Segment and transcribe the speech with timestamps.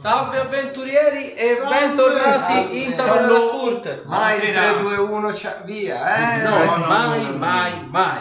[0.00, 1.78] Salve avventurieri e Salve!
[1.78, 3.38] bentornati in Taverna!
[3.38, 4.04] Kurt.
[4.06, 4.72] Mai il Buonasera.
[4.72, 6.42] 3, 2, 1, cia- via, eh?
[6.42, 7.86] No, no, no, mai, no, no, mai, no.
[7.90, 8.18] mai.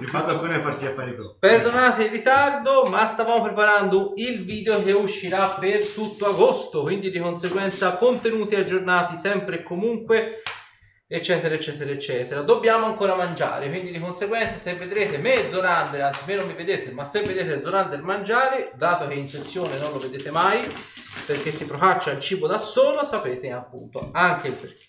[0.00, 1.36] Di fatto alcuni a farsi gli affari pro.
[1.38, 7.20] Perdonate il ritardo, ma stavamo preparando il video che uscirà per tutto agosto, quindi di
[7.20, 10.42] conseguenza contenuti aggiornati sempre e comunque,
[11.06, 12.40] eccetera, eccetera, eccetera.
[12.40, 16.54] Dobbiamo ancora mangiare, quindi di conseguenza se vedrete me e Zorander, anzi me non mi
[16.54, 20.60] vedete, ma se vedete Zorander mangiare, dato che in sessione non lo vedete mai,
[21.26, 24.88] perché si procaccia il cibo da solo, sapete appunto anche il perché.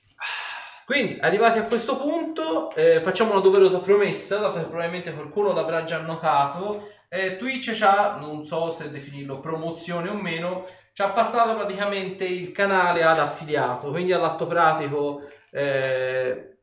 [0.86, 5.86] Quindi, arrivati a questo punto, eh, facciamo una doverosa promessa, dato che probabilmente qualcuno l'avrà
[5.86, 6.86] già notato.
[7.08, 12.52] Eh, Twitch ha, non so se definirlo promozione o meno, ci ha passato praticamente il
[12.52, 16.58] canale ad affiliato, quindi all'atto pratico eh,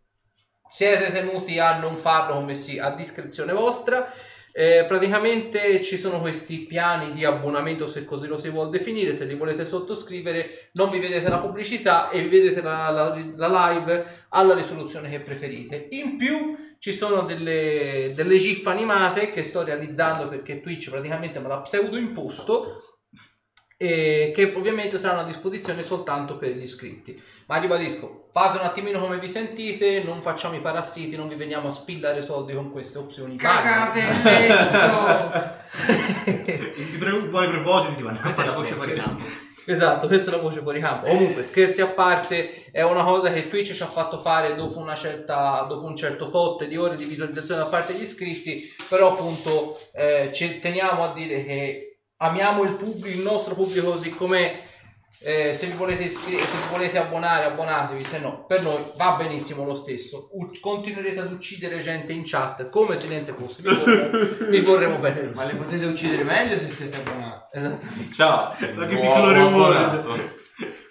[0.69, 4.11] siete tenuti a non farlo come si a discrezione vostra.
[4.61, 9.13] Eh, praticamente ci sono questi piani di abbonamento, se così lo si vuol definire.
[9.15, 13.71] Se li volete sottoscrivere, non vi vedete la pubblicità e vi vedete la, la- la
[13.71, 15.87] live alla risoluzione che preferite.
[15.91, 21.47] In più, ci sono delle, delle GIF animate che sto realizzando perché Twitch praticamente me
[21.47, 22.88] l'ha pseudo imposto.
[23.81, 27.21] E che ovviamente saranno a disposizione soltanto per gli iscritti.
[27.47, 31.69] Ma ribadisco, fate un attimino come vi sentite, non facciamo i parassiti, non vi veniamo
[31.69, 33.37] a spillare soldi con queste opzioni.
[33.37, 34.01] Cagate
[36.99, 39.25] pre- buoni propositi ti vanno a Questa è la voce fuori campo.
[39.65, 41.07] Esatto, questa è la voce fuori campo.
[41.07, 44.95] Comunque, scherzi a parte, è una cosa che Twitch ci ha fatto fare dopo, una
[44.95, 49.79] certa, dopo un certo tot di ore di visualizzazione da parte degli iscritti, però appunto
[49.93, 51.88] eh, ci teniamo a dire che
[52.19, 54.67] amiamo il, pubblico, il nostro pubblico così com'è.
[55.21, 59.17] Eh, se, vi volete iscri- se vi volete abbonare, abbonatevi, se no, per noi va
[59.19, 60.29] benissimo lo stesso.
[60.33, 63.63] U- continuerete ad uccidere gente in chat come se niente fosse.
[63.63, 65.63] Vi vorremmo, vi vorremmo bene lo Ma le stesso.
[65.65, 67.57] potete uccidere meglio se siete abbonati.
[67.59, 68.15] Esattamente.
[68.15, 68.57] Ciao.
[68.77, 70.07] Ma che piccolo reward.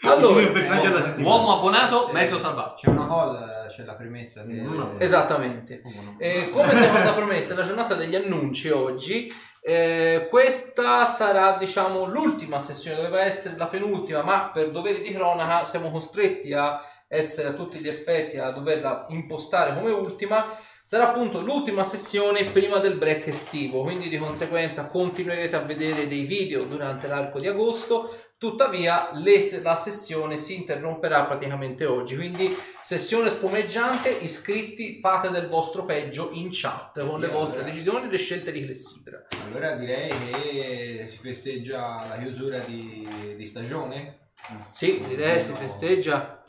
[0.02, 1.35] Allora, alla settimana.
[1.35, 2.75] Uomo abbonato, mezzo salvato.
[2.75, 4.62] C'è una cosa, c'è la premessa che...
[5.00, 5.81] Esattamente.
[5.84, 6.16] No?
[6.19, 9.34] Eh, come seconda promessa, la giornata degli annunci oggi.
[9.69, 15.66] Eh, questa sarà, diciamo, l'ultima sessione, doveva essere la penultima, ma per doveri di cronaca
[15.66, 20.45] siamo costretti a essere a tutti gli effetti a doverla impostare come ultima.
[20.90, 26.22] Sarà appunto l'ultima sessione prima del break estivo, quindi di conseguenza continuerete a vedere dei
[26.24, 28.18] video durante l'arco di agosto.
[28.38, 32.16] Tuttavia, le- la sessione si interromperà praticamente oggi.
[32.16, 34.12] Quindi, sessione spumeggiante.
[34.12, 37.74] Iscritti, fate del vostro peggio in chat con le Sì, vostre allora.
[37.74, 39.28] decisioni e le scelte di Clessidra.
[39.46, 44.30] Allora direi che si festeggia la chiusura di, di stagione.
[44.72, 46.42] Sì, direi si festeggia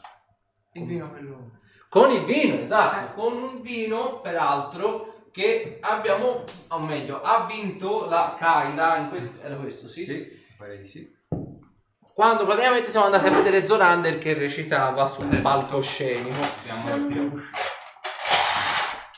[0.75, 1.57] Il vino quello...
[1.88, 8.37] con il vino, esatto, con un vino, peraltro, che abbiamo, o meglio, ha vinto la
[8.38, 8.97] Kaila.
[8.97, 10.04] In questo, era questo, sì?
[10.04, 11.16] Sì, pare di sì.
[12.12, 16.41] Quando praticamente siamo andati a vedere Zorander che recitava sul palcoscenico.
[16.65, 16.91] Siamo...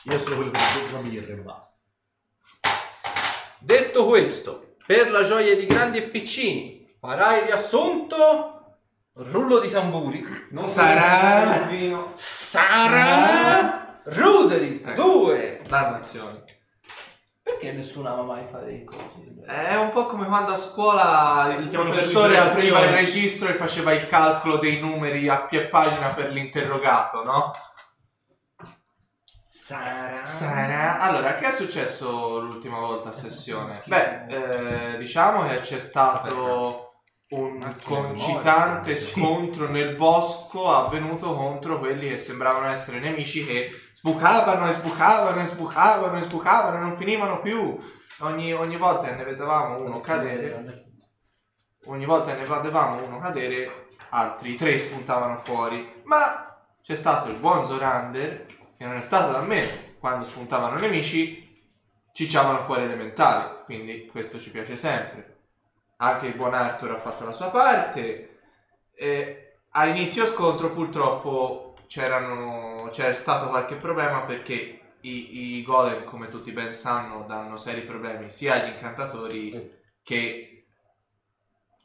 [0.03, 1.79] Io sono quello che devo birra e basta.
[3.59, 8.60] Detto questo, per la gioia di grandi e piccini, farai riassunto.
[9.13, 10.23] Rullo di tamburi.
[10.51, 12.13] Non Sarà- vino.
[12.15, 14.93] Sarà Ruderick Eh.
[14.93, 15.61] 2.
[15.67, 16.41] Narrazioni.
[17.43, 19.29] Perché nessuno ama mai fare i cosi?
[19.45, 23.91] È un po' come quando a scuola il Chiamano professore apriva il registro e faceva
[23.91, 27.51] il calcolo dei numeri a piè pagina per l'interrogato, no?
[29.47, 30.23] Sarà.
[30.23, 30.99] Sarà.
[30.99, 33.81] Allora, che è successo l'ultima volta a sessione?
[33.85, 34.25] Beh,
[34.93, 36.90] eh, diciamo che c'è stato
[37.31, 44.73] un concitante scontro nel bosco avvenuto contro quelli che sembravano essere nemici che sbucavano e
[44.73, 47.79] sbucavano e sbucavano e sbucavano e non finivano più.
[48.19, 50.91] Ogni, ogni volta che ne vedevamo uno cadere,
[51.85, 56.01] ogni volta che ne vedevamo uno cadere, altri tre spuntavano fuori.
[56.03, 58.45] Ma c'è stato il buon Zorander,
[58.77, 61.49] che non è stato da me quando spuntavano nemici,
[62.11, 63.63] cicciavano fuori elementali.
[63.63, 65.30] Quindi questo ci piace sempre.
[66.01, 68.39] Anche il buon Arthur ha fatto la sua parte.
[68.95, 76.29] E a inizio scontro purtroppo c'erano, c'era stato qualche problema perché i, i golem, come
[76.29, 80.65] tutti ben sanno, danno seri problemi sia agli incantatori che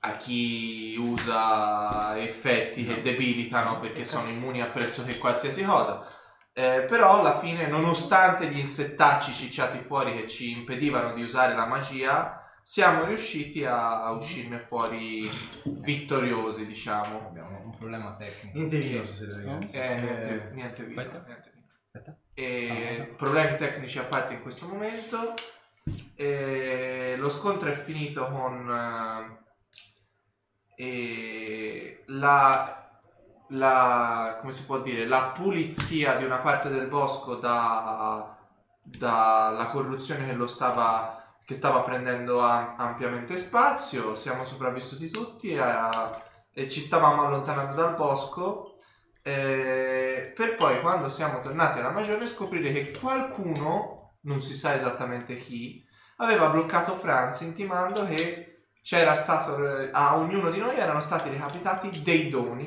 [0.01, 6.01] a chi usa effetti che debilitano perché sono immuni a pressoché qualsiasi cosa.
[6.55, 11.67] Eh, però alla fine, nonostante gli insettacci cicciati fuori che ci impedivano di usare la
[11.67, 15.31] magia, siamo riusciti a, a uscirne fuori
[15.63, 17.29] vittoriosi, diciamo.
[17.29, 18.57] Abbiamo un problema tecnico.
[18.59, 19.77] Niente vino stasera, ragazzi.
[19.79, 21.23] Eh, niente, niente vino, Aspetta.
[21.27, 21.67] niente vino.
[21.93, 22.19] Aspetta.
[22.35, 25.17] E problemi tecnici a parte in questo momento.
[26.17, 29.39] E lo scontro è finito con
[30.75, 33.01] eh, e la,
[33.51, 38.37] la- come si può dire, la pulizia di una parte del bosco da-
[38.83, 46.23] dalla corruzione che lo stava che stava prendendo am- ampiamente spazio, siamo sopravvissuti tutti a-
[46.53, 48.77] e ci stavamo allontanando dal bosco
[49.23, 55.37] eh, per poi quando siamo tornati alla magione scoprire che qualcuno, non si sa esattamente
[55.37, 55.85] chi,
[56.19, 59.57] aveva bloccato Franz intimando che c'era stato
[59.91, 62.63] a ognuno di noi erano stati recapitati dei doni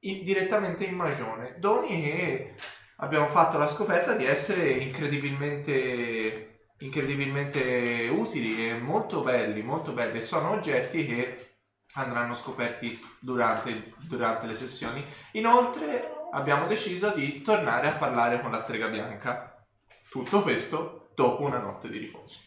[0.00, 2.54] in- direttamente in magione, doni che
[2.98, 6.51] abbiamo fatto la scoperta di essere incredibilmente
[6.84, 10.18] incredibilmente utili e molto belli, molto belli.
[10.18, 11.48] E sono oggetti che
[11.94, 15.04] andranno scoperti durante, durante le sessioni.
[15.32, 19.64] Inoltre abbiamo deciso di tornare a parlare con la strega bianca.
[20.08, 22.38] Tutto questo dopo una notte di riposo.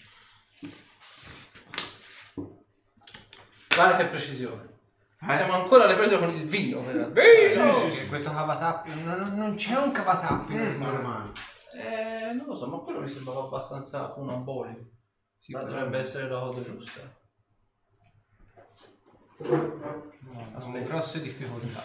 [3.75, 4.73] Guarda che precisione.
[5.27, 5.33] Eh?
[5.33, 6.83] Siamo ancora alle prese con il vino.
[6.83, 7.75] vero?
[7.75, 11.31] Sì, sì, questo cavatappi, non, non c'è un cavatappi Mm, normale.
[11.77, 14.91] Eh, non lo so, ma quello mi sembrava abbastanza funambolico.
[15.37, 17.01] Sì, ma dovrebbe essere la cosa giusta.
[19.37, 20.13] No,
[20.53, 21.83] Abbiamo grosse difficoltà.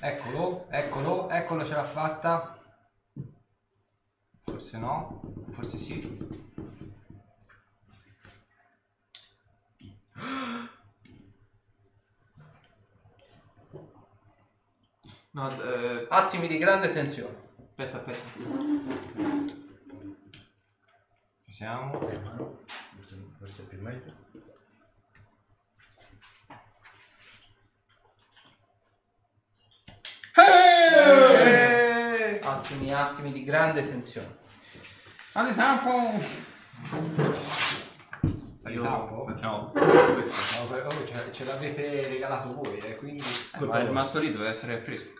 [0.00, 2.58] Eccolo, eccolo, eccolo ce l'ha fatta.
[4.40, 6.44] Forse no, forse sì.
[15.36, 17.45] No, eh, Attimi di grande tensione.
[17.76, 18.26] Aspetta, aspetta.
[21.44, 22.00] Ci siamo.
[22.00, 24.14] Forse, forse è più meglio.
[30.38, 32.40] Eh!
[32.42, 34.38] Attimi, attimi di grande tensione.
[35.32, 36.18] Adi tempo!
[38.70, 39.70] Io- Facciamo.
[39.70, 40.64] Questo.
[40.70, 43.22] No, oh, ce, l'avete regalato voi, eh, quindi...
[43.60, 45.10] Ma il masto lì deve essere fresco.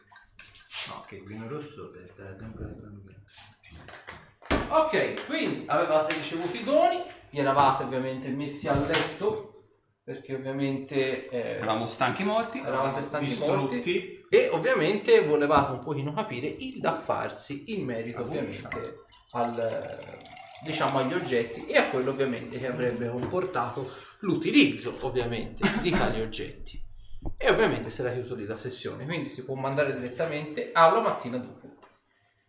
[1.10, 2.74] Il vino rosso per stare sempre.
[4.68, 9.64] Ok, quindi avevate ricevuto i doni, vi eravate ovviamente messi a letto,
[10.02, 12.58] perché ovviamente eh, Eravamo stanchi morti.
[12.58, 13.74] eravate stanchi morti.
[13.76, 14.24] Distrutti.
[14.28, 18.96] E ovviamente volevate un pochino capire il da farsi in merito ovviamente
[19.32, 19.98] al,
[20.64, 23.88] diciamo agli oggetti e a quello ovviamente che avrebbe comportato
[24.20, 26.84] l'utilizzo ovviamente di tali oggetti.
[27.36, 31.64] E ovviamente sarà chiuso lì la sessione, quindi si può mandare direttamente alla mattina dopo.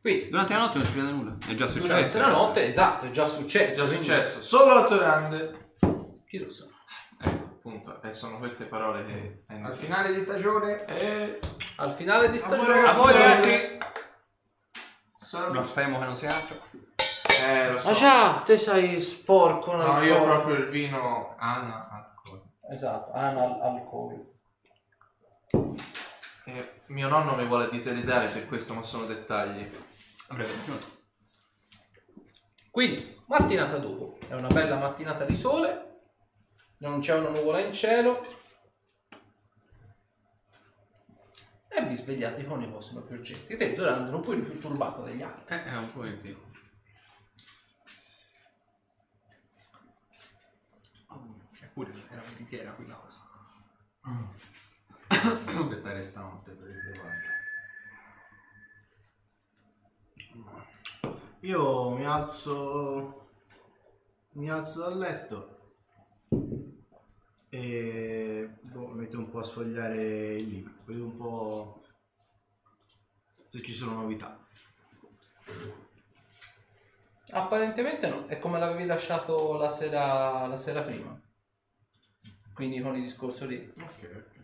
[0.01, 1.37] Quindi Durante la notte non succede nulla.
[1.45, 1.87] È già successo.
[1.87, 3.75] durante la notte, esatto, è già È successo.
[3.81, 4.41] già quindi- successo.
[4.41, 5.65] Solo a Zorande.
[6.27, 6.65] Chi lo sa?
[7.19, 8.01] Ecco, appunto.
[8.01, 9.81] E sono queste parole che Al iniziato.
[9.85, 10.85] finale di stagione...
[10.85, 11.39] E...
[11.77, 12.73] Al finale di stagione...
[12.73, 12.99] ragazzi.
[12.99, 13.77] A voi ragazzi!
[15.17, 15.49] Sono...
[15.51, 16.61] Blasfemo che non sia altro.
[17.45, 17.87] Eh, lo so.
[17.87, 21.35] Ma già, te sei sporco No, io proprio il vino...
[21.37, 22.41] Anna, alcol.
[22.71, 24.35] Esatto, anal alcol.
[25.49, 29.69] Eh, mio nonno mi vuole diseredare per questo, ma sono dettagli.
[30.29, 30.79] Avrebbe ragione.
[32.69, 36.01] Quindi, mattinata dopo, è una bella mattinata di sole,
[36.77, 38.25] non c'è una nuvola in cielo
[41.69, 43.55] e vi svegliate con i vostri nuovi oggetti.
[43.55, 45.55] Te, Zorando, non puoi più turbato dagli altri.
[45.55, 46.35] Eh, è un po' in più.
[51.61, 53.25] Eppure era veritiera quella cosa.
[55.23, 57.21] Aspettare stanotte per ritrovare.
[61.41, 63.29] Io mi alzo.
[64.37, 65.55] Mi alzo dal letto
[67.49, 70.73] e boh, metto un po' a sfogliare il libro.
[70.85, 71.81] Vedo un po'
[73.47, 74.45] se ci sono novità.
[77.31, 81.19] Apparentemente no, è come l'avevi lasciato la sera, la sera prima.
[82.53, 83.73] Quindi con il discorso lì.
[83.75, 84.36] Ok, ok.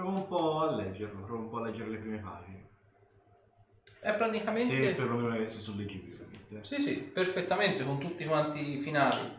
[0.00, 2.68] Provo un po' a leggerlo, provo un po' a leggere le prime pagine.
[4.00, 4.82] È praticamente...
[4.82, 6.64] Se perlomeno se sono leggibili, ovviamente.
[6.64, 9.30] Sì, sì, perfettamente, con tutti quanti i finali.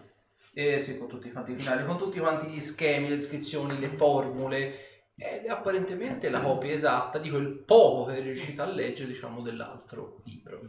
[0.53, 3.88] Eh, sì, con tutti quanti i finali, con tutti quanti gli schemi, le descrizioni, le
[3.88, 5.01] formule.
[5.15, 9.41] Ed è apparentemente la copia esatta di quel poco che è riuscito a leggere, diciamo,
[9.41, 10.62] dell'altro libro.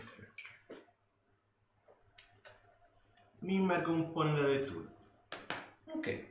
[3.41, 4.91] Mi immergo un po' nella lettura.
[5.89, 6.31] Ok.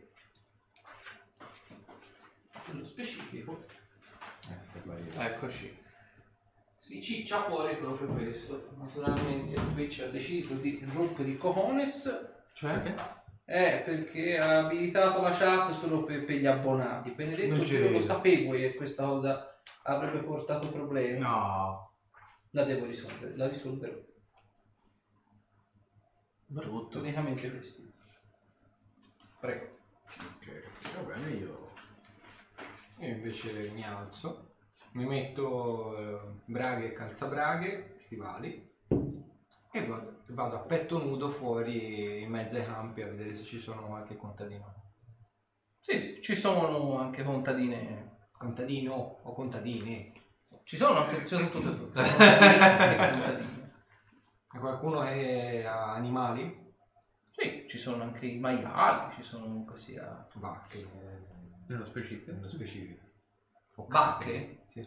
[2.71, 3.65] Nello specifico
[5.17, 5.79] Eccoci.
[6.79, 8.69] si ciccia fuori proprio questo.
[8.77, 12.33] Naturalmente Twitch ha deciso di rompere i cojones.
[12.53, 12.95] Cioè?
[13.45, 17.11] Eh, perché ha abilitato la chat solo per, per gli abbonati.
[17.11, 18.03] Benedetto, Non ci io lo credo.
[18.03, 21.19] sapevo che questa cosa avrebbe portato problemi.
[21.19, 21.91] No.
[22.51, 23.97] La devo risolvere, la risolverò.
[26.47, 26.99] Brutto.
[26.99, 27.89] Praticamente questi.
[29.39, 29.67] Prego.
[30.07, 31.60] Ok, va bene, io...
[33.01, 34.53] Io invece mi alzo,
[34.91, 38.69] mi metto eh, braghe e calzabraghe, stivali
[39.71, 43.59] e vado, vado a petto nudo fuori in mezzo ai campi a vedere se ci
[43.59, 44.93] sono qualche contadino.
[45.79, 48.27] Sì, ci sono anche contadine.
[48.37, 48.93] Contadino
[49.23, 50.13] o contadini?
[50.63, 51.91] Ci sono anche, ci sono tutte e due.
[51.91, 53.73] Ci sono anche contadine.
[54.53, 56.75] E qualcuno che ha animali?
[57.31, 60.27] Sì, ci sono anche i maiali, ci sono comunque sia...
[60.35, 61.30] Vacche, eh,
[61.71, 62.31] Nello specifico.
[62.33, 63.05] nello specifico.
[63.77, 64.63] O Vacche?
[64.67, 64.85] Sì.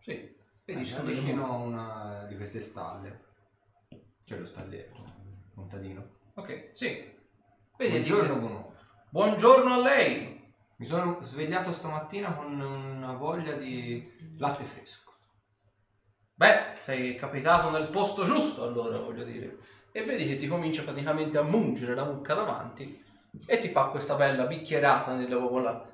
[0.00, 0.34] Sì.
[0.64, 3.24] Vedi, ci sono sono vicino a una di queste stalle.
[4.24, 4.92] C'è lo stalliere,
[5.54, 6.14] contadino.
[6.36, 7.14] Ok, sì.
[7.76, 8.74] Vedi, Buongiorno, uomo.
[9.10, 10.54] Buongiorno a lei.
[10.76, 15.12] Mi sono svegliato stamattina con una voglia di latte fresco.
[16.32, 19.58] Beh, sei capitato nel posto giusto allora, voglio dire.
[19.92, 23.04] E vedi che ti comincia praticamente a mungere la mucca davanti
[23.44, 25.28] e ti fa questa bella bicchierata nel,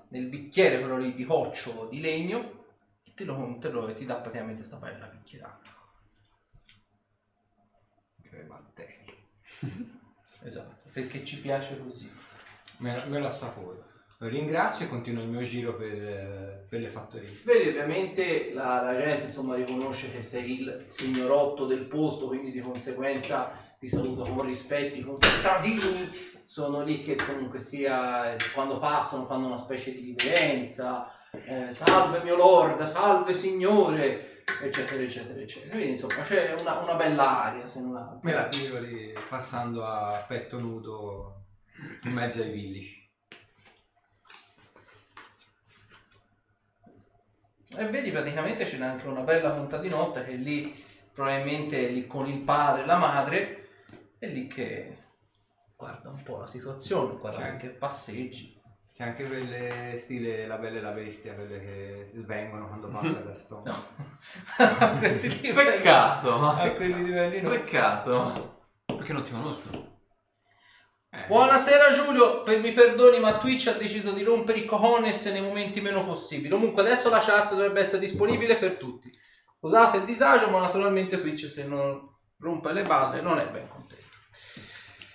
[0.09, 2.67] nel bicchiere quello lì di coccio di legno
[3.05, 5.71] e te lo, te lo- e ti dà praticamente questa bella bicchierata.
[8.23, 9.13] Che batteria.
[10.45, 12.11] Esatto, perché ci piace così.
[12.79, 13.91] Me, la- me lo assaporo.
[14.19, 17.31] Lo ringrazio e continuo il mio giro per, per le fattorie.
[17.45, 22.61] Vedi, ovviamente la, la gente insomma riconosce che sei il signorotto del posto, quindi di
[22.61, 26.09] conseguenza ti saluta con rispetto, i contadini
[26.45, 32.37] sono lì che comunque sia, quando passano fanno una specie di riverenza, eh, salve mio
[32.37, 35.75] lord, salve signore, eccetera, eccetera, eccetera.
[35.75, 38.21] Quindi insomma c'è una, una bella aria, se non altro.
[38.23, 41.45] Me la tiro lì passando a petto nudo
[42.05, 43.01] in mezzo ai villici.
[47.75, 50.75] E vedi praticamente c'è anche una bella contadinotta che è lì,
[51.15, 53.69] probabilmente è lì con il padre e la madre,
[54.19, 54.99] è lì che
[55.83, 57.49] guarda un po' la situazione, guarda Cioè.
[57.49, 58.61] anche passeggi.
[58.95, 63.35] C'è anche quelle stile La Bella e la Bestia, quelle che svengono quando passa da
[63.35, 63.63] sto.
[63.65, 63.75] No,
[65.01, 66.35] questi lì Peccato.
[66.41, 67.49] A quei livelli no.
[67.51, 68.61] Peccato.
[68.85, 69.91] Perché non ti conoscono?
[71.11, 75.43] Eh, Buonasera Giulio, per- mi perdoni ma Twitch ha deciso di rompere i cojones nei
[75.43, 76.49] momenti meno possibili.
[76.51, 79.11] Comunque adesso la chat dovrebbe essere disponibile per tutti.
[79.59, 82.09] Scusate il disagio, ma naturalmente Twitch se non
[82.39, 84.01] rompe le balle non è ben contento.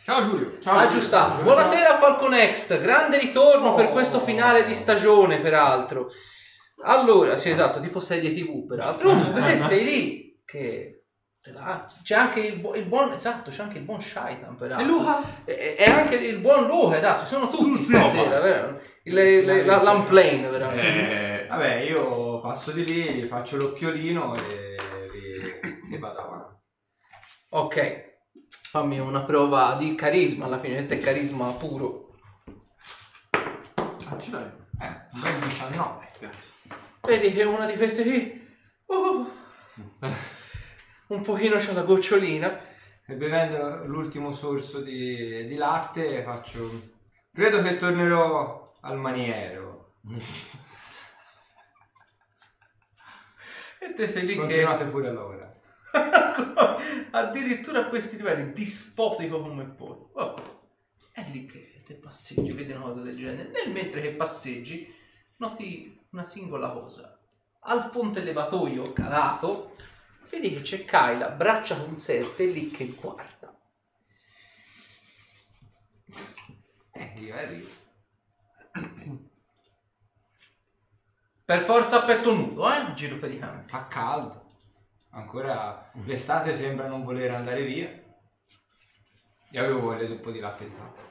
[0.07, 0.57] Ciao Giulio.
[0.61, 0.77] Ciao.
[0.77, 1.41] Aggiustato.
[1.41, 3.89] Buonasera Falcon Next, grande ritorno per Oh.
[3.89, 6.07] questo finale di stagione, peraltro.
[6.83, 9.09] Allora, sì, esatto, tipo serie TV, peraltro.
[9.11, 11.03] Comunque te sei lì che
[11.41, 14.85] te la- c'è anche il, bu- il buon esatto, c'è anche il buon Shaitan, peraltro.
[14.85, 15.21] E Luca?
[15.43, 18.79] E, e anche il buon Luca, esatto, ci sono tutti stasera, vero?
[19.03, 21.43] Il, le- la, l'unplane, veramente.
[21.43, 24.77] Eh, Vabbè, io passo di lì, faccio l'occhiolino e,
[25.61, 26.55] e- e vado avanti.
[27.49, 28.06] Ok.
[28.69, 32.15] Fammi una prova di carisma, alla fine questo è carisma puro.
[33.31, 34.51] ah, ce l'hai.
[34.81, 36.07] Eh, un bel 19.
[36.19, 36.51] Grazie.
[37.01, 38.45] Vedi che una di queste qui
[38.87, 39.31] uh,
[41.07, 42.59] un pochino c'ha la gocciolina.
[43.05, 46.95] E bevendo l'ultimo sorso di, di latte faccio...
[47.33, 49.93] Credo che tornerò al maniero.
[53.79, 55.56] E te sei lì che Continuate pure allora.
[57.11, 59.97] addirittura a questi livelli dispotico come poi.
[60.13, 60.41] Vabbè.
[61.11, 63.49] È lì che te passeggi, vedi una cosa del genere.
[63.49, 64.93] Nel mentre che passeggi,
[65.37, 67.19] noti una singola cosa.
[67.61, 69.75] Al ponte levatoio calato,
[70.29, 73.57] vedi che c'è Kyla, braccia conserte, lì che guarda.
[76.91, 77.67] Eh, io arrivo.
[81.45, 82.93] Per forza a petto nudo, eh?
[82.93, 83.69] Giro per i campi.
[83.69, 84.46] Fa caldo.
[85.17, 87.89] Ancora l'estate sembra non voler andare via.
[89.49, 91.01] Io avevo voglia di un po' di latte di capra.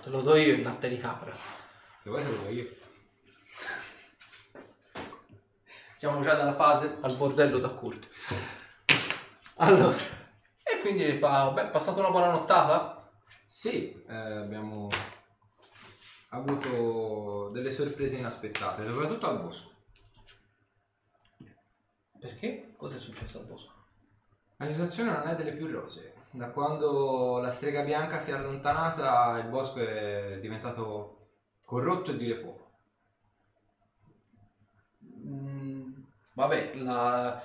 [0.00, 1.34] Te lo do io il latte di capra.
[1.34, 2.68] Se vuoi te lo do io.
[5.94, 8.08] Siamo già nella fase al bordello da Kurt.
[9.56, 9.96] Allora,
[10.62, 13.10] e quindi fa, beh, passata una buona nottata?
[13.44, 14.88] Sì, eh, abbiamo
[16.28, 19.75] avuto delle sorprese inaspettate, soprattutto al bosco.
[22.20, 22.74] Perché?
[22.76, 23.72] Cosa è successo al bosco?
[24.56, 26.14] La situazione non è delle più rosee.
[26.30, 31.18] Da quando la strega bianca si è allontanata, il bosco è diventato
[31.64, 32.64] corrotto e dire poco.
[35.26, 35.92] Mm,
[36.34, 37.40] vabbè, la-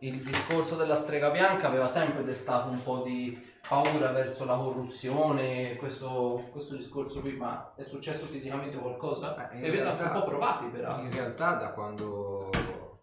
[0.00, 5.76] il discorso della strega bianca aveva sempre destato un po' di paura verso la corruzione,
[5.76, 9.30] questo, questo discorso qui, ma è successo fisicamente qualcosa?
[9.34, 11.04] Beh, in E realtà- un po' provati peraltro.
[11.04, 12.50] In realtà da quando...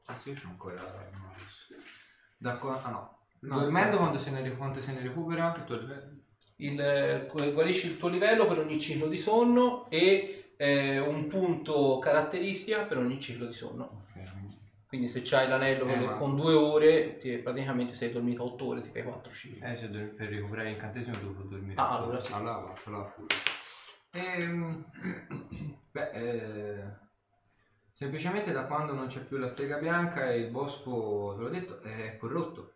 [0.10, 1.68] Ah sì, c'ho ancora il mouse.
[2.38, 2.82] Da qua...
[2.84, 3.18] Ah no.
[3.42, 5.52] No, Dormendo quando se, ne, quanto se ne recupera?
[5.54, 6.18] Tutto il livello.
[6.58, 12.00] il, eh, guarisci il tuo livello per ogni ciclo di sonno e eh, un punto
[12.00, 14.06] caratteristica per ogni ciclo di sonno.
[14.14, 14.24] Ok,
[14.88, 18.66] quindi- se c'hai l'anello Eh, quello ma- con due ore, ti- praticamente sei dormito 8
[18.66, 19.60] ore, ti fai 4 cicli.
[19.62, 21.80] Eh, se do- per recuperare l'incantesimo devo dormire.
[21.80, 22.34] Ah, allora sì.
[22.34, 23.28] Allora allora full.
[24.12, 24.86] Ehm,
[25.92, 26.84] beh, eh,
[28.00, 31.82] semplicemente da quando non c'è più la strega bianca e il bosco, te l'ho detto,
[31.82, 32.76] è corrotto.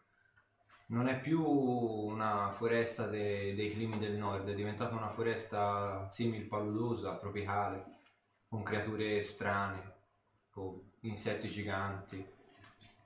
[0.88, 6.46] Non è più una foresta de- dei climi del nord, è diventata una foresta simil
[6.48, 7.86] paludosa, tropicale,
[8.50, 9.94] con creature strane,
[10.52, 12.28] con insetti giganti.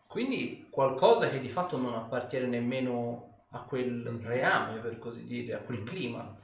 [0.08, 5.60] Quindi qualcosa che di fatto non appartiene nemmeno a quel reame, per così dire, a
[5.60, 6.36] quel clima.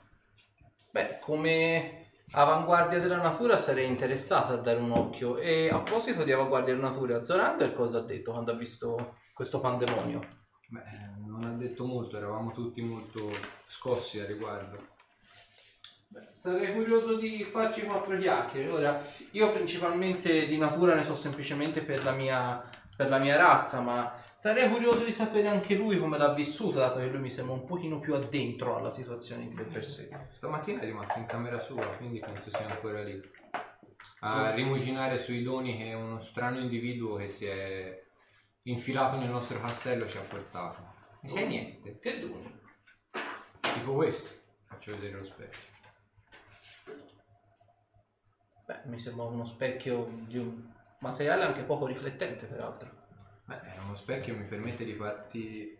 [0.92, 5.38] Beh, come avanguardia della natura sarei interessato a dare un occhio.
[5.38, 9.60] E a proposito di avanguardia della natura, Zorander cosa ha detto quando ha visto questo
[9.60, 10.42] pandemonio?
[10.68, 10.82] Beh,
[11.26, 13.32] non ha detto molto, eravamo tutti molto
[13.68, 14.92] scossi a riguardo.
[16.32, 18.72] Sarei curioso di farci quattro chiacchiere.
[18.72, 22.64] Ora, io principalmente di natura ne so semplicemente per la mia,
[22.96, 27.00] per la mia razza, ma sarei curioso di sapere anche lui come l'ha vissuta, dato
[27.00, 30.10] che lui mi sembra un pochino più addentro alla situazione in sé per sé.
[30.36, 33.18] Stamattina è rimasto in camera sua, quindi penso sia ancora lì.
[34.20, 38.04] A rimuginare sui doni che uno strano individuo che si è
[38.64, 40.94] infilato nel nostro castello ci ha portato.
[41.22, 42.00] Mi sai niente?
[42.00, 42.60] Che doni?
[43.62, 44.30] Tipo questo.
[44.66, 45.72] Faccio vedere lo specchio.
[48.66, 50.70] Beh, mi sembra uno specchio di un
[51.00, 53.03] materiale anche poco riflettente, peraltro.
[53.46, 54.98] Beh, uno specchio mi permette di,
[55.32, 55.78] di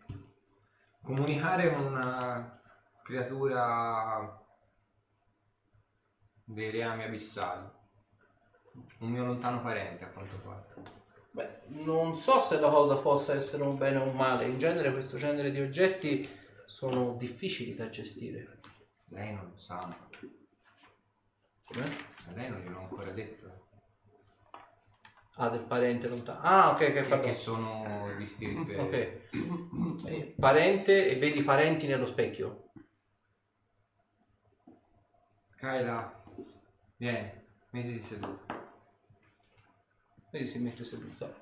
[1.02, 2.62] comunicare con una
[3.04, 4.42] creatura
[6.44, 7.70] dei reami abissali.
[9.00, 11.02] Un mio lontano parente, a quanto pare.
[11.32, 14.46] Beh, non so se la cosa possa essere un bene o un male.
[14.46, 16.28] In genere questo genere di oggetti
[16.66, 18.60] sono difficili da gestire.
[19.06, 19.80] Lei non lo sa.
[21.66, 21.84] Come?
[22.28, 23.63] A lei non gliel'ho ancora detto.
[25.36, 26.40] Ah, del parente lontano.
[26.42, 27.22] Ah, ok, che Che, pardon.
[27.28, 28.78] che sono di stirpe.
[28.78, 30.06] Ok.
[30.08, 32.70] Eh, Parente e vedi parenti nello specchio.
[35.58, 36.24] Kyla,
[36.98, 37.32] vieni,
[37.72, 38.46] mettiti seduto.
[40.30, 41.34] Vedi si mette seduta.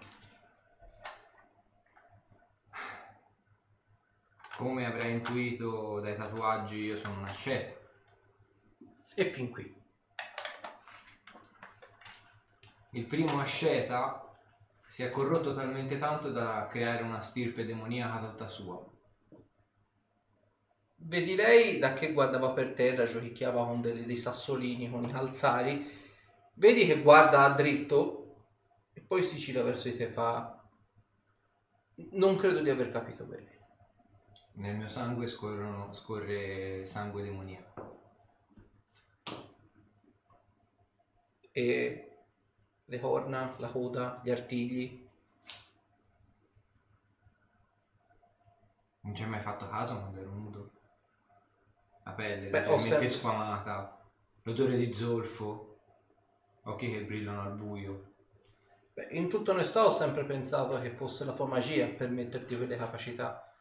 [4.58, 7.80] Come avrai intuito dai tatuaggi, io sono un asceta.
[9.15, 9.81] E fin qui.
[12.93, 14.38] Il primo asceta
[14.88, 18.86] si è corrotto talmente tanto da creare una stirpe demoniaca tutta sua.
[21.04, 25.86] Vedi lei da che guardava per terra, giochicchiava con delle- dei sassolini, con i calzari.
[26.56, 28.47] Vedi che guarda a dritto
[28.93, 30.62] e poi si gira verso di te e fa...
[32.12, 33.60] Non credo di aver capito bene.
[34.56, 37.99] Nel mio sangue scorrono- scorre sangue demoniaco.
[41.54, 42.11] E
[42.91, 45.10] le corna, la coda, gli artigli.
[49.04, 50.71] Non ci hai mai fatto caso quando ero nudo?
[52.04, 54.06] La pelle Beh, ho leggermente sempre- squamata,
[54.41, 55.80] l'odore di zolfo,
[56.63, 58.13] occhi che brillano al buio.
[58.93, 62.75] Beh, in tutta onestà ho sempre pensato che fosse la tua magia a permetterti quelle
[62.75, 63.56] capacità.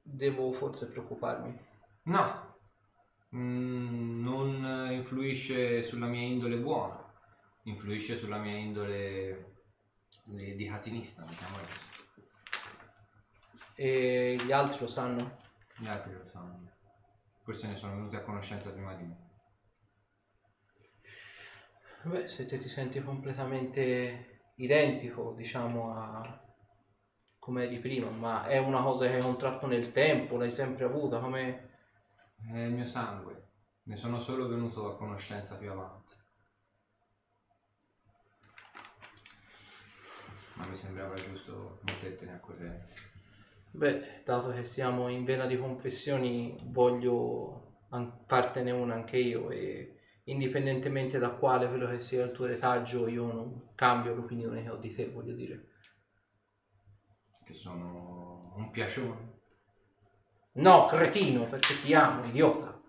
[0.00, 1.58] Devo forse preoccuparmi.
[2.04, 2.53] No,
[3.36, 7.12] Mm, non influisce sulla mia indole buona,
[7.64, 9.62] influisce sulla mia indole
[10.24, 11.92] di, di casinista, mettiamola così.
[13.74, 15.38] E gli altri lo sanno?
[15.76, 16.70] Gli altri lo sanno.
[17.42, 19.22] Forse ne sono venuti a conoscenza prima di me.
[22.04, 26.42] Beh, se te ti senti completamente identico, diciamo, a
[27.38, 31.18] come eri prima, ma è una cosa che hai contratto nel tempo, l'hai sempre avuta,
[31.18, 31.63] come...
[32.46, 33.48] È il mio sangue,
[33.84, 36.14] ne sono solo venuto a conoscenza più avanti.
[40.54, 42.88] Ma mi sembrava giusto mettertene a correre.
[43.70, 47.80] Beh, dato che siamo in vena di confessioni, voglio
[48.26, 53.26] fartene una anche io e indipendentemente da quale quello che sia il tuo retaggio, io
[53.26, 55.70] non cambio l'opinione che ho di te, voglio dire.
[57.44, 59.33] Che sono un piacione.
[60.56, 62.80] No, cretino, perché ti amo, idiota.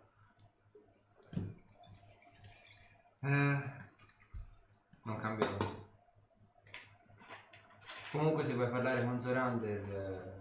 [3.21, 3.63] Eh,
[5.03, 5.73] non cambia nulla.
[8.11, 10.39] Comunque se vuoi parlare con Zorander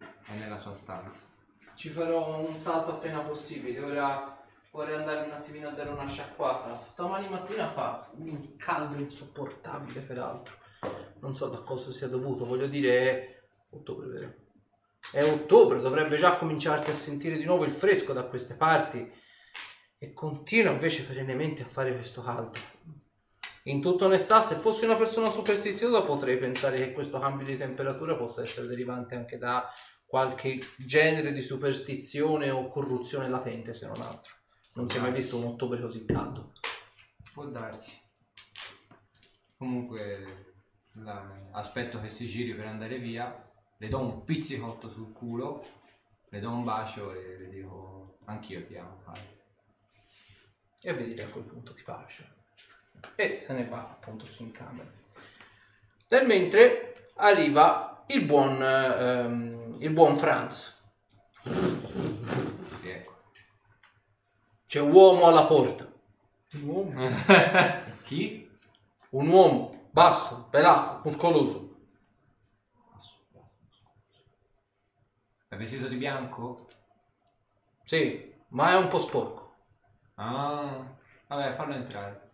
[0.00, 1.26] eh, è nella sua stanza.
[1.74, 3.80] Ci farò un salto appena possibile.
[3.80, 6.82] Ora vorrei andare un attimino a dare una sciacquata.
[6.84, 10.56] Stamani mattina fa un caldo insopportabile, peraltro.
[11.20, 12.44] Non so da cosa sia dovuto.
[12.44, 14.41] Voglio dire, ottobre, vero?
[15.12, 19.12] È ottobre, dovrebbe già cominciarsi a sentire di nuovo il fresco da queste parti
[19.98, 22.58] e continua invece perennemente a fare questo caldo.
[23.64, 28.16] In tutta onestà, se fossi una persona superstiziosa potrei pensare che questo cambio di temperatura
[28.16, 29.70] possa essere derivante anche da
[30.06, 34.34] qualche genere di superstizione o corruzione latente, se non altro.
[34.74, 36.52] Non si è mai visto un ottobre così caldo.
[37.34, 37.92] Può darsi.
[39.58, 40.54] Comunque,
[41.52, 43.51] aspetto che si giri per andare via,
[43.82, 45.66] le do un pizzicotto sul culo,
[46.28, 49.00] le do un bacio e le dico anch'io ti amo.
[49.02, 49.40] padre."
[50.80, 52.22] E vedi che a quel punto ti bacia.
[53.16, 54.88] E se ne va appunto su in camera.
[56.10, 60.80] Nel mentre arriva il buon, ehm, il buon Franz.
[61.42, 63.22] Sì, ecco.
[64.64, 65.92] C'è un uomo alla porta.
[66.54, 67.10] Un uomo?
[68.04, 68.48] Chi?
[69.10, 71.70] Un uomo basso, pelato, muscoloso.
[75.51, 76.66] È vestito di bianco?
[77.84, 79.54] Sì, ma è un po' sporco.
[80.14, 80.84] Ah,
[81.28, 82.30] vabbè, fallo entrare.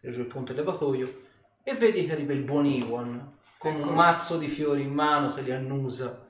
[0.00, 1.24] Giù il punto elevatoio
[1.64, 5.42] e vedi che arriva il buon Iwan con un mazzo di fiori in mano, se
[5.42, 6.28] li annusa.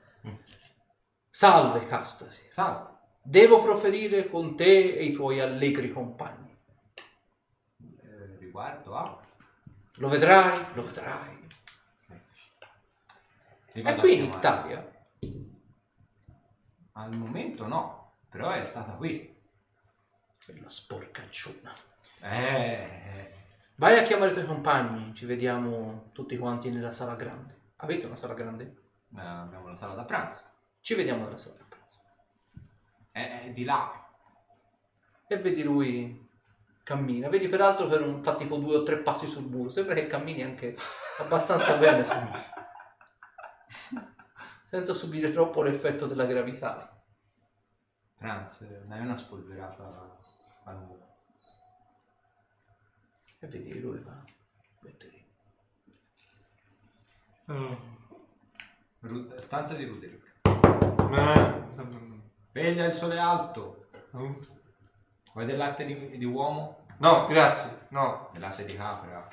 [1.29, 2.49] Salve, Castasi.
[2.51, 2.95] Salve.
[3.21, 6.57] Devo proferire con te e i tuoi allegri compagni.
[7.77, 9.19] Eh, riguardo a...
[9.97, 11.47] Lo vedrai, lo vedrai.
[13.73, 14.37] Vado a qui in chiamare.
[14.37, 14.96] Italia.
[16.97, 19.35] Al momento no, però è stata qui.
[20.43, 21.71] Quella sporcacciona.
[22.21, 23.31] Eh,
[23.75, 27.55] Vai a chiamare i tuoi compagni, ci vediamo tutti quanti nella sala grande.
[27.77, 28.63] Avete una sala grande?
[29.15, 30.39] eh, abbiamo la sala da pranzo.
[30.81, 31.99] Ci vediamo nella sala da pranzo.
[33.11, 34.07] È, è di là.
[35.27, 36.27] E vedi lui
[36.81, 37.29] cammina.
[37.29, 39.69] Vedi peraltro che non fa tipo due o tre passi sul muro.
[39.69, 40.75] Sembra che cammini anche
[41.19, 42.55] abbastanza bene sul muro.
[44.67, 47.01] Senza subire troppo l'effetto della gravità.
[48.15, 50.19] Franz, dai una spolverata
[50.65, 51.07] al muro.
[53.39, 54.21] E vedi lui va.
[54.81, 55.25] mette lì.
[58.99, 60.33] Ru- stanza di Ruderick.
[62.51, 63.87] Veglia il sole alto.
[64.11, 66.85] Vuoi del latte di, di uomo?
[66.97, 67.87] No, grazie.
[67.91, 68.31] No.
[68.33, 69.29] Del latte di capra?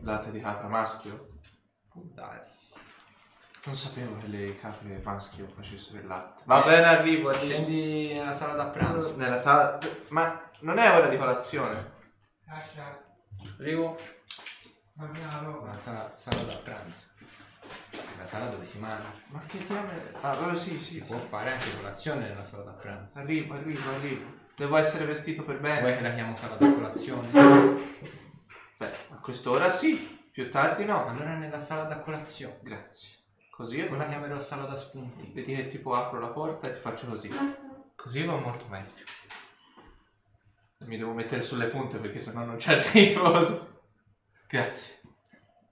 [0.00, 1.38] Latte di capra maschio?
[1.88, 2.89] Può darsi.
[3.62, 6.42] Non sapevo che le capre maschio facessero il latte.
[6.46, 7.52] Va bene, arrivo, arrivo.
[7.52, 9.14] Scendi nella sala da pranzo.
[9.16, 9.78] Nella sala...
[10.08, 11.98] Ma non è ora di colazione?
[13.58, 13.98] Arrivo.
[14.94, 17.00] La sala, sala da pranzo.
[18.18, 19.12] La sala dove si mangia.
[19.28, 20.10] Ma che diamine...
[20.22, 21.02] Ah, oh, sì, Si sì.
[21.04, 23.18] può fare anche colazione nella sala da pranzo.
[23.18, 24.38] Arrivo, arrivo, arrivo.
[24.56, 25.80] Devo essere vestito per bene.
[25.80, 27.28] Vuoi che la chiamo sala da colazione?
[28.78, 30.18] Beh, a quest'ora sì.
[30.32, 31.06] Più tardi no.
[31.06, 32.58] Allora nella sala da colazione.
[32.62, 33.18] Grazie.
[33.60, 35.32] Così Poi la chiamerò sala da spunti.
[35.34, 37.30] Vedi che tipo apro la porta e ti faccio così.
[37.94, 39.04] Così va molto meglio.
[40.78, 43.38] Mi devo mettere sulle punte perché sennò non ci arrivo.
[44.48, 45.00] Grazie.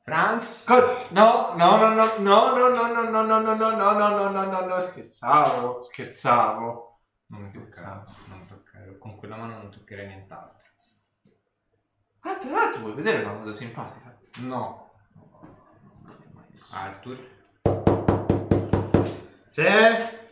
[0.02, 0.68] Franz?
[0.68, 4.28] No, no, no, no, no, no, no, no, no, no, no, no, no, no, no,
[4.28, 7.00] no, no, no, scherzavo, scherzavo.
[7.28, 8.04] Non mi toccare.
[8.26, 8.98] Non toccare.
[8.98, 10.68] Con quella mano non toccherei nient'altro.
[12.20, 14.14] Ah, tra l'altro vuoi vedere una cosa simpatica?
[14.40, 14.90] No.
[16.72, 17.36] Arthur?
[19.58, 20.28] Se?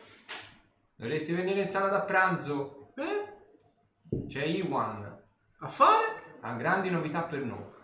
[0.95, 2.93] Dovresti venire in sala da pranzo.
[2.95, 4.29] Eh?
[4.29, 5.21] C'è Iwan.
[5.59, 6.37] A fare?
[6.43, 7.75] Ha grandi novità per noi.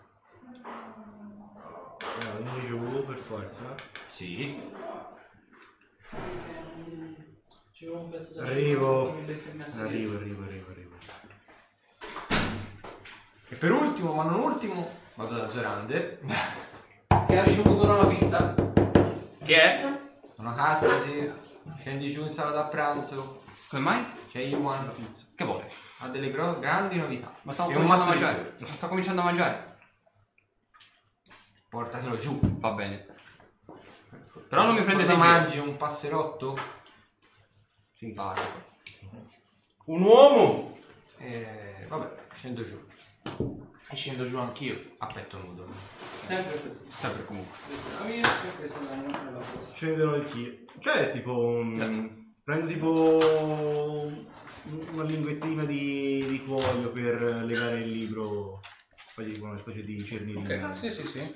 [2.21, 3.75] No, quindi giù per forza.
[4.07, 4.57] Sì.
[8.39, 9.09] Arrivo.
[9.79, 10.95] Arrivo, arrivo, arrivo, arrivo.
[13.49, 16.19] E per ultimo, ma non ultimo, vado da Zorander.
[17.27, 18.55] Che ha ricevuto una pizza?
[19.43, 20.02] Chi è?
[20.43, 21.31] Sono Castasi.
[21.79, 23.41] Scendi giù in sala da pranzo.
[23.69, 24.05] Come mai?
[24.29, 24.91] C'è Iwan.
[25.37, 25.71] Che vuole?
[25.99, 27.33] Ha delle gro- grandi novità.
[27.43, 28.75] Ma stavo E un cominciando a mazzo di mangiare.
[28.75, 29.77] Sto cominciando a mangiare.
[31.69, 32.37] Portatelo giù.
[32.59, 33.05] Va bene.
[34.49, 35.39] Però non mi prendete Cosa in giro.
[35.39, 35.59] mangi?
[35.59, 36.57] Un passerotto?
[37.93, 38.71] Simpatico.
[39.85, 40.77] Un uomo?
[41.19, 42.85] E vabbè, scendo giù.
[43.93, 44.95] E scendo giù anch'io.
[44.97, 45.71] A petto nudo.
[46.25, 47.57] Sempre per Sempre comunque.
[49.75, 50.63] Scenderò anch'io.
[50.79, 51.37] Cioè, tipo...
[51.37, 52.21] un- Grazie.
[52.43, 53.17] Prendo tipo
[54.93, 58.61] una linguettina di, di cuoio per legare il libro.
[59.13, 60.39] Poi tipo una specie di cernellino.
[60.41, 61.33] Ok, sì, sì, sì.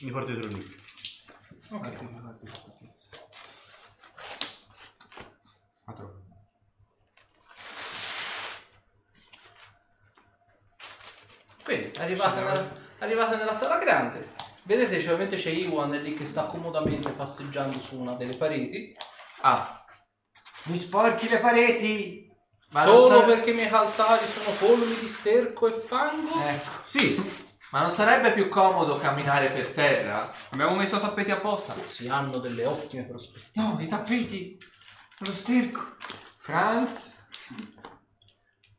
[0.00, 0.76] Mi porto dietro lì.
[1.72, 2.02] Ok.
[5.84, 6.27] Ma
[11.68, 17.10] Quindi, arrivate nella, arrivate nella sala grande, Vedete, ovviamente c'è Iwan lì che sta comodamente
[17.10, 18.94] passeggiando su una delle pareti.
[19.40, 19.82] Ah.
[20.64, 22.26] Mi sporchi le pareti!
[22.70, 26.38] Ma non Solo sa- perché i miei calzari sono colmi di sterco e fango?
[26.42, 26.70] Ecco.
[26.84, 27.18] Sì,
[27.70, 30.30] ma non sarebbe più comodo camminare per terra?
[30.50, 31.74] Abbiamo messo tappeti apposta.
[31.86, 33.66] Si hanno delle ottime prospettive.
[33.66, 34.58] No, i tappeti!
[35.20, 35.96] Lo sterco!
[36.40, 37.16] Franz!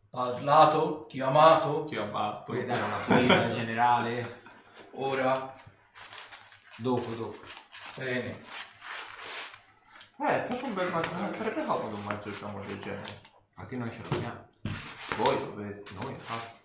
[0.10, 2.42] Parlato, chiamato, Ti ho.
[2.44, 4.42] Puoi dare una pulita generale?
[4.94, 5.56] ora.
[6.78, 7.38] Dopo, dopo.
[7.96, 8.44] Bene.
[10.22, 11.32] Eh, è proprio un bel matrimonio.
[11.34, 13.22] Farebbe comodo un maggiordomo del genere.
[13.56, 14.48] Infatti noi ce l'abbiamo.
[15.18, 15.94] Voi lo vedete.
[15.94, 16.58] Noi, infatti.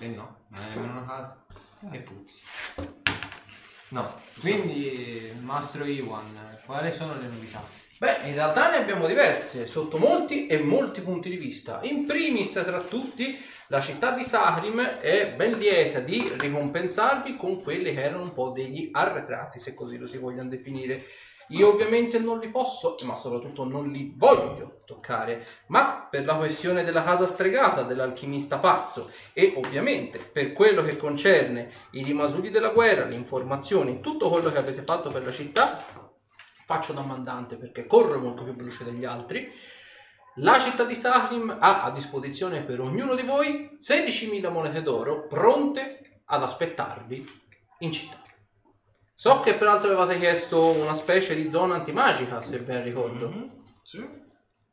[0.00, 1.44] E no, non è nemmeno una casa.
[1.90, 2.40] E puzzi.
[3.88, 4.20] No.
[4.40, 7.60] Quindi, Mastro Iwan, quali sono le novità?
[7.98, 11.80] Beh, in realtà ne abbiamo diverse, sotto molti e molti punti di vista.
[11.82, 17.92] In primis, tra tutti, la città di Sahrim è ben lieta di ricompensarvi con quelli
[17.92, 21.04] che erano un po' degli arretrati, se così lo si vogliono definire.
[21.48, 26.84] Io ovviamente non li posso, ma soprattutto non li voglio toccare, ma per la questione
[26.84, 33.06] della casa stregata dell'alchimista pazzo e ovviamente per quello che concerne i rimasugli della guerra,
[33.06, 35.97] le informazioni, tutto quello che avete fatto per la città,
[36.68, 39.50] faccio da mandante perché corro molto più veloce degli altri.
[40.34, 46.20] La città di Sahrim ha a disposizione per ognuno di voi 16.000 monete d'oro pronte
[46.26, 47.26] ad aspettarvi
[47.78, 48.22] in città.
[49.14, 53.62] So che peraltro avevate chiesto una specie di zona antimagica, se ben ricordo.
[53.82, 54.06] Sì.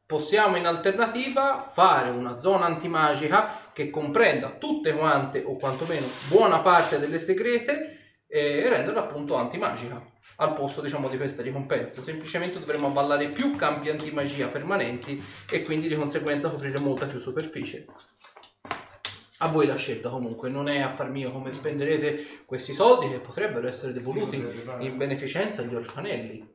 [0.06, 7.00] Possiamo in alternativa fare una zona antimagica che comprenda tutte quante, o quantomeno buona parte
[7.00, 12.02] delle segrete, e renderla appunto antimagica al posto diciamo di questa ricompensa.
[12.02, 17.86] Semplicemente dovremo avvallare più campi antimagia permanenti e quindi di conseguenza coprire molta più superficie.
[19.40, 23.68] A voi la scelta comunque, non è affar mio come spenderete questi soldi che potrebbero
[23.68, 24.38] essere devoluti
[24.80, 26.54] in beneficenza agli orfanelli.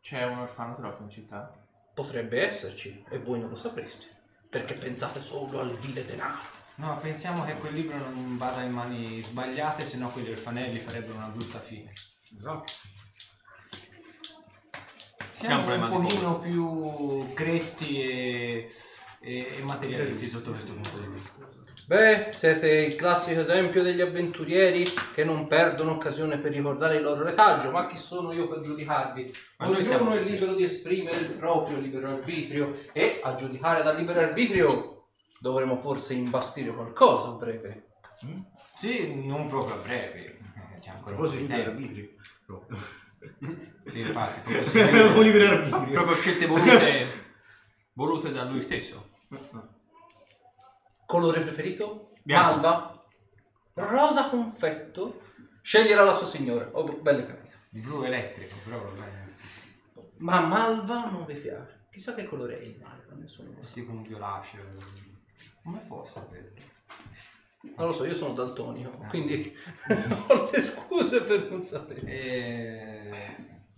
[0.00, 1.50] C'è un orfanotrofio in città?
[1.94, 4.06] Potrebbe esserci e voi non lo sapreste,
[4.48, 6.60] perché pensate solo al vile denaro.
[6.76, 11.26] No, pensiamo che quel libro non vada in mani sbagliate, sennò quegli orfanelli farebbero una
[11.26, 11.92] brutta fine.
[12.36, 12.72] Esatto.
[15.32, 18.70] Siamo Siamo un pochino più cretti e,
[19.20, 21.50] e, e materialisti sotto questo punto di vista.
[21.84, 27.24] Beh, siete il classico esempio degli avventurieri che non perdono occasione per ricordare il loro
[27.24, 29.34] retaggio, ma chi sono io per giudicarvi?
[29.58, 33.82] Ma noi Ognuno siamo- è libero di esprimere il proprio libero arbitrio e a giudicare
[33.82, 35.08] dal libero arbitrio
[35.40, 37.88] dovremo forse imbastire qualcosa a breve.
[38.76, 40.38] Sì, non proprio a breve.
[40.80, 42.08] C'è ancora un po' Così di libero arbitrio.
[42.46, 42.78] Proprio.
[43.90, 45.90] Sì, infatti, proprio Un libero arbitrio.
[45.90, 47.06] Proprio scelte volute,
[47.92, 49.10] volute da lui stesso.
[51.06, 52.12] Colore preferito?
[52.22, 52.60] Bianco.
[52.60, 53.04] Malva?
[53.74, 55.22] Rosa confetto?
[55.62, 56.68] Sceglierà la sua signora.
[56.72, 57.58] Oh, belle capite.
[57.70, 59.30] blu elettrico, però va bene.
[60.18, 61.86] Ma malva non vi piace.
[61.90, 63.72] Chissà che colore è il malva, nessuno lo sa.
[63.72, 64.64] tipo un violaceo.
[65.62, 66.52] Come fosse sapere?
[67.76, 69.52] Non lo so, io sono daltonico, quindi
[70.28, 72.00] ho le scuse per non sapere.
[72.04, 73.10] E...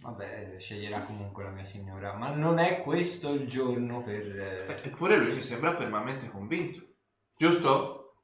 [0.01, 4.21] Vabbè, sceglierà comunque la mia signora, ma non è questo il giorno per...
[4.39, 6.81] eh, Eppure lui mi sembra fermamente convinto.
[7.37, 8.17] Giusto?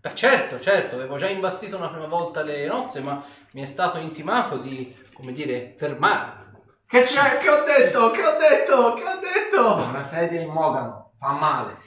[0.00, 3.98] Beh, certo, certo, avevo già imbastito una prima volta le nozze, ma mi è stato
[3.98, 6.46] intimato di, come dire, fermarmi.
[6.86, 7.38] Che c'è?
[7.38, 8.10] Che ho detto?
[8.10, 8.94] Che ho detto?
[8.94, 9.74] Che ho detto?
[9.88, 11.78] Una sedia in mogano, fa male.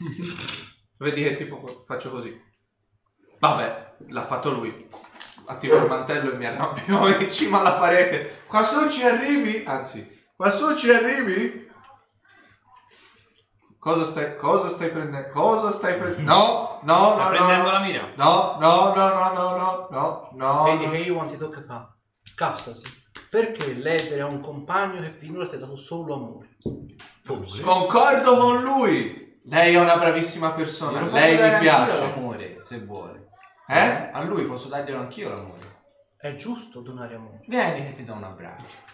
[0.98, 2.50] Vedi che tipo fa- faccio così.
[3.42, 4.90] Vabbè, l'ha fatto lui.
[5.48, 8.44] Attivo il mantello e mi arrabbio in cima alla parete.
[8.46, 9.64] Qua su ci arrivi?
[9.66, 11.68] Anzi, qua su ci arrivi?
[13.80, 15.28] Cosa stai, cosa stai prendendo?
[15.30, 16.32] Cosa stai prendendo?
[16.32, 17.72] No, no, Sta no, prendendo no.
[17.72, 18.08] la mira.
[18.16, 20.64] No, no, no, no, no, no, no, no.
[20.66, 21.92] Vedi che io quanti tocca fa?
[22.36, 22.84] Castasi,
[23.32, 26.58] perché ledere a un compagno che finora ti ha dato solo amore?
[27.24, 27.64] Forse.
[27.64, 29.40] Concordo con lui.
[29.46, 31.00] Lei è una bravissima persona.
[31.00, 32.00] Glielo Lei dare mi anch'io piace.
[32.00, 33.21] l'amore, se vuole.
[33.72, 34.10] Eh?
[34.12, 35.60] A lui posso darglielo anch'io l'amore.
[36.18, 37.40] È giusto donare amore.
[37.48, 38.90] Vieni che ti do un abbraccio.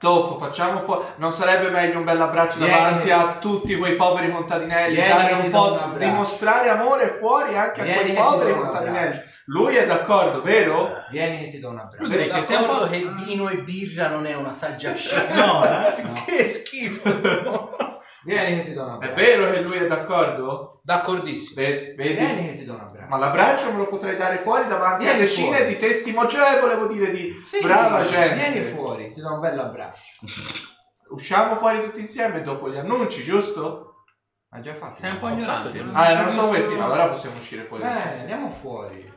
[0.00, 1.04] Dopo facciamo fuori.
[1.16, 2.72] Non sarebbe meglio un bel abbraccio Vieni.
[2.72, 4.94] davanti a tutti quei poveri contadinelli?
[4.94, 9.18] Vieni dare un po' un dimostrare amore fuori anche Vieni a quei poveri contadinelli.
[9.46, 10.90] Lui è d'accordo, vero?
[11.10, 12.08] Vieni che ti do un abbraccio.
[12.10, 15.34] Che siamo d'accordo fa- che vino e birra non è una saggia scelta.
[15.34, 16.02] No, eh?
[16.02, 16.12] No.
[16.24, 17.76] che schifo.
[18.24, 19.14] Vieni che ti do un È abbraccio.
[19.16, 20.80] vero che lui è d'accordo?
[20.84, 21.60] D'accordissimo.
[21.60, 21.96] Vedi?
[21.96, 22.97] Vieni che ti do un abbraccio.
[23.08, 25.66] Ma l'abbraccio me lo potrei dare fuori davanti a Vieni decine fuori.
[25.74, 28.34] di testimoni, cioè volevo dire di Sì, brava gente.
[28.34, 30.02] Vieni fuori, ti do un bello abbraccio.
[31.10, 34.04] Usciamo fuori tutti insieme dopo gli annunci, giusto?
[34.50, 34.94] Ha già fatto.
[34.96, 35.68] Sei un po' ignorante.
[35.70, 35.92] fatto no?
[35.94, 38.20] Ah, non sono questi, allora possiamo uscire fuori tutti Eh, insieme.
[38.32, 39.12] andiamo fuori.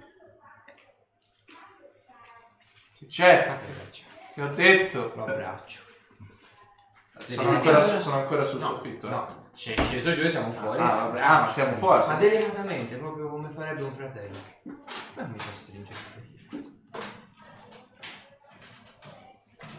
[2.98, 3.58] Che c'è?
[4.34, 5.12] Che ho detto?
[5.16, 5.80] Lo abbraccio.
[7.28, 9.08] Sono ancora, su- sono ancora sul soffitto.
[9.08, 9.10] eh.
[9.10, 10.82] No, c'è sceso giù e siamo fuori.
[10.82, 11.20] Ah, vabbè.
[11.22, 12.08] Ah, ma siamo fuori.
[12.08, 14.38] Ma delicatamente, proprio come farebbe un fratello.
[15.16, 16.00] Ma mi fa stringere.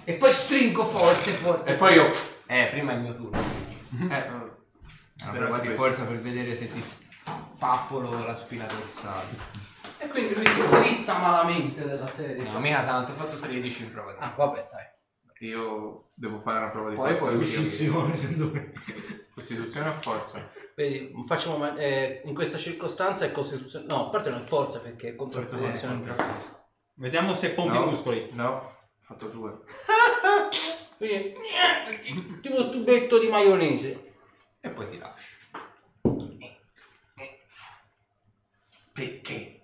[0.04, 1.70] E poi stringo forte, forte.
[1.70, 2.11] E poi io...
[2.46, 3.40] Eh, prima è il mio turno.
[4.11, 4.50] Eh,
[5.30, 9.61] Però anche di forza per vedere se ti spappolo la spina dorsale.
[9.98, 12.42] E quindi lui ti strizza malamente della serie.
[12.42, 14.91] No, mica tanto, ho fatto 13 in prova Ah, vabbè, dai.
[15.46, 17.26] Io devo fare una prova di Poi forza.
[17.26, 18.72] quindi- Costituzione, secondo me.
[19.35, 20.50] Costituzione o forza?
[20.74, 23.87] Vedi, facciamo eh, in questa circostanza è costituzione.
[23.88, 26.14] No, a parte non è forza perché è contro Forza, costituzione.
[26.94, 27.85] Vediamo se pompi No.
[27.85, 28.26] i muscoli.
[28.33, 29.61] No, ho fatto due.
[30.98, 34.12] Quindi, tipo il tubetto di maionese.
[34.61, 35.31] E poi ti lascio.
[38.92, 39.61] Perché?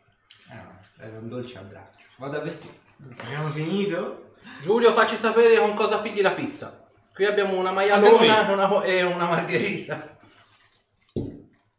[0.51, 2.05] No, è un dolce abbraccio.
[2.17, 2.81] Vado a vestire.
[3.19, 4.28] Abbiamo finito?
[4.62, 6.88] Giulio, facci sapere con cosa pigli la pizza.
[7.14, 10.18] Qui abbiamo una maialona e una, e una margherita.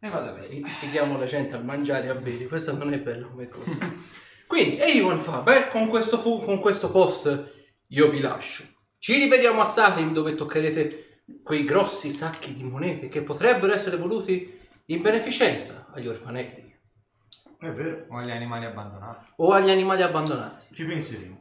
[0.02, 0.68] E vado a vestire.
[0.68, 3.76] Stighiamo la gente a mangiare e a bere, questa non è bella come cosa.
[4.46, 7.52] Quindi, e Ivan fa, beh, con questo, con questo post
[7.88, 8.64] io vi lascio.
[8.98, 14.58] Ci rivediamo a Satim dove toccherete quei grossi sacchi di monete che potrebbero essere voluti
[14.86, 16.76] in beneficenza agli orfanelli
[17.58, 18.06] È vero.
[18.08, 19.26] O agli animali abbandonati.
[19.36, 20.74] o agli animali abbandonati.
[20.74, 21.39] Ci penseremo.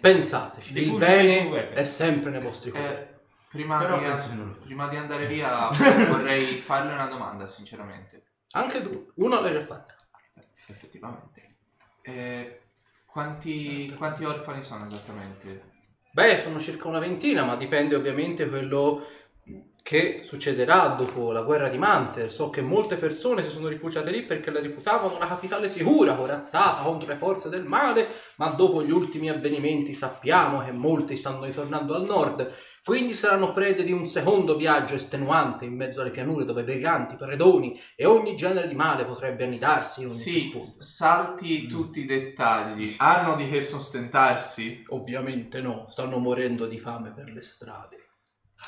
[0.00, 2.86] Pensateci, il bene è sempre nei vostri cuori.
[2.86, 3.08] Eh,
[3.48, 4.28] prima, Però di, fa.
[4.60, 5.68] prima di andare via
[6.08, 8.22] vorrei farle una domanda, sinceramente.
[8.52, 9.94] Anche tu, uno l'hai già fatta.
[10.66, 11.56] Effettivamente.
[12.02, 12.60] Eh,
[13.06, 15.70] quanti, quanti orfani sono esattamente?
[16.12, 19.02] Beh, sono circa una ventina, ma dipende ovviamente quello
[19.82, 22.32] che succederà dopo la guerra di Manter.
[22.32, 26.82] So che molte persone si sono rifugiate lì perché la reputavano una capitale sicura, corazzata
[26.82, 31.94] contro le forze del male, ma dopo gli ultimi avvenimenti sappiamo che molti stanno ritornando
[31.94, 32.50] al nord,
[32.84, 37.78] quindi saranno prede di un secondo viaggio estenuante in mezzo alle pianure dove briganti, predoni
[37.96, 40.80] e ogni genere di male potrebbe annidarsi in ogni Sì, spunto.
[40.82, 42.94] salti tutti i dettagli.
[42.98, 44.82] Hanno di che sostentarsi?
[44.88, 48.01] Ovviamente no, stanno morendo di fame per le strade.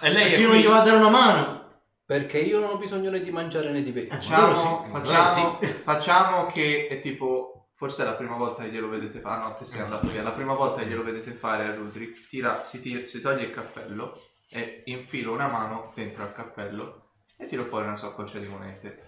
[0.01, 0.71] E lei Perché è non gli qui.
[0.71, 1.63] va a dare una mano?
[2.07, 4.09] Perché io non ho bisogno né di mangiare né di bere.
[4.09, 8.89] Facciamo, loro sì, facciamo, facciamo che è tipo, forse è la prima volta che glielo
[8.89, 11.65] vedete fare, ah no, te sei andato via, la prima volta che glielo vedete fare
[11.65, 16.33] a Rudrick, tira, si, tira- si toglie il cappello e infilo una mano dentro al
[16.33, 19.03] cappello e tiro fuori una saccoccia di monete.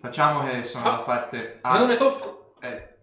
[0.00, 1.58] Facciamo che sono Ah, da parte...
[1.62, 2.54] Ma non ne tocco.
[2.60, 2.98] eh,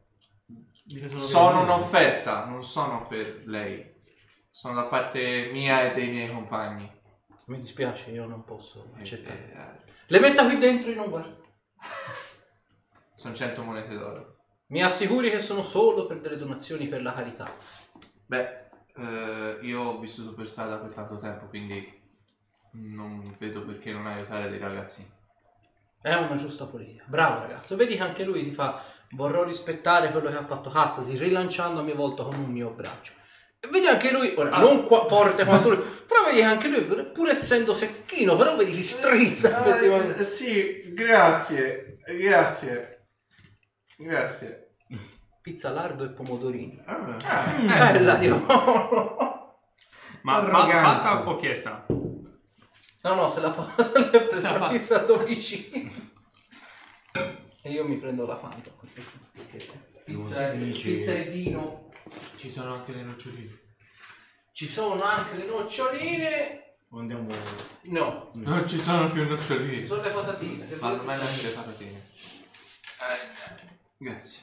[1.17, 3.88] sono un'offerta, non sono per lei.
[4.59, 6.91] Sono da parte mia e dei miei compagni.
[7.45, 9.53] Mi dispiace, io non posso Eh, accettare.
[9.53, 11.45] eh, Le metta qui dentro e non guardo.
[13.15, 14.35] sono 100 monete d'oro.
[14.67, 17.55] Mi assicuri che sono solo per delle donazioni per la carità.
[18.25, 18.65] Beh,
[18.97, 21.97] eh, io ho vissuto per strada per tanto tempo, quindi
[22.73, 25.09] non vedo perché non aiutare dei ragazzini.
[26.01, 27.05] È una giusta politica.
[27.07, 27.77] Bravo ragazzo.
[27.77, 28.77] Vedi che anche lui ti fa.
[29.11, 33.13] Vorrò rispettare quello che ha fatto Hassasi, rilanciando a mia volta con un mio braccio.
[33.61, 36.81] E vedi anche lui, ora non qua forte quanto lui, però vedi che anche lui,
[37.11, 39.49] pur essendo secchino, però vedi si strizza.
[39.67, 40.19] effettivamente.
[40.19, 43.07] Eh, sì, grazie, grazie,
[43.97, 44.75] grazie.
[45.41, 46.81] Pizza lardo e pomodorini.
[46.85, 48.37] Ah, Bella Dio.
[50.21, 50.67] Ma fa-
[50.99, 51.85] fatta o chiesta?
[53.01, 54.67] No, no, se la fa se l'ha presa Se la la fa.
[54.71, 55.91] pizza a domicilio.
[57.61, 58.69] E io mi prendo la Fanta.
[59.33, 59.65] Perché
[60.05, 61.88] pizza, pizza e vino.
[62.35, 63.59] Ci sono anche le noccioline.
[64.51, 66.63] Ci sono anche le noccioline.
[66.89, 67.27] O Andiamo...
[67.83, 69.85] No, Non ci sono più ci noccioline.
[69.87, 70.65] sono le patatine.
[70.65, 72.07] Se Vanno volete- bene anche le patatine.
[73.97, 74.41] Grazie.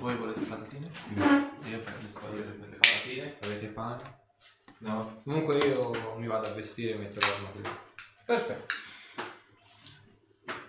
[0.00, 0.90] Voi volete patatine?
[1.16, 3.36] Io prendo il foglio per le patatine.
[3.42, 4.18] Avete pane?
[4.78, 5.20] No.
[5.24, 7.62] Comunque io mi vado a vestire e metto l'arma qui.
[8.24, 8.74] Perfetto.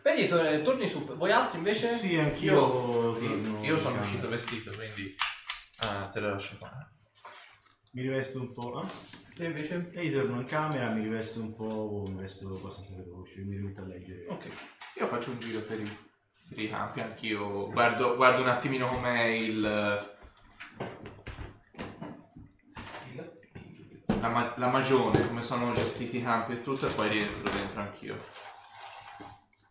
[0.01, 1.03] Vedi, to- torni su.
[1.15, 1.89] Voi altri invece?
[1.89, 2.55] Sì, anch'io...
[2.55, 4.35] torno Io sono in uscito camera.
[4.35, 5.15] vestito, quindi...
[5.79, 6.89] Ah, te le lascio fare.
[7.93, 8.79] Mi rivesto un po'...
[8.79, 8.89] ah?
[9.37, 9.91] E invece?
[9.93, 12.05] E io torno in camera, mi rivesto un po'...
[12.07, 14.25] Mi vesto abbastanza veloce, mi rimetto a leggere.
[14.27, 14.47] Ok.
[14.95, 15.97] Io faccio un giro per i,
[16.49, 19.61] per i campi, anch'io guardo, guardo un attimino com'è il...
[24.19, 27.81] La, ma- la magione, come sono gestiti i campi e tutto, e poi rientro dentro
[27.81, 28.17] anch'io.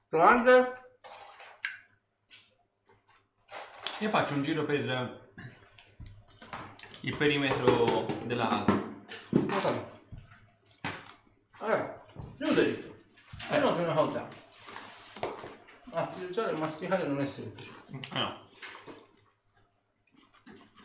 [0.08, 0.72] Rolando?
[3.98, 5.25] Io faccio un giro per eh,
[7.06, 8.82] il perimetro della casa.
[9.30, 9.92] Guarda.
[11.58, 12.04] Allora,
[12.36, 12.94] giù dritto.
[13.48, 14.28] E non una cosa.
[15.84, 17.70] Masticare e masticare non è semplice.
[18.10, 18.44] Ah no.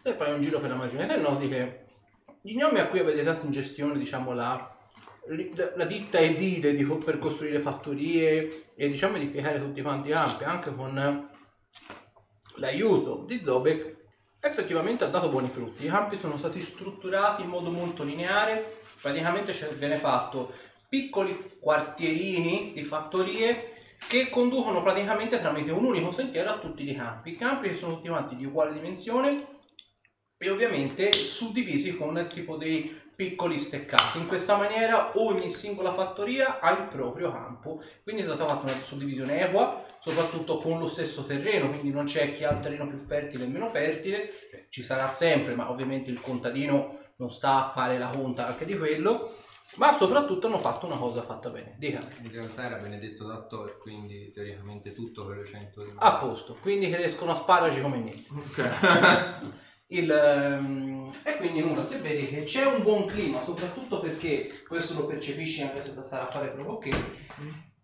[0.04, 1.86] E fai un giro per la te noti che
[2.42, 4.78] gli gnomi a cui avete dato in gestione, diciamo, la,
[5.76, 10.74] la ditta edile di- per costruire fattorie e diciamo edificare tutti quanti i campi, anche
[10.76, 11.30] con
[12.58, 14.01] l'aiuto di Zobek,
[14.42, 15.86] effettivamente ha dato buoni frutti.
[15.86, 20.52] I campi sono stati strutturati in modo molto lineare, praticamente viene fatto
[20.90, 23.76] piccoli quartierini di fattorie
[24.08, 27.32] che conducono praticamente tramite un unico sentiero a tutti i campi.
[27.32, 29.46] I campi sono tutti quanti di uguale dimensione
[30.38, 34.18] e ovviamente suddivisi con tipo dei piccoli steccati.
[34.18, 38.82] In questa maniera ogni singola fattoria ha il proprio campo, quindi è stata fatta una
[38.82, 42.98] suddivisione equa, soprattutto con lo stesso terreno, quindi non c'è chi ha il terreno più
[42.98, 47.70] fertile e meno fertile, Eh, ci sarà sempre, ma ovviamente il contadino non sta a
[47.70, 49.36] fare la conta anche di quello,
[49.76, 51.76] ma soprattutto hanno fatto una cosa fatta bene.
[51.78, 52.00] Dica.
[52.24, 56.58] In realtà era benedetto da Thor, quindi teoricamente tutto per le 100 di A posto,
[56.60, 58.30] quindi crescono asparagi come niente.
[59.92, 64.94] Il, ehm, e quindi nulla, se vedi che c'è un buon clima, soprattutto perché questo
[64.94, 66.92] lo percepisci anche senza stare a fare proprio che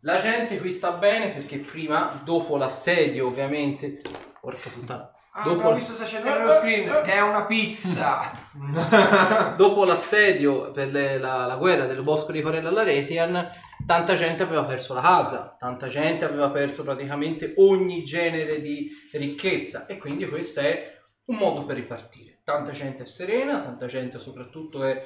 [0.02, 4.00] la gente qui sta bene perché prima, dopo l'assedio ovviamente,
[4.40, 8.32] porca puttana, Ah, dopo, visto sta scena nello screen, è una pizza!
[9.56, 13.48] dopo l'assedio per le- la, la guerra del bosco di Corella Laretian,
[13.86, 19.86] tanta gente aveva perso la casa, tanta gente aveva perso praticamente ogni genere di ricchezza
[19.86, 22.40] e quindi questo è un modo per ripartire.
[22.44, 25.06] Tanta gente è serena, tanta gente soprattutto è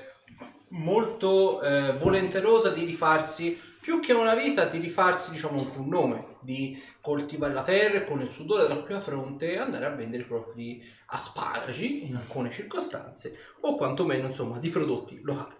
[0.69, 6.79] molto eh, volenterosa di rifarsi più che una vita, di rifarsi diciamo un nome, di
[7.01, 10.81] coltivare la terra e con il sudore della propria fronte andare a vendere i propri
[11.07, 15.55] asparagi in alcune circostanze o quantomeno insomma di prodotti locali.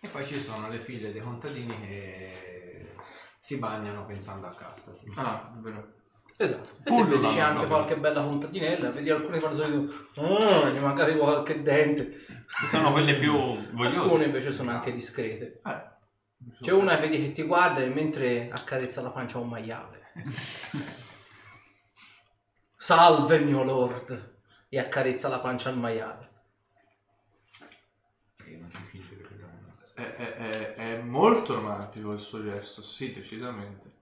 [0.00, 2.94] E poi ci sono le figlie dei contadini che
[3.38, 4.92] si bagnano pensando a casta.
[4.92, 5.10] Sì.
[5.16, 5.92] Ah, vero.
[6.36, 6.68] Esatto.
[6.84, 11.24] E vedi c'è anche qualche bella contadinella, vedi alcune fanno solito ah, gli manca tipo
[11.24, 12.12] qualche dente.
[12.12, 13.96] Ci sono quelle più vogliose.
[13.96, 15.60] Alcune invece sono anche discrete.
[15.64, 15.92] Eh.
[16.60, 20.12] C'è una vedi che ti guarda e mentre accarezza la pancia a un maiale.
[22.76, 24.32] Salve mio lord!
[24.68, 26.30] E accarezza la pancia al maiale.
[29.94, 33.92] È, è- è- è molto romantico il suo gesto, sì, decisamente.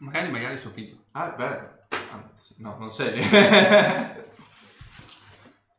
[0.00, 1.04] Magari magari suo figlio.
[1.12, 1.78] Ah, è bello.
[2.10, 3.20] Ah, sì, no, non sei.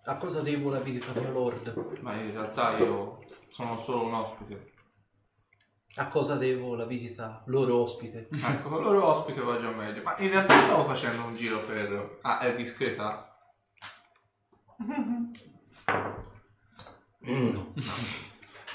[0.06, 2.00] A cosa devo la visita mio lord?
[2.02, 4.73] Ma in realtà io sono solo un ospite.
[5.96, 8.28] A cosa devo la visita loro ospite?
[8.32, 10.02] Ecco, con loro ospite va già meglio.
[10.02, 12.18] Ma in realtà stavo facendo un giro per...
[12.22, 13.28] Ah, è discreta?
[17.30, 17.58] Mm.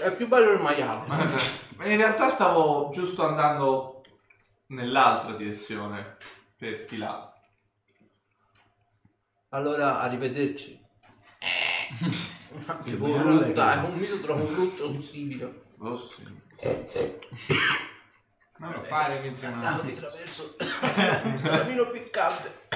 [0.00, 1.06] È più bello il maiale.
[1.76, 4.02] Ma in realtà stavo giusto andando
[4.68, 6.16] nell'altra direzione,
[6.56, 7.32] per di là.
[9.50, 10.86] Allora, arrivederci.
[12.82, 15.62] Che Il brutta, è che- un mito troppo brutto, un simile.
[15.78, 16.24] Oh, sì.
[18.58, 19.80] Non lo fare mentre non...
[19.84, 20.56] di traverso
[21.24, 22.66] un salamino piccante.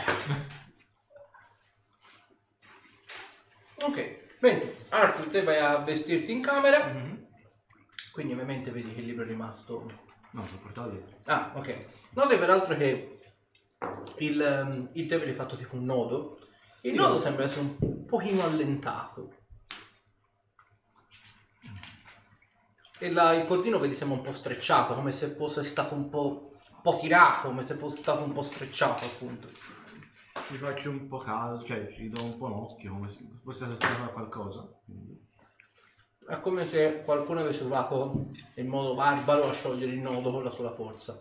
[3.82, 4.74] Ok, bene.
[4.90, 6.92] Arthur, te vai a vestirti in camera.
[8.12, 10.10] Quindi ovviamente vedi che il libro è rimasto.
[10.30, 11.18] No, l'ho portato dietro.
[11.24, 11.86] Ah, ok.
[12.10, 13.20] Note peraltro che
[14.18, 16.38] il, ehm, il tè viene fatto tipo un nodo.
[16.82, 19.41] Il nodo sembra essere un pochino allentato.
[23.02, 26.52] E la- il cordino vedi sembra un po' strecciato, come se fosse stato un po',
[26.72, 29.48] un po' tirato, come se fosse stato un po' strecciato appunto.
[29.48, 33.64] Ci faccio un po' caso, cioè ci do un po' un occhio, come se fosse
[33.64, 34.68] successo qualcosa.
[34.84, 35.20] Quindi,
[36.28, 40.52] È come se qualcuno avesse provato in modo barbaro a sciogliere il nodo con la
[40.52, 41.20] sola forza.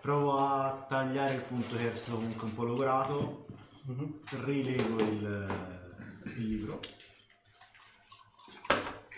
[0.00, 3.46] Provo a tagliare il punto che è stato comunque un po' logorato,
[3.86, 4.20] Mhm.
[4.44, 5.79] rilego il,
[6.24, 6.80] il libro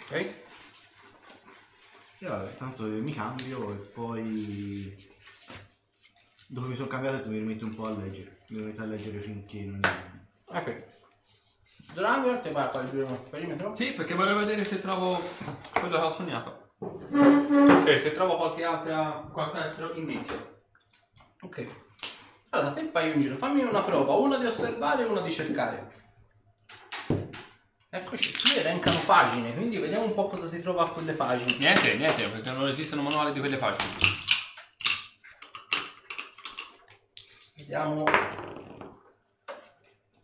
[0.03, 0.13] Ok?
[2.19, 5.11] e vabbè, tanto mi cambio e poi
[6.47, 9.61] dopo mi sono cambiato mi rimetto un po' a leggere, mi rimetto a leggere finché
[9.63, 9.81] non
[10.55, 10.85] Ok.
[11.95, 13.75] Drago, te vai a fare il primo perimetro?
[13.75, 15.21] Sì, perché volevo vedere se trovo
[15.73, 16.75] quello che ho sognato.
[17.85, 20.63] Cioè, se trovo qualche, altra, qualche altro indizio.
[21.41, 21.67] Ok.
[22.51, 26.02] Allora, se fai un giro, fammi una prova, una di osservare e una di cercare.
[27.91, 31.57] Eccoci, qui elencano pagine, quindi vediamo un po' cosa si trova a quelle pagine.
[31.59, 33.91] Niente, niente, perché non esistono manuali di quelle pagine.
[37.57, 38.05] Vediamo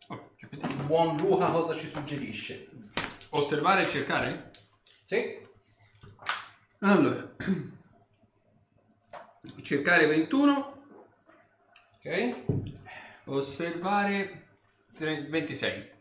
[0.09, 2.69] Oh, il buon Luca cosa ci suggerisce.
[3.31, 4.51] Osservare e cercare?
[5.05, 5.47] Sì?
[6.81, 7.35] Allora,
[9.63, 10.83] cercare 21,
[11.99, 12.45] Ok?
[13.25, 14.47] Osservare
[14.95, 15.97] tre- 26.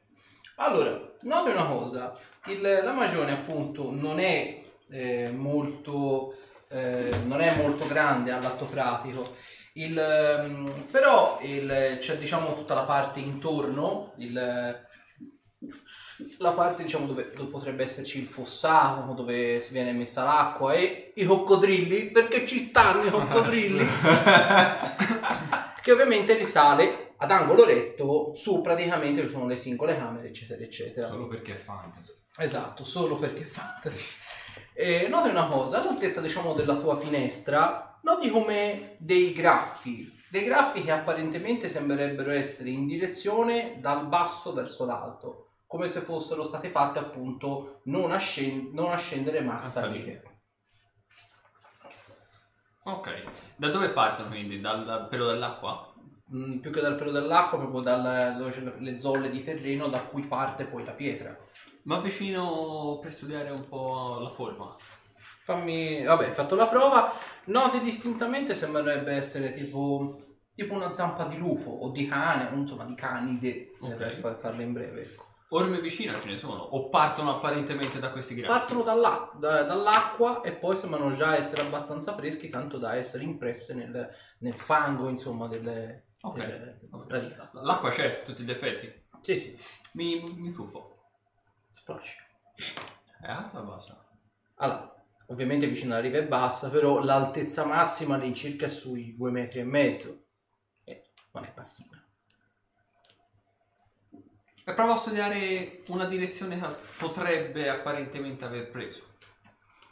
[0.60, 2.14] Allora, noti una cosa,
[2.48, 6.34] il- la magione appunto non è eh, molto
[6.70, 9.36] eh, non è molto grande all'atto pratico.
[9.74, 14.82] Il, ehm, però il- c'è diciamo tutta la parte intorno, il-
[16.40, 21.12] la parte diciamo dove, dove potrebbe esserci il fossato, dove si viene messa l'acqua e
[21.16, 23.86] i coccodrilli, perché ci stanno i coccodrilli,
[25.82, 31.08] che ovviamente risale ad angolo retto su praticamente ci sono le singole camere eccetera eccetera.
[31.08, 32.14] Solo perché è fantasy.
[32.38, 34.06] Esatto, solo perché è fantasy.
[34.74, 40.84] E noti una cosa, all'altezza diciamo della tua finestra, noti come dei graffi, dei graffi
[40.84, 47.00] che apparentemente sembrerebbero essere in direzione dal basso verso l'alto, come se fossero state fatte
[47.00, 48.20] appunto non a,
[48.72, 50.24] non a scendere ma a A salire.
[52.84, 53.24] Ok.
[53.56, 54.62] Da dove partono quindi?
[54.62, 55.87] Dal pelo dell'acqua?
[56.36, 60.84] Mm, più che dal pelo dell'acqua, proprio dalle zolle di terreno da cui parte poi
[60.84, 61.36] la pietra.
[61.84, 64.76] Ma vicino per studiare un po' la forma.
[65.16, 67.10] Fammi, vabbè, hai fatto la prova.
[67.46, 70.22] Noti distintamente sembrerebbe essere tipo,
[70.54, 73.96] tipo una zampa di lupo o di cane, insomma di canide, Ok.
[73.96, 75.02] per far- farla in breve.
[75.04, 75.26] ecco.
[75.52, 76.60] Orme vicino ce ne sono?
[76.62, 78.52] O partono apparentemente da questi grafi?
[78.52, 83.74] Partono dall'a- da- dall'acqua e poi sembrano già essere abbastanza freschi, tanto da essere impresse
[83.74, 84.10] nel,
[84.40, 87.06] nel fango, insomma, delle, Ok, delle- ok.
[87.08, 87.50] della riva.
[87.62, 89.04] L'acqua c'è, tutti gli effetti.
[89.22, 89.58] Sì, sì,
[89.94, 90.96] Mi, mi tuffo.
[91.70, 92.16] splash.
[93.22, 94.06] È alta o bassa?
[94.56, 99.60] Allora, ovviamente vicino alla riva è bassa, però l'altezza massima all'incirca è sui due metri
[99.60, 100.26] e mezzo.
[100.84, 101.96] E non è passiva.
[104.64, 106.68] E provo a studiare una direzione che
[106.98, 109.16] potrebbe apparentemente aver preso.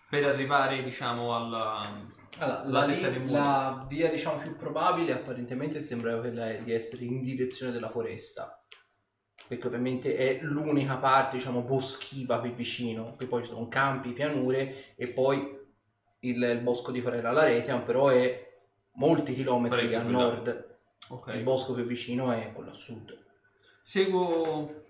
[0.09, 2.13] Per arrivare, diciamo, alla...
[2.37, 7.71] Allora, la, li- la via diciamo più probabile apparentemente sembra quella di essere in direzione
[7.71, 8.61] della foresta.
[9.47, 13.13] Perché ovviamente è l'unica parte, diciamo, boschiva qui vicino.
[13.15, 15.55] Qui poi ci sono campi, pianure e poi
[16.21, 18.53] il, il bosco di Corella Laretia, però è
[18.93, 20.77] molti chilometri Parecchio a nord.
[21.09, 21.33] Ok.
[21.35, 23.23] Il bosco più vicino è quello a sud.
[23.83, 24.83] Seguo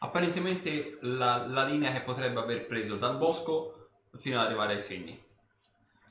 [0.00, 3.88] apparentemente la, la linea che potrebbe aver preso dal bosco
[4.18, 5.30] fino ad arrivare ai segni.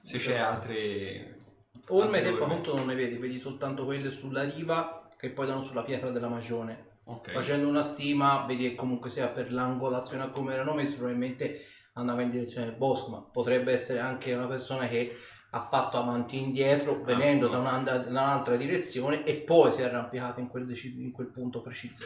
[0.03, 1.39] Se c'è altre...
[1.87, 2.39] Orme te orme.
[2.39, 6.29] conto non ne vedi, vedi soltanto quelle sulla riva che poi danno sulla pietra della
[6.29, 6.99] magione.
[7.05, 7.31] Ok.
[7.31, 12.21] Facendo una stima, vedi che comunque sia per l'angolazione a come erano messi, probabilmente andava
[12.21, 15.15] in direzione del bosco, ma potrebbe essere anche una persona che
[15.53, 17.61] ha fatto avanti e indietro, venendo no.
[17.61, 21.61] da, da un'altra direzione e poi si è arrampicato in quel, deci- in quel punto
[21.61, 22.05] preciso.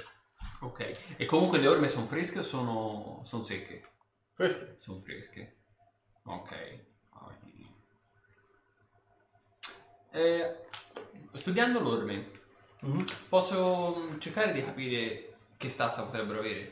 [0.62, 1.16] Ok.
[1.18, 3.84] E comunque le orme sono fresche o sono, sono secche?
[4.34, 4.74] Questo.
[4.78, 5.58] Sono fresche.
[6.24, 6.94] Ok.
[10.16, 10.66] Eh,
[11.34, 12.32] studiando l'orme,
[12.80, 13.06] Mhm.
[13.28, 16.72] posso mm, cercare di capire che stazza potrebbero avere?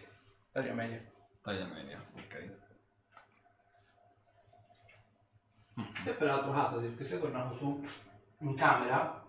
[0.54, 1.02] Taglia meglio.
[1.42, 2.52] Taglia media, ok.
[6.06, 7.86] E per l'altro caso, se sei tornato su
[8.40, 9.26] in camera,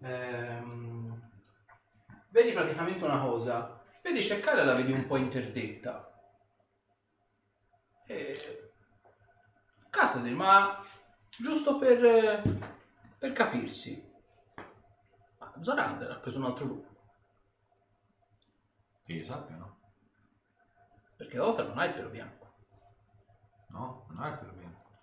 [0.00, 1.30] ehm,
[2.30, 3.82] vedi praticamente una cosa.
[4.02, 6.10] Vedi cercare la vedi un po' interdetta.
[8.06, 8.70] E...
[9.90, 10.82] Casati, ma
[11.36, 12.42] giusto per, eh,
[13.18, 14.12] per capirsi.
[15.38, 16.94] Ma Zorander ha preso un altro lupo.
[19.02, 19.78] Che io sappia, no?
[21.16, 22.54] Perché Othar non ha il pelo bianco.
[23.68, 24.98] No, non ha il pelo bianco.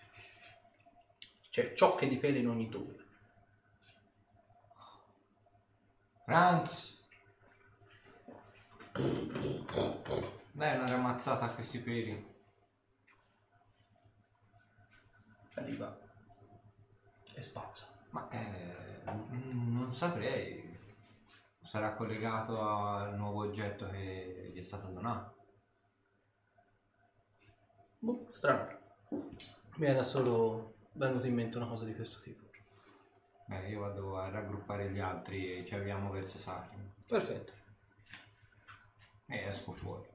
[1.50, 3.02] C'è ciocche di pelo in ogni dove.
[6.26, 7.02] Franz!
[10.52, 12.32] Dai una ramazzata a questi peli.
[15.56, 16.00] Arriva
[17.34, 18.03] e spazza.
[18.14, 20.78] Ma eh, non saprei.
[21.60, 25.36] Sarà collegato al nuovo oggetto che gli è stato donato.
[27.98, 28.78] Boh, strano.
[29.78, 32.44] Mi era solo venuto in mente una cosa di questo tipo.
[33.48, 36.94] Beh, io vado a raggruppare gli altri e ci avviamo verso Sarim.
[37.08, 37.52] Perfetto.
[39.26, 40.08] E esco fuori.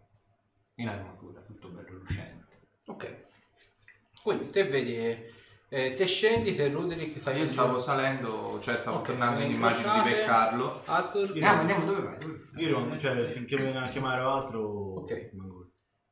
[0.75, 2.61] In armatura, tutto bello lucente.
[2.87, 3.27] Ok.
[4.23, 7.81] Quindi te vedi, eh, eh, te scendi, te Ruderick fai Io stavo giro.
[7.81, 10.83] salendo, cioè stavo Ok, tornando in ne immagine di beccarlo.
[10.87, 11.37] Arthur.
[11.37, 12.63] Io- Andiamo, andiamo, dove vai?
[12.65, 14.63] Io non, cioè, finché mi viene a chiamare o altro...
[15.01, 15.31] Ok.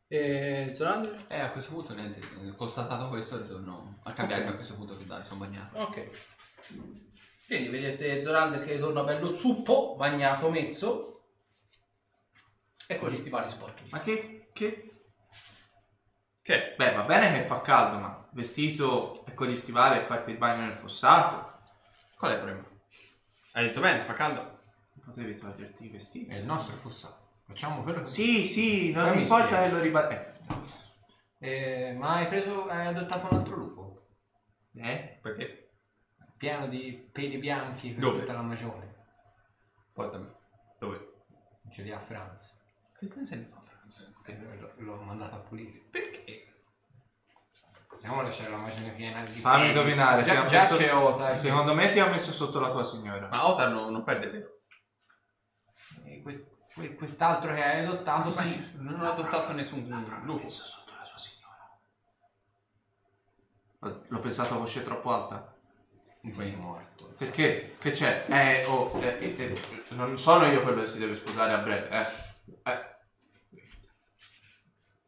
[0.09, 1.25] E Zorander?
[1.29, 4.49] Eh, a questo punto niente, eh, constatato questo ritorno a cambiare Ok.
[4.51, 5.79] a questo punto che dai, sono bagnato.
[5.79, 6.11] Ok.
[7.47, 11.13] Quindi vedete Zorander che ritorna bello zuppo, bagnato, mezzo.
[12.87, 13.85] E con gli stivali sporchi.
[13.91, 14.91] Ma che, che...
[16.41, 16.75] Che?
[16.77, 20.65] Beh, va bene che fa caldo, ma vestito con gli stivali e farti il bagno
[20.65, 21.61] nel fossato?
[22.17, 22.67] Qual è il problema?
[23.53, 24.59] Hai detto bene, fa caldo.
[25.05, 26.31] Potevi toglierti i vestiti.
[26.31, 27.25] È il nostro fossato.
[27.47, 30.35] Facciamo quello che Sì, sì, non mi importa che lo ribadisca.
[30.43, 30.65] Ecco.
[31.39, 33.95] Eh, ma hai preso, hai adottato un altro lupo?
[34.75, 35.19] Eh?
[35.23, 35.71] Perché?
[36.37, 38.19] Pieno di peli bianchi per Dove?
[38.21, 38.95] tutta la magione.
[39.95, 40.29] Portami.
[40.79, 41.13] Dove?
[41.71, 42.59] Ce li ha Franz.
[42.99, 44.11] Che cosa ne fa Franz?
[44.59, 45.79] L'ho, l'ho mandato a pulire.
[45.91, 46.46] Perché?
[47.97, 49.69] Possiamo lasciare la magione piena di Fammi peli.
[49.69, 50.23] indovinare.
[50.23, 51.31] ti Già, ha già messo- c'è Ota.
[51.33, 51.37] eh.
[51.37, 53.27] Secondo me ti ha messo sotto la tua signora.
[53.29, 54.49] Ma Otar non, non perde vero.
[56.05, 58.71] E quest- que- quest'altro che hai adottato, sì.
[58.77, 59.89] Non ho adottato nessun
[60.25, 60.43] lupo.
[60.43, 61.45] messo sotto la sua signora.
[64.09, 65.55] L'ho pensato a voce troppo alta.
[66.35, 67.15] Sei morto.
[67.17, 67.77] Perché?
[67.79, 68.27] Che c'è?
[68.29, 69.63] Eh, oh, eh, eh, eh,
[69.95, 72.07] non sono io quello che si deve sposare a breve, eh.
[72.71, 72.96] eh.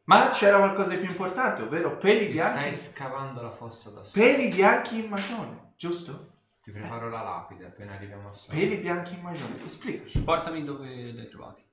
[0.09, 2.75] Ma c'era qualcosa di più importante, ovvero peli stai bianchi.
[2.75, 4.11] scavando la fossa da solo.
[4.11, 6.37] Peli bianchi in magione, giusto?
[6.63, 8.57] Ti preparo la lapide appena arriviamo a sopra.
[8.57, 10.23] Peli bianchi in magione, spiegaci.
[10.23, 11.63] Portami dove li hai trovati.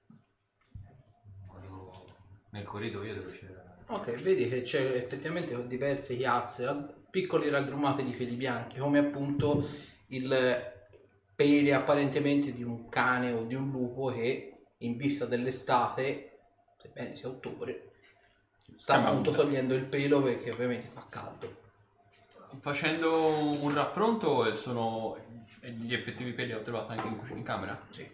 [2.51, 3.85] Nel corridoio dove c'era.
[3.87, 9.67] Ok, vedi che c'è effettivamente diverse chiazze, piccoli raggrumati di peli bianchi, come appunto
[10.09, 10.75] il
[11.35, 16.41] peli apparentemente di un cane o di un lupo che in vista dell'estate,
[16.77, 17.86] sebbene sia ottobre,
[18.77, 21.65] sta Eh, appunto togliendo il pelo perché ovviamente fa caldo.
[22.61, 25.17] Facendo un raffronto e sono
[25.61, 27.87] e gli effettivi peli ho trovato anche in cucina in camera.
[27.91, 28.09] Sì.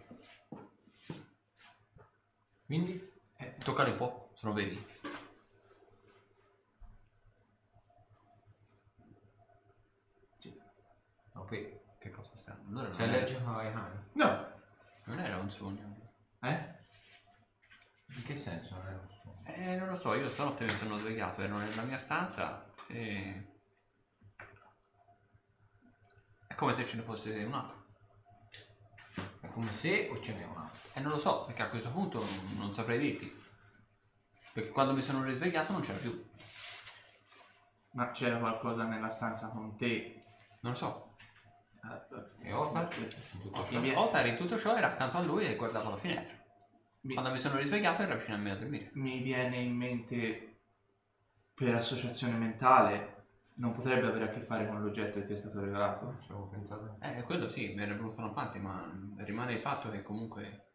[2.65, 3.11] Quindi?
[3.37, 4.83] Eh, toccali un po', sono veri.
[11.33, 11.81] No, poi.
[11.99, 12.67] Che cosa strano.
[12.67, 13.99] Allora non Sei era, allergico ai cani?
[14.13, 14.47] No.
[15.05, 16.11] non era un sogno.
[16.41, 16.71] Eh?
[18.07, 19.12] In che senso non è un suono?
[19.45, 23.47] Eh, non lo so, io stanotte mi sono svegliato, ero nella mia stanza e...
[26.47, 27.85] È come se ce ne fosse un altro.
[29.41, 30.89] È come se o ce n'è un altro?
[30.93, 33.41] E non lo so, perché a questo punto non, non saprei dirti.
[34.53, 36.29] Perché quando mi sono risvegliato non c'era più.
[37.93, 40.23] Ma c'era qualcosa nella stanza con te?
[40.61, 41.15] Non lo so.
[41.83, 42.87] Eh, E Ota?
[42.87, 43.01] eh,
[43.33, 43.99] In tutto ciò?
[44.01, 46.35] Otar in tutto ciò era accanto a lui e guardava la finestra.
[47.03, 48.89] Mi- Quando mi sono risvegliato era vicino a me a dormire.
[48.93, 50.57] mi viene in mente
[51.53, 53.11] per associazione mentale
[53.55, 56.47] non potrebbe avere a che fare con l'oggetto che ti è stato regalato Ci avevo
[56.47, 56.97] pensato.
[57.01, 60.67] Eh, quello sì, mi era venuto avanti, ma rimane il fatto che comunque...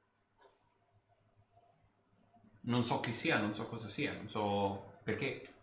[2.63, 5.55] Non so chi sia, non so cosa sia, non so perché.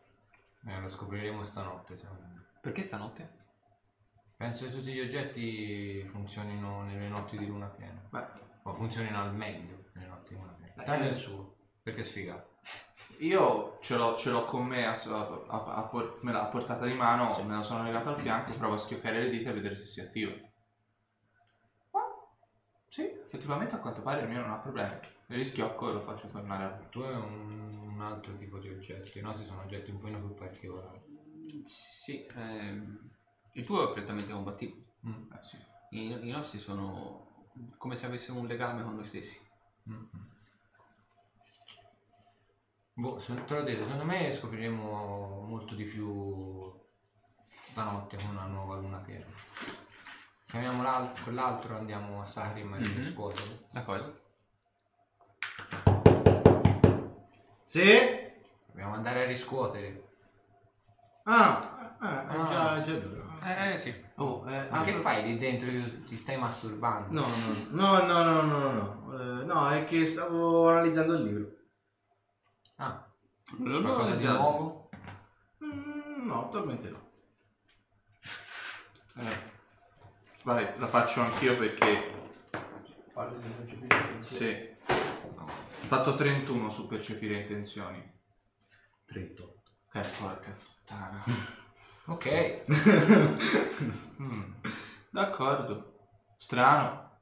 [0.66, 1.97] Eh, lo scopriremo stanotte.
[1.97, 2.45] secondo me.
[2.61, 3.43] Perché stanotte?
[4.38, 8.01] Penso che tutti gli oggetti funzionino nelle notti di luna piena.
[8.09, 8.26] Beh,
[8.63, 9.84] O funzionino al meglio
[10.84, 11.07] eh.
[11.09, 11.55] il suo.
[11.84, 12.53] Perché è sfigato.
[13.19, 16.45] io ce l'ho, ce l'ho con me a, a- a- a por- me l'ha a
[16.47, 19.53] portata di mano me la sono legato al fianco provo a schioccare le dita e
[19.53, 20.34] vedere se si attiva
[21.91, 21.99] Ah,
[22.89, 24.97] sì effettivamente a quanto pare il mio non ha problemi
[25.28, 29.17] le rischiocco e lo faccio tornare a Tu hai un, un altro tipo di oggetto.
[29.17, 31.01] I nostri sono oggetti un po' più particolari.
[31.63, 33.09] Sì, ehm,
[33.53, 34.76] il tuo è prettamente combattivo.
[35.07, 35.32] Mm.
[35.32, 35.57] eh, sì.
[35.91, 37.47] I, I nostri sono
[37.78, 39.36] come se avessero un legame con noi stessi.
[39.89, 40.03] Mm.
[42.97, 46.71] Boh, se- te l'ho detto, secondo me scopriremo molto di più
[47.65, 49.25] stanotte con una nuova luna piena.
[50.45, 52.95] Chiamiamo l'al- quell'altro, andiamo a Sahrim e Mhm.
[53.03, 53.53] riscuoterlo.
[53.71, 54.19] D'accordo?
[57.65, 57.83] Sì?
[58.67, 60.03] Dobbiamo andare a riscuotere.
[61.23, 61.59] Ah,
[61.99, 62.47] ah, Ah.
[62.49, 63.23] già, già duro.
[63.43, 63.93] Eh, eh, sì.
[64.15, 66.03] oh eh, Ma che apro- fai lì dentro?
[66.05, 67.19] Ti stai masturbando?
[67.19, 67.27] No,
[67.71, 69.41] no, no, no, no, no, no, no.
[69.41, 71.49] Eh, no, è che stavo analizzando il libro.
[72.78, 73.05] Ah,
[73.59, 74.89] Non l'ho qualcosa di nuovo?
[75.63, 77.03] Mm, no, attualmente no.
[79.17, 79.53] eh,
[80.43, 82.13] vai la faccio anch'io perché
[84.21, 85.47] sì ho
[85.88, 88.13] fatto 31 su percepire intenzioni
[89.05, 89.61] 38.
[89.93, 91.23] ok porca puttana
[92.07, 92.63] Ok.
[94.21, 94.53] Mm,
[95.09, 96.07] d'accordo
[96.38, 97.19] strano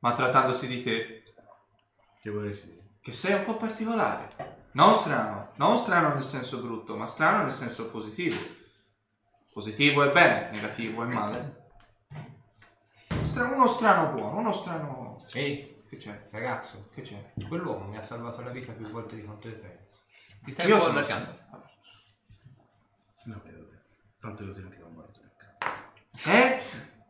[0.00, 1.22] ma trattandosi di te
[2.20, 2.82] Che vorresti dire?
[3.00, 4.53] che sei un po' particolare.
[4.74, 8.36] Non strano, non strano nel senso brutto, ma strano nel senso positivo.
[9.52, 11.62] Positivo è bene, negativo è male.
[13.22, 15.16] Stra- uno strano buono, uno strano...
[15.32, 16.28] Ehi, Che c'è?
[16.32, 17.32] ragazzo, Che c'è?
[17.46, 19.94] quell'uomo mi ha salvato la vita più volte di quanto ne pensi.
[20.42, 21.38] Ti stai Io un po' sono- allargando?
[23.26, 23.78] No, vabbè, vabbè.
[24.20, 25.20] Tanto lo sentivo morto.
[26.26, 26.58] Eh?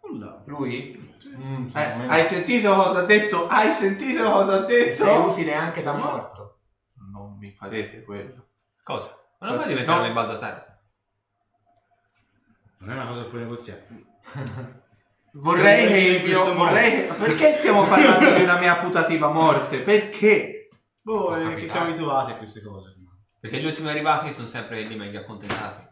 [0.03, 0.43] Nulla.
[0.47, 1.17] Lui?
[1.35, 3.47] Mm, Eh, secondo me hai sentito cosa ha detto?
[3.49, 5.23] Hai sentito cosa ha sei detto?
[5.31, 6.54] utile anche da morto.
[7.15, 8.49] Non mi farete quello.
[8.83, 9.17] Cosa?
[9.39, 10.07] Ma non puoi diventare No.
[10.09, 10.79] in Baldassare.
[12.79, 13.87] Non è una cosa che puoi negoziare.
[15.35, 16.55] Vorrei che il mio.
[16.55, 19.81] Vorrei Perché stiamo parlando di una mia putativa morte?
[19.83, 20.69] Perché?
[21.01, 21.69] Boh, è che capitare.
[21.69, 22.95] siamo abituati a queste cose.
[23.41, 25.87] Perché gli ultimi arrivati sono sempre quelli meglio accontentati.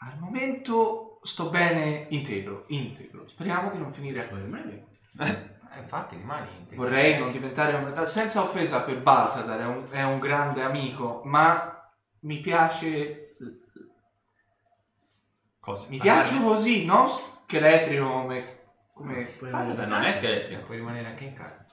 [0.00, 3.26] Al momento sto bene integro, integro.
[3.26, 4.86] Speriamo di non finire Per me
[5.18, 6.84] Eh, infatti rimani integro.
[6.84, 8.06] Vorrei non diventare un...
[8.06, 11.90] Senza offesa per Baltasar, è un, è un grande amico, ma
[12.20, 13.36] mi piace...
[15.60, 15.86] Cosa?
[15.88, 18.60] Mi piace così, non scheletrico come...
[18.94, 19.24] come...
[19.38, 20.64] Poi Baltasar non è scheletrico.
[20.64, 21.64] Puoi rimanere anche in casa.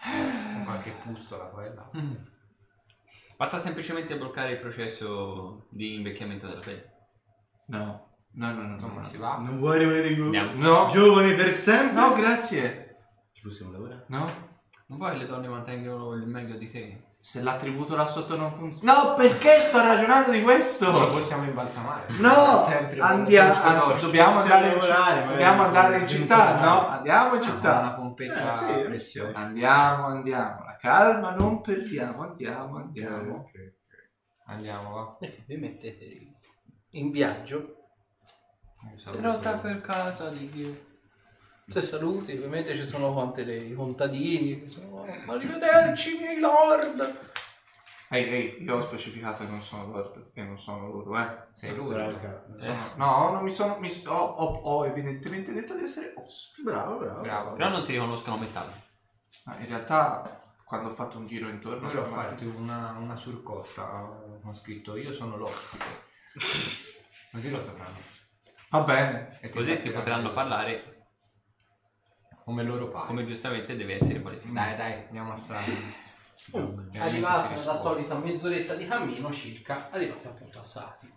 [0.52, 1.90] Con qualche pustola qua e là.
[3.36, 6.92] Basta semplicemente bloccare il processo di invecchiamento della pelle.
[7.66, 8.74] No, no, no, no.
[8.74, 9.06] Insomma, no.
[9.06, 9.36] si va.
[9.36, 10.54] Non vuoi rimanere più Andiamo.
[10.54, 12.00] No, giovane per sempre?
[12.00, 12.87] no, grazie.
[13.48, 14.04] Possiamo lavorare?
[14.08, 14.30] No,
[14.86, 17.02] Non vuoi che le donne mantengano il meglio di te?
[17.20, 18.92] se l'attributo là sotto non funziona...
[18.92, 20.92] No, perché sto ragionando di Lo questo?
[21.10, 22.06] possiamo imbalsamare.
[22.20, 22.30] No,
[22.68, 24.06] Sempre andiamo, gusto d'orso.
[24.06, 25.26] dobbiamo Possiamo andare in, magari.
[25.28, 26.86] dobbiamo andare in città, no?
[26.86, 27.92] Andiamo in Una città.
[27.94, 29.32] pompetta Eh, sì, pressione.
[29.34, 30.64] Andiamo, andiamo.
[30.64, 33.50] La calma non perdiamo, andiamo, andiamo.
[34.46, 35.16] Andiamo, va.
[35.26, 36.32] E vi mettete lì
[36.90, 37.74] in viaggio.
[39.20, 40.86] Rotta per casa di Dio.
[41.68, 44.62] Se saluti, ovviamente ci sono quante le, i contadini.
[44.62, 47.26] che sono, "Oh, Arrivederci, miei lord.
[48.10, 51.28] Ehi, ehi, io ho specificato che non sono lord, che non sono loro, eh.
[51.52, 51.88] Sei lui.
[51.88, 52.10] Sarà no?
[52.10, 52.56] il caso.
[52.58, 52.76] Eh.
[52.96, 53.76] No, non mi sono.
[53.78, 56.70] Mi, ho, ho- ho evidentemente detto di essere ospite.
[56.70, 57.20] Bravo, bravo.
[57.20, 57.52] Bravo.
[57.52, 58.72] Però non ti riconoscono metallo.
[59.44, 63.14] Ma in realtà, quando ho fatto un giro intorno, Noi ho sono fatto una, una
[63.16, 64.02] surcosta,
[64.42, 65.84] ho scritto io sono l'ospite.
[67.30, 67.98] Così lo sapranno.
[68.70, 69.38] Va bene.
[69.42, 70.97] E Così ti potranno parlare
[72.48, 73.08] come loro pare.
[73.08, 74.54] come giustamente deve essere qualificato.
[74.54, 75.94] Dai, dai, andiamo a Sari.
[76.56, 81.12] Mm, si la solita mezz'oretta di cammino circa, arrivate appunto a Sati.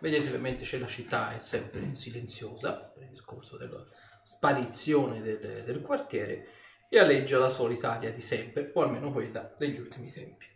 [0.00, 3.82] Vedete ovviamente c'è la città, è sempre silenziosa per il discorso della
[4.22, 6.48] sparizione del, del quartiere
[6.90, 10.46] e alleggia la solita aria di sempre, o almeno quella degli ultimi tempi.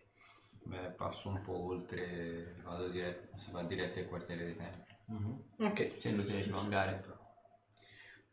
[0.65, 4.97] Beh, passo un po' oltre, vado diretto, si va diretto al quartiere dei templi.
[5.61, 7.17] Ok, C'è inutile dilungare.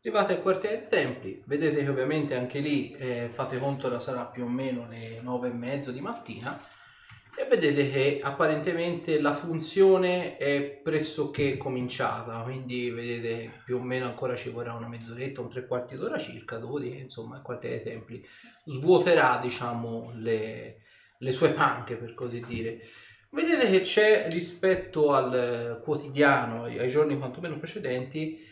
[0.06, 4.24] Arrivate al quartiere dei Templi, vedete che ovviamente anche lì eh, fate conto che sarà
[4.24, 6.62] più o meno le nove e mezzo di mattina
[7.36, 14.36] e vedete che apparentemente la funzione è pressoché cominciata, quindi vedete più o meno ancora
[14.36, 18.24] ci vorrà una mezz'oretta, un tre quarti d'ora circa, dopodiché insomma il quartiere dei Templi
[18.64, 20.82] svuoterà diciamo le,
[21.18, 22.80] le sue panche per così dire.
[23.30, 28.45] Vedete che c'è rispetto al eh, quotidiano, ai giorni quantomeno precedenti,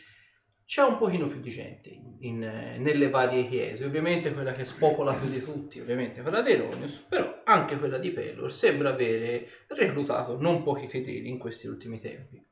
[0.65, 3.85] c'è un pochino più di gente in- in, eh, nelle varie chiese.
[3.85, 8.11] Ovviamente quella che spopola più di tutti, ovviamente quella di Eronius, però anche quella di
[8.11, 12.43] Pelor sembra avere reclutato non pochi fedeli in questi ultimi tempi.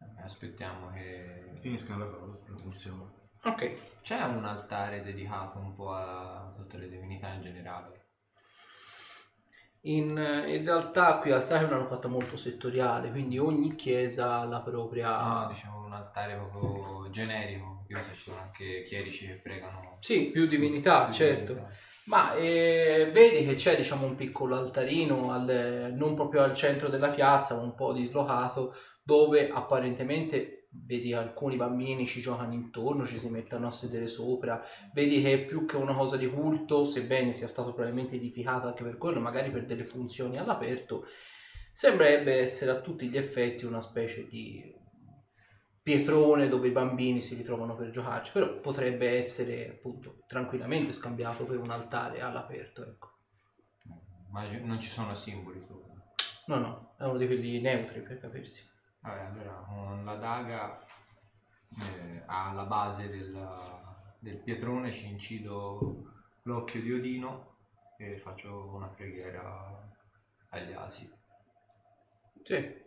[0.00, 1.58] Eh, Aspettiamo che...
[1.60, 3.10] Finiscano la cosa, attenzione.
[3.44, 8.00] Ok, C'è un altare dedicato un po' a tutte le divinità in generale.
[9.84, 14.60] in, in realtà qui a Sacrum l'hanno fatta molto settoriale, quindi ogni chiesa ha la
[14.62, 15.16] propria...
[15.18, 17.84] Ah, diciamo un altare proprio generico.
[17.88, 19.98] Io so ci sono anche chierici che pregano.
[20.00, 21.52] Sì, più divinità, più certo.
[21.52, 21.74] divinità.
[22.04, 27.10] Ma eh, vedi che c'è diciamo un piccolo altarino al- non proprio al centro della
[27.10, 28.74] piazza, un po' dislocato,
[29.04, 34.60] dove apparentemente vedi alcuni bambini ci giocano intorno, ci si mettono a sedere sopra,
[34.94, 38.82] vedi che è più che una cosa di culto, sebbene sia stato probabilmente edificato anche
[38.82, 41.06] per quello, magari per delle funzioni all'aperto,
[41.72, 44.80] sembrerebbe essere a tutti gli effetti una specie di
[45.82, 51.58] pietrone dove i bambini si ritrovano per giocarci, però potrebbe essere appunto tranquillamente scambiato per
[51.58, 53.10] un altare all'aperto, ecco.
[54.30, 56.00] Ma non ci sono simboli sopra.
[56.46, 58.68] No, no, è uno di quelli neutri per capirsi.
[59.00, 60.84] Vabbè, allora con la daga
[61.80, 63.48] eh, alla base del,
[64.18, 66.04] del pietrone ci incido
[66.42, 67.56] l'occhio di Odino
[67.98, 69.90] e faccio una preghiera
[70.50, 71.12] agli asi.
[72.42, 72.80] Sì.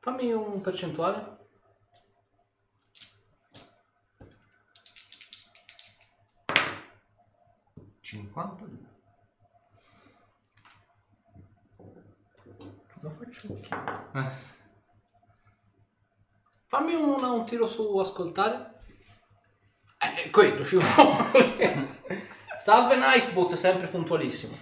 [0.00, 1.37] Fammi un percentuale.
[8.08, 8.96] 52.
[13.02, 13.54] Lo faccio
[16.68, 18.80] Fammi un, un tiro su ascoltare.
[19.98, 22.00] Eh, quello ci vuole.
[22.56, 24.56] Salve Nightbot, sempre puntualissimo.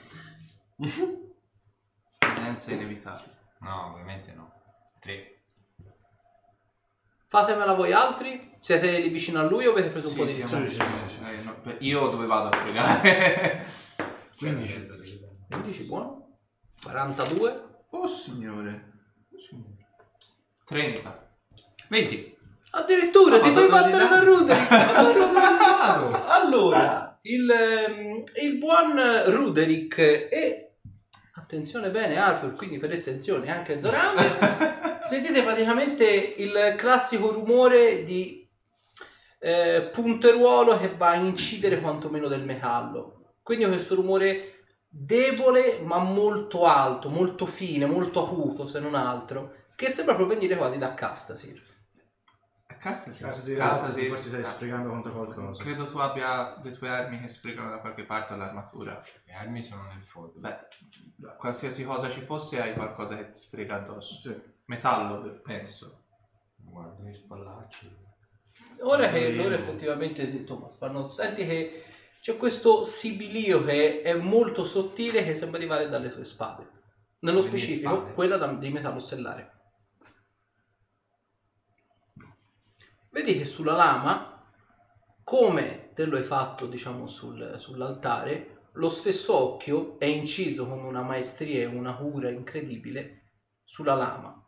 [2.18, 3.54] Presenza inevitabile.
[3.60, 4.52] No, ovviamente no.
[4.98, 5.35] 3.
[7.28, 8.54] Fatemela voi altri?
[8.60, 10.84] Siete lì vicino a lui o avete preso un po' di distanza?
[10.84, 13.66] Eh, no, beh, io dove vado a pregare?
[14.38, 14.88] 15.
[15.50, 16.38] 15 buono.
[16.82, 17.84] 42.
[17.90, 18.92] oh signore.
[20.66, 21.28] 30.
[21.88, 22.36] 20.
[22.72, 24.70] Addirittura ti fai dove battere da Ruderick.
[24.70, 26.24] Ma cosa sono arrivato?
[26.26, 30.74] allora, il, ehm, il buon Ruderick e
[31.34, 34.38] attenzione bene Arthur, quindi per estensione anche Zorander,
[35.06, 38.48] sentite praticamente il classico rumore di
[39.38, 43.34] eh, punteruolo che va a incidere quantomeno del metallo.
[43.42, 49.90] Quindi questo rumore debole ma molto alto, molto fine, molto acuto se non altro, che
[49.90, 51.62] sembra provenire quasi da Castasir.
[52.78, 53.22] Castasi.
[53.22, 54.06] Castasi, Castasi.
[54.06, 55.62] forse stai sfregando contro qualcosa.
[55.62, 59.02] Credo tu abbia le tue armi che sprecano da qualche parte all'armatura.
[59.24, 60.38] Le armi sono nel fondo.
[60.38, 60.56] Beh,
[61.36, 64.20] qualsiasi cosa ci fosse hai qualcosa che ti sfrega addosso.
[64.20, 64.54] Sì.
[64.66, 66.04] Metallo, penso.
[66.56, 68.04] Guardo gli spallacci.
[68.80, 71.84] Ora che loro effettivamente insomma, fanno, senti che
[72.20, 76.68] c'è questo sibilio che è molto sottile che sembra arrivare dalle tue spade.
[77.20, 78.12] Nello Le mie specifico, spade?
[78.12, 79.52] quella da- di metallo stellare.
[83.10, 84.44] Vedi che sulla lama,
[85.22, 91.02] come te lo hai fatto, diciamo, sul- sull'altare, lo stesso occhio è inciso con una
[91.02, 93.30] maestria e una cura incredibile
[93.62, 94.45] sulla lama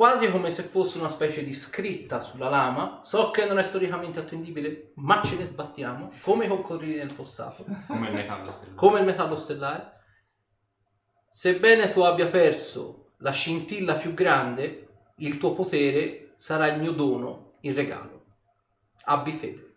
[0.00, 3.00] quasi come se fosse una specie di scritta sulla lama.
[3.02, 7.66] So che non è storicamente attendibile, ma ce ne sbattiamo, come i coccodrilli nel fossato,
[7.86, 8.76] Come il metallo stellare.
[8.76, 9.92] come il metallo stellare.
[11.28, 14.88] Sebbene tu abbia perso la scintilla più grande,
[15.18, 18.24] il tuo potere sarà il mio dono, il regalo.
[19.04, 19.69] Abbi fede.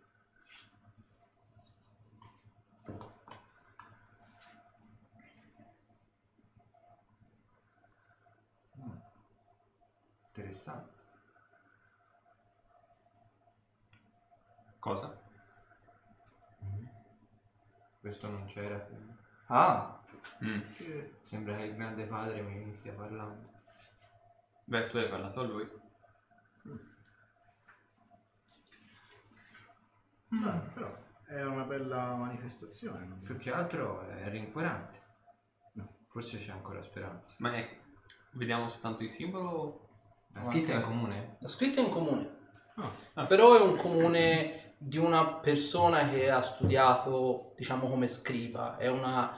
[10.53, 10.93] Interessante.
[14.79, 15.09] Cosa?
[17.99, 19.15] Questo non c'era prima.
[19.47, 19.97] Ah,
[20.43, 20.61] Mm.
[21.23, 23.49] Sembra che il grande padre mi stia parlando.
[24.65, 25.67] Beh, tu hai parlato a lui.
[30.27, 30.89] Beh, però
[31.25, 33.05] è una bella manifestazione.
[33.05, 35.01] non- Più che altro è rincuorante.
[36.07, 37.33] Forse c'è ancora speranza.
[37.39, 37.79] Ma è...
[38.31, 39.82] Vediamo soltanto il simbolo?
[40.33, 41.37] La scritta è in comune?
[41.39, 42.29] La scritta è in comune.
[43.13, 43.25] Ah.
[43.25, 48.77] Però è un comune di una persona che ha studiato, diciamo, come scriva.
[48.77, 49.31] È una,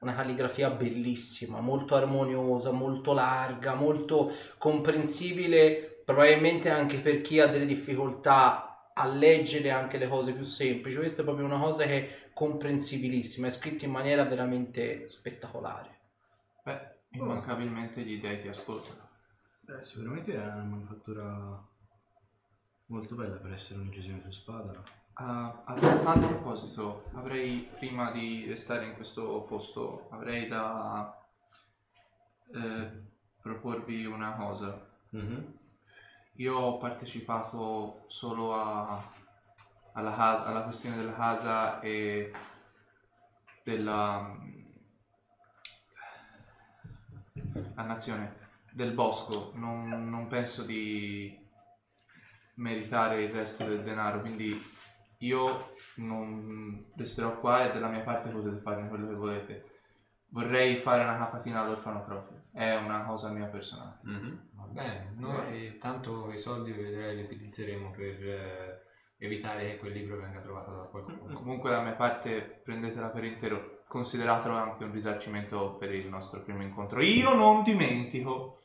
[0.00, 7.66] una calligrafia bellissima, molto armoniosa, molto larga, molto comprensibile, probabilmente anche per chi ha delle
[7.66, 10.96] difficoltà a leggere anche le cose più semplici.
[10.96, 15.98] Questa è proprio una cosa che è comprensibilissima, è scritta in maniera veramente spettacolare.
[16.62, 19.03] beh, immancabilmente gli dei ti ascoltano.
[19.66, 21.66] Beh, sicuramente è una manifattura
[22.86, 24.72] molto bella per essere un'incisione su spada.
[25.14, 31.18] Ah, a tal proposito, avrei, prima di restare in questo posto, avrei da
[32.52, 33.02] eh,
[33.40, 34.86] proporvi una cosa.
[36.36, 39.02] Io ho partecipato solo a-
[39.92, 42.32] alla, casa- alla questione della casa e
[43.62, 44.36] della
[47.74, 48.43] la nazione
[48.74, 49.52] del bosco.
[49.54, 51.40] Non, non penso di
[52.56, 54.60] meritare il resto del denaro, quindi
[55.18, 59.64] io non resterò qua e della mia parte potete fare quello che volete.
[60.28, 64.00] Vorrei fare una capatina all'orfanotrofio, è una cosa mia personale.
[64.02, 64.48] Mhm.
[64.54, 68.82] Va bene, noi tanto i soldi vedrei li utilizzeremo per eh,
[69.18, 71.32] evitare che quel libro venga trovato da qualcuno.
[71.34, 76.62] Comunque la mia parte prendetela per intero, consideratelo anche un risarcimento per il nostro primo
[76.62, 77.00] incontro.
[77.00, 78.58] Io non dimentico.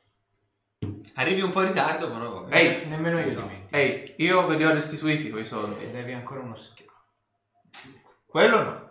[1.15, 2.61] Arrivi un po' in ritardo, però va bene.
[2.80, 3.75] Ehi, Nemmeno io dimentico.
[3.75, 5.91] ehi, io ve li ho restituiti quei E soldi.
[5.91, 6.97] devi ancora uno schiaffo.
[8.25, 8.88] Quello no.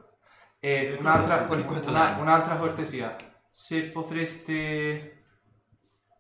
[0.61, 3.17] E un'altra, una- un'altra cortesia,
[3.51, 5.23] se potreste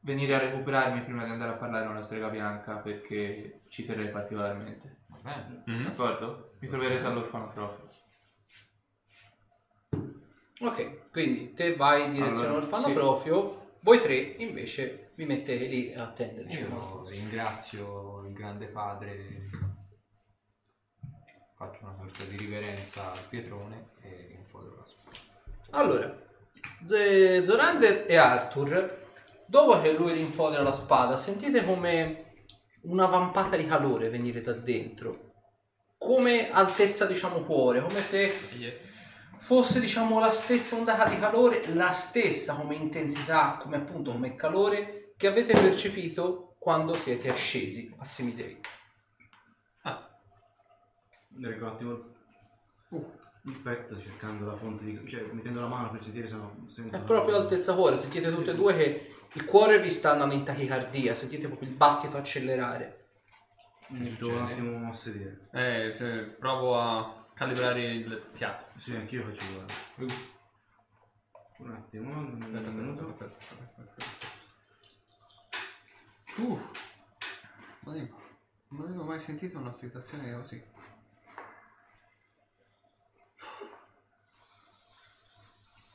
[0.03, 4.09] venire a recuperarmi prima di andare a parlare con la strega bianca perché ci terrei
[4.11, 5.01] particolarmente.
[5.09, 5.62] Va bene.
[5.66, 5.85] Mhm.
[5.85, 6.53] D'accordo?
[6.61, 7.87] Mi troverete all'orfanotrofio.
[10.61, 16.05] Ok, quindi te vai in direzione Allora, orfanotrofio, voi tre invece vi mettete lì a
[16.05, 16.61] attenderci.
[16.61, 19.51] Io ringrazio il grande padre,
[21.57, 25.83] faccio una sorta di riverenza al pietrone e infodero la spada.
[25.83, 26.27] Allora,
[26.85, 29.07] Z- Zorander e Arthur,
[29.45, 32.35] dopo che lui rinfodera la spada, sentite come
[32.83, 35.33] una vampata di calore venire da dentro.
[35.99, 38.33] Come altezza, diciamo, cuore, come se
[39.39, 44.98] fosse, diciamo, la stessa ondata di calore, la stessa come intensità, come appunto come calore
[45.19, 48.61] che avete percepito quando siete ascesi a Semidei.
[51.41, 52.14] Leggo un attimo
[52.89, 53.12] uh,
[53.43, 55.09] il petto cercando la fonte di...
[55.09, 56.97] cioè mettendo la mano per sentire se no sento...
[56.97, 60.45] È proprio altezza cuore, sentite tutte e due che il cuore vi sta andando in
[60.45, 63.07] tachicardia, sentite proprio il battito accelerare.
[63.89, 65.39] Mi metto un attimo a sedere.
[65.53, 68.64] Eh, se- provo a calibrare il fiato.
[68.77, 69.73] Sì, anch'io faccio uguale.
[71.59, 72.37] Un attimo, un
[72.75, 73.09] minuto.
[73.09, 74.38] aspetta, aspetta, aspetta, aspetta.
[76.39, 76.59] Uh,
[78.68, 80.62] non avevo mai sentito una situazione così.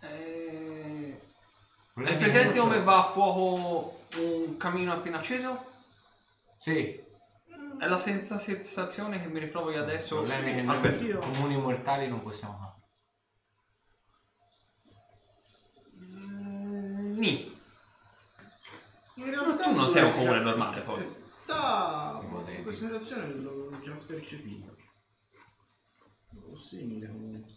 [0.01, 1.21] Eh,
[1.93, 5.71] È presente come va a fuoco un camino appena acceso?
[6.59, 7.01] Sì,
[7.79, 10.17] È la stessa sensazione che mi ritrovo io adesso.
[10.17, 10.95] problemi che Aspetta.
[10.97, 12.71] noi io- comuni mortali non possiamo fare.
[16.03, 17.61] Mm, Nì.
[19.15, 21.03] In Ma tu non sei un comune normale poi.
[21.03, 22.21] In realtà,
[22.63, 24.73] questa sensazione l'ho già percepita.
[26.49, 27.51] O simile comunque.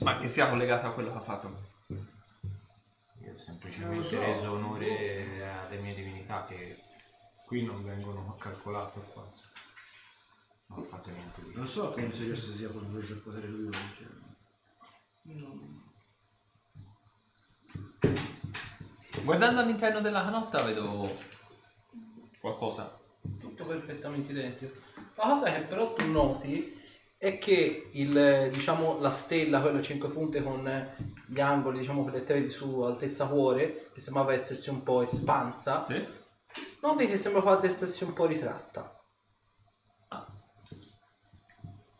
[0.00, 1.70] Ma che sia collegato a quello che ha fatto.
[1.86, 4.18] Io ho semplicemente so.
[4.18, 6.82] reso onore alle mie divinità che
[7.46, 9.42] qui non vengono calcolate quasi.
[10.66, 13.70] Non ho fatto niente di Non so come serioso sia proprio per potere lui.
[13.72, 14.06] Cioè.
[15.22, 15.91] Non-
[19.24, 21.16] Guardando all'interno della canotta vedo
[22.40, 22.98] qualcosa.
[23.40, 24.74] tutto perfettamente identico.
[25.14, 26.80] La cosa che però tu noti
[27.16, 30.68] è che il, diciamo, la stella, quella a 5 punte con
[31.26, 35.86] gli angoli, diciamo, che te vedi su altezza cuore, che sembrava essersi un po' espansa,
[35.88, 36.04] Sì?
[36.80, 39.00] noti che sembra quasi essersi un po' ritratta.
[40.08, 40.26] Ah.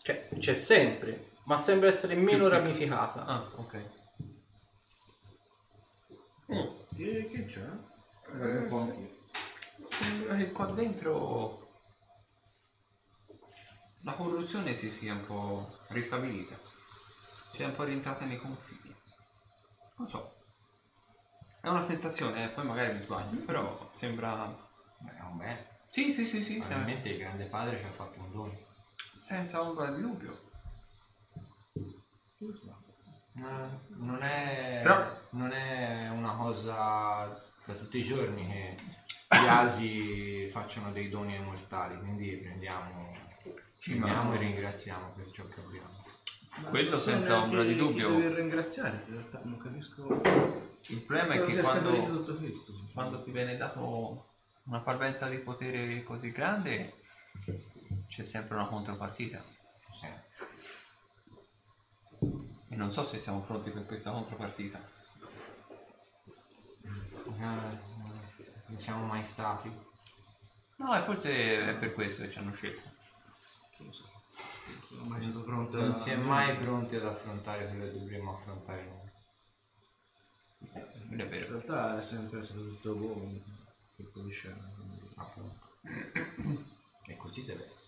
[0.03, 3.25] Cioè, c'è sempre, ma sembra essere meno ramificata.
[3.25, 3.91] Ah, ok.
[6.53, 6.81] Mm.
[7.03, 7.67] Che, che c'è?
[8.41, 9.11] Eh, sì.
[9.89, 11.69] Sembra che qua dentro
[14.03, 16.57] la corruzione si sia un po' ristabilita.
[17.51, 18.95] Si è un po' rientrata nei confini.
[19.97, 20.37] Non so.
[21.61, 24.47] È una sensazione, eh, poi magari mi sbaglio, però sembra...
[24.99, 25.67] Beh, è un bene.
[25.91, 28.59] Sì, sì, sì, sì, sem- Probabilmente il grande padre ci ha fatto un dono.
[29.17, 30.51] senza ombra di dubbio.
[33.35, 36.75] No, non, è, Però- non è una cosa
[37.65, 38.77] da tutti i giorni che
[39.31, 43.53] gli asi facciano dei doni ai mortali, quindi prendiamo, ma-
[43.83, 46.01] prendiamo e ringraziamo per ciò che abbiamo.
[46.69, 48.09] Quello Non so senza ombra di dubbio.
[48.11, 50.21] dover ringraziare, in realtà non capisco.
[50.89, 52.73] Il problema è che quando, tutto questo.
[52.93, 54.27] quando ti viene dato
[54.65, 56.95] una parvenza di potere così grande
[58.09, 59.43] c'è sempre una contropartita.
[59.93, 60.07] Sì.
[62.73, 64.81] E non so se siamo pronti per questa contropartita.
[67.25, 67.81] Eh,
[68.67, 69.71] non siamo mai stati.
[70.77, 72.89] No, e forse è per questo che ci hanno scelto.
[73.79, 74.09] Non lo so.
[74.11, 77.99] Non sono mai stato pronto Non a- si è mai pronti ad affrontare quello che
[77.99, 79.11] dovremmo affrontare noi.
[81.11, 81.47] Non è In vero.
[81.49, 83.51] realtà è sempre stato tutto buono.
[84.31, 84.71] Scena.
[84.75, 85.71] quindi- Appunto.
[87.05, 87.82] E così deve essere.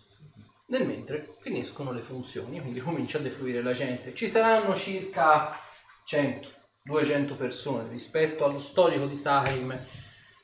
[0.74, 4.12] Nel mentre finiscono le funzioni, quindi comincia a defluire la gente.
[4.12, 5.56] Ci saranno circa
[6.04, 6.48] 100,
[6.82, 9.86] 200 persone rispetto allo storico di Saheim.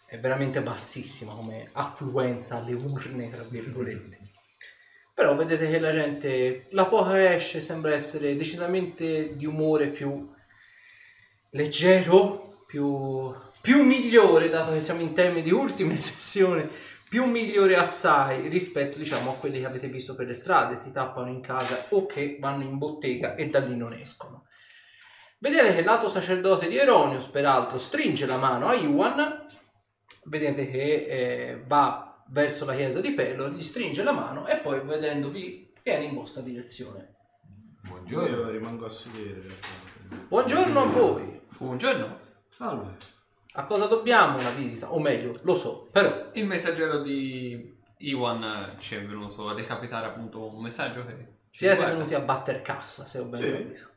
[0.06, 4.18] È veramente bassissima come affluenza alle urne, tra virgolette.
[5.12, 10.32] Però vedete che la gente, la poca che esce, sembra essere decisamente di umore più
[11.50, 16.68] leggero, più, più migliore, dato che siamo in termini di ultime sessioni,
[17.10, 21.28] più migliore assai rispetto diciamo a quelli che avete visto per le strade, si tappano
[21.28, 24.46] in casa o che vanno in bottega e da lì non escono.
[25.40, 29.44] Vedete che l'altro sacerdote di Eronius, peraltro, stringe la mano a Iwan,
[30.26, 34.78] vedete che eh, va verso la chiesa di Pelor, gli stringe la mano e poi
[34.78, 37.16] vedendovi viene in vostra direzione.
[37.88, 38.36] Buongiorno.
[38.36, 39.48] Io rimango a sedere.
[40.28, 41.40] Buongiorno a voi.
[41.58, 42.18] Buongiorno.
[42.46, 43.09] Salve.
[43.54, 44.92] A cosa dobbiamo la visita?
[44.92, 50.54] O meglio, lo so, però Il messaggero di Iwan ci è venuto a decapitare appunto
[50.54, 51.16] un messaggio che
[51.50, 51.96] ci siete riguarda.
[51.96, 53.50] venuti a batter cassa, se ho ben Sì.
[53.50, 53.88] capito.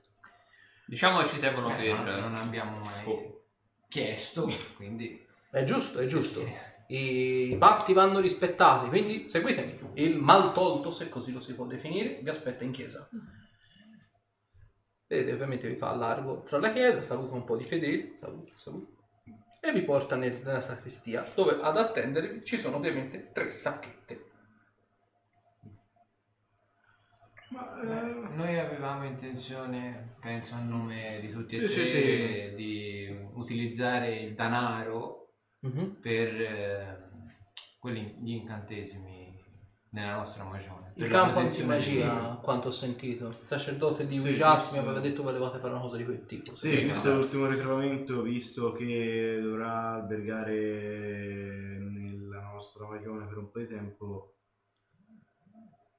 [0.86, 2.20] Diciamo che ci servono Eh, per...
[2.20, 3.44] non abbiamo mai Oh.
[3.88, 6.44] chiesto, quindi È giusto, è giusto.
[6.88, 9.80] I patti vanno rispettati, quindi seguitemi.
[9.94, 13.08] Il mal tolto, se così lo si può definire, vi aspetta in chiesa.
[15.08, 18.52] Vedete, ovviamente vi fa a largo tra la chiesa, saluta un po' di fedeli, saluta,
[18.56, 18.93] saluta,
[19.66, 24.32] e vi porta nel- nella sacrestia, dove ad attendervi ci sono ovviamente tre sacchette.
[27.50, 31.92] Ma Eh, noi avevamo intenzione, penso a nome di tutti e Sì, tre, sì,
[32.50, 32.56] sì.
[32.56, 36.00] di utilizzare il denaro Mhm.
[36.02, 37.10] per eh,
[37.80, 39.23] quelli, gli incantesimi
[39.94, 40.92] nella nostra magione.
[40.96, 43.28] Il campo antimagia, quanto ho sentito.
[43.28, 46.26] Il sacerdote di Sì, Wijas mi aveva detto che volevate fare una cosa di quel
[46.26, 46.56] tipo.
[46.56, 53.60] Sì, Sì, visto l'ultimo ritrovamento, visto che dovrà albergare nella nostra magione per un po'
[53.60, 54.34] di tempo,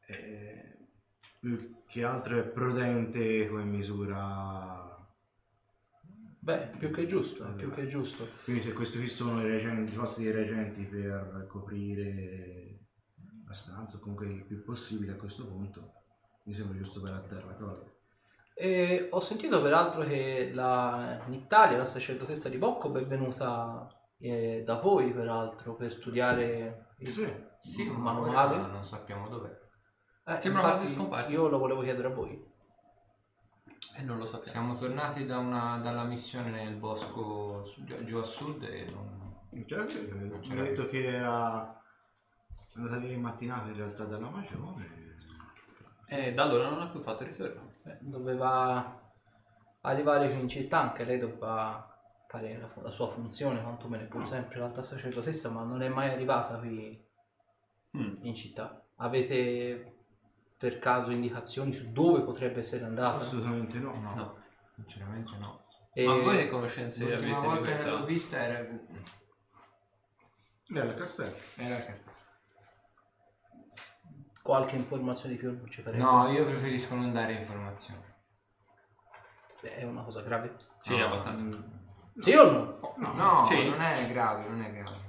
[0.06, 0.76] è
[1.38, 4.90] più che altro è prudente come misura.
[6.40, 8.28] Beh, più che giusto, più che giusto.
[8.44, 12.63] Quindi se questi qui sono i, reagenti, i costi dei reagenti per coprire
[13.54, 15.92] la stanza o comunque il più possibile a questo punto,
[16.44, 17.84] mi sembra giusto per a terra la cosa.
[18.56, 23.88] E ho sentito peraltro che la, in Italia la sacerdotessa di Bocco è venuta
[24.18, 27.52] eh, da voi peraltro per studiare il Sì.
[27.64, 28.56] Sì, ma ma manuale.
[28.56, 29.50] ora non sappiamo dov'è.
[30.26, 31.32] Eh, Sembra quasi scomparso.
[31.32, 32.52] Io lo volevo chiedere a voi.
[33.96, 34.50] E non lo sappiamo.
[34.50, 39.22] Siamo tornati da una- dalla missione nel bosco su- giù, giù a sud e non...
[39.66, 39.84] Cioè,
[40.52, 41.80] mi ha detto che era
[42.74, 45.02] andata via in mattinata in realtà dalla magione.
[46.06, 47.70] E da allora non ha più fatto ritorno.
[47.84, 49.00] Eh, doveva
[49.82, 51.88] arrivare qui in città, anche lei doveva
[52.26, 56.58] fare la, la sua funzione, quantomeno pur sempre l'alta sacerdotessa, ma non è mai arrivata
[56.58, 57.02] qui
[57.96, 58.16] Mm.
[58.22, 58.84] in città.
[58.96, 59.98] Avete
[60.58, 63.18] per caso indicazioni su dove potrebbe essere andata?
[63.18, 63.92] Assolutamente no.
[64.00, 64.36] No, No.
[64.74, 65.64] sinceramente no.
[65.92, 67.90] E Ma voi che conoscenze L'ultima avete di volta che questa?
[67.90, 68.68] l'ho vista era...
[70.68, 71.36] Nel castello.
[71.56, 72.13] era il castello.
[74.44, 76.02] Qualche informazione di più non ci farebbe?
[76.02, 78.02] No, io preferisco non dare informazioni.
[79.62, 80.54] È una cosa grave.
[80.80, 81.44] Sì, abbastanza.
[82.18, 82.94] Sì o no?
[82.98, 83.66] No, No, Sì.
[83.66, 85.00] non è grave, non è grave.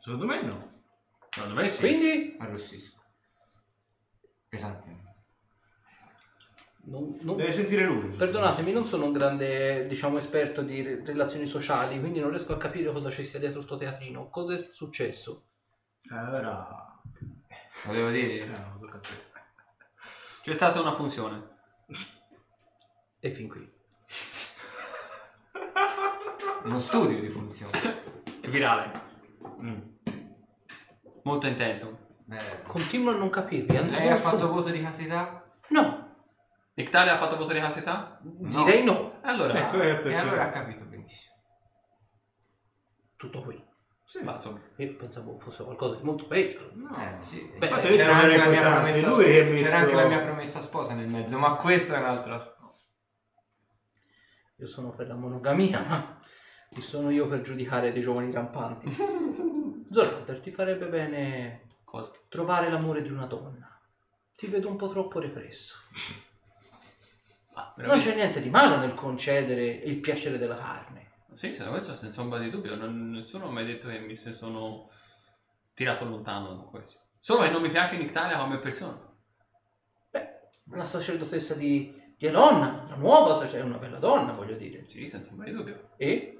[0.00, 0.82] secondo me no.
[1.28, 1.80] Secondo me sì.
[1.80, 3.00] Quindi Arrossisco.
[4.48, 5.04] Pesantemente.
[6.84, 8.10] non- non- Deve sentire lui.
[8.10, 12.58] Perdonatemi, non sono un grande, diciamo, esperto di re- relazioni sociali, quindi non riesco a
[12.58, 14.28] capire cosa ci sia dietro sto teatrino.
[14.30, 15.48] Cosa è successo?
[16.08, 16.95] Eh, ora...
[17.84, 18.46] Volevo Eh, dire...
[18.46, 19.24] no, tocca a te.
[20.42, 21.54] C'è stata una funzione.
[23.20, 23.74] E fin qui.
[26.64, 27.72] Uno studio di funzioni.
[28.40, 28.90] È virale.
[29.60, 29.80] Mm.
[31.22, 32.04] Molto intenso.
[32.24, 33.76] Beh, Continuo a non capirvi.
[33.76, 35.44] Andrea lei ha fatto voto di castità?
[35.68, 36.06] No,
[36.74, 38.18] Nictalia ha fatto voto di casità?
[38.22, 39.18] direi no.
[39.22, 40.10] Allora, Ecco, è perché...
[40.10, 41.34] E allora ha capito benissimo.
[43.16, 43.64] Tutto qui.
[44.18, 44.22] Sì.
[44.24, 46.70] ma insomma, Io pensavo fosse qualcosa di molto peggio.
[46.74, 46.96] No.
[46.96, 47.40] Eh, sì.
[47.58, 48.80] Beh, Infatti, c'era, ho detto che anche la mia importante.
[48.80, 49.62] promessa Lui sposa- messo...
[49.64, 52.64] c'era anche la mia promessa sposa nel mezzo, ma questa è un'altra storia.
[54.58, 56.20] Io sono per la monogamia, ma
[56.70, 58.88] chi sono io per giudicare dei giovani rampanti?
[59.90, 62.10] Zorander, ti farebbe bene cosa?
[62.28, 63.70] trovare l'amore di una donna.
[64.34, 65.76] Ti vedo un po' troppo represso.
[67.54, 70.95] Ah, Non c'è niente di male nel concedere il piacere della carne.
[71.36, 72.74] Sì, se- questo senza ombra di dubbio.
[72.76, 74.90] Non- nessuno ha mai detto che mi se sono
[75.74, 77.00] tirato lontano da questo.
[77.18, 78.98] Solo che non mi piace Nictalia come persona.
[80.10, 84.88] Beh, la sacerdotessa di, di Elonna, la nuova sacerdotessa, è una bella donna, voglio dire.
[84.88, 85.90] Sì, senza ombra di dubbio.
[85.96, 86.30] E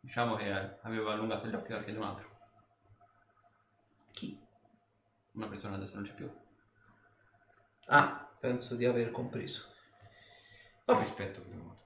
[0.00, 2.28] Diciamo che eh, aveva allungato gli occhi anche di un altro.
[4.12, 4.40] chi?
[5.32, 6.30] Una persona adesso non c'è più.
[7.86, 9.64] Ah, penso di aver compreso.
[10.84, 11.82] Vabbè, Rispetto per molto.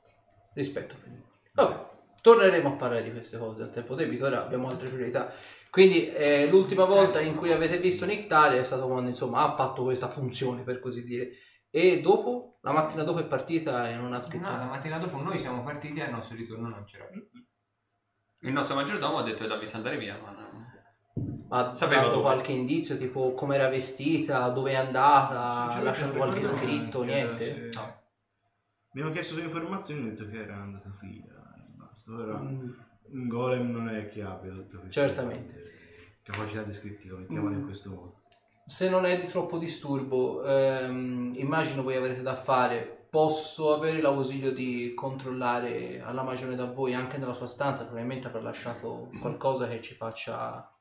[0.53, 1.25] rispetto per il
[1.55, 1.90] Vabbè,
[2.21, 5.33] torneremo a parlare di queste cose al tempo debito, ora abbiamo altre priorità.
[5.71, 9.85] Quindi eh, l'ultima volta in cui avete visto Nictalia è stato quando insomma ha fatto
[9.85, 11.31] questa funzione per così dire.
[11.71, 15.19] E dopo, la mattina dopo è partita e non ha scritto No, la mattina dopo
[15.19, 17.25] noi siamo partiti e al nostro ritorno non c'era più.
[18.43, 20.49] Il nostro maggiordomo ha detto vista andare via, ma no.
[21.53, 22.23] Ha Sapevo dato dove.
[22.23, 27.73] qualche indizio, tipo come era vestita, dove è andata, ha lasciato qualche scritto, neanche niente.
[27.73, 28.03] se- No.
[28.93, 31.40] Abbiamo chiesto delle informazioni e ho detto che era andata via.
[31.91, 32.13] Basta.
[32.13, 32.71] Ora, Mm,
[33.13, 35.01] un golem non è che abbia tutto questo.
[35.01, 35.69] Certamente.
[36.23, 37.67] Capacità descrittiva, mettiamola in Mm.
[37.67, 38.15] questo modo.
[38.67, 43.07] Se non è di troppo disturbo, ehm, immagino voi avrete da fare.
[43.11, 47.83] Posso avere l'ausilio di controllare alla magione da voi anche nella sua stanza?
[47.85, 50.73] Probabilmente avrà lasciato qualcosa che ci faccia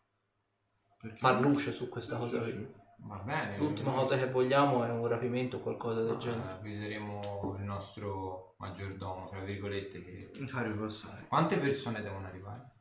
[1.02, 1.18] Perché?
[1.18, 2.68] far luce su questa cosa qui.
[3.02, 3.58] Va bene.
[3.58, 6.52] L'ultima cosa che vogliamo è un rapimento o qualcosa del genere.
[6.52, 10.32] Avviseremo il nostro maggiordomo, tra virgolette, che...
[10.40, 11.26] Mi fa ripassare.
[11.28, 12.72] Quante persone devono arrivare?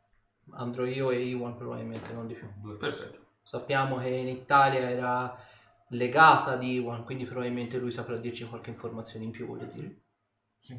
[0.52, 2.50] Andrò io e Iwan probabilmente, non di più.
[2.56, 2.76] Due.
[2.76, 3.26] Perfetto.
[3.42, 5.36] Sappiamo che in Italia era
[5.90, 10.02] legata ad Iwan, quindi probabilmente lui saprà dirci qualche informazione in più, voglio dire.
[10.60, 10.78] Sì.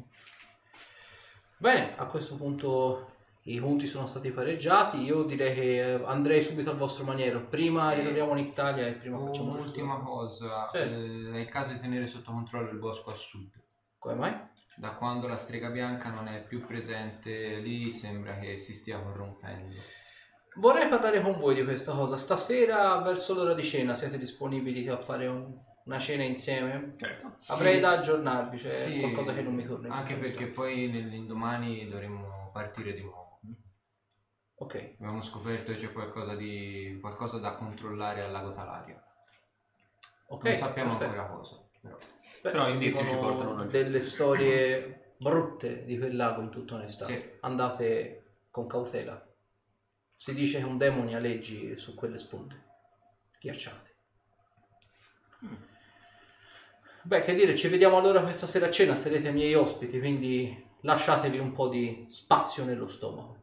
[1.56, 5.02] Bene, a questo punto i punti sono stati pareggiati.
[5.02, 7.46] Io direi che eh, andrei subito al vostro maniero.
[7.46, 9.60] Prima ritorniamo in Italia e prima facciamo tutto.
[9.62, 10.76] Un'ultima cosa, Sì.
[10.76, 13.50] eh, è il caso di tenere sotto controllo il bosco a sud.
[13.98, 14.34] Come mai?
[14.76, 19.80] Da quando la strega bianca non è più presente lì sembra che si stia corrompendo.
[20.56, 22.16] Vorrei parlare con voi di questa cosa.
[22.16, 25.54] Stasera, verso l'ora di cena, siete disponibili a fare un-
[25.84, 26.94] una cena insieme?
[26.98, 27.36] Certo.
[27.48, 27.80] Avrei Sì.
[27.80, 29.94] da aggiornarvi, c'è Sì, qualcosa che non mi torna.
[29.94, 33.19] Anche perché poi nell'indomani dovremmo partire di nuovo.
[34.62, 34.96] Ok.
[35.00, 39.02] Abbiamo scoperto che c'è qualcosa, di, qualcosa da controllare al lago Talaria.
[40.28, 40.44] Ok.
[40.44, 41.18] non sappiamo perfetto.
[41.18, 41.68] ancora cosa.
[41.80, 41.96] Però.
[41.96, 47.06] Beh, Però si indizi ci portano delle storie brutte di quel lago in tutta onestà.
[47.06, 47.38] Sì.
[47.40, 49.26] Andate con cautela.
[50.14, 52.62] Si dice che un demone aleggi su quelle sponde.
[53.40, 53.88] Ghiacciate.
[57.02, 61.38] Beh, che dire, ci vediamo allora questa sera a cena, sarete miei ospiti, quindi lasciatevi
[61.38, 63.39] un po' di spazio nello stomaco.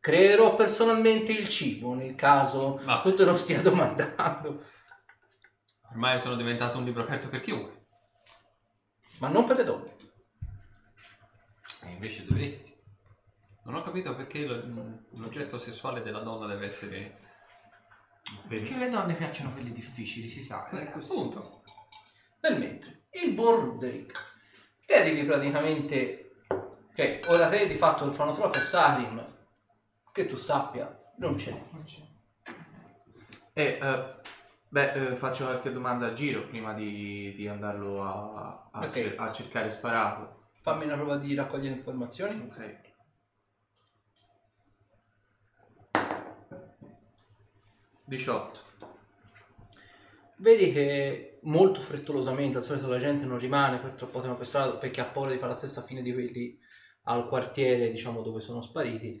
[0.00, 4.64] Creerò personalmente il cibo nel caso Ma- tu te lo stia domandando,
[5.90, 7.84] Ormai sono diventato un libro aperto per chiunque.
[9.18, 9.96] ma non per le donne.
[11.82, 12.74] E invece dovresti.
[13.64, 17.18] Non ho capito perché lo- l'oggetto sessuale della donna deve essere...
[18.48, 20.68] Perché le donne piacciono quelli difficili, si sa.
[20.70, 21.10] Eh, è così.
[21.10, 21.62] appunto.
[22.40, 24.18] Nel mentre, il buon Ruderick,
[24.86, 26.36] te arrivi praticamente,
[26.94, 29.38] cioè, ora te di fatto il fanotrofo Sarim,
[30.22, 31.62] che tu sappia, non ce n'è.
[33.52, 34.14] E, eh,
[34.68, 38.90] beh, eh, faccio qualche domanda a giro prima di, di andarlo a, a Ok.
[38.90, 40.48] cer- a cercare sparato.
[40.62, 42.40] Fammi una prova di raccogliere informazioni.
[42.40, 42.88] Ok.
[48.04, 48.68] Diciotto.
[50.36, 54.76] Vedi che molto frettolosamente, al solito la gente non rimane per troppo tempo per strada
[54.76, 56.58] perché ha paura di fare la stessa fine di quelli
[57.04, 59.20] al quartiere, diciamo, dove sono spariti.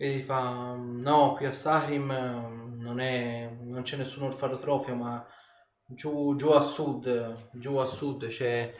[0.00, 5.26] Vedi, fa, no, qui a Sarim eh, non, è, non c'è nessun orfanotrofio, ma
[5.84, 8.74] giù, giù a sud, giù a sud c'è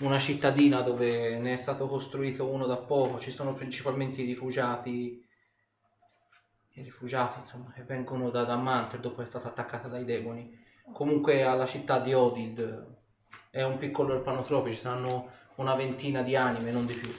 [0.00, 5.26] una cittadina dove ne è stato costruito uno da poco, ci sono principalmente i rifugiati,
[6.72, 10.54] i rifugiati insomma, che vengono da Damanter dopo essere stata attaccata dai demoni.
[10.92, 12.86] Comunque alla città di Odid
[13.50, 17.10] è un piccolo orfanotrofio, ci saranno una ventina di anime, non di più.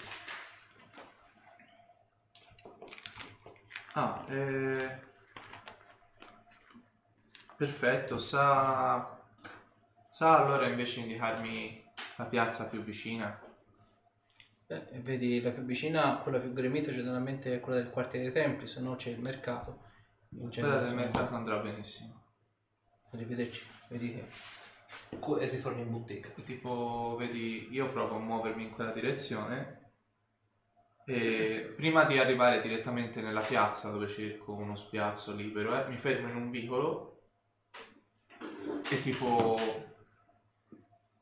[3.98, 5.00] Ah, eh...
[7.56, 9.20] Perfetto, sa...
[10.12, 11.84] Sa allora invece indicarmi
[12.18, 13.42] la piazza più vicina?
[14.68, 18.68] Beh, vedi la più vicina, quella più gremita generalmente è quella del quartiere dei templi,
[18.68, 19.86] se no c'è il mercato.
[20.30, 22.22] In Quella del mercato andrà benissimo.
[23.14, 24.24] Arrivederci, vedi.
[25.18, 26.30] Co- E ritorni in bottega.
[26.44, 29.77] Tipo, vedi, io provo a muovermi in quella direzione
[31.10, 36.28] e prima di arrivare direttamente nella piazza dove cerco uno spiazzo libero, eh, mi fermo
[36.28, 37.22] in un vicolo
[38.92, 39.56] e tipo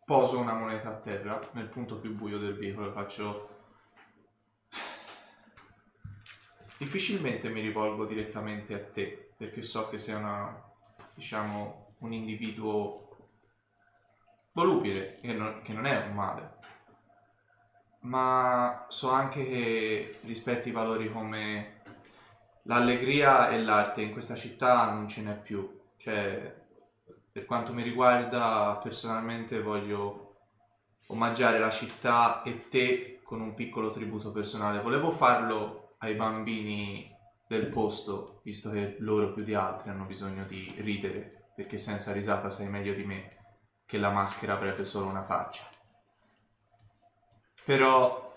[0.04, 3.50] poso una moneta a terra nel punto più buio del vicolo e faccio...
[6.80, 10.64] Difficilmente mi rivolgo direttamente a te perché so che sei una,
[11.14, 13.18] diciamo, un individuo
[14.52, 16.55] volubile, che non, che non è un male.
[18.06, 21.82] Ma so anche che rispetti valori come
[22.64, 25.82] l'allegria e l'arte in questa città non ce n'è più.
[25.98, 26.64] Cioè,
[27.32, 30.36] per quanto mi riguarda, personalmente voglio
[31.08, 34.82] omaggiare la città e te con un piccolo tributo personale.
[34.82, 37.12] Volevo farlo ai bambini
[37.48, 42.52] del posto, visto che loro più di altri hanno bisogno di ridere, perché senza risata
[42.52, 43.30] sei meglio di me
[43.86, 45.75] che la maschera avrebbe solo una faccia.
[47.66, 48.36] Però,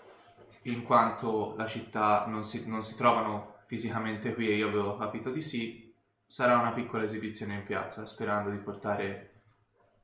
[0.63, 5.29] in quanto la città non si, non si trovano fisicamente qui e io avevo capito
[5.29, 5.95] di sì,
[6.25, 9.43] sarà una piccola esibizione in piazza, sperando di portare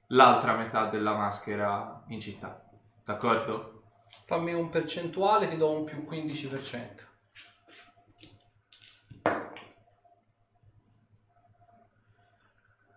[0.10, 2.70] l'altra metà della maschera in città.
[3.04, 3.84] D'accordo?
[4.26, 7.14] Fammi un percentuale, ti do un più 15%.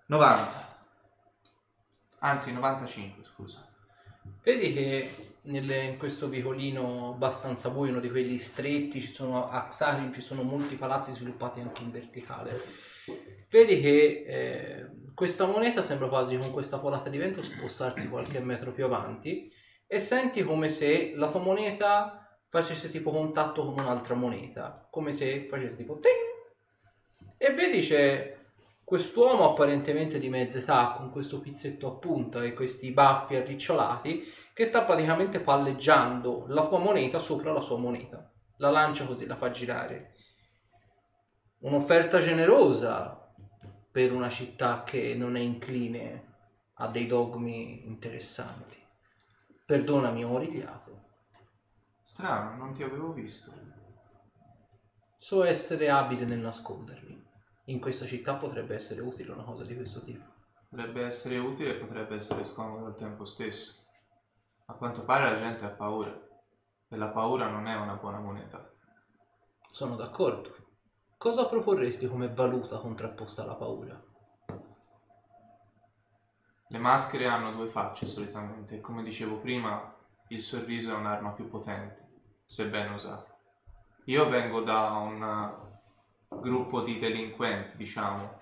[0.06, 0.76] Novanta.
[2.20, 3.66] Anzi, 95, scusa.
[4.42, 9.66] Vedi che nelle- in questo vicolino abbastanza buio, uno di quelli stretti, ci sono, a
[9.66, 12.60] Xarim ci sono molti palazzi sviluppati anche in verticale.
[13.50, 18.72] Vedi che eh, questa moneta sembra quasi con questa folata di vento spostarsi qualche metro
[18.72, 19.50] più avanti
[19.86, 25.46] e senti come se la tua moneta facesse tipo contatto con un'altra moneta, come se
[25.48, 27.36] facesse tipo ting!
[27.38, 28.36] E vedi c'è
[28.84, 34.26] quest'uomo apparentemente di mezza età con questo pizzetto a punta e questi baffi arricciolati
[34.58, 38.28] che sta praticamente palleggiando la tua moneta sopra la sua moneta.
[38.56, 40.14] La lancia così, la fa girare.
[41.58, 43.32] Un'offerta generosa
[43.88, 46.34] per una città che non è incline
[46.74, 48.84] a dei dogmi interessanti.
[49.64, 51.04] Perdonami, ho origliato.
[52.02, 53.52] Strano, non ti avevo visto.
[55.18, 57.24] So essere abile nel nascondermi.
[57.66, 60.24] In questa città potrebbe essere utile una cosa di questo tipo.
[60.68, 63.86] Potrebbe essere utile e potrebbe essere scomodo al tempo stesso.
[64.70, 66.14] A quanto pare la gente ha paura.
[66.88, 68.70] E la paura non è una buona moneta.
[69.70, 70.54] Sono d'accordo.
[71.16, 73.98] Cosa proporresti come valuta contrapposta alla paura?
[76.68, 79.96] Le maschere hanno due facce solitamente e come dicevo prima,
[80.28, 82.06] il sorriso è un'arma più potente,
[82.44, 83.34] se ben usata.
[84.04, 85.66] Io vengo da un
[86.28, 88.38] uh, gruppo di delinquenti, diciamo.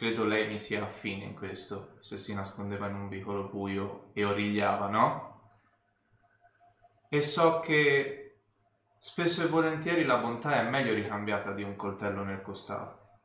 [0.00, 4.24] Credo lei mi sia affine in questo, se si nascondeva in un vicolo buio e
[4.24, 5.50] origliava, no?
[7.10, 8.38] E so che
[8.96, 13.18] spesso e volentieri la bontà è meglio ricambiata di un coltello nel costato.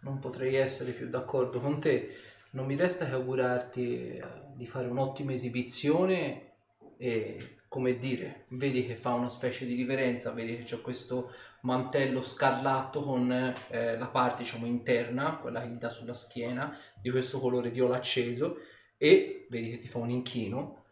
[0.00, 2.12] Non potrei essere più d'accordo con te.
[2.50, 4.22] Non mi resta che augurarti eh,
[4.56, 6.54] di fare un'ottima esibizione
[6.96, 11.32] e, come dire, vedi che fa una specie di riverenza, vedi che c'è questo
[11.62, 17.08] mantello scarlatto con eh, la parte, diciamo, interna, quella che gli dà sulla schiena, di
[17.08, 18.58] questo colore viola acceso
[18.98, 20.84] e vedi che ti fa un inchino.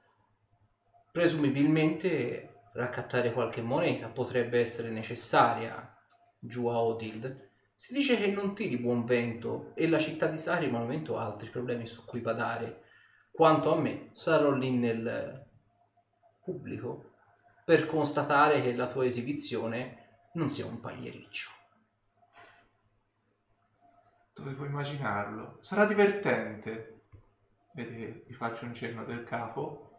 [1.12, 5.94] Presumibilmente raccattare qualche moneta potrebbe essere necessaria
[6.38, 7.50] giù a Odild.
[7.74, 11.26] Si dice che non tiri buon vento e la città di Sari al momento ha
[11.26, 12.84] altri problemi su cui badare.
[13.30, 15.48] Quanto a me, sarò lì nel
[16.50, 17.12] pubblico
[17.64, 21.50] per constatare che la tua esibizione non sia un pagliericcio.
[24.34, 25.58] Dovevo immaginarlo.
[25.60, 27.02] Sarà divertente.
[27.74, 29.90] Vedi che gli faccio un cenno del capo,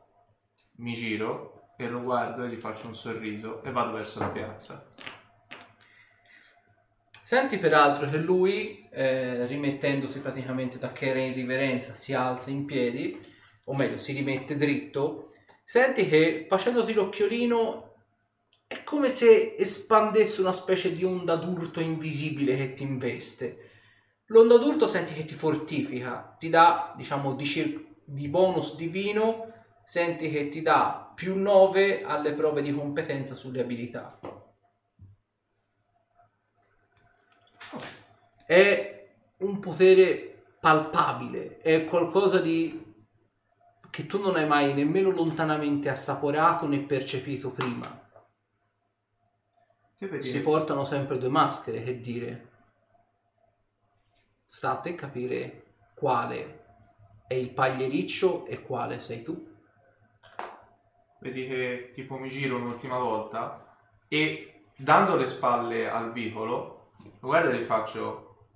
[0.78, 4.86] mi giro e lo guardo e gli faccio un sorriso e vado verso la piazza.
[7.24, 12.66] Senti peraltro che lui, eh, rimettendosi praticamente da che era in riverenza, si alza in
[12.66, 13.18] piedi,
[13.66, 15.32] o meglio, si rimette dritto.
[15.72, 17.94] Senti che facendoti l'occhiolino
[18.68, 23.70] è come se espandesse una specie di onda d'urto invisibile che ti investe.
[24.26, 29.50] L'onda d'urto senti che ti fortifica, ti dà, diciamo, di, cir- di bonus divino,
[29.86, 34.20] senti che ti dà più 9 alle prove di competenza sulle abilità.
[38.46, 42.91] è un potere palpabile, è qualcosa di
[43.92, 48.10] che tu non hai mai nemmeno lontanamente assaporato né percepito prima.
[49.98, 50.24] Che?
[50.24, 52.50] Si portano sempre due maschere, che dire.
[54.46, 56.64] State a capire quale
[57.28, 59.50] è il pagliericcio e quale sei tu.
[61.20, 63.78] Vedi che tipo mi giro un'ultima volta
[64.08, 68.48] e dando le spalle al vicolo, lo guardo e gli faccio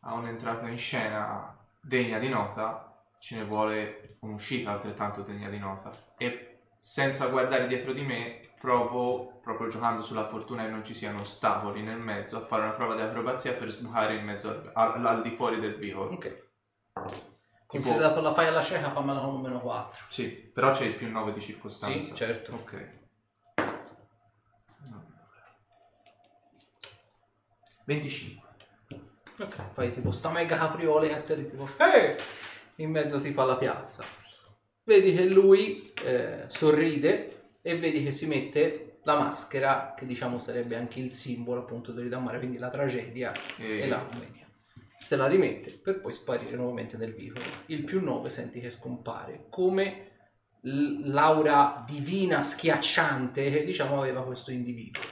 [0.00, 5.90] a un'entrata in scena degna di nota, ce ne vuole un'uscita altrettanto degna di nota.
[6.16, 11.20] E senza guardare dietro di me, provo, proprio giocando sulla fortuna che non ci siano
[11.20, 15.06] ostacoli nel mezzo, a fare una prova di acrobazia per sbucare in mezzo al, al-
[15.06, 16.10] al di fuori del vicolo.
[16.12, 16.48] Ok.
[17.66, 20.04] Considerato la fai alla cieca, fammela con un meno 4.
[20.08, 22.00] Sì, però c'è il più 9 di circostanza.
[22.02, 22.52] Sì, certo.
[22.54, 22.98] Ok.
[27.86, 28.48] 25.
[29.40, 32.16] Ok, fai tipo sta mega capriola e a te tipo "Eh!"
[32.82, 34.04] In mezzo tipo alla piazza.
[34.82, 40.76] Vedi che lui eh, sorride e vedi che si mette la maschera che diciamo sarebbe
[40.76, 44.46] anche il simbolo appunto dell'Idamare, quindi la tragedia E- e la commedia.
[44.98, 47.44] Se la rimette per poi sparire nuovamente nel vicolo.
[47.66, 50.08] Il più 9 senti che scompare come
[50.62, 55.02] l'aura divina schiacciante che diciamo aveva questo individuo.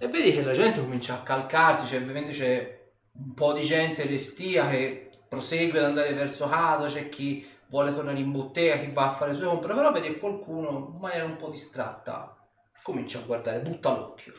[0.00, 2.81] E vedi che la gente comincia a calcarsi, cioè ovviamente c'è
[3.12, 8.18] un po' di gente restia che prosegue ad andare verso casa, c'è chi vuole tornare
[8.18, 11.24] in bottega, chi va a fare le sue compere, però vedi che qualcuno in maniera
[11.24, 12.36] un po' distratta
[12.82, 14.32] comincia a guardare, butta l'occhio.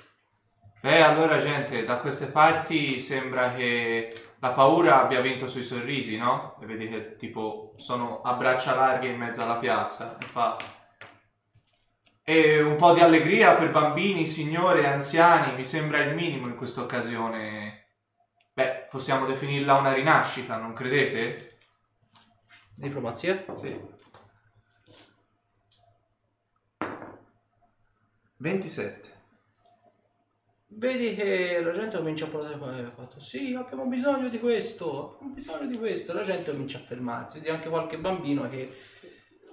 [0.86, 6.58] Eh, allora gente, da queste parti sembra che la paura abbia vinto sui sorrisi, no?
[6.62, 10.58] E vedi che tipo sono a braccia larghe in mezzo alla piazza e fa...
[12.22, 16.82] E un po' di allegria per bambini, signore anziani mi sembra il minimo in questa
[16.82, 17.83] occasione.
[18.94, 21.58] Possiamo definirla una rinascita, non credete?
[22.76, 23.44] Diplomazia?
[23.60, 23.82] Sì.
[28.38, 29.12] 27.
[30.68, 35.16] Vedi che la gente comincia a parlare con ha fatto sì, abbiamo bisogno di questo,
[35.16, 36.14] abbiamo bisogno di questo.
[36.14, 37.40] La gente comincia a fermarsi.
[37.40, 38.72] Vedi anche qualche bambino che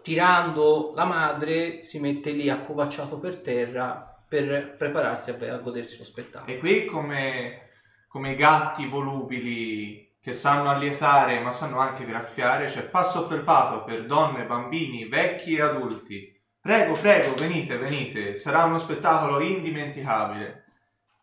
[0.03, 6.05] tirando la madre si mette lì accovacciato per terra per prepararsi a, a godersi lo
[6.05, 6.53] spettacolo.
[6.53, 7.70] E qui come,
[8.11, 14.05] come i gatti volubili che sanno allietare ma sanno anche graffiare, c'è passo felpato per
[14.05, 16.37] donne, bambini, vecchi e adulti.
[16.61, 20.65] Prego, prego, venite, venite, sarà uno spettacolo indimenticabile.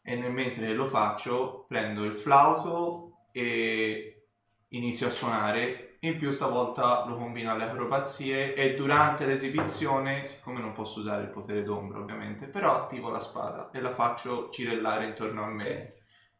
[0.01, 4.27] E nel mentre lo faccio, prendo il flauto e
[4.69, 10.71] inizio a suonare In più stavolta lo combino alle acrobazie e durante l'esibizione, siccome non
[10.71, 15.43] posso usare il potere d'ombra ovviamente, però attivo la spada e la faccio girellare intorno
[15.43, 15.65] a me.
[15.69, 15.96] Ok.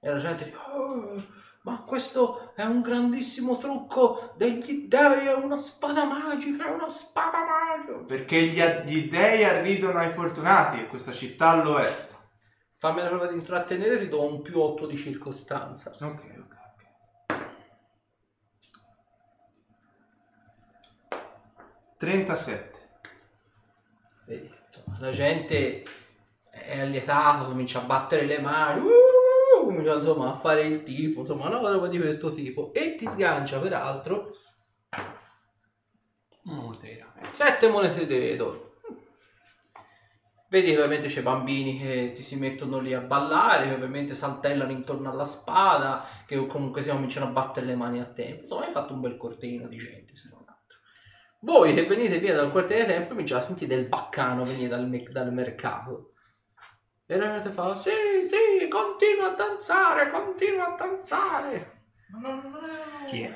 [0.08, 1.22] E la gente dice, "Oh,
[1.64, 7.44] ma questo è un grandissimo trucco degli dei, è una spada magica, è una spada
[7.44, 8.06] magica.
[8.06, 12.08] Perché gli, gli dei arridono ai fortunati e questa città lo è.
[12.70, 15.90] Fammi la prova di intrattenere, ti do un più 8 di circostanza.
[15.90, 16.58] Ok, ok,
[17.28, 17.46] ok.
[21.98, 22.90] 37.
[24.26, 24.50] Vedi,
[25.00, 25.84] la gente
[26.50, 29.27] è allietata, comincia a battere le mani, uh,
[29.68, 32.74] comincia insomma a fare il tifo, insomma una roba di questo tipo.
[32.74, 34.32] E ti sgancia peraltro
[37.32, 38.66] sette monete d'oro.
[40.50, 45.12] Vedi ovviamente c'è bambini che ti si mettono lì a ballare, che ovviamente saltellano intorno
[45.12, 48.44] alla spada, che comunque si cominciano a battere le mani a tempo.
[48.44, 50.78] Insomma, hai fatto un bel cortino di gente, se non altro.
[51.42, 54.88] Voi che venite via dal quartiere di tempo cominciate a sentire del baccano venire dal,
[54.88, 56.12] me- dal mercato.
[57.10, 61.72] E la gente fa, sì, sì, continua a danzare, continua a danzare.
[63.08, 63.34] Chi è?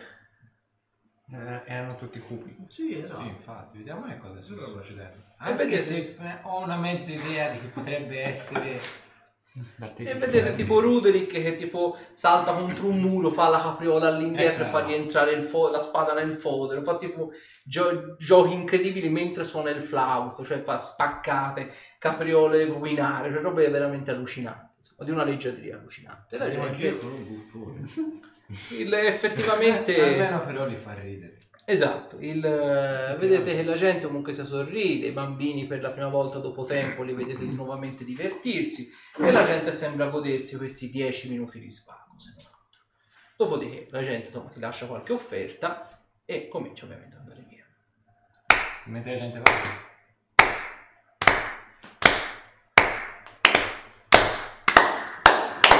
[1.33, 2.53] Eh, Erano tutti cupi.
[2.67, 3.21] Sì, esatto.
[3.21, 5.15] Sì, infatti, vediamo che cosa sta succedendo.
[5.37, 8.79] Anche vedete- se ho una mezza idea di che potrebbe essere...
[10.09, 14.67] E vedete tipo Ruderick che tipo salta contro un muro, fa la capriola all'indietro e
[14.67, 17.31] Eh, fa rientrare fo- la spada nel fodero, fa tipo
[17.65, 21.69] gio- giochi incredibili mentre suona il flauto, cioè fa spaccate,
[21.99, 26.35] capriole binare, cioè robe veramente allucinanti, insomma, di una leggiadria allucinante.
[26.35, 27.89] E la gente, un buffone.
[28.77, 29.99] il- effettivamente...
[30.01, 31.37] Almeno però li fa ridere.
[31.71, 36.09] Esatto, il, eh, vedete che la gente comunque si sorride, i bambini per la prima
[36.09, 41.29] volta dopo tempo li vedete di nuovamente divertirsi e la gente sembra godersi questi 10
[41.29, 42.19] minuti di svago.
[42.19, 42.81] se non altro.
[43.37, 47.65] Dopodiché la gente insomma, ti lascia qualche offerta e comincia ovviamente ad andare via.
[48.87, 49.51] Mentre la gente va...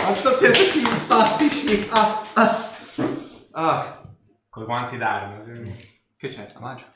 [0.03, 1.88] Quanto siete simpatici!
[1.91, 2.69] Ah, ah.
[3.53, 4.01] Ah,
[4.52, 5.73] Con quanti d'armi?
[6.18, 6.45] che c'è?
[6.53, 6.94] La magia.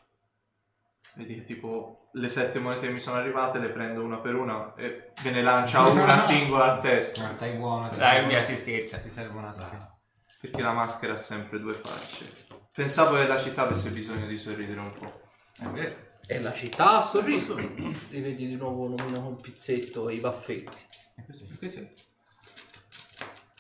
[1.14, 4.74] Vedi che tipo le sette monete che mi sono arrivate le prendo una per una
[4.76, 7.32] e ve ne lancia una singola a Ma testa.
[7.34, 7.90] stai buono.
[7.96, 8.98] Dai, via, si scherza.
[8.98, 10.00] Ti serve un attimo.
[10.42, 12.26] Perché la maschera ha sempre due facce.
[12.74, 15.22] Pensavo che la città avesse bisogno di sorridere un po'.
[15.58, 15.96] È vero.
[16.28, 17.56] E la città ha sorriso.
[17.56, 20.84] Rivedi di nuovo l'omino con il pizzetto e i baffetti.
[21.58, 21.92] Questo è-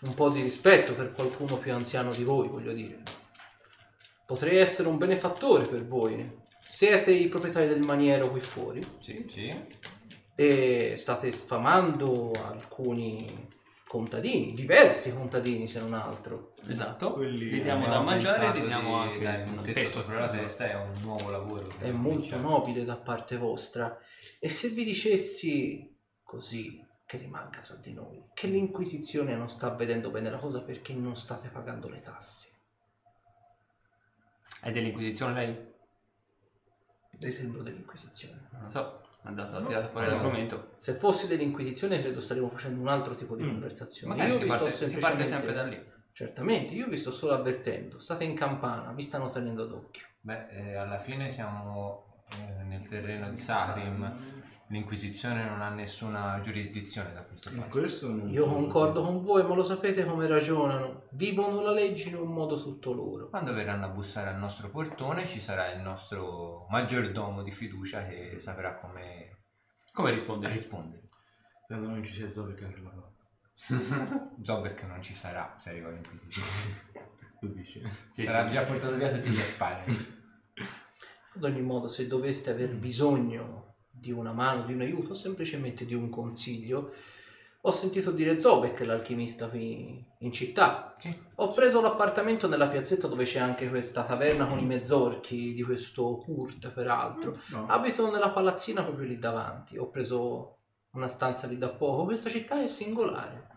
[0.01, 3.01] Un po' di rispetto per qualcuno più anziano di voi, voglio dire.
[4.25, 6.43] Potrei essere un benefattore per voi.
[6.59, 9.53] Siete i proprietari del maniero qui fuori Sì, sì.
[10.35, 13.47] e state sfamando alcuni
[13.87, 16.53] contadini, diversi contadini se non altro.
[16.67, 17.13] Esatto.
[17.13, 19.89] Quelli- Gli diamo da Abbiamo mangiare e pensato gli diamo di anche un tetto tetto
[19.91, 21.69] sopra la testa è un nuovo lavoro.
[21.79, 23.97] È molto nobile da parte vostra.
[24.39, 30.09] E se vi dicessi così, che rimanga tra di noi, che l'Inquisizione non sta vedendo
[30.09, 32.49] bene la cosa perché non state pagando le tasse.
[34.61, 35.73] È dell'Inquisizione lei?
[37.19, 38.47] L'esempio dell'Inquisizione.
[38.51, 39.01] Non lo so.
[39.23, 40.73] È andato a tirare fuori l'argomento.
[40.77, 43.49] Se fossi dell'Inquisizione credo staremmo facendo un altro tipo di Mm.
[43.51, 44.13] conversazione.
[44.15, 45.17] Magari io si vi sto parte, si semplicemente...
[45.23, 45.93] parte sempre da lì.
[46.11, 47.99] Certamente, io vi sto solo avvertendo.
[47.99, 50.05] State in campana, vi stanno tenendo d'occhio.
[50.21, 54.43] Beh, eh, alla fine siamo eh, nel terreno di Sarim.
[54.69, 57.67] L'Inquisizione non ha nessuna giurisdizione da questo punto.
[57.69, 61.03] questo non Io concordo con voi, ma lo sapete come ragionano.
[61.11, 63.29] Vivono la legge in un modo tutto loro.
[63.29, 68.37] Quando verranno a bussare al nostro portone ci sarà il nostro maggiordomo di fiducia che
[68.39, 69.43] saprà come
[69.93, 70.53] Come rispondere?
[70.53, 71.09] rispondere.
[71.67, 74.31] Quando non ci sia Zoe che apre la porta.
[74.41, 77.03] Zobek non ci sarà se arriva l'Inquisizione.
[77.39, 77.83] Tu dici?
[78.11, 78.53] Sì, sarà sì.
[78.53, 79.93] già portato via tutti gli spari.
[81.35, 83.74] Ad ogni modo, se doveste aver bisogno
[84.05, 86.93] di una mano, di un aiuto, o semplicemente di un consiglio,
[87.61, 90.93] ho sentito dire Zobek, l'alchimista qui in città.
[90.99, 91.17] Sì.
[91.37, 96.17] Ho preso l'appartamento nella piazzetta dove c'è anche questa taverna con i mezzorchi di questo
[96.17, 97.39] Kurt, peraltro.
[97.47, 97.65] No.
[97.67, 99.77] Abito nella palazzina proprio lì davanti.
[99.79, 100.59] Ho preso
[100.91, 102.05] una stanza lì da poco.
[102.05, 103.47] Questa città è singolare.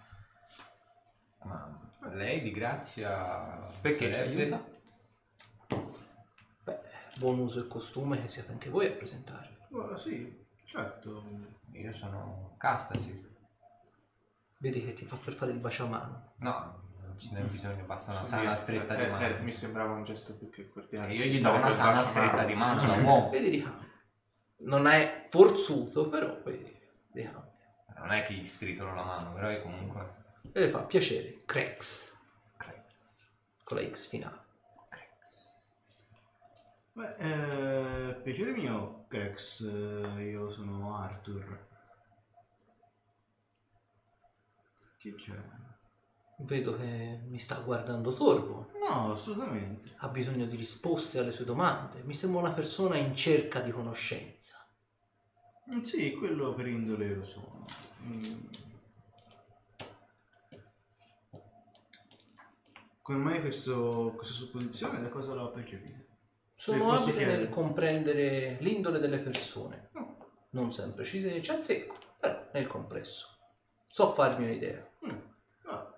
[1.44, 1.70] Ma
[2.14, 4.64] lei di grazia Perché sarebbe- aiuta?
[6.64, 6.78] Beh,
[7.18, 9.56] buon uso e costume che siate anche voi a presentarvi.
[9.68, 11.22] Ma sì, certo.
[11.72, 13.26] Io sono Castasi.
[14.58, 16.32] Vedi che ti fa per fare il baciamano.
[16.38, 19.26] No, non ce n'è bisogno, basta una Posso sana stretta eh, di mano.
[19.26, 21.12] eh, mi sembrava un gesto più che cordiale.
[21.12, 22.46] E io gli do una Darebbe sana bacio stretta mano.
[22.48, 23.30] di mano da uomo.
[23.30, 23.86] Vedi ricambia.
[24.60, 26.76] Non è forzuto, però vedi,
[27.12, 27.46] ricambia.
[27.98, 30.14] Non è che gli stritolo la mano, però è comunque...
[30.52, 31.42] E le fa piacere.
[31.44, 32.16] Crex.
[33.64, 34.46] Con la X finale.
[36.98, 41.66] Beh, eh, piacere mio, Crex, eh, io sono Arthur.
[44.96, 45.40] Chi c'è?
[46.38, 48.72] Vedo che mi sta guardando torvo.
[48.80, 49.94] No, assolutamente.
[49.98, 52.02] Ha bisogno di risposte alle sue domande.
[52.02, 54.56] Mi sembra una persona in cerca di conoscenza.
[55.72, 57.64] Mm, Sì, quello per indole lo sono.
[58.02, 58.46] Mm.
[63.02, 65.00] Come mai questo, questa supposizione?
[65.00, 66.07] Da cosa l'ho percepita?
[66.58, 67.36] Sono abile chiedere?
[67.38, 69.90] nel comprendere l'indole delle persone.
[69.92, 70.16] No.
[70.50, 73.28] Non sempre ci, ci azzecco, però nel complesso.
[73.86, 74.84] So farmi un'idea.
[75.06, 75.18] Mm.
[75.66, 75.94] Ah.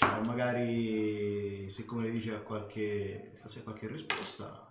[0.00, 4.70] Ma magari se come dice a qualche, se qualche risposta,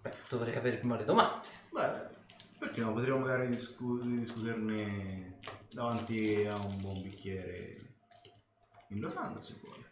[0.00, 1.46] Beh, dovrei avere prima le domande.
[1.70, 2.10] beh,
[2.58, 2.92] perché no?
[2.92, 5.38] Potremmo magari discu- discuterne
[5.70, 7.76] davanti a un buon bicchiere
[8.88, 9.90] in locanda se vuole.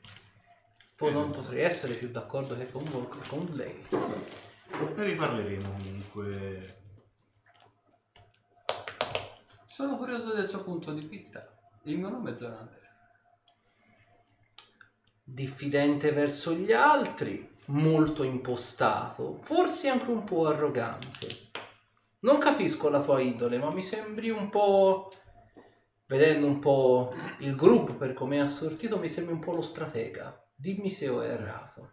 [1.01, 3.83] Poi Eh, non potrei essere più d'accordo che con, voi- con lei.
[4.69, 6.83] Ne riparleremo comunque.
[9.67, 11.57] Sono curioso del suo punto di vista.
[11.85, 12.89] Il mio nome è Zorander.
[15.25, 21.29] Diffidente verso gli altri, molto impostato, forse anche un po' arrogante.
[22.19, 25.11] Non capisco la tua idole, ma mi sembri un po'.
[26.05, 30.45] Vedendo un po' il gruppo per come è assortito, mi sembri un po' lo stratega.
[30.61, 31.93] Dimmi se ho errato.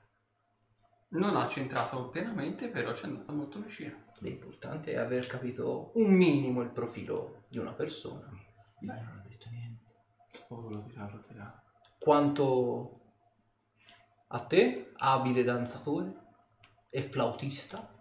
[1.10, 4.04] Non ha centrato pienamente, però ci è andato molto vicino.
[4.20, 8.30] L'importante è aver capito un minimo il profilo di una persona.
[8.80, 9.84] Beh, non ho detto niente.
[10.50, 11.64] Oh, lo dirà, lo dirà.
[11.98, 13.00] Quanto
[14.28, 16.14] a te, abile danzatore
[16.90, 17.96] e flautista,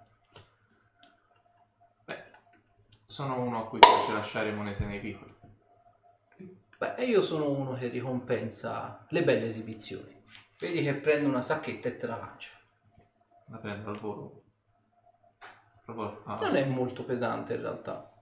[3.16, 5.34] Sono uno a cui piace lasciare monete nei vicoli.
[6.76, 10.15] Beh, io sono uno che ricompensa le belle esibizioni.
[10.58, 12.50] Vedi che prende una sacchetta e te la lancia.
[13.48, 14.42] La prendo al volo.
[15.84, 18.12] Proprio ah, Non è molto pesante in realtà.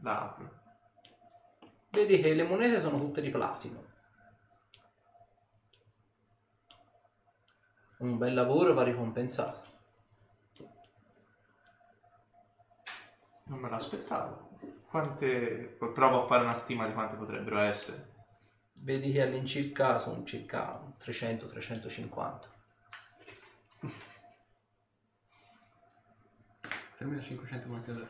[0.00, 0.56] la apro.
[1.90, 3.84] Vedi che le monete sono tutte di platino.
[7.98, 9.66] Un bel lavoro va ricompensato.
[13.44, 14.50] Non me l'aspettavo.
[14.88, 15.76] Quante...
[15.78, 18.07] Provo a fare una stima di quante potrebbero essere.
[18.82, 22.38] Vedi che all'incirca sono circa 300-350.
[26.96, 28.08] 3500 monete d'oro.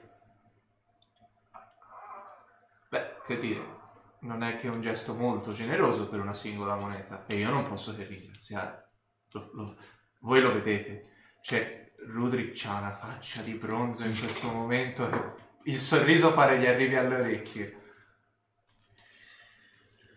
[2.89, 3.77] Beh, che dire,
[4.21, 7.95] non è che un gesto molto generoso per una singola moneta e io non posso
[7.95, 8.89] che ringraziare.
[9.33, 9.77] Lo- lo-
[10.21, 11.11] voi lo vedete,
[11.43, 15.35] cioè Rudrick ha una faccia di bronzo in questo momento e
[15.65, 17.78] il sorriso pare gli arrivi alle orecchie.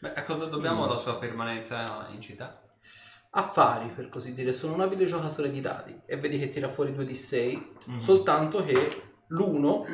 [0.01, 0.87] Beh, a cosa dobbiamo?
[0.87, 2.59] La sua permanenza in città?
[3.33, 6.01] Affari, per così dire, sono un abile giocatore di dadi.
[6.07, 9.85] E vedi che tira fuori 2 di 6, soltanto che l'1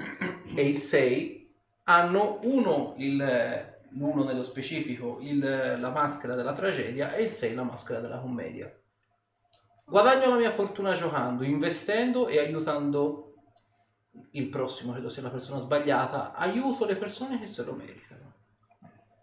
[0.56, 1.54] e il 6
[1.84, 7.64] hanno uno il l'1 nello specifico il- la maschera della tragedia e il 6 la
[7.64, 8.72] maschera della commedia.
[9.86, 13.34] Guadagno la mia fortuna giocando, investendo e aiutando
[14.32, 18.34] il prossimo, credo sia la persona sbagliata, aiuto le persone che se lo meritano.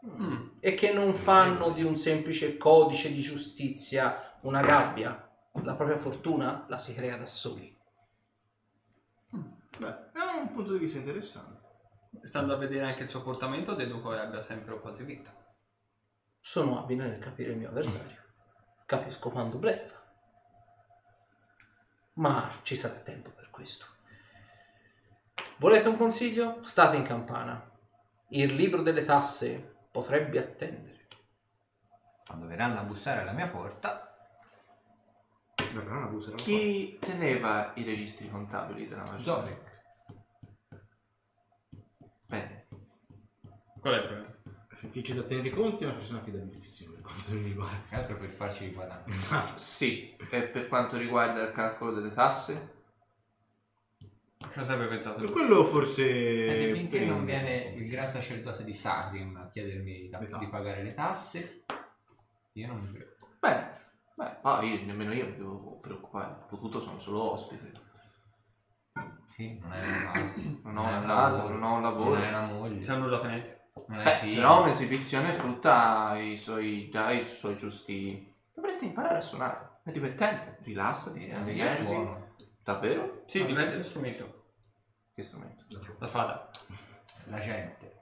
[0.07, 0.49] Mm.
[0.67, 5.31] E che non fanno di un semplice codice di giustizia una gabbia.
[5.63, 7.79] La propria fortuna la si crea da soli.
[9.29, 11.61] Beh, è un punto di vista interessante.
[12.23, 15.31] Stando a vedere anche il suo portamento, deduco che abbia sempre o quasi vinto.
[16.41, 18.23] Sono abile nel capire il mio avversario.
[18.87, 20.03] Capisco quando bleffa.
[22.15, 23.85] Ma ci sarà tempo per questo.
[25.59, 26.63] Volete un consiglio?
[26.63, 27.71] State in campana.
[28.29, 31.07] Il libro delle tasse potrebbe attendere.
[32.27, 34.09] Quando verranno a bussare alla mia porta,
[35.73, 39.41] Verrà una busa Chi teneva i registri contabili della magia?
[42.27, 42.67] Bene.
[43.81, 44.35] Qual è il problema?
[44.69, 47.89] Finché c'è da tenere i conti è una persona affidabilissima per quanto mi riguarda.
[47.89, 49.13] Che altro per farci guadagnare.
[49.13, 49.59] Esatto.
[49.59, 52.84] Sì, e per quanto riguarda il calcolo delle tasse?
[54.53, 55.33] Cosa aveva pensato Per lui?
[55.33, 56.05] quello forse...
[56.69, 57.15] E finché prima.
[57.15, 61.65] non viene il gran sacerdote di Sagrim a chiedermi da- di pagare le tasse,
[62.53, 63.27] io non mi preoccupo.
[63.41, 63.73] Bene.
[64.17, 66.45] Beh, ah, io, nemmeno io mi devo preoccupare.
[66.49, 67.73] Potuto, sono solo ospite.
[69.35, 70.35] Sì, non è una casa.
[70.63, 72.15] Non è una un casa, lavoro, non ho un lavoro.
[72.15, 72.85] Non è una moglie.
[72.85, 73.71] Tenente.
[73.89, 78.33] Non è Beh, però un'esibizione frutta i suoi, già i suoi giusti...
[78.55, 79.81] Dovresti imparare a suonare.
[79.83, 82.24] È divertente, rilassati, stai anche agli io suono.
[82.65, 83.25] Davvero?
[83.27, 84.43] Sì, dipende dallo strumento.
[85.13, 85.65] Che strumento?
[85.99, 86.51] La spada.
[87.27, 87.93] La gente.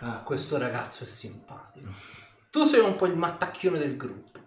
[0.00, 1.90] Ah, Questo ragazzo è simpatico.
[2.50, 4.40] Tu sei un po' il mattacchione del gruppo.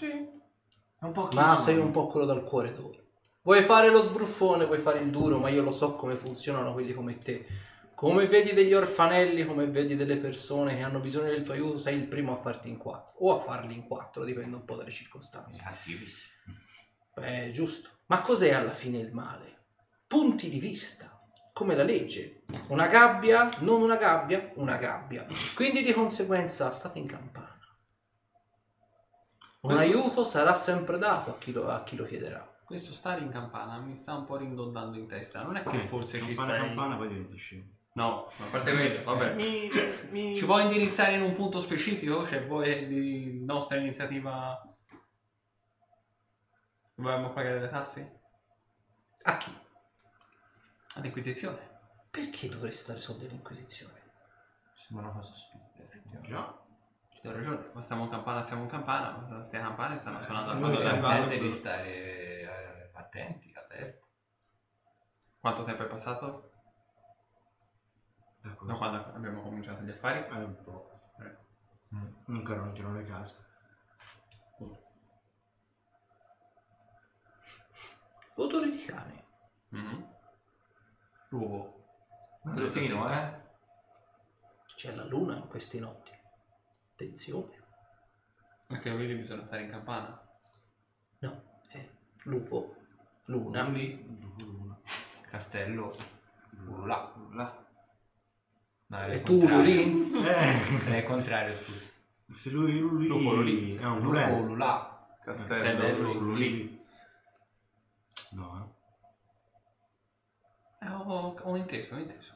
[0.00, 2.96] È un po' Ma sei un po' quello dal cuore d'oro.
[3.42, 6.94] Vuoi fare lo sbruffone, vuoi fare il duro, ma io lo so come funzionano quelli
[6.94, 7.46] come te.
[7.98, 11.96] Come vedi degli orfanelli, come vedi delle persone che hanno bisogno del tuo aiuto, sei
[11.96, 13.16] il primo a farti in quattro.
[13.18, 15.60] O a farli in quattro, dipende un po' dalle circostanze.
[15.60, 16.32] Cattivissimo.
[17.16, 17.90] Beh, giusto.
[18.06, 19.64] Ma cos'è alla fine il male?
[20.06, 21.18] Punti di vista,
[21.52, 22.44] come la legge.
[22.68, 25.26] Una gabbia, non una gabbia, una gabbia.
[25.56, 27.58] Quindi di conseguenza state in campana.
[29.62, 32.48] Un Questo- aiuto sarà sempre dato a chi lo, a chi lo chiederà.
[32.64, 35.42] Questo stare in campana mi sta un po' ridondando in testa.
[35.42, 36.66] Non è che Eh, forse ci campana stai...
[36.68, 37.76] campana poi diventi scemo.
[37.92, 39.34] No, a parte quello, vabbè.
[39.34, 39.68] Mi,
[40.10, 40.36] mi...
[40.36, 42.26] Ci puoi indirizzare in un punto specifico?
[42.26, 44.62] Cioè, vuoi di nostra iniziativa...
[46.94, 48.20] Dobbiamo pagare le tasse?
[49.22, 49.56] A chi?
[50.94, 51.68] All'inquisizione.
[52.10, 54.00] Perché dovresti dare soldi all'Inquisizione?
[54.74, 56.28] Sembra una cosa stupida, effettivamente.
[56.28, 56.66] Già.
[57.12, 57.70] Ci do ragione.
[57.72, 59.10] Ma stiamo in campana, stiamo in campana.
[59.16, 61.88] ma Queste campane stanno suonando noi quando in Intende di stare
[62.40, 64.06] eh, attenti, allerta.
[65.40, 66.50] Quanto tempo è passato?
[68.42, 70.20] Ecco, Da quando abbiamo cominciato gli affari?
[70.22, 70.90] è un po'.
[71.94, 72.06] Mm.
[72.36, 73.46] Ancora non girano le case.
[78.36, 79.24] Odore di cane.
[79.70, 80.14] Mhm.
[81.30, 81.74] Lupo.
[82.68, 83.46] Fino, eh?
[84.76, 86.12] C'è la luna in queste notti.
[86.92, 87.56] Attenzione.
[88.68, 90.22] Anche quelli bisogna stare in campana.
[91.20, 91.88] No, è
[92.24, 92.76] lupo,
[93.24, 93.62] luna.
[95.22, 95.94] Castello.
[96.84, 97.12] Là.
[97.32, 97.66] Là.
[98.90, 99.64] No, è E tu contrario.
[99.64, 100.12] lì?
[100.26, 101.90] Eh, È il contrario, scusa.
[102.30, 103.74] se lui, lui, Lupo, Lulì.
[103.76, 104.10] è un Lupo,
[104.40, 104.56] lulè.
[104.56, 105.06] là.
[105.22, 106.76] Castello, Lulì.
[108.32, 108.76] No,
[110.80, 112.34] Eh, ho, ho inteso, ho inteso.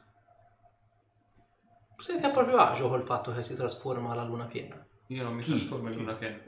[1.97, 4.85] Siete a proprio agio col fatto che si trasforma la luna piena.
[5.07, 5.51] Io non mi Chi?
[5.57, 6.39] trasformo in una piena.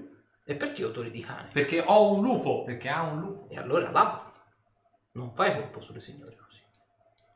[0.44, 1.49] E perché odori di cane?
[1.53, 2.64] Perché ho un lupo!
[2.64, 3.49] Perché ha un lupo.
[3.49, 4.22] E allora lavati.
[5.14, 6.61] Non fai colpo sulle signore così.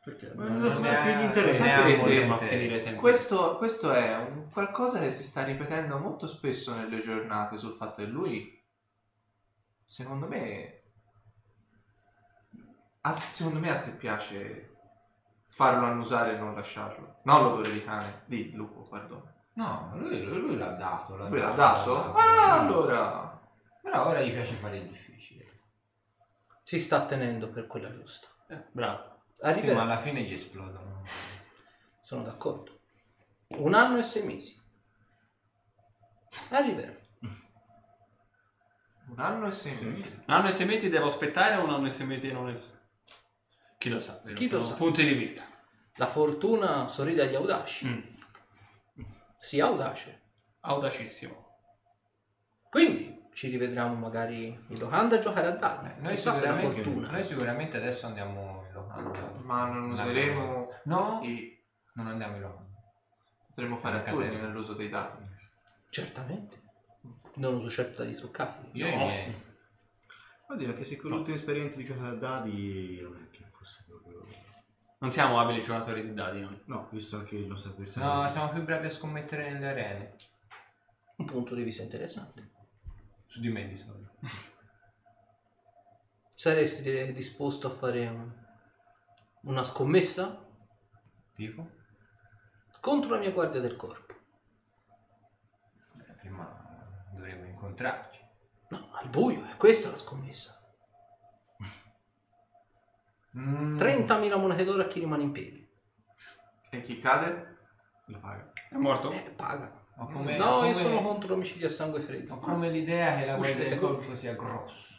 [0.04, 0.32] Perché?
[0.34, 1.64] Ma non lo so ha- gli interessa.
[1.64, 2.48] ne ha Sapete, molti ma interessi.
[2.56, 3.00] finire sempre.
[3.02, 8.02] Questo, questo è un qualcosa che si sta ripetendo molto spesso nelle giornate sul fatto
[8.02, 8.64] che lui,
[9.86, 10.82] secondo me,
[13.02, 14.66] a, secondo me a te piace
[15.48, 17.20] farlo annusare e non lasciarlo.
[17.24, 19.34] Non l'odore di cane, di lupo, perdono.
[19.54, 21.16] No, lui, lui- lui l'ha dato.
[21.18, 22.14] L'ha Lui l'ha dato?
[22.14, 23.38] Ah, allora...
[23.82, 25.46] Però ora gli piace fare il difficile.
[26.64, 28.28] Si sta tenendo per quella giusta.
[28.48, 29.18] Eh, bravo.
[29.42, 29.82] Sì, ma Arriverà.
[29.82, 31.04] alla fine gli esplodono.
[32.00, 32.82] Sono d'accordo.
[33.50, 34.58] Un anno e sei mesi.
[36.50, 36.98] Arriverà.
[39.12, 40.10] Un anno e sei mesi.
[40.28, 42.78] Un anno e sei mesi devo aspettare o un anno e sei mesi non es...
[43.78, 44.20] Chi lo sa?
[44.36, 44.76] Chi lo sa?
[44.76, 45.42] Punti di vista.
[45.96, 47.88] La fortuna sorride agli audaci.
[47.88, 48.02] Mm.
[49.38, 50.22] Sii audace.
[50.62, 51.48] Audacissimo.
[52.70, 55.88] Quindi ci rivedremo magari in locanda a giocare a dadi.
[55.88, 57.10] Eh, Noi sicuramente, fortuna.
[57.10, 59.29] noi sicuramente adesso andiamo in locanda.
[59.50, 60.70] Ma non useremo...
[60.86, 61.60] No, i-
[61.94, 62.70] non andiamo in locanda.
[63.48, 64.48] Potremmo fare a turni casella.
[64.48, 65.24] nell'uso dei dati.
[65.90, 66.62] Certamente.
[67.36, 68.70] Non uso certo dadi truccati.
[68.78, 69.06] Io e i No.
[69.06, 69.44] miei.
[70.48, 73.84] Vuol dire che se con l'ultima esperienza di giocare a dadi non è che fosse
[73.88, 74.26] proprio...
[75.00, 76.62] Non siamo abili giocatori di dadi noi.
[76.66, 78.22] No, visto anche il nostro avversario.
[78.22, 80.16] No, siamo più bravi a scommettere nelle arene.
[81.18, 82.50] Un punto di vista interessante.
[83.26, 84.12] Su di me di solito.
[86.36, 88.39] Saresti disposto a fare un-
[89.44, 90.46] una scommessa
[91.36, 91.70] Tipo?
[92.82, 94.14] contro la mia guardia del corpo?
[95.98, 98.20] Eh, prima dovremmo incontrarci.
[98.70, 100.56] No, al buio, è questa la scommessa.
[103.38, 103.78] Mm.
[103.78, 105.68] 30.000 monete d'oro a chi rimane in piedi.
[106.72, 107.58] E chi cade?
[108.08, 108.52] La paga.
[108.70, 109.12] È morto?
[109.12, 109.86] Eh, paga.
[109.98, 112.34] Ho come, no, ho io come- sono contro l'omicidio a sangue freddo.
[112.36, 114.96] Ho come l'idea che la guardia del con- colpo sia grosso.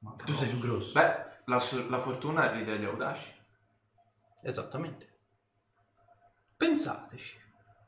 [0.00, 0.98] Ma Tu sei più grosso.
[0.98, 3.35] Beh, la, so- la fortuna ride agli audaci.
[4.46, 5.08] Esattamente.
[6.56, 7.36] Pensateci.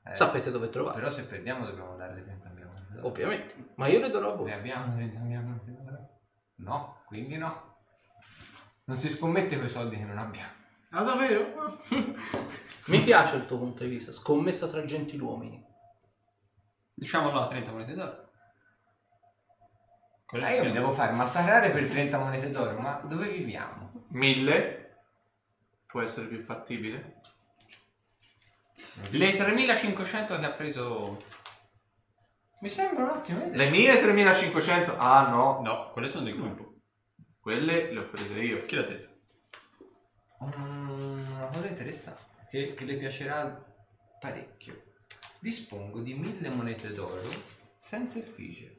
[0.05, 0.99] Eh, Sapete dove trovare.
[0.99, 3.07] Però se perdiamo dobbiamo darle 30.000 monete d'oro.
[3.07, 3.55] Ovviamente.
[3.77, 4.51] Ma io le darò a voi.
[4.51, 6.09] Ne abbiamo 30.000 monete d'oro?
[6.57, 7.77] No, quindi no.
[8.85, 10.51] Non si scommette con i soldi che non abbiamo.
[10.91, 11.79] Ah, davvero?
[12.87, 14.11] Mi piace il tuo punto di vista.
[14.11, 15.65] Scommessa tra gentiluomini.
[16.93, 18.31] Diciamo allora 30 monete d'oro.
[20.33, 24.07] Eh, io mi devo fare massacrare per 30 monete d'oro, ma dove viviamo?
[24.09, 24.78] Mille?
[25.89, 27.21] Può essere più fattibile?
[29.11, 31.25] Le 3500 che ha preso...
[32.61, 33.57] Mi sembra un'ottima idea.
[33.57, 34.97] Le mie 3500?
[34.99, 36.75] Ah no, No, quelle sono del gruppo.
[37.41, 38.65] quelle le ho prese io.
[38.67, 39.17] Chi l'ha detto?
[40.45, 43.65] Mm, Una cosa interessante che, che le piacerà
[44.21, 44.83] parecchio.
[45.39, 47.23] Dispongo di mille monete d'oro
[47.81, 48.77] senza effigie.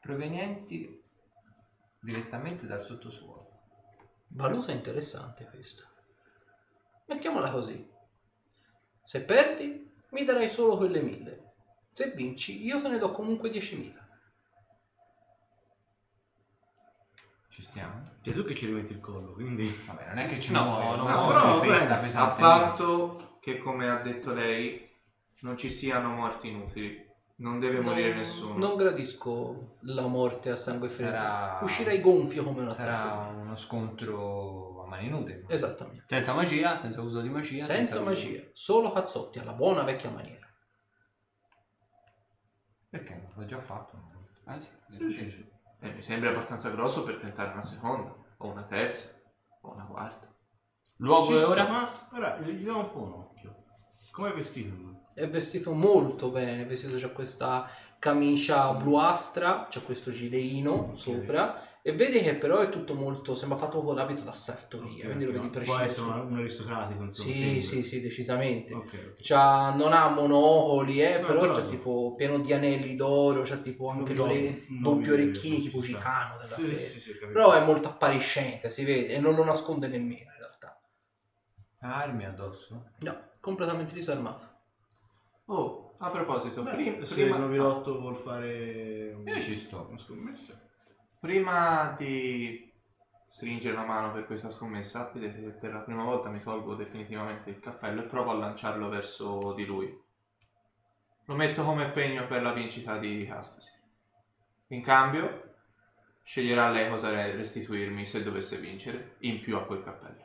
[0.00, 1.02] provenienti
[2.00, 3.41] direttamente dal sottosuolo.
[4.34, 5.84] Valuta interessante questa.
[7.06, 7.90] Mettiamola così.
[9.04, 11.52] Se perdi, mi darai solo quelle mille.
[11.92, 14.00] Se vinci, io te ne do comunque 10.000.
[17.50, 18.10] Ci stiamo?
[18.22, 19.68] Cioè tu che ci rimetti il collo, quindi...
[19.68, 22.00] Vabbè, non è che ci No, muoio, no, ma no, solo no, questa beh, A
[22.00, 22.40] pesante.
[22.40, 24.90] patto che, come ha detto lei,
[25.40, 27.10] non ci siano morti inutili.
[27.36, 28.58] Non deve morire Non- nessuno.
[28.58, 31.10] Non gradisco la morte a sangue freddo.
[31.12, 33.26] Sarà- Uscirei gonfio come una Sarà zappa.
[33.28, 35.44] uno scontro a mani nude.
[35.48, 36.04] Esattamente.
[36.06, 37.64] Senza magia, senza uso di magia.
[37.64, 40.46] Senza magia, solo cazzotti, alla buona vecchia maniera.
[42.88, 43.30] Perché?
[43.34, 44.10] L'ho già fatto.
[44.44, 44.68] Ah, sì.
[45.80, 49.20] Eh, mi sembra abbastanza grosso per tentare una seconda, o una terza,
[49.62, 50.28] o una quarta.
[50.98, 51.66] Luogo e ora?
[51.68, 53.64] Ma ora gli diamo un po' un occhio.
[54.12, 55.00] Come è vestito lui?
[55.14, 57.68] È vestito molto bene, è vestito c'ha questa
[57.98, 63.82] camicia bluastra, c'ha questo gileino sopra e vedi che però è tutto molto, sembra fatto
[63.82, 65.80] con l'abito da sartoria, quindi lo vedi Può preciso.
[65.82, 67.32] essere un, un aristocratico, insomma.
[67.32, 67.60] Sì, sembra.
[67.60, 68.82] sì, sì, decisamente.
[69.20, 71.68] C'ha- non ha monocoli, eh, No, però però sì.
[71.68, 75.86] tipo pieno di anelli d'oro, c'ha tipo anche l'ore- doppio- orecchini, tipo sta.
[75.88, 77.00] Gicano della Sì, sì, serie.
[77.00, 77.10] sì.
[77.32, 80.80] Però è molto appariscente, si vede, e non lo nasconde nemmeno in realtà.
[81.80, 82.90] Ha armi addosso?
[83.00, 84.50] No, completamente disarmato.
[85.54, 89.86] Oh, a proposito, Beh, prim- se prima, il novilotto vuol fare un- Io ci sto.
[89.88, 90.58] una scommessa.
[91.20, 92.72] prima di
[93.26, 97.50] stringere la mano per questa scommessa, vedete che per la prima volta mi tolgo definitivamente
[97.50, 100.00] il cappello e provo a lanciarlo verso di lui.
[101.26, 103.70] Lo metto come pegno per la vincita di Castasi.
[104.68, 105.54] In cambio,
[106.22, 110.24] sceglierà lei cosa re- restituirmi se dovesse vincere, in più a quel cappello.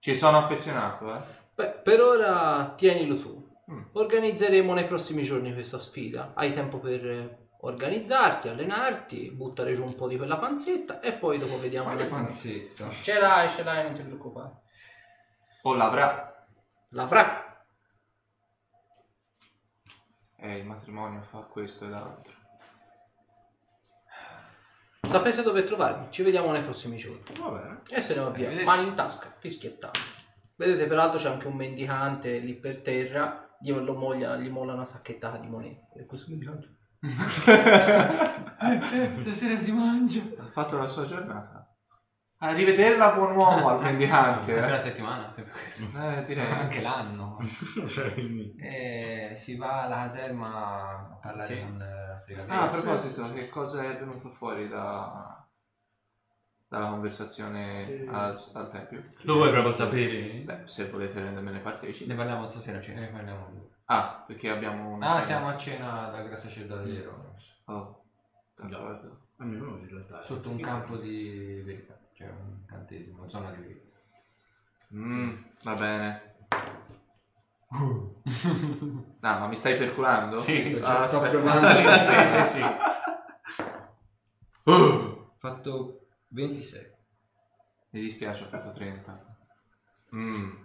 [0.00, 1.20] Ci sono affezionato, eh?
[1.54, 3.39] Beh, per ora tienilo tu.
[3.70, 3.82] Mm.
[3.92, 6.32] Organizzeremo nei prossimi giorni questa sfida.
[6.34, 11.38] Hai tempo per eh, organizzarti, allenarti, buttare giù un po' di quella panzetta e poi
[11.38, 11.86] dopo vediamo.
[11.86, 12.18] Quale attimo.
[12.18, 12.90] panzetto?
[13.02, 14.62] Ce l'hai, ce l'hai, non ti preoccupare.
[15.62, 16.46] O l'avrà.
[16.90, 17.64] L'avrà.
[20.36, 22.38] Eh, il matrimonio fa questo e l'altro.
[25.02, 26.10] Sapete dove trovarmi?
[26.10, 27.34] Ci vediamo nei prossimi giorni.
[27.38, 27.80] Va bene.
[27.90, 28.50] E se ne va via.
[28.64, 29.98] Mani in tasca, fischiettando.
[30.56, 33.49] Vedete, peraltro c'è anche un mendicante lì per terra.
[33.62, 35.88] Gli, lo moglia, gli molla una sacchettata di monete.
[35.96, 36.76] E questo mendicante.
[39.22, 40.22] Stasera si mangia.
[40.38, 41.64] Ha fatto la sua giornata.
[42.42, 44.52] Arrivederla buon uomo al mendicante.
[44.58, 45.84] Anche la Eh, settimana, sempre questo.
[46.00, 46.50] Eh, direi.
[46.50, 47.38] Anche l'anno.
[47.86, 48.14] Cioè,
[48.58, 50.46] E si va alla caserma
[51.12, 51.60] a parlare Sì.
[51.60, 55.39] con eh, la strega Ah, a proposito, che cosa è venuto fuori da,
[56.70, 58.06] dalla conversazione Sì.
[58.08, 59.02] al, al tempio?
[59.22, 60.42] Lo vuoi proprio sapere?
[60.44, 62.08] Beh, se volete rendermene partecipi.
[62.08, 63.00] Ne parliamo stasera a Ce cena.
[63.00, 63.68] ne parliamo.
[63.86, 67.60] Ah, perché abbiamo una Ah, cena- siamo a cena da Sacerdote di Eronos.
[67.64, 68.04] Oh,
[68.54, 69.26] d'accordo.
[69.38, 70.22] Almeno noi in realtà.
[70.22, 71.98] Sotto un campo di verità.
[72.12, 73.98] Cioè un cantesimo, zona di verità.
[74.94, 76.34] Mm, va bene.
[79.22, 80.38] No, ma mi stai perculando?
[80.40, 81.68] Sì, ah, sto provando.
[82.46, 82.62] sì.
[85.38, 85.99] Fatto
[86.30, 86.98] 26.
[87.90, 89.26] Mi dispiace, ho fatto 30.
[90.16, 90.64] Mm.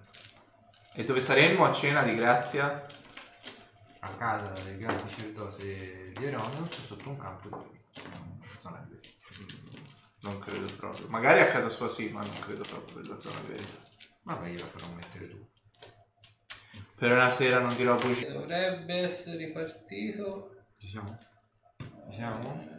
[0.94, 2.86] E dove saremmo a cena di grazia?
[4.00, 7.84] A casa del Gran Sacerdote di Eronos sotto un campo di.
[8.62, 9.10] Zona di verità.
[10.22, 11.08] Non credo proprio.
[11.08, 13.78] Magari a casa sua sì, ma non credo proprio per la zona di verità.
[14.24, 15.48] Vabbè, io la farò mettere tu.
[16.96, 18.32] Per una sera non dirò bugie.
[18.32, 20.66] Dovrebbe essere ripartito.
[20.78, 21.18] Ci siamo?
[21.78, 22.74] Ci siamo?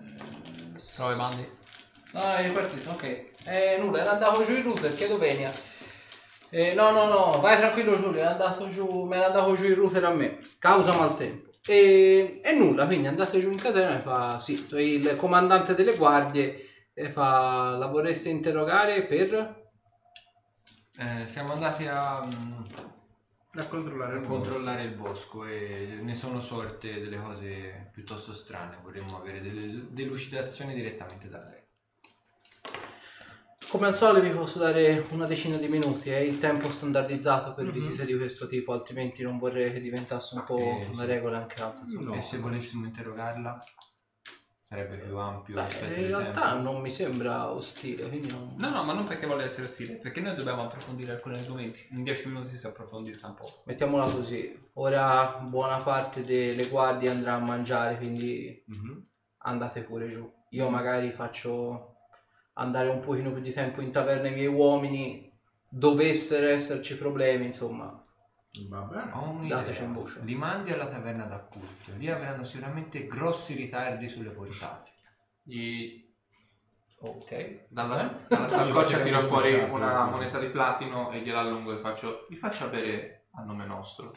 [0.97, 1.17] Prova i
[2.13, 3.03] No, è ripartito, ok.
[3.45, 5.53] Eh, nulla, era andato giù il router, chiedo venia.
[6.51, 9.75] Eh, no, no, no, vai tranquillo Giulio, è andato giù, mi era andato giù il
[9.75, 11.51] router a me, causa maltempo.
[11.67, 15.97] E, e nulla, quindi andate giù in catena e fa, sì, sono il comandante delle
[15.97, 16.65] guardie
[16.95, 19.65] e fa, la vorreste interrogare per...
[20.99, 22.65] Eh, siamo andati a, mm,
[23.53, 28.79] Da controllare a il controllare il bosco e ne sono sorte delle cose piuttosto strane.
[28.83, 31.56] Vorremmo avere delle delucidazioni direttamente da lei.
[33.69, 37.71] Come al solito vi posso dare una decina di minuti, è il tempo standardizzato per
[37.71, 41.57] visite di questo tipo, altrimenti non vorrei che diventasse un po' Ok, una regola anche
[41.81, 42.11] insomma.
[42.11, 42.15] No.
[42.15, 43.59] e se volessimo interrogarla
[44.69, 46.63] sarebbe più ampio Beh, in al realtà tempo.
[46.71, 48.55] non mi sembra ostile, quindi non...
[48.57, 51.89] No, no, ma non perché vuole essere ostile, perché noi dobbiamo approfondire alcuni argomenti.
[51.91, 53.63] In 10 minuti si approfondisca un po'.
[53.67, 59.07] Mettiamola così, ora buona parte delle guardie andrà a mangiare, quindi Mhm.
[59.39, 60.29] andate pure giù.
[60.51, 61.96] Io magari faccio
[62.59, 65.31] andare un pochino più di tempo in taverna i miei uomini,
[65.69, 68.03] dovessero esserci problemi, insomma.
[68.69, 69.11] Va bene.
[69.13, 69.59] Ho un'idea.
[69.59, 70.21] Dateci un voce.
[70.23, 71.93] Li mandi alla taverna da culto.
[71.97, 74.93] Lì avranno sicuramente grossi ritardi sulle portate.
[75.43, 76.05] Gli
[76.99, 77.67] Ok.
[77.69, 78.27] Dalla, Eh?
[78.27, 82.25] dalla saccoccia tiro faccio fuori una moneta di platino e gliela allungo e faccio.
[82.31, 84.13] Vi faccia bere a nome nostro.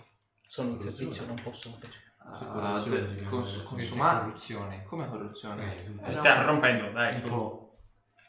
[0.47, 1.93] Sono in servizio, non posso bere.
[2.37, 4.19] Sì, Ah, cons- consumare.
[4.23, 4.83] Corruzione.
[4.83, 5.75] Come corruzione?
[5.75, 5.81] Eh.
[5.81, 6.13] Eh, no.
[6.13, 7.13] Stiamo rompendo, dai.
[7.21, 7.58] Un po'.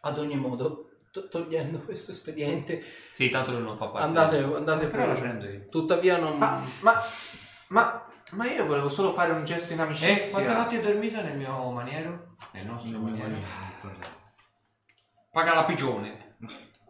[0.01, 4.06] Ad ogni modo, to- togliendo questo espediente, Sì, tanto lui non fa parte.
[4.06, 5.20] andate, andate Però la pure.
[5.27, 5.66] prendo io.
[5.66, 6.39] Tuttavia non...
[6.39, 6.94] Ma, ma,
[7.68, 10.56] ma, ma io volevo solo fare un gesto in E quante amicizia.
[10.56, 12.36] notti hai dormito nel mio maniero?
[12.52, 13.39] Nel nostro Non mi maniero?
[15.31, 16.36] Paga la pigione.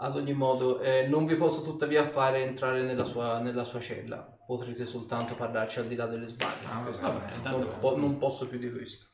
[0.02, 4.16] Ad ogni modo, eh, non vi posso tuttavia fare entrare nella sua, nella sua cella.
[4.46, 6.64] Potrete soltanto parlarci al di là delle sbarre.
[6.66, 9.06] Ah, Questo- va bene, tanto- non, po- non posso più di questo.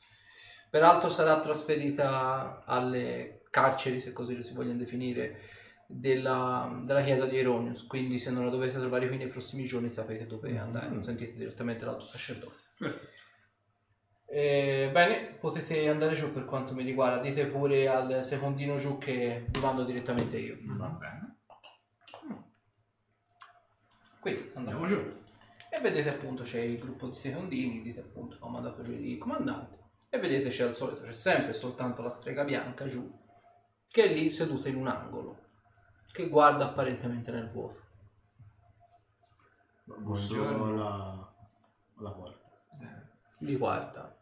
[0.71, 5.41] Peraltro sarà trasferita alle carceri, se così le si vogliono definire,
[5.87, 7.87] della, della chiesa di Eronius.
[7.87, 10.91] Quindi se non la dovete trovare qui nei prossimi giorni sapete dove andare.
[10.91, 11.01] Mm.
[11.01, 12.57] Sentite direttamente l'alto sacerdote.
[12.77, 13.15] Perfetto.
[14.29, 17.23] Eh, bene, potete andare giù per quanto mi riguarda.
[17.23, 20.59] Dite pure al secondino giù che vi mando direttamente io.
[20.77, 21.37] Va bene.
[24.21, 25.23] Quindi andiamo Andiamo giù.
[25.71, 29.79] e vedete appunto c'è il gruppo di secondini, dite appunto ho mandato il comandante
[30.11, 33.09] e vedete c'è al solito, c'è sempre soltanto la strega bianca giù
[33.89, 35.45] che è lì seduta in un angolo
[36.13, 37.85] che guarda apparentemente nel vuoto.
[39.85, 40.75] Buongiorno.
[40.75, 41.33] la,
[41.99, 42.51] la porta.
[43.41, 44.17] Li guarda.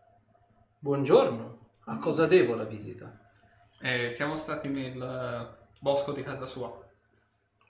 [0.81, 3.17] Buongiorno, a cosa devo la visita?
[3.81, 6.83] Eh, siamo stati nel eh, bosco di casa sua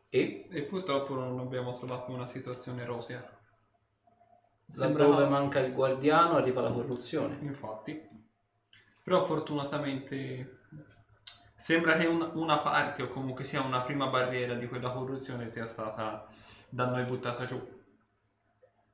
[0.08, 3.22] E e purtroppo non abbiamo trovato una situazione rosea.
[4.78, 7.38] laddove manca il guardiano arriva la corruzione.
[7.42, 8.08] Infatti.
[9.02, 10.62] Però fortunatamente
[11.64, 15.64] sembra che un- una parte o comunque sia una prima barriera di quella corruzione sia
[15.64, 16.26] stata
[16.68, 17.58] da noi buttata giù.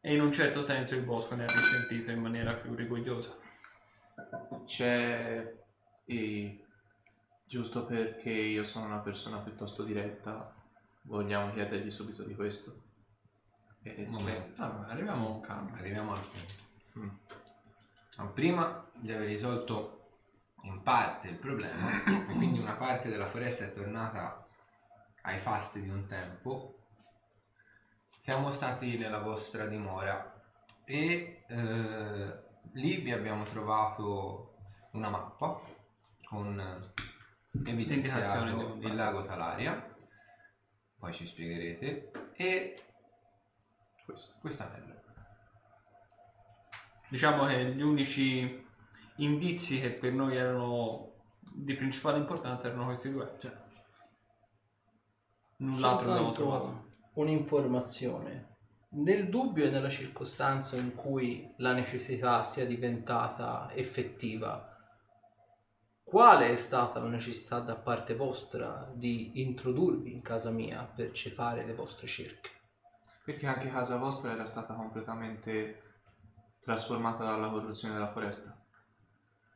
[0.01, 3.37] E in un certo senso il bosco ne ha risentito in maniera più rigogliosa.
[4.65, 5.59] C'è.
[6.05, 6.65] e
[7.45, 10.53] giusto perché io sono una persona piuttosto diretta,
[11.03, 12.83] vogliamo chiedergli subito di questo.
[13.83, 14.63] E Un c'è- momento.
[14.63, 15.77] Allora, arriviamo con calma.
[15.77, 16.55] Arriviamo al punto.
[17.01, 17.09] Mm.
[18.19, 20.00] Ma prima di aver risolto
[20.63, 24.47] in parte il problema, e quindi una parte della foresta è tornata
[25.23, 26.79] ai fasti di un tempo,
[28.21, 30.41] siamo stati nella vostra dimora
[30.85, 32.43] e eh,
[32.73, 34.55] lì vi abbiamo trovato
[34.93, 35.61] una mappa
[36.25, 36.79] con
[37.53, 39.95] di evidenziato il lago Talaria,
[40.99, 42.83] poi ci spiegherete, e
[44.05, 44.39] questo.
[44.41, 44.99] quest'anello.
[47.09, 48.69] Diciamo che gli unici
[49.23, 51.11] indizi che per noi erano
[51.53, 53.35] di principale importanza erano questi due.
[53.39, 53.53] Cioè,
[55.57, 56.89] Null'altro abbiamo trovato.
[57.15, 58.49] Un'informazione.
[58.93, 64.67] Nel dubbio e nella circostanza in cui la necessità sia diventata effettiva,
[66.03, 71.65] quale è stata la necessità da parte vostra di introdurvi in casa mia per cefare
[71.65, 72.51] le vostre cerche?
[73.25, 75.83] Perché anche casa vostra era stata completamente
[76.59, 78.60] trasformata dalla corruzione della foresta.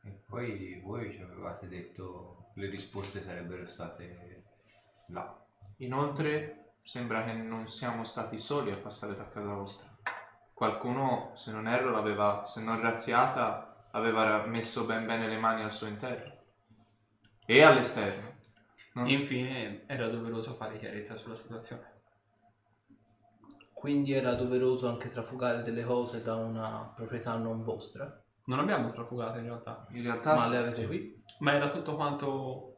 [0.05, 4.45] E poi voi ci avevate detto che le risposte sarebbero state
[5.09, 5.47] là.
[5.79, 9.89] Inoltre sembra che non siamo stati soli a passare da casa vostra.
[10.53, 15.73] Qualcuno, se non erro, l'aveva, se non razziata, aveva messo ben bene le mani al
[15.73, 16.33] suo interno.
[17.47, 18.33] E all'esterno.
[18.95, 21.93] Non- Infine era doveroso fare chiarezza sulla situazione.
[23.73, 29.39] Quindi era doveroso anche trafugare delle cose da una proprietà non vostra, Non abbiamo trafugato
[29.39, 30.51] in realtà, In realtà ma sì.
[30.51, 31.23] le avete qui?
[31.41, 32.77] ma era tutto quanto,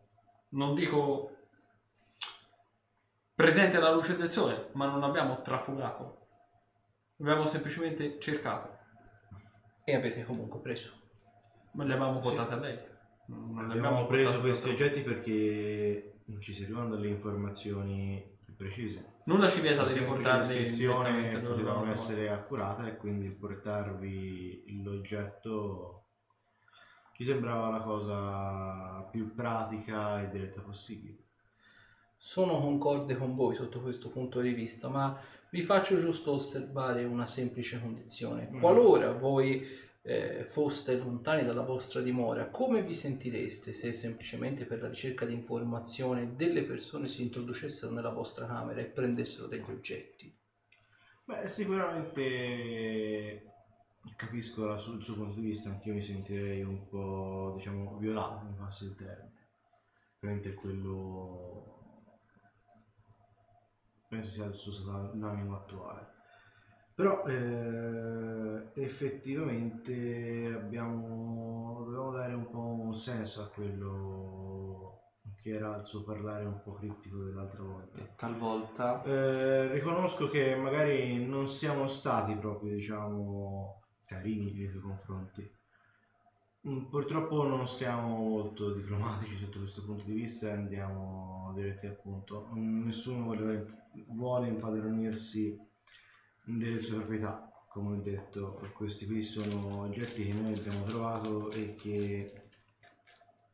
[0.50, 1.30] non dico
[3.34, 6.26] presente alla luce del sole, ma non abbiamo trafugato.
[7.18, 8.74] Abbiamo semplicemente cercato,
[9.84, 10.92] E avete comunque preso.
[11.72, 12.78] ma li abbiamo portati a lei.
[13.26, 19.14] Non li abbiamo preso questi oggetti perché non ci servivano delle informazioni precise.
[19.24, 23.30] Nulla ci vieta di semplice riportarli descrizione direttamente dove potevano l'abbiamo essere accurate e quindi
[23.30, 25.96] portarvi l'oggetto
[27.16, 31.24] ci sembrava la cosa più pratica e diretta possibile.
[32.14, 35.18] Sono concorde con voi sotto questo punto di vista, ma
[35.50, 38.50] vi faccio giusto osservare una semplice condizione.
[38.50, 38.60] Mm.
[38.60, 39.66] Qualora voi
[40.06, 45.32] eh, foste lontani dalla vostra dimora, come vi sentireste se semplicemente per la ricerca di
[45.32, 50.32] informazione delle persone si introducessero nella vostra camera e prendessero degli oggetti?
[51.24, 53.42] Beh, sicuramente
[54.14, 58.46] capisco la su- il suo punto di vista, anch'io mi sentirei un po', diciamo, violato,
[58.46, 59.48] mi passi il termine.
[60.20, 61.74] Veramente quello...
[64.08, 66.15] penso sia il suo stato d'animo attuale.
[66.96, 75.02] Però eh, effettivamente abbiamo, dobbiamo dare un po' un senso a quello
[75.36, 78.00] che era il suo parlare un po' criptico dell'altra volta.
[78.16, 85.50] Talvolta Eh, riconosco che magari non siamo stati proprio, diciamo, carini nei suoi confronti.
[86.68, 91.98] Mm, Purtroppo non siamo molto diplomatici sotto questo punto di vista e andiamo diretti al
[92.00, 92.48] punto.
[92.54, 95.58] Mm, Nessuno vuole, vuole impadronirsi
[96.46, 97.50] delle sue proprietà.
[97.68, 102.42] Come ho detto, questi qui sono oggetti che noi abbiamo trovato e che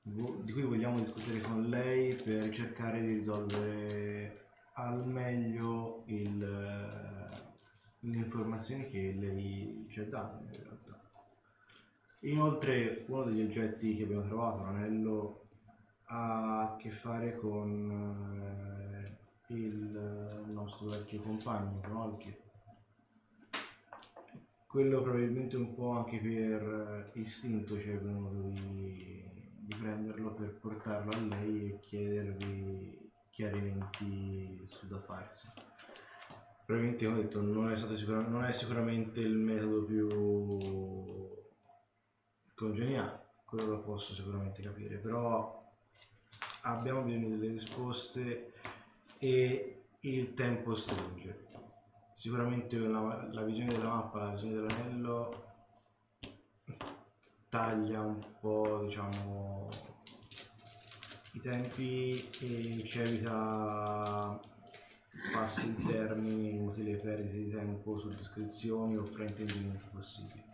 [0.03, 8.85] di cui vogliamo discutere con lei per cercare di risolvere al meglio il, le informazioni
[8.87, 11.01] che lei ci ha dato in realtà.
[12.21, 15.49] Inoltre uno degli oggetti che abbiamo trovato, l'anello,
[16.07, 17.91] ha a che fare con
[19.49, 22.42] eh, il nostro vecchio compagno, con Olkir.
[24.73, 29.23] Quello probabilmente un po' anche per eh, istinto ci è venuto di,
[29.59, 35.49] di prenderlo per portarlo a lei e chiedervi chiarimenti su da farsi.
[36.65, 40.09] Probabilmente come ho detto non è, sicura- non è sicuramente il metodo più
[42.55, 45.71] congeniale, quello lo posso sicuramente capire, però
[46.63, 48.55] abbiamo bisogno delle risposte
[49.19, 51.52] e il tempo stringe.
[52.23, 55.45] Sicuramente la, la visione della mappa, la visione dell'anello
[57.49, 59.69] taglia un po' diciamo
[61.33, 64.41] i tempi e ci evita
[65.33, 70.45] passi interni, inutili perdite di tempo su descrizioni o fraintendimenti possibili.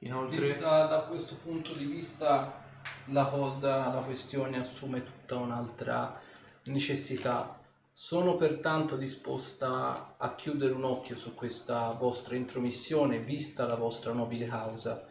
[0.00, 2.62] inoltre Vista da questo punto di vista
[3.06, 6.20] la cosa, la questione assume tutta un'altra
[6.64, 7.57] necessità.
[8.00, 14.46] Sono pertanto disposta a chiudere un occhio su questa vostra intromissione, vista la vostra nobile
[14.46, 15.04] causa.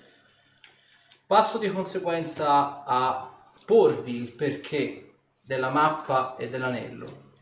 [1.26, 7.34] Passo di conseguenza a porvi il perché della mappa e dell'anello.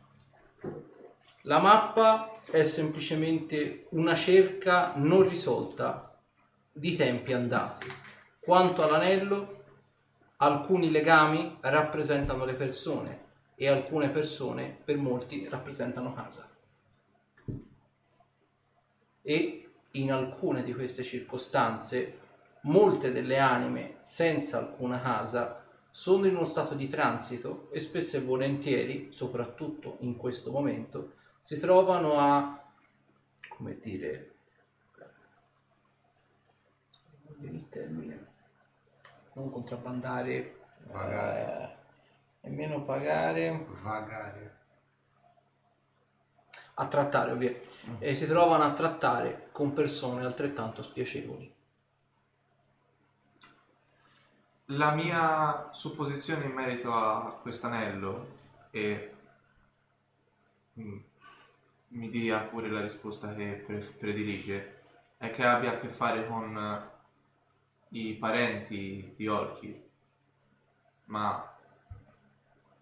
[1.44, 6.20] La mappa è semplicemente una cerca non risolta
[6.72, 7.88] di tempi andati.
[8.40, 9.64] Quanto all'anello,
[10.38, 13.25] alcuni legami rappresentano le persone
[13.56, 16.50] e alcune persone per molti rappresentano casa.
[19.22, 22.20] E in alcune di queste circostanze,
[22.62, 28.22] molte delle anime senza alcuna casa sono in uno stato di transito e spesso e
[28.22, 32.70] volentieri, soprattutto in questo momento, si trovano a,
[33.48, 34.34] come dire,
[37.40, 38.28] non il termine,
[39.34, 40.56] non contrabbandare,
[40.92, 41.76] eh,
[42.46, 44.56] nemmeno pagare, Vagare.
[46.76, 51.54] a trattare ovviamente, e si trovano a trattare con persone altrettanto spiacevoli.
[54.70, 58.28] La mia supposizione in merito a quest'anello
[58.72, 59.16] e
[60.80, 60.98] mm,
[61.90, 64.82] mi dia pure la risposta che pre- predilige
[65.18, 66.90] è che abbia a che fare con
[67.90, 69.84] i parenti di Orchi.
[71.06, 71.55] Ma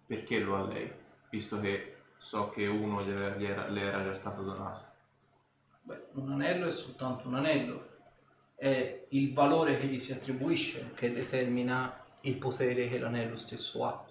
[0.06, 0.92] perché lo ha lei?
[1.30, 4.80] Visto che so che uno gli era- gli era- le era già stato donato.
[5.82, 7.90] Beh, un anello è soltanto un anello,
[8.56, 14.06] è il valore che gli si attribuisce che determina il potere che l'anello stesso ha.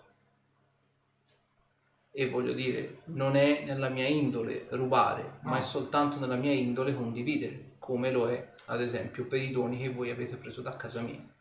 [2.10, 6.94] E voglio dire, non è nella mia indole rubare, ma è soltanto nella mia indole
[6.94, 11.00] condividere, come lo è ad esempio per i doni che voi avete preso da casa
[11.00, 11.31] mia.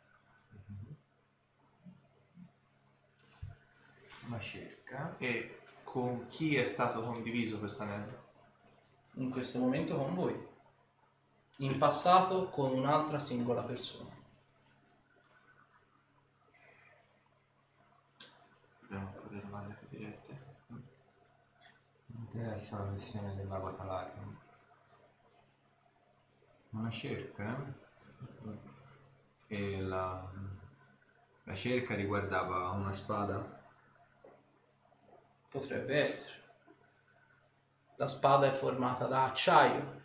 [4.32, 5.18] Una cerca.
[5.18, 8.30] E con chi è stato condiviso quest'anello?
[9.16, 10.48] In questo momento con voi,
[11.58, 14.10] in passato con un'altra singola persona.
[18.80, 20.56] Dobbiamo fare domande più dirette.
[22.06, 24.40] Mi interessa la questione del lago Talarium.
[26.70, 27.80] Una cerca
[29.48, 30.32] e la,
[31.44, 33.60] la cerca riguardava una spada.
[35.52, 36.34] Potrebbe essere.
[37.98, 40.00] La spada è formata da acciaio.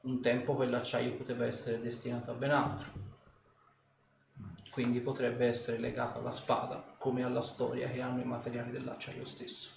[0.00, 2.90] Un tempo quell'acciaio poteva essere destinato a ben altro.
[4.70, 9.70] Quindi potrebbe essere legata alla spada, come alla storia che hanno i materiali dell'acciaio stesso.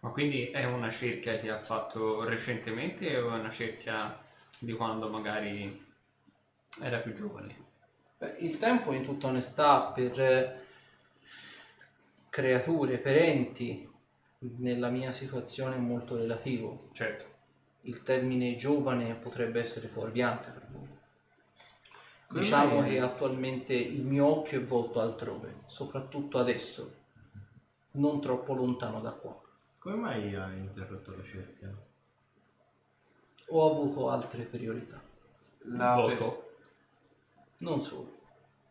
[0.00, 4.18] Ma quindi è una cerchia che ha fatto recentemente o è una cerchia
[4.58, 5.86] di quando magari
[6.80, 7.56] era più giovane?
[8.16, 10.66] Beh, il tempo, in tutta onestà, per eh,
[12.38, 13.90] creature, per enti
[14.58, 16.90] nella mia situazione è molto relativo.
[16.92, 17.24] Certo.
[17.82, 20.86] Il termine giovane potrebbe essere fuorviante per voi.
[22.30, 26.94] Diciamo che attualmente il mio occhio è volto altrove, soprattutto adesso,
[27.94, 29.40] non troppo lontano da qua.
[29.78, 31.74] Come mai hai interrotto la cerca?
[33.48, 35.00] Ho avuto altre priorità,
[35.62, 35.96] La,
[37.58, 38.17] non solo.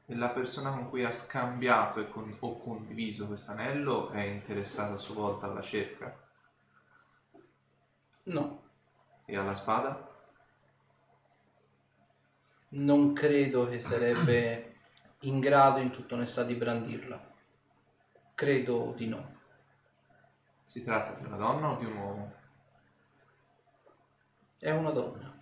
[0.08, 4.94] E la persona con cui ha scambiato e con- o condiviso questo anello è interessata
[4.94, 6.18] a sua volta alla cerca
[8.26, 8.62] No,
[9.28, 10.10] e alla spada?
[12.70, 14.76] non credo che sarebbe
[15.22, 17.34] in grado in tutta onestà di brandirla.
[18.36, 19.36] Credo di no.
[20.64, 22.34] Si tratta di una donna o di un uomo?
[24.60, 25.37] È una donna.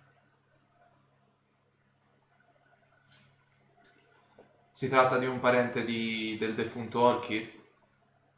[4.76, 7.50] Si tratta di un parente di- del defunto Olkir?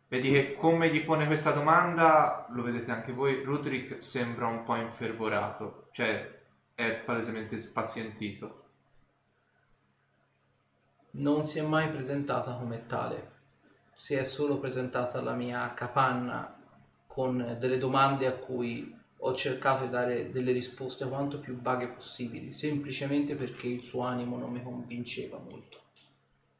[0.06, 4.76] Vedi che come gli pone questa domanda, lo vedete anche voi, Rudrick sembra un po'
[4.76, 6.42] infervorato, cioè
[6.76, 8.66] è palesemente spazientito.
[11.14, 13.32] Non si è mai presentata come tale.
[13.96, 16.56] Si è solo presentata alla mia capanna
[17.08, 22.52] con delle domande a cui ho cercato di dare delle risposte quanto più vaghe possibili,
[22.52, 25.86] semplicemente perché il suo animo non mi convinceva molto.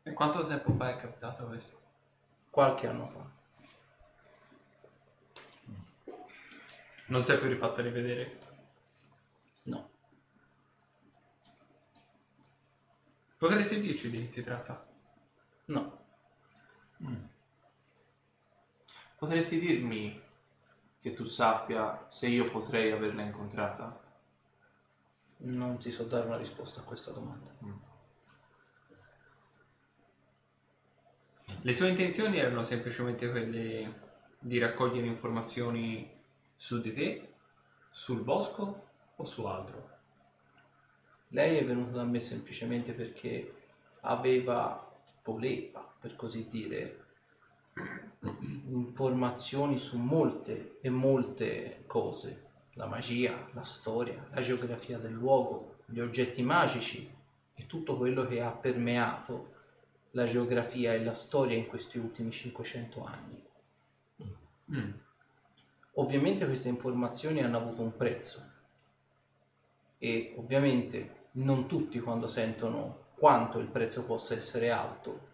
[0.09, 1.79] E quanto tempo fa è capitato questo?
[2.49, 3.31] Qualche anno fa.
[7.09, 8.39] Non si è più rifatta rivedere.
[9.65, 9.91] No.
[13.37, 14.87] Potresti dirci di chi si tratta?
[15.67, 16.07] No.
[19.19, 20.23] Potresti dirmi
[20.99, 24.01] che tu sappia se io potrei averla incontrata?
[25.41, 27.88] Non ti so dare una risposta a questa domanda.
[31.69, 34.01] Le sue intenzioni erano semplicemente quelle
[34.39, 36.11] di raccogliere informazioni
[36.57, 37.35] su di te,
[37.91, 39.91] sul bosco o su altro.
[41.29, 43.53] Lei è venuta da me semplicemente perché
[44.01, 47.05] aveva, voleva, per così dire,
[48.69, 52.47] informazioni su molte e molte cose.
[52.77, 57.15] La magia, la storia, la geografia del luogo, gli oggetti magici
[57.53, 59.57] e tutto quello che ha permeato
[60.13, 63.47] la geografia e la storia in questi ultimi 500 anni.
[64.73, 64.91] Mm.
[65.95, 68.57] Ovviamente queste informazioni hanno avuto un prezzo
[69.99, 75.27] e ovviamente non tutti quando sentono quanto il prezzo possa essere alto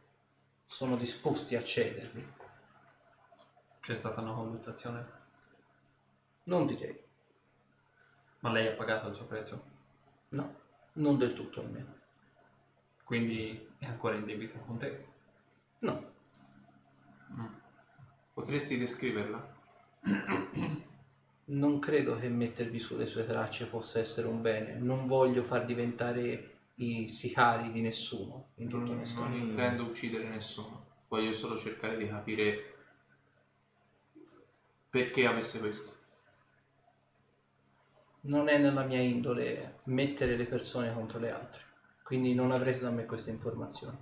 [0.65, 2.33] sono disposti a cederli.
[3.81, 5.23] C'è stata una valutazione,
[6.45, 6.99] Non direi,
[8.41, 9.65] ma lei ha pagato il suo prezzo,
[10.31, 10.61] no,
[10.95, 12.03] non del tutto almeno.
[13.05, 15.05] Quindi è ancora in debito con te.
[15.81, 16.13] No,
[18.33, 19.53] Potresti descriverla?
[21.47, 24.75] non credo che mettervi sulle sue tracce possa essere un bene.
[24.75, 29.21] Non voglio far diventare i sicari di nessuno, in tutta Non, onestà.
[29.21, 32.75] non intendo uccidere nessuno, voglio solo cercare di capire
[34.91, 35.93] perché avesse questo.
[38.23, 41.63] Non è nella mia indole mettere le persone contro le altre,
[42.05, 43.97] quindi non avrete da me queste informazioni.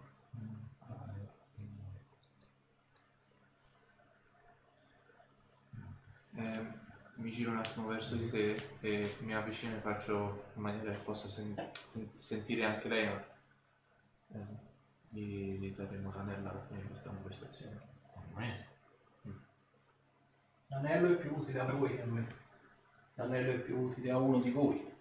[6.34, 6.66] Eh,
[7.14, 10.98] mi giro un attimo verso di te e mi avvicino e faccio in maniera che
[10.98, 11.54] possa sen-
[12.12, 13.06] sentire anche lei.
[13.06, 13.24] ma,
[14.32, 14.70] eh,
[15.10, 17.80] gli, gli daremo l'anello alla fine di questa conversazione.
[20.66, 22.26] L'anello è più utile a voi che a me.
[23.14, 24.92] L'anello è più utile a uno di voi,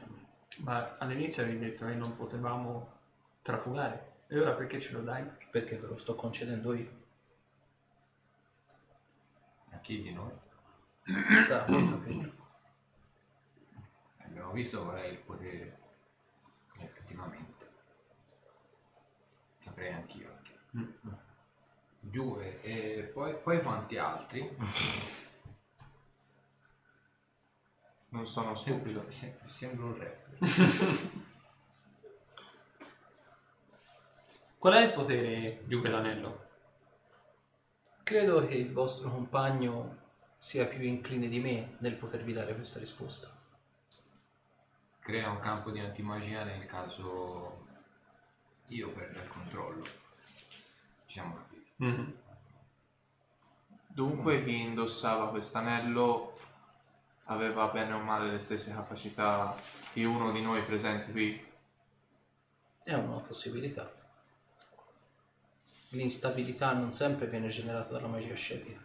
[0.00, 0.11] a me.
[0.58, 2.98] Ma all'inizio avevi detto che non potevamo
[3.42, 4.10] trafugare.
[4.26, 5.28] E ora perché ce lo dai?
[5.50, 7.00] Perché ve lo sto concedendo io.
[9.70, 10.32] A chi di noi?
[11.40, 12.32] Sta a voi capirlo.
[14.18, 15.78] Abbiamo visto qual è il potere
[16.78, 17.70] effettivamente.
[19.58, 20.40] Saprei anch'io.
[22.00, 24.56] Giù e, e poi, poi quanti altri?
[28.12, 29.04] Non sono stupido.
[29.10, 30.38] Sem- sem- sembra un rapper.
[34.58, 36.48] Qual è il potere di quell'anello?
[38.02, 39.98] Credo che il vostro compagno
[40.38, 43.28] sia più incline di me nel potervi dare questa risposta.
[45.00, 47.66] Crea un campo di antimagia nel caso
[48.68, 49.82] io perda il controllo.
[49.82, 49.90] Ci
[51.06, 51.84] siamo capiti.
[51.84, 52.10] Mm.
[53.86, 56.32] Dunque chi indossava quest'anello
[57.32, 59.56] aveva bene o male le stesse capacità
[59.92, 61.50] di uno di noi presenti qui?
[62.82, 63.90] È una possibilità.
[65.90, 68.80] L'instabilità non sempre viene generata dalla magia scetica.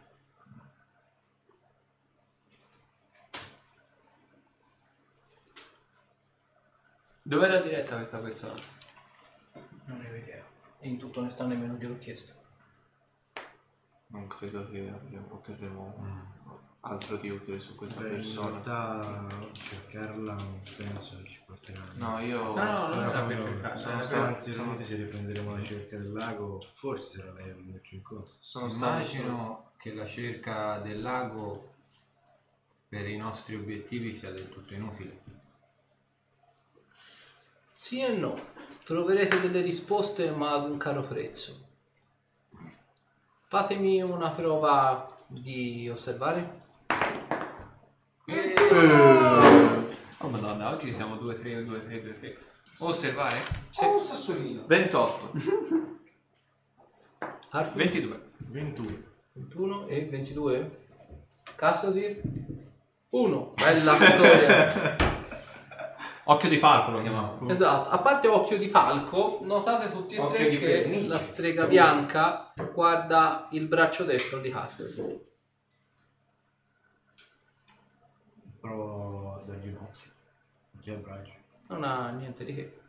[7.22, 8.54] Dove era diretta questa persona?
[9.86, 10.46] Non ne ho idea.
[10.82, 12.34] In tutta onestà nemmeno gliel'ho chiesto.
[14.08, 15.96] Non credo che avremo, potremo...
[16.00, 16.38] Mm
[16.82, 18.50] altro di utile su questa Beh, in persona.
[18.50, 21.84] realtà cercarla non penso che ci porterà.
[21.98, 22.56] No, io...
[22.56, 23.78] No, no, non era per cercare.
[23.80, 24.54] sono stato- Anzi,
[24.86, 28.34] se riprenderemo la cerca del lago, forse sarà lei a venirci incontro.
[28.40, 31.74] Sono Immagino che la cerca del lago
[32.90, 35.22] per i nostri obiettivi sia del tutto inutile.
[37.74, 38.36] Sì e no.
[38.84, 41.66] Troverete delle risposte ma ad un caro prezzo.
[43.50, 46.64] Fatemi una prova di osservare.
[48.70, 52.36] Oh madonna, oggi siamo 2-3, 2-3, 2-3.
[52.80, 53.38] Osservare?
[53.78, 54.64] Oh, un sassolino.
[54.68, 55.32] 28.
[57.52, 58.22] Arthur 22.
[58.40, 58.98] 21.
[59.34, 60.80] 21 e 22.
[61.56, 62.22] Cassasir
[63.10, 63.54] 1.
[63.56, 64.96] Bella storia.
[66.30, 67.48] Occhio di falco lo chiamavo.
[67.48, 67.88] esatto.
[67.88, 71.08] A parte occhio di falco, notate tutti e Occhio tre di che pernice.
[71.08, 75.24] la strega bianca guarda il braccio destro di Castasir.
[78.60, 80.12] Provo a dargli un occhio.
[80.96, 81.34] Braccio.
[81.68, 82.80] Non ha niente di che.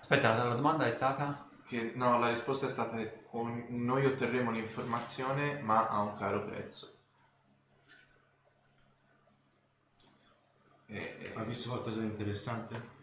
[0.00, 1.48] Aspetta, la, la domanda è stata?
[1.64, 6.44] Che, no, la risposta è stata che con- noi otterremo l'informazione ma a un caro
[6.44, 6.94] prezzo.
[10.86, 12.98] E, e- Ha visto qualcosa di interessante?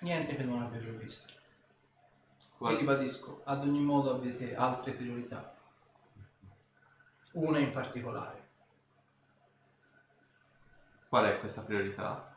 [0.00, 1.26] Niente che non abbia già visto.
[2.56, 5.56] Qual- ribadisco, ad ogni modo avete altre priorità.
[7.32, 8.37] Una in particolare.
[11.08, 12.36] Qual è questa priorità?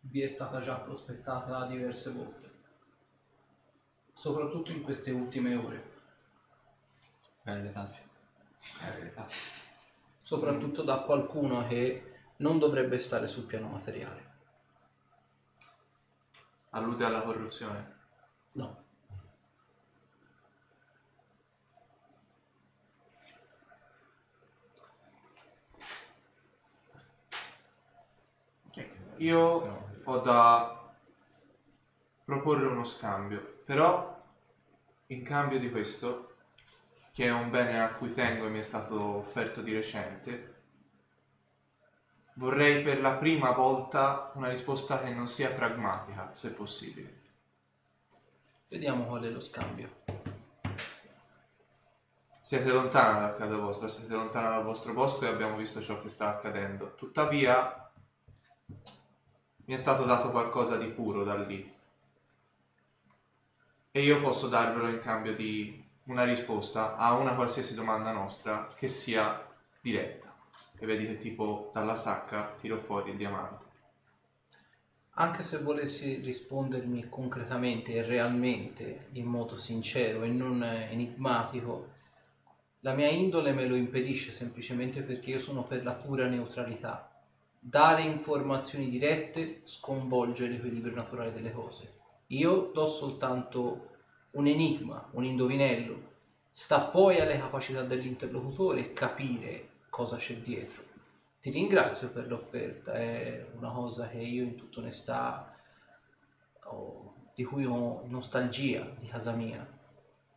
[0.00, 2.50] Vi è stata già prospettata diverse volte.
[4.12, 5.90] Soprattutto in queste ultime ore.
[7.42, 8.08] Belle le tasse.
[8.80, 9.50] Belle le tasse.
[10.22, 14.30] Soprattutto da qualcuno che non dovrebbe stare sul piano materiale.
[16.70, 17.96] Allude alla corruzione?
[18.52, 18.81] No.
[29.22, 30.92] Io ho da
[32.24, 34.20] proporre uno scambio, però
[35.06, 36.34] in cambio di questo,
[37.12, 40.54] che è un bene a cui tengo e mi è stato offerto di recente,
[42.34, 47.20] vorrei per la prima volta una risposta che non sia pragmatica, se possibile.
[48.68, 50.00] Vediamo qual è lo scambio.
[52.42, 56.08] Siete lontana da casa vostra, siete lontana dal vostro bosco e abbiamo visto ciò che
[56.08, 56.96] sta accadendo.
[56.96, 57.76] Tuttavia,
[59.64, 61.72] mi è stato dato qualcosa di puro da lì.
[63.90, 68.88] E io posso darvelo in cambio di una risposta a una qualsiasi domanda nostra che
[68.88, 69.46] sia
[69.80, 70.34] diretta.
[70.78, 73.66] E vedi che tipo dalla sacca tiro fuori il diamante.
[75.16, 81.90] Anche se volessi rispondermi concretamente e realmente in modo sincero e non enigmatico,
[82.80, 87.11] la mia indole me lo impedisce semplicemente perché io sono per la pura neutralità.
[87.64, 92.00] Dare informazioni dirette sconvolge l'equilibrio naturale delle cose.
[92.26, 93.90] Io do soltanto
[94.32, 96.10] un enigma, un indovinello.
[96.50, 100.82] Sta poi alle capacità dell'interlocutore capire cosa c'è dietro.
[101.40, 105.54] Ti ringrazio per l'offerta, è una cosa che io in tutta onestà
[106.64, 109.64] ho- di cui ho nostalgia di casa mia,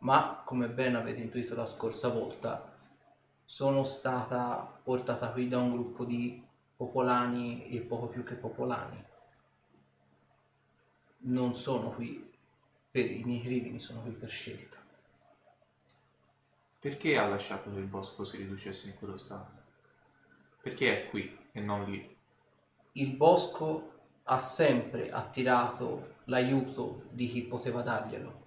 [0.01, 2.71] ma come ben avete intuito la scorsa volta,
[3.43, 6.44] sono stata portata qui da un gruppo di
[6.75, 9.03] popolani e poco più che popolani.
[11.17, 12.31] Non sono qui
[12.91, 14.77] per i miei crimini, sono qui per scelta.
[16.79, 19.53] Perché ha lasciato che il bosco si riducesse in quello stato?
[20.61, 22.15] Perché è qui e non lì?
[22.93, 23.93] Il bosco
[24.23, 28.43] ha sempre attirato l'aiuto di chi poteva darglielo.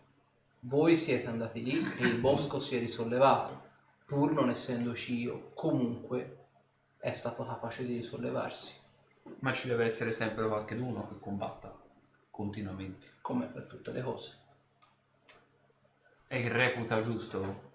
[0.60, 3.62] Voi siete andati lì e il bosco si è risollevato,
[4.05, 6.38] pur non essendoci io, comunque
[6.98, 8.76] è stato capace di risollevarsi,
[9.40, 11.74] Ma ci deve essere sempre qualcuno che combatta
[12.30, 13.06] continuamente.
[13.20, 14.36] come per tutte le cose.
[16.26, 17.70] E che reputa giusto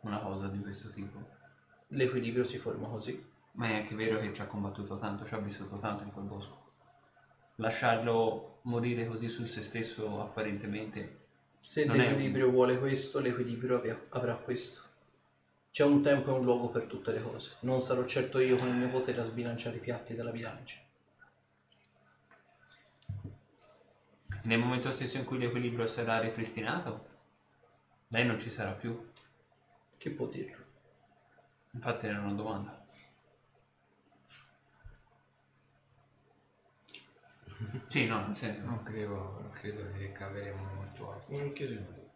[0.00, 1.18] una cosa di questo tipo.
[1.88, 3.34] L'equilibrio si forma così.
[3.52, 6.24] Ma è anche vero che ci ha combattuto tanto, ci ha vissuto tanto in quel
[6.26, 6.64] bosco.
[7.56, 11.24] Lasciarlo morire così su se stesso apparentemente
[11.58, 13.80] Se Non è un- l'equilibrio vuole questo, l'equilibrio
[14.10, 14.82] avrà questo.
[15.76, 17.56] C'è un tempo e un luogo per tutte le cose.
[17.60, 20.80] Non sarò certo io con il mio potere a sbilanciare i piatti della bilancia.
[24.44, 27.08] Nel momento stesso in cui l'equilibrio sarà ripristinato,
[28.08, 29.12] lei non ci sarà più.
[29.98, 30.64] Chi può dirlo?
[31.72, 32.86] Infatti era una domanda.
[37.88, 38.64] Sì, no, nel senso.
[38.64, 41.34] Non credo, non credo che caveremo molto altro.
[41.34, 42.12] In che senso?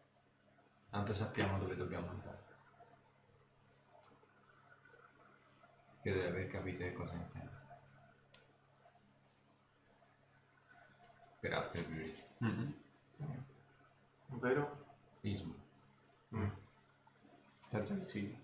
[0.88, 2.39] Tanto sappiamo dove dobbiamo andare.
[6.01, 7.59] Credo di aver capito che cosa intende.
[11.40, 12.22] Per altre priorità.
[12.39, 12.74] Mhm.
[14.27, 14.85] Vero?
[15.20, 15.55] Ismo.
[17.68, 18.39] Terzo che sì.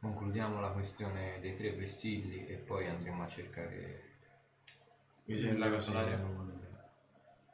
[0.00, 4.02] Concludiamo la questione dei tre vessilli e poi andremo a cercare...
[5.24, 5.94] Mi sembra così.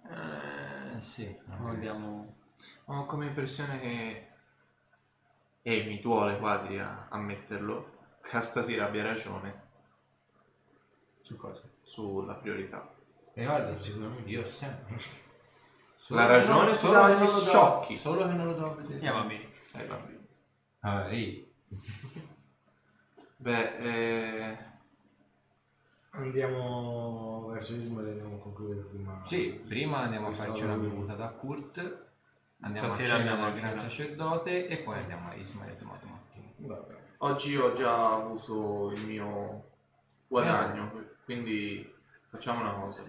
[0.03, 1.39] Eh, sì.
[1.49, 2.37] Andiamo...
[2.87, 4.29] Ho come impressione che...
[5.63, 7.85] E mi duole quasi a ammetterlo.
[7.85, 7.94] Che
[8.41, 9.63] stasera abbia ragione
[11.21, 11.63] Su cosa?
[11.83, 12.93] sulla priorità.
[13.35, 14.31] Ricorda, Sicuramente.
[14.31, 14.97] io ho sempre...
[16.09, 17.97] La ragione si dà agli sciocchi.
[17.97, 18.95] Solo che non lo do a vedere.
[18.95, 19.49] Andiamo a bene.
[19.73, 20.19] Eh, vabbè.
[20.81, 21.53] Ah, ehi.
[23.37, 24.59] Beh, eh...
[26.11, 29.21] Andiamo verso Ismael e andiamo a concludere prima.
[29.25, 31.79] Sì, prima andiamo a Questa farci una bevuta da Kurt,
[32.61, 33.89] andiamo Stasera a cena andiamo dal a gran cena.
[33.89, 36.53] sacerdote e poi andiamo a Ismael domani mattina.
[36.57, 36.94] Vabbè.
[37.25, 39.71] Oggi ho già avuto il mio
[40.29, 40.93] guadagno,
[41.25, 41.91] quindi
[42.29, 43.03] facciamo una cosa.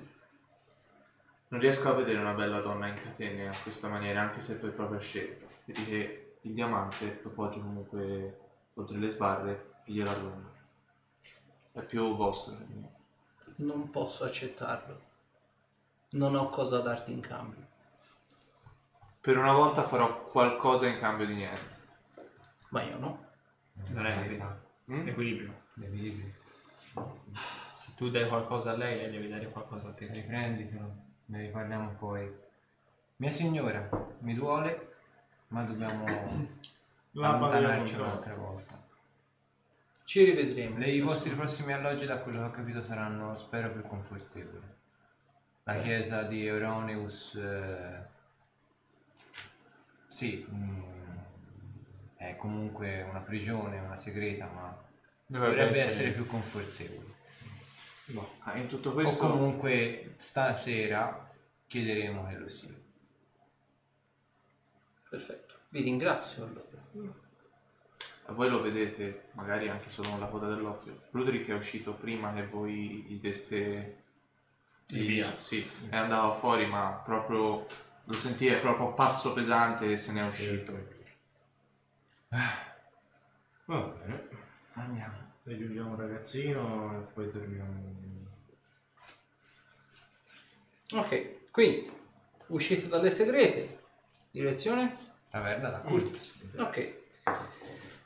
[1.50, 4.72] Non riesco a vedere una bella donna in catene a questa maniera, anche se per
[4.72, 5.46] propria scelta.
[5.66, 8.40] Vedi che il diamante lo poggio comunque
[8.76, 10.50] oltre le sbarre e glielo allungo.
[11.74, 12.92] È più vostro che mio.
[13.58, 15.02] Non posso accettarlo.
[16.12, 17.68] Non ho cosa darti in cambio.
[19.20, 21.84] Per una volta farò qualcosa in cambio di niente.
[22.70, 23.25] Ma io no.
[23.92, 24.62] Non è verità.
[24.92, 25.08] Mm?
[25.08, 25.64] Equilibrio.
[25.74, 26.34] Devi
[27.76, 30.08] Se tu dai qualcosa a lei, lei deve dare qualcosa a te.
[30.12, 30.96] riprenditelo,
[31.26, 32.32] ne riparliamo poi.
[33.18, 33.88] Mia signora,
[34.20, 34.96] mi duole,
[35.50, 36.06] ma dobbiamo
[37.18, 38.84] La allontanarci parliamo un'altra volta.
[40.04, 40.78] Ci rivedremo.
[40.78, 44.74] Le, I vostri prossimi alloggi, da quello che ho capito, saranno, spero, più confortevoli.
[45.64, 48.06] La chiesa di Euroneus, eh,
[50.10, 50.95] sì, mm,
[52.16, 54.84] è comunque una prigione, una segreta, ma
[55.26, 57.14] dovrebbe essere più confortevole.
[58.40, 61.32] Ah, in tutto O questo comunque stasera
[61.68, 62.70] chiederemo che lo sia.
[65.10, 65.56] Perfetto.
[65.70, 67.14] Vi ringrazio allora.
[68.28, 71.08] voi lo vedete, magari anche solo con la coda dell'occhio.
[71.12, 74.04] Ruderick è uscito prima che voi gli deste
[74.88, 75.40] Il via.
[75.40, 77.66] Sì, è andato fuori, ma proprio
[78.04, 80.95] lo sentire proprio a passo pesante e se n'è uscito.
[83.66, 84.28] Va bene.
[84.74, 85.34] Andiamo.
[85.44, 87.94] Raggiungiamo un ragazzino e poi terminiamo.
[90.94, 91.92] Ok, quindi
[92.48, 93.80] uscite dalle segrete.
[94.32, 94.98] Direzione?
[95.30, 96.20] Taverna da Kurt.
[96.58, 97.04] Ok.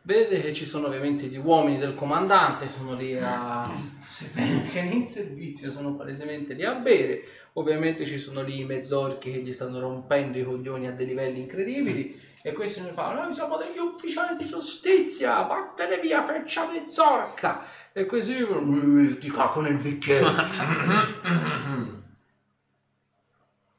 [0.09, 3.69] Vedete che ci sono ovviamente gli uomini del comandante, sono lì a...
[4.09, 7.21] sebbene siano in servizio, sono palesemente lì a bere.
[7.53, 11.41] Ovviamente ci sono lì i mezzorchi che gli stanno rompendo i coglioni a dei livelli
[11.41, 12.19] incredibili.
[12.41, 17.63] E questi ne fanno, noi siamo degli ufficiali di giustizia, vattene via, freccia mezzorca.
[17.93, 20.25] E questi dicono, "Eh, ti cago nel bicchiere.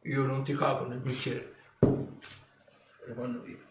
[0.03, 1.55] Io non ti cago nel bicchiere.
[1.81, 3.70] E vanno via.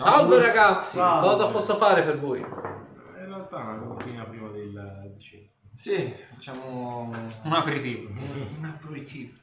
[0.00, 1.26] Salve ragazzi, Salve.
[1.28, 2.40] cosa posso fare per voi?
[2.40, 5.46] In realtà è una mattina prima del cena.
[5.74, 7.10] Sì, facciamo
[7.42, 8.08] Un aperitivo.
[8.10, 9.34] un aperitivo.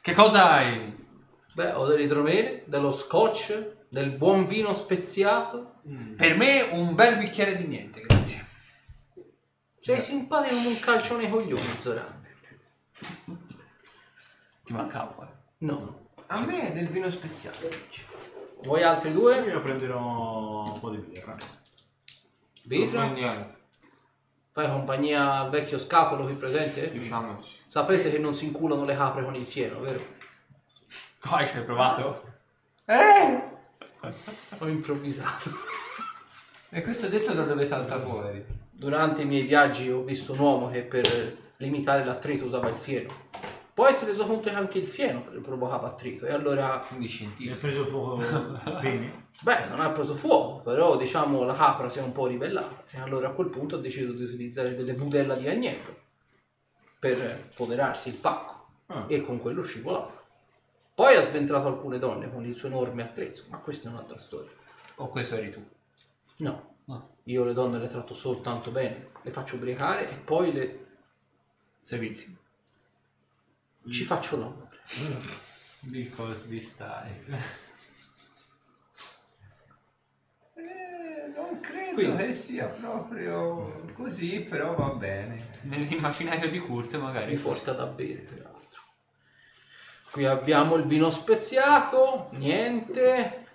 [0.00, 1.00] Che cosa hai?
[1.54, 5.80] Beh, ho dell'idromele, dello scotch, del buon vino speziato.
[6.16, 8.46] Per me un bel bicchiere di niente, grazie.
[9.76, 12.20] Sei simpatico come un calcio nei coglioni, Zoran.
[14.64, 15.26] Ti mancava.
[15.28, 15.34] eh.
[15.58, 16.10] No.
[16.28, 17.68] A me è del vino speziato.
[18.64, 19.40] Voi altri due?
[19.40, 21.36] Io prenderò un po' di birra.
[22.62, 23.04] Birra?
[23.04, 23.56] Non niente,
[24.52, 26.90] Fai compagnia al vecchio scapolo qui presente?
[26.90, 27.56] diciamo di sì.
[27.66, 30.00] Sapete che non si inculano le capre con il fieno, vero?
[31.20, 32.22] Poi ci hai provato?
[34.58, 35.50] Ho improvvisato.
[36.68, 38.44] E questo detto da dove salta fuori?
[38.70, 43.30] Durante i miei viaggi ho visto un uomo che per limitare l'attrito usava il fieno.
[43.74, 47.50] Poi si è reso conto che anche il fieno provocava attrito e allora Quindi Mi
[47.50, 48.16] ha preso fuoco
[48.82, 49.20] bene.
[49.40, 53.00] Beh, non ha preso fuoco, però diciamo la capra si è un po' ribellata e
[53.00, 56.00] allora a quel punto ha deciso di utilizzare delle budella di agnello
[56.98, 58.50] per foderarsi il pacco
[58.86, 59.06] Ah.
[59.08, 60.20] e con quello scivolava.
[60.94, 64.50] Poi ha sventrato alcune donne con il suo enorme attrezzo, ma questa è un'altra storia.
[64.96, 65.64] O questo eri tu?
[66.38, 67.02] No, Ah.
[67.24, 70.86] io le donne le tratto soltanto bene, le faccio ubriacare e poi le...
[71.80, 72.36] Servizi.
[73.90, 74.80] Ci faccio l'amore.
[75.80, 77.60] Because this time.
[81.34, 85.48] non credo Quindi- che sia proprio così, però va bene.
[85.62, 87.34] Nell'immaginario di Kurt magari.
[87.34, 88.80] Mi porta da bere, peraltro.
[90.10, 93.46] Qui abbiamo il vino speziato, niente,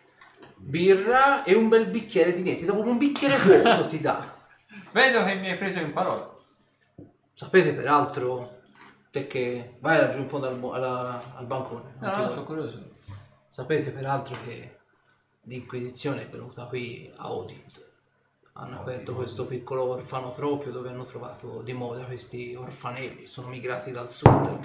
[0.55, 2.65] birra e un bel bicchiere di niente.
[2.65, 4.35] Dopo un bicchiere vuoto ti dà.
[4.91, 6.33] Vedo che mi hai preso in parola.
[7.33, 8.56] Sapete peraltro,
[9.11, 11.95] te che vai laggiù in fondo al, bo- alla- al bancone.
[11.99, 12.95] non No, ti no, do- sono curioso.
[13.47, 14.77] Sapete peraltro che
[15.43, 17.63] l'Inquisizione è venuta qui a Odin.
[18.53, 23.27] Hanno aperto questo piccolo orfanotrofio dove hanno trovato di moda questi orfanelli.
[23.27, 24.59] Sono migrati dal sud.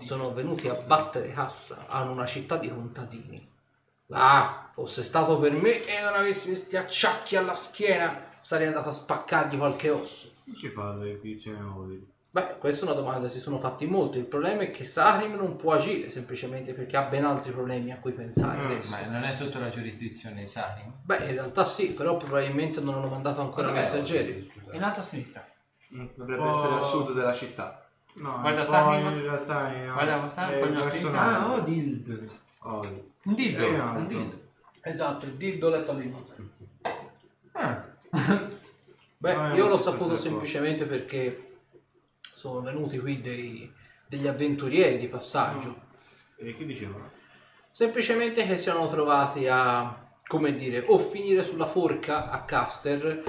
[0.00, 1.86] Sono venuti a battere cassa.
[1.88, 3.46] Hanno una città di contadini.
[4.10, 8.92] Ah, fosse stato per me e non avessi questi acciacchi alla schiena, sarei andato a
[8.92, 10.30] spaccargli qualche osso.
[10.44, 12.06] Che ci fa l'inquisizione Odin?
[12.30, 14.18] Beh, questa è una domanda che si sono fatti molti.
[14.18, 17.98] Il problema è che Sarim non può agire semplicemente perché ha ben altri problemi a
[17.98, 18.96] cui pensare Mm, adesso.
[19.00, 20.92] Ma non è sotto la giurisdizione di Sarin?
[21.02, 24.50] Beh, in realtà sì, però probabilmente non hanno mandato ancora messaggeri.
[24.72, 25.46] In alto a sinistra.
[26.14, 26.50] Dovrebbe Oh.
[26.50, 27.82] essere a sud della città.
[28.16, 29.06] No, Guarda Sarim.
[29.06, 31.14] in realtà è Guarda, è nord.
[31.14, 31.54] Ah.
[31.54, 33.62] Un dildo.
[33.62, 34.40] È in Un dildo.
[34.82, 36.14] Esatto, il dildo letto lì.
[37.52, 37.86] Ah,
[39.20, 41.47] Beh, No, io l'ho saputo semplicemente perché
[42.38, 43.72] sono venuti qui dei-
[44.06, 45.86] degli avventurieri di passaggio.
[46.36, 47.10] E che dicevano?
[47.72, 53.22] Semplicemente che si erano trovati a, come dire, o finire sulla forca a Caster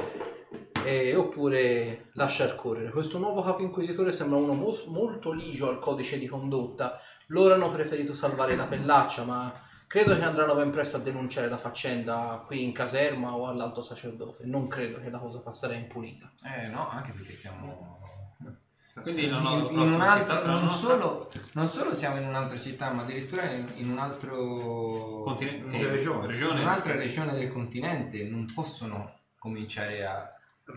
[0.86, 2.91] eh, oppure lasciar correre.
[2.91, 6.99] Questo nuovo capo inquisitore sembra uno mos- molto ligio al codice di condotta.
[7.27, 9.52] Loro hanno preferito salvare la pellaccia, ma
[9.88, 14.45] credo che andranno ben presto a denunciare la faccenda qui in caserma o all'alto sacerdote.
[14.45, 16.31] Non credo che la cosa passerà impunita.
[16.45, 17.99] eh no, anche perché siamo...
[19.01, 23.03] Quindi in, in prossima un altro, non, solo, non solo siamo in un'altra città, ma
[23.03, 25.23] addirittura in, in un altro...
[25.23, 25.65] Continente.
[25.65, 26.26] Sì, regione.
[26.26, 26.61] in regione.
[26.61, 30.34] un'altra regione del continente non possono cominciare a...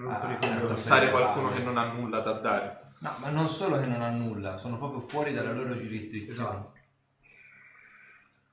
[0.08, 0.66] Ah, coglioni.
[0.66, 2.82] Tassare qualcuno che non ha nulla da dare.
[3.00, 6.48] No, ma non solo che non ha nulla, sono proprio fuori dalla loro giurisdizione.
[6.48, 6.72] Esatto.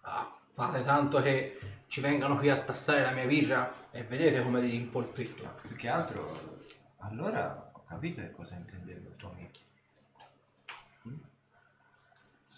[0.01, 4.59] Ah, fate tanto che ci vengano qui a tassare la mia birra e vedete come
[4.61, 5.55] li rimpolpetto.
[5.61, 6.65] Più che altro,
[6.97, 9.51] allora ho capito che cosa intendeva il tuo amico.
[11.07, 11.17] Mm?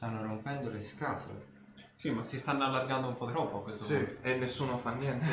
[0.01, 1.45] Stanno rompendo le scatole.
[1.93, 4.21] Sì, ma si stanno allargando un po' troppo a questo Sì, punto.
[4.23, 5.27] e nessuno fa niente.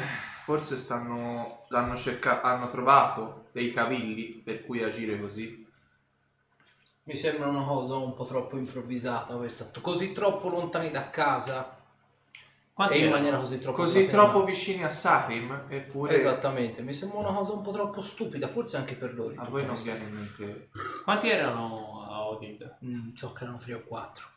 [0.44, 5.66] Forse stanno, hanno, cerca- hanno trovato dei cavilli per cui agire così.
[7.04, 11.74] Mi sembra una cosa un po' troppo improvvisata questa, così troppo lontani da casa
[12.74, 13.16] Quanti e in erano?
[13.16, 14.30] maniera così troppo Così scatenata.
[14.30, 18.76] troppo vicini a Sarim, eppure Esattamente, mi sembra una cosa un po' troppo stupida, forse
[18.76, 19.32] anche per loro.
[19.34, 20.68] a voi non viene in mente.
[21.04, 22.76] Quanti erano a Odin?
[22.84, 24.36] Mm, so che erano tre o quattro.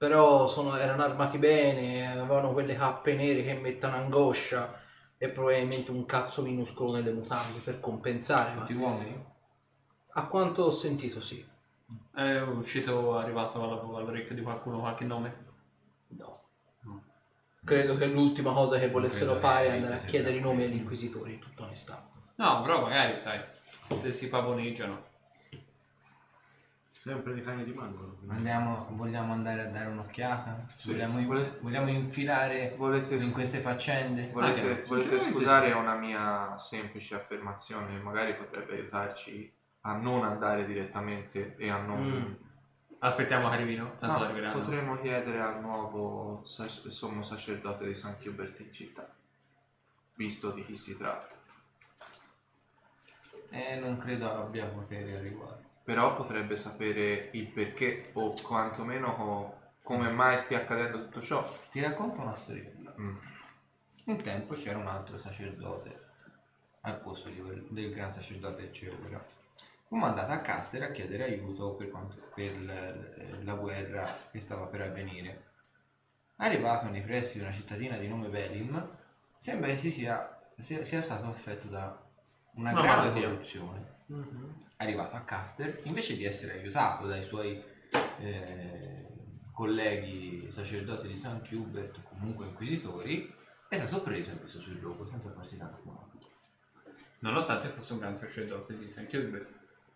[0.00, 4.72] Però sono- erano armati bene, avevano quelle cappe nere che mettono angoscia
[5.18, 9.22] e probabilmente un cazzo minuscolo nelle mutande per compensare, ma Tutti uomini?
[10.14, 11.46] a quanto ho sentito sì.
[12.14, 15.44] È uscito, è arrivato all'orecchio di qualcuno qualche nome?
[16.08, 16.44] No.
[17.62, 21.34] Credo che l'ultima cosa che volessero fare è andare a chiedere i nomi agli inquisitori,
[21.34, 22.08] in tutta onestà.
[22.36, 23.38] No, però magari sai,
[23.96, 25.08] se si pavoneggiano.
[27.00, 28.18] Sempre dei cani di mangolo.
[28.26, 30.66] Andiamo, vogliamo andare a dare un'occhiata?
[30.76, 30.90] Sì.
[30.90, 34.28] Vogliamo, vogliamo infilare Volete, in queste faccende?
[34.30, 35.76] volete, Anche- volete sinceramente scusare sì.
[35.78, 37.98] una mia semplice affermazione?
[38.00, 39.50] Magari potrebbe aiutarci
[39.80, 42.02] a non andare direttamente e a non.
[42.06, 42.34] Mm.
[42.98, 44.60] Aspettiamo che arrivino, tanto No, arriveranno.
[44.60, 49.10] potremmo chiedere al nuovo sac- sommo sacerdote di San Chiuberto in città,
[50.16, 51.34] visto di chi si tratta.
[53.48, 55.68] E non credo abbia poteri al riguardo.
[55.90, 61.52] Però potrebbe sapere il perché o quantomeno co- come mai stia accadendo tutto ciò.
[61.68, 62.94] Ti racconto una storiella.
[62.96, 63.16] Mm.
[64.04, 66.10] Un tempo c'era un altro sacerdote
[66.82, 69.20] al posto di quel- del gran sacerdote Ceura.
[69.88, 74.66] Fu mandato a Caster a chiedere aiuto per, quanto- per l- la guerra che stava
[74.66, 75.46] per avvenire.
[76.36, 78.96] Arrivato nei pressi di una cittadina di nome Velim,
[79.40, 82.00] sembra che si sia, sia, sia stato affetto da
[82.54, 83.28] una Una grave malattia.
[83.28, 83.98] corruzione.
[84.80, 87.62] Arrivato a Caster, invece di essere aiutato dai suoi
[88.18, 89.06] eh,
[89.52, 93.30] colleghi sacerdoti di San Hubert, o comunque inquisitori,
[93.68, 96.08] è stato preso e messo sul luogo senza farsi tanto male.
[97.18, 99.06] Nonostante fosse un gran sacerdote di St.
[99.06, 99.48] Gilbert.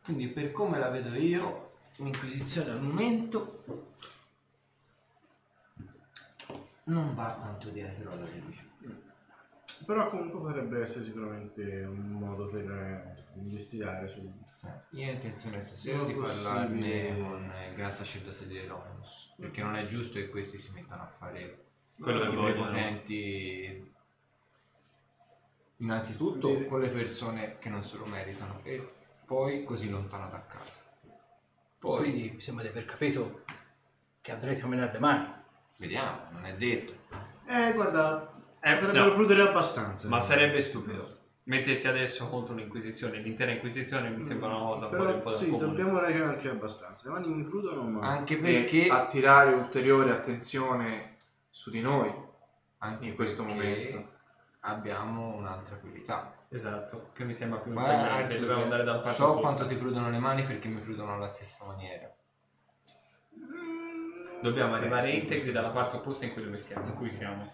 [0.03, 3.65] Quindi per come la vedo io, l'inquisizione al momento
[6.85, 8.74] non va tanto dietro alla religione.
[9.87, 14.21] Però comunque potrebbe essere sicuramente un modo per eh, investigare su...
[14.91, 19.87] Io ho intenzione stasera di parlarne con il gran sacerdote di Eronus, perché non è
[19.87, 21.65] giusto che questi si mettano a fare
[22.01, 22.53] Quello che i vogliono.
[22.53, 23.93] prepotenti
[25.79, 26.67] Innanzitutto Vedi.
[26.67, 28.87] con le persone che non se lo meritano e
[29.27, 30.83] poi così lontano da casa.
[31.79, 33.43] Poi Quindi mi sembra di aver capito
[34.21, 35.27] che andrete a menare le mani.
[35.77, 36.93] vediamo, non è detto.
[37.47, 38.34] Eh, guarda,
[38.67, 40.09] Eh, potrebbero no, prudere abbastanza.
[40.09, 41.07] ma sarebbe stupido.
[41.47, 45.37] Mettersi adesso contro un'inquisizione, l'intera inquisizione mi sembra una cosa fuori un Però po' da
[45.37, 45.67] sì, comune.
[45.69, 47.09] dobbiamo ragionare anche abbastanza.
[47.09, 48.09] Le mani mi prudono, ma...
[48.09, 51.17] Anche Perché perché attirare ulteriore attenzione
[51.51, 52.11] su di noi
[52.79, 54.09] anche in questo momento.
[54.61, 56.33] abbiamo un'altra priorità.
[56.49, 59.41] Esatto, che mi sembra più Arthur, dobbiamo andare dal parte so opposta.
[59.55, 62.11] quanto ti prudono le mani perché mi prudono alla stessa maniera.
[64.41, 67.51] Dobbiamo arrivare Eh, sì, integri dalla parte opposta in cui, dove siamo, in cui siamo.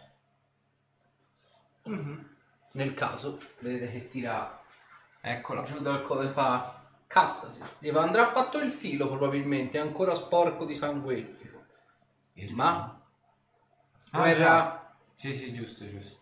[1.84, 2.28] Mhm.
[2.72, 4.62] Nel caso, vedete che tira
[5.20, 5.62] Eccola.
[5.62, 7.62] giù dal covo e fa castasi.
[7.78, 11.64] Gli andrà fatto il filo probabilmente, è ancora sporco di sangue elfico.
[12.34, 12.94] Il Ma
[14.12, 14.94] Ah, guerra, già.
[15.14, 16.18] Sì, sì, giusto, giusto.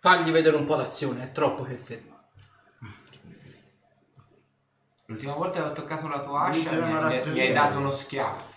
[0.00, 2.18] fagli vedere un po' d'azione, è troppo che ferma.
[5.06, 7.48] L'ultima volta che ho toccato la tua ascia mi, mi rastrelliera.
[7.48, 8.54] hai dato uno schiaffo.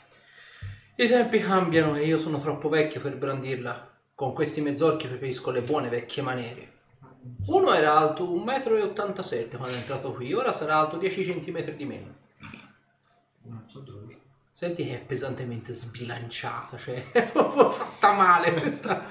[0.96, 3.93] I tempi cambiano e io sono troppo vecchio per brandirla.
[4.24, 6.72] Con questi mezzorchi preferisco le buone vecchie maniere.
[7.48, 11.86] Uno era alto 1,87 m quando è entrato qui, ora sarà alto 10 cm di
[11.86, 12.16] meno.
[13.42, 14.18] Non so dove.
[14.50, 19.08] Senti che è pesantemente sbilanciata, cioè è proprio fatta male questa.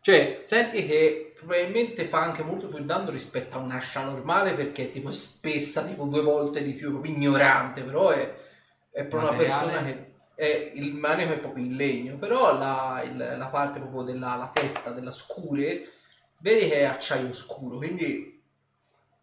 [0.00, 4.90] Cioè, senti che probabilmente fa anche molto più danno rispetto a un'ascia normale perché è
[4.90, 8.36] tipo spessa, tipo due volte di più, proprio ignorante, però è,
[8.90, 10.05] è per una persona che
[10.36, 14.50] è il manico è proprio in legno, però la, il- la parte proprio della la
[14.52, 15.90] testa della scure,
[16.38, 18.40] vedi che è acciaio scuro, quindi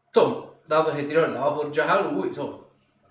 [0.07, 2.59] insomma, dato che tirò la forgiata lui, insomma,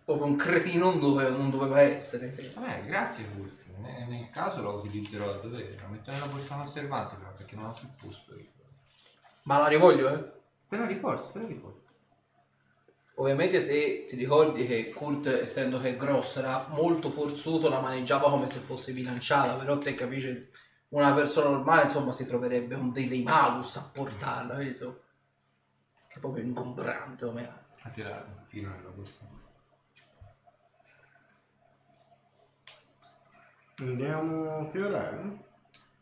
[0.05, 2.35] proprio un cretino non doveva, non doveva essere.
[2.55, 3.61] Vabbè, grazie Fulvio.
[3.79, 5.75] Ne- Nel caso lo utilizzerò a dovere.
[5.81, 8.51] La metto nella borsa conservante però perché non ho più posto io.
[9.45, 10.33] Ma la rivoglio, eh?
[10.69, 11.82] Te la riporto, te la riporto.
[13.23, 18.29] Ovviamente te ti ricordi che Kurt, essendo che è grosso, era molto forzuto, la maneggiava
[18.29, 20.51] come se fosse bilanciata, però te capisci,
[20.89, 24.97] una persona normale insomma si troverebbe un dei malus a portarla, insomma,
[26.09, 29.21] che è proprio ingombrante come A tirare un filo nella borsa.
[33.79, 34.69] Andiamo...
[34.69, 35.23] Che ora è?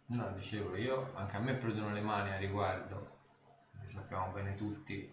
[0.07, 3.19] No, dicevo io, anche a me prudono le mani a riguardo.
[3.73, 5.13] Lo sappiamo bene tutti.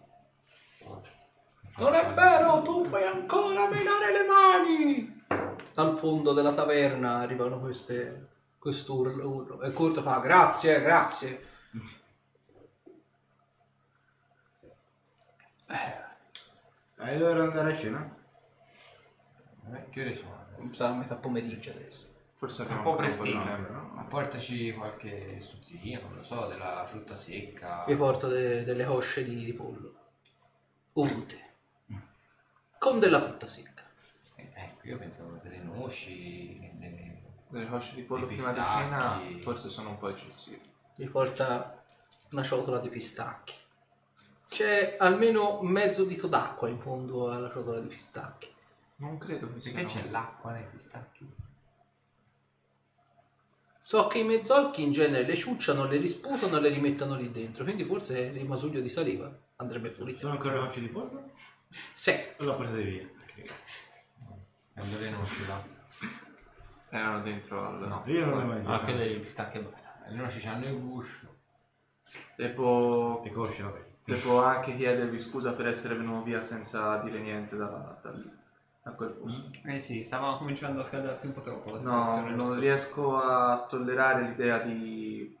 [1.78, 5.24] Non è vero, tu puoi ancora menare le mani!
[5.72, 8.28] Dal fondo della taverna arrivano queste,
[8.58, 9.62] quest'urlo urlo.
[9.62, 11.46] e Kurt fa grazie, grazie.
[16.96, 18.16] Hai l'ora di andare a cena?
[19.72, 20.46] Eh, che ore sono?
[20.72, 22.06] Sarà metà pomeriggio adesso.
[22.34, 23.56] Forse Un abbiamo po' ancora prestino.
[23.70, 23.90] no?
[23.94, 27.84] Ma portaci qualche stuzzino, non lo so, della frutta secca.
[27.86, 29.94] Vi porto de- delle cosce di, di pollo.
[30.94, 31.46] Unte.
[32.78, 33.84] Con della frutta secca.
[34.36, 37.16] Eh, ecco, io pensavo delle noci, delle...
[37.50, 38.82] Delle cosce di pollo Dei prima di pistacchi.
[38.82, 40.60] cena forse sono un po' eccessivi.
[40.96, 41.82] Vi porta
[42.32, 43.54] una ciotola di pistacchi.
[44.48, 48.48] C'è almeno mezzo dito d'acqua in fondo alla ciotola di pistacchi.
[48.96, 50.02] Non credo che Perché sia.
[50.02, 51.26] c'è l'acqua nei pistacchi?
[53.78, 57.64] So che i mezzorchi in genere le ciucciano, le risputano e le rimettono lì dentro,
[57.64, 60.18] quindi forse il rimasuglio di saliva andrebbe pulito.
[60.18, 61.30] Sono ancora cosce di pollo?
[61.94, 62.12] Sì.
[62.38, 63.08] Allora portate via.
[63.34, 63.82] Grazie.
[64.74, 65.62] E dove noci là?
[66.90, 67.86] Erano dentro al...
[67.86, 68.02] No.
[68.06, 68.84] Io non ho mai Ah, detto.
[68.84, 69.94] quelle dei pistacchi e basta.
[70.08, 71.36] Le noci hanno il guscio.
[72.36, 73.22] Devo...
[73.22, 73.86] Le cosce, vabbè.
[74.04, 78.30] Devo anche chiedervi scusa per essere venuto via senza dire niente da, da lì,
[78.84, 79.50] a quel posto.
[79.64, 82.30] Eh sì, stava cominciando a scaldarsi un po' troppo la No, situazione.
[82.30, 82.58] lo non so.
[82.60, 85.36] riesco a tollerare l'idea di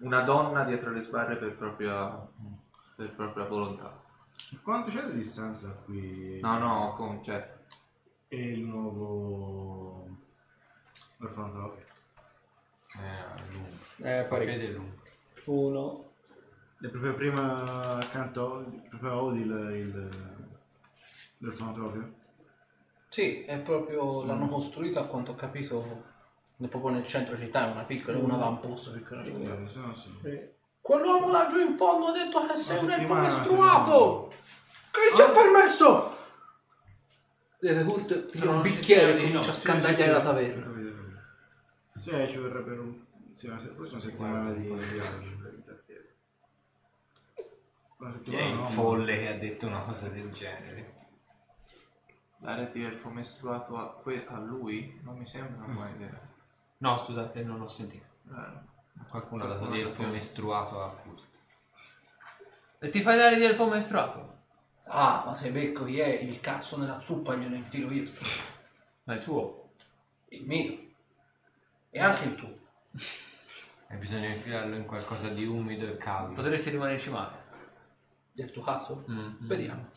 [0.00, 2.08] una donna dietro le sbarre per propria,
[2.96, 4.02] per propria volontà.
[4.62, 6.40] Quanto c'è di distanza da qui?
[6.40, 7.56] No, no, con, cioè,
[8.28, 10.08] E il nuovo...
[11.20, 11.84] orfanotrofio?
[12.98, 13.68] Eh, è lungo.
[13.96, 14.58] Eh, parecchio.
[14.58, 14.96] Vede lungo.
[15.44, 16.12] Uno.
[16.80, 20.08] È proprio prima accanto proprio a Odil il...
[21.38, 22.14] l'orfanotrofio?
[23.08, 26.04] Sì, è proprio, l'hanno costruito a quanto ho capito
[26.56, 29.60] ne- proprio nel centro città, è una piccola, un avamposto una città.
[29.60, 30.56] Eh, se no sì.
[30.88, 34.32] Quell'uomo laggiù in fondo ha detto che sei un elfo mestruato!
[34.90, 36.16] Che si è permesso?
[37.60, 40.66] E piglia Sono un bicchiere e comincia a scandagliare la taverna.
[41.98, 43.04] Sì, ci vorrebbe un...
[43.34, 45.36] Sì, forse una settimana di viaggio
[47.98, 50.96] per Chi è il folle che ha detto una cosa del genere?
[52.38, 56.18] dare di elfo mestruato a, que- a lui non mi sembra una buona idea.
[56.78, 58.06] No, scusate, non ho sentito.
[58.30, 58.76] Eh,
[59.08, 61.22] Qualcuno ha dato di elfo mestruato a Kurt.
[62.80, 64.36] E ti fai dare del fuoco mestruato?
[64.84, 68.10] Ah, ma se becco chi è il cazzo nella zuppa glielo infilo io.
[69.04, 69.72] Ma è il suo.
[70.28, 70.78] Il mio.
[71.90, 72.52] E anche il tuo.
[73.88, 76.34] E bisogna infilarlo in qualcosa di umido e caldo.
[76.34, 77.46] Potresti rimanerci male.
[78.32, 79.04] Del tuo cazzo?
[79.10, 79.34] Mm.
[79.40, 79.90] Vediamo.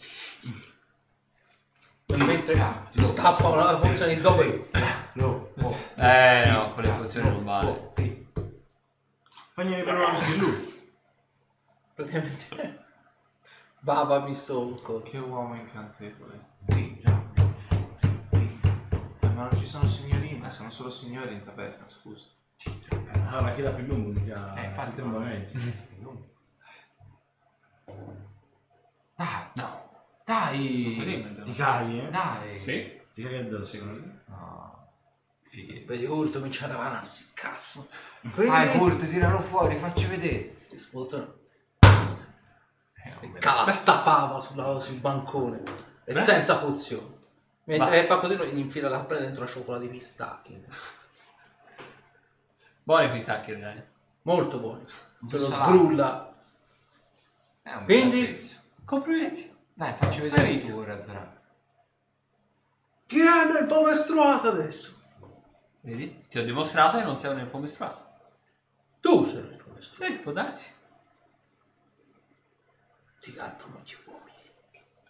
[2.08, 4.70] Mentre stappa una porzione di zombie.
[5.14, 5.78] No, oh.
[5.96, 7.92] Eh no, quelle pozioni non vale.
[9.54, 10.92] Fagliene provare anche lui.
[11.94, 12.80] Praticamente.
[13.80, 15.02] Baba il coso.
[15.02, 16.50] Che uomo incantevole.
[16.68, 17.02] Eh,
[19.34, 22.26] Ma non ci sono signorine, sono solo signori in taverna, scusa.
[23.28, 24.90] Allora, chi dà più lungo mica Eh, infatti.
[24.90, 25.60] il tempo meglio.
[29.16, 29.90] Dai, No.
[30.26, 31.42] dai.
[31.44, 32.10] Ti caghi, eh?
[32.10, 32.60] Dai.
[32.60, 33.02] Sì?
[33.14, 33.84] Ti caghi addosso.
[34.26, 34.90] No.
[35.44, 35.84] Fighi.
[35.86, 37.32] Vedi Kurt comincia a ravanarsi.
[37.34, 37.88] Cazzo.
[38.24, 40.56] Vai Kurt, tiralo fuori, facci vedere.
[40.70, 41.40] Si sputtano.
[43.04, 45.64] Eh, Cala sta fava sulla- sul bancone.
[46.04, 47.18] E senza pozione.
[47.64, 50.66] Mentre fa così gli infila la prende dentro la cioccolata di pistacchi.
[52.84, 53.82] Buoni pistacchi, dai.
[54.24, 54.86] Molto buono.
[55.28, 55.70] Se lo salato.
[55.70, 56.36] sgrulla.
[57.64, 58.60] È un Quindi- bel pezzo.
[58.86, 59.56] Complimenti.
[59.74, 60.74] Dai, facci vedere Hai il vinto.
[60.74, 61.40] tuo razzolato.
[63.08, 65.00] Chi hanno il po' mestruato adesso?
[65.82, 66.26] Vedi?
[66.30, 68.10] Ti ho dimostrato che non sei un elfo mestruato.
[69.02, 69.82] Tu sei il mestruato.
[69.82, 70.70] Sì, può darsi.
[73.20, 74.30] Ti carpano gli uomini.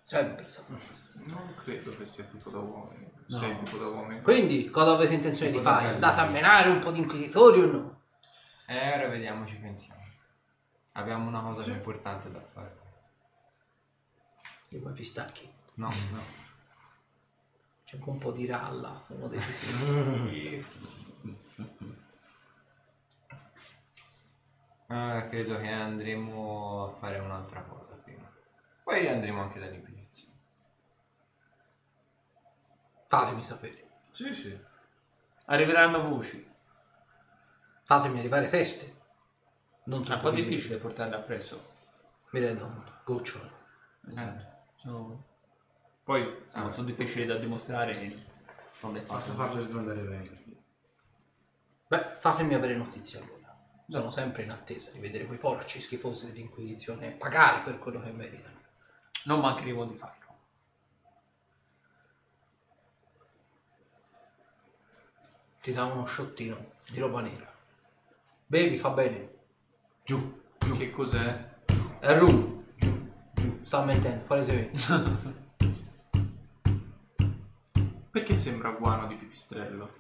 [0.03, 0.99] Sempre saputo.
[1.13, 3.11] Non credo che sia tipo da uomini.
[3.27, 4.21] Sei tipo da uomini.
[4.21, 5.89] Quindi, cosa avete intenzione di fare?
[5.89, 8.01] Andate a menare un po' di inquisitori o no?
[8.67, 10.01] E ora vediamo, ci pensiamo.
[10.93, 12.79] Abbiamo una cosa più importante da fare.
[14.69, 15.49] Di quei pistacchi.
[15.75, 16.23] No, no.
[17.85, 19.03] C'è anche un po' di ralla.
[19.07, 20.65] Uno dei pistacchi.
[24.93, 28.29] Ah, credo che andremo a fare un'altra cosa prima.
[28.83, 30.33] Poi andremo anche dall'Inquisizione.
[33.07, 33.89] Fatemi sapere.
[34.09, 34.59] Sì, sì.
[35.45, 36.49] Arriveranno voci.
[37.83, 38.99] Fatemi arrivare teste.
[39.85, 40.55] Non È un troppo po' visibili.
[40.55, 41.69] difficile portarle appresso.
[42.31, 42.91] Mi rendo conto.
[43.05, 43.51] Gocciole.
[44.09, 44.45] Esatto.
[44.75, 45.25] Sono-
[46.03, 48.15] Poi ah, sono difficili da dimostrare e
[48.81, 49.33] non le Basta faccio.
[49.33, 50.31] farle sbandare bene.
[51.87, 53.40] Beh, fatemi avere notizie allora.
[53.91, 58.11] Sono sempre in attesa di vedere quei porci schifosi dell'Inquisizione e pagare per quello che
[58.11, 58.55] meritano.
[59.25, 60.19] Non mancheremo di farlo.
[65.61, 67.53] Ti dà uno sciottino di roba nera.
[68.45, 69.29] Bevi, fa bene.
[70.05, 70.41] Giù.
[70.57, 71.49] Che cos'è?
[71.99, 72.63] È rum.
[73.61, 74.79] Sta mentendo, palesemente.
[78.09, 79.99] Perché sembra guano di pipistrello?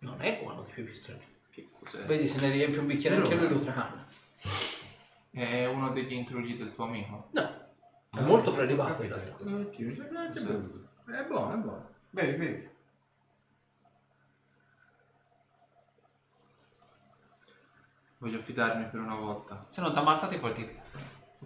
[0.00, 1.29] Non è buono di pipistrelli.
[1.68, 2.04] Che cos'è?
[2.04, 4.06] Vedi, se ne riempie un bicchiere anche lui lo tracanna.
[5.30, 7.28] È uno degli intrugli del tuo amico?
[7.32, 7.68] No,
[8.10, 9.44] è molto prelibato in realtà.
[9.44, 10.88] Mi sa che bevuto.
[11.06, 11.88] È buono, è buono.
[12.10, 12.68] Bevi, bevi.
[18.18, 19.66] Voglio fidarmi per una volta.
[19.70, 20.82] Se non ti ammazzate fortifica.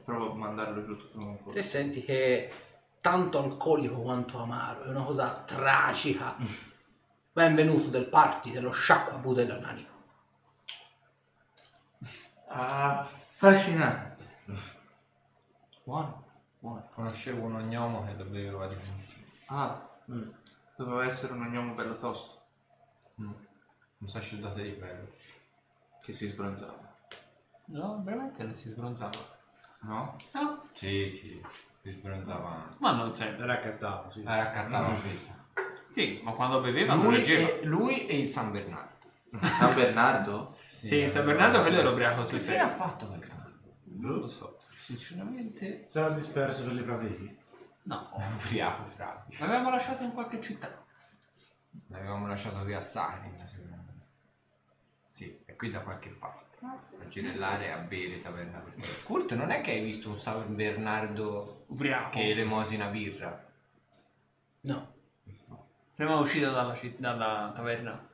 [0.05, 1.51] Provo a mandarlo giù tutto un po'.
[1.51, 2.52] Te senti che è
[3.01, 6.36] tanto alcolico quanto amaro, è una cosa tragica.
[7.33, 9.93] Benvenuto del party dello sciacquabu dell'ananico.
[12.57, 14.23] Ah, affascinante.
[15.83, 16.24] Buono,
[16.60, 16.89] buono.
[16.94, 18.91] Conoscevo un ognomo che beveva di più.
[19.47, 20.28] Ah, mm.
[20.76, 22.42] doveva essere un ognomo bello tosto,
[23.16, 25.10] Un sacerdote di bello.
[26.00, 26.92] che si sbronzava.
[27.66, 29.18] No, veramente non si sbronzava.
[29.81, 30.16] No?
[30.34, 31.42] No, Sì, sì.
[31.83, 32.68] Si sbronzava.
[32.78, 33.44] ma non sempre.
[33.44, 34.20] Era accattato, sì.
[34.23, 35.44] Era accattava fissa.
[35.92, 37.49] Sì, ma quando beveva non Lui reggeva.
[37.49, 38.92] e, lui e il San Bernardo.
[39.42, 40.57] San Bernardo?
[40.84, 42.78] Sì, in San Bernardo quello era ubriaco sui Che fine ha ferri.
[42.80, 43.52] fatto quel cane?
[43.84, 44.58] Non lo so.
[44.78, 47.36] Sinceramente, Sarà disperso per le praterie.
[47.84, 48.10] no.
[48.12, 49.26] È un ubriaco, fra.
[49.38, 50.84] L'avevamo lasciato in qualche città.
[51.88, 54.06] L'avevamo lasciato qui a Sarin, sicuramente.
[55.12, 56.42] Sì, è qui da qualche parte.
[56.64, 59.04] A girellare a bere taverna per taverna.
[59.04, 62.10] Kurt, non è che hai visto un San Bernardo Ubriaco.
[62.10, 63.44] che elemosina birra?
[64.62, 64.92] No.
[65.94, 68.08] Prima uscito dalla, citt- dalla taverna.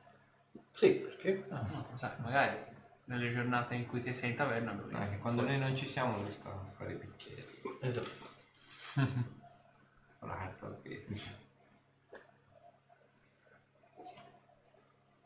[0.71, 1.45] Sì, perché?
[1.49, 2.69] No, no, sai, magari
[3.05, 4.93] nelle giornate in cui ti sei in taverna lui.
[4.93, 7.45] È che quando noi non ci siamo lui sta a fare i bicchieri.
[7.81, 8.29] Esatto.
[8.93, 11.35] Con la carta al peso.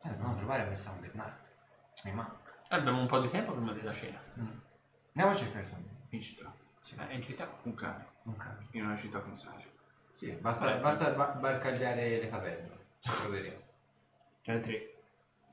[0.03, 1.43] Eh, dobbiamo trovare quel San Bernardo.
[2.03, 2.53] Mi manca.
[2.69, 4.19] Abbiamo un po' di tempo prima della cena.
[4.35, 6.07] Andiamo a cercare San Bernardo.
[6.09, 6.55] In città.
[7.09, 7.59] Eh, in città.
[7.63, 8.05] Un cane.
[8.23, 8.67] Un cane.
[8.71, 9.65] In una città come Sari.
[10.13, 12.77] Sì, basta, basta ba- barcagliare le caverne.
[12.99, 13.61] Ci troveremo.
[14.41, 14.94] Ce ne tre.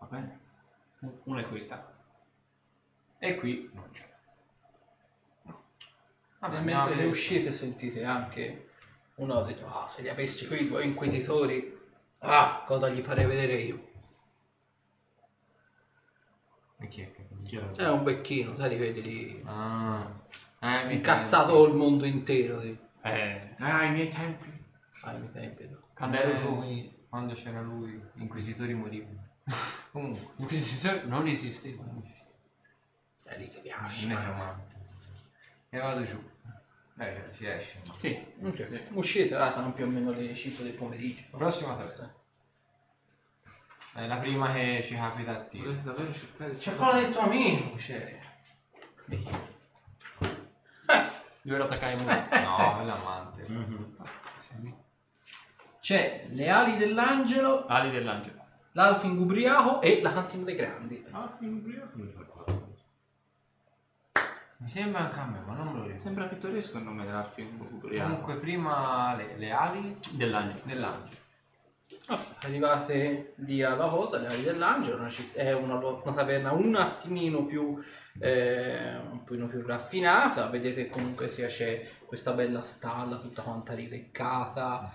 [0.02, 0.40] Va bene?
[1.24, 1.92] Una è questa.
[3.18, 4.10] E qui non c'è.
[5.44, 7.08] Vabbè, E andiamo mentre vedere.
[7.08, 8.68] uscite sentite anche
[9.16, 11.78] uno ha detto ah se li avessi quei due inquisitori
[12.18, 13.90] ah cosa gli farei vedere io
[16.78, 17.12] E chi è
[17.44, 17.68] Chi era?
[17.76, 20.20] è un becchino sai di quelli lì Ah.
[20.58, 24.50] Eh, mi incazzato il mondo intero di Eh, Ah, i miei tempi.
[25.02, 25.78] ai miei tempi no.
[25.94, 29.22] Quando ero giovane, quando c'era lui, gli inquisitori morivano.
[29.90, 31.02] Comunque, non esisteva.
[31.06, 32.30] non esiste.
[33.24, 34.08] è lì che piace.
[35.70, 36.30] E vado giù.
[36.98, 37.80] Eh, si esce.
[37.86, 38.24] ma- Sì.
[38.42, 38.82] Ok.
[38.92, 42.12] uscite là saranno più o meno le 5 del pomeriggio Prossima testa.
[43.94, 45.64] È la prima che ci capita a tiro.
[45.64, 48.20] Volete davvero cercare c'è quello del tuo amico c'è
[51.42, 52.28] Lui era attaccato in muro.
[52.42, 53.44] No, è l'amante.
[53.50, 53.96] Mhm.
[55.80, 58.41] c'è le ali dell'angelo Ali dell'angelo.
[58.73, 62.44] L'alfing ubriaco e la cantina dei grandi Ah, fin ubriaco mi fa qua.
[64.59, 66.01] Mi sembra anche a me, ma non me lo ricordo.
[66.01, 68.09] Sembra pittoresco il nome dell'Alfin Ubriaco.
[68.10, 69.99] Comunque prima le, le ali.
[70.12, 70.60] Dell'angelo.
[70.65, 71.20] dell'angelo.
[72.09, 76.52] Ok, arrivate lì alla cosa, le ali dell'angelo, una citt- è una, lo- una taverna
[76.52, 77.76] un attimino più,
[78.20, 84.92] eh, un pochino più raffinata, vedete comunque sia c'è questa bella stalla tutta quanta rileccata,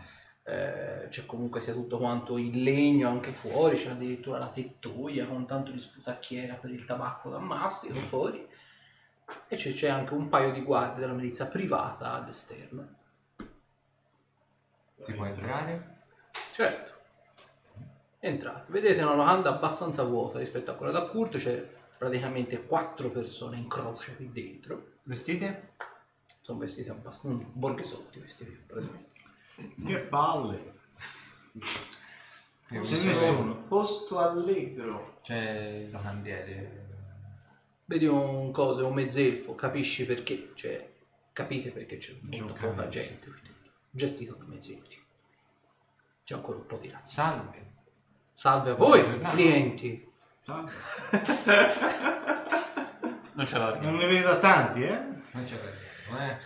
[0.48, 5.46] eh, c'è comunque sia tutto quanto in legno anche fuori, c'è addirittura la tettoia con
[5.46, 8.48] tanto di sputacchiera per il tabacco da mastico fuori
[9.50, 12.96] e c'è, c'è anche un paio di guardie della milizia privata all'esterno.
[15.00, 16.06] Si può entrare?
[16.54, 16.94] Certo.
[18.20, 18.72] Entrate.
[18.72, 23.68] Vedete una locanda abbastanza vuota rispetto a quella da Kurt, c'è praticamente quattro persone in
[23.68, 24.94] croce qui dentro.
[25.04, 25.74] Vestite?
[26.40, 29.17] Sono vestiti abbastanza borghesotti vestiti praticamente.
[29.86, 30.74] Che palle.
[32.68, 33.56] C'è questo- nessuno.
[33.64, 35.20] Posto allegro.
[35.24, 36.86] C'è il locandiere.
[37.86, 40.90] Vedi un coso, un mezzelfo, capisci perché, cioè,
[41.32, 43.34] capite perché c'è C'è molto un poca gente.
[43.90, 45.02] Gestito da mezzelfi.
[46.26, 47.24] C'è ancora un po' di razzismo.
[47.24, 47.66] Salve.
[48.34, 49.30] Salve a voi, Buongiorno.
[49.30, 50.12] clienti.
[50.42, 50.72] Salve.
[53.34, 54.98] Non ce l'ha Non ne vedo tanti, eh?
[55.32, 55.86] Non c'è perché.
[56.20, 56.38] Eh.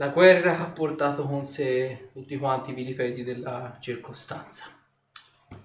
[0.00, 4.66] La guerra ha portato con sé tutti quanti i vilipedi della circostanza.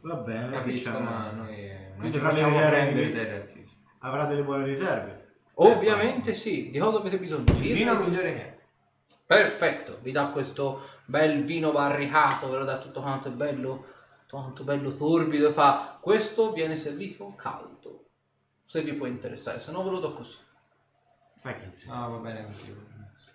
[0.01, 0.57] Va bene.
[0.57, 3.77] Capisco, c'è- ma noi non Quindi ci facciamo prendere dai razzismi.
[3.99, 5.35] Avrà delle buone riserve.
[5.55, 7.51] Ovviamente sì, di cosa avete bisogno?
[7.59, 8.61] Il vino migliore che è.
[9.23, 13.85] Perfetto, vi dà questo bel vino barricato, ve lo dà tutto quanto è bello,
[14.21, 18.05] tutto quanto bello torbido e fa questo viene servito caldo.
[18.63, 20.37] Se vi può interessare, se no ve lo do così.
[21.37, 21.69] Fai che.
[21.89, 22.75] Ah, va bene così.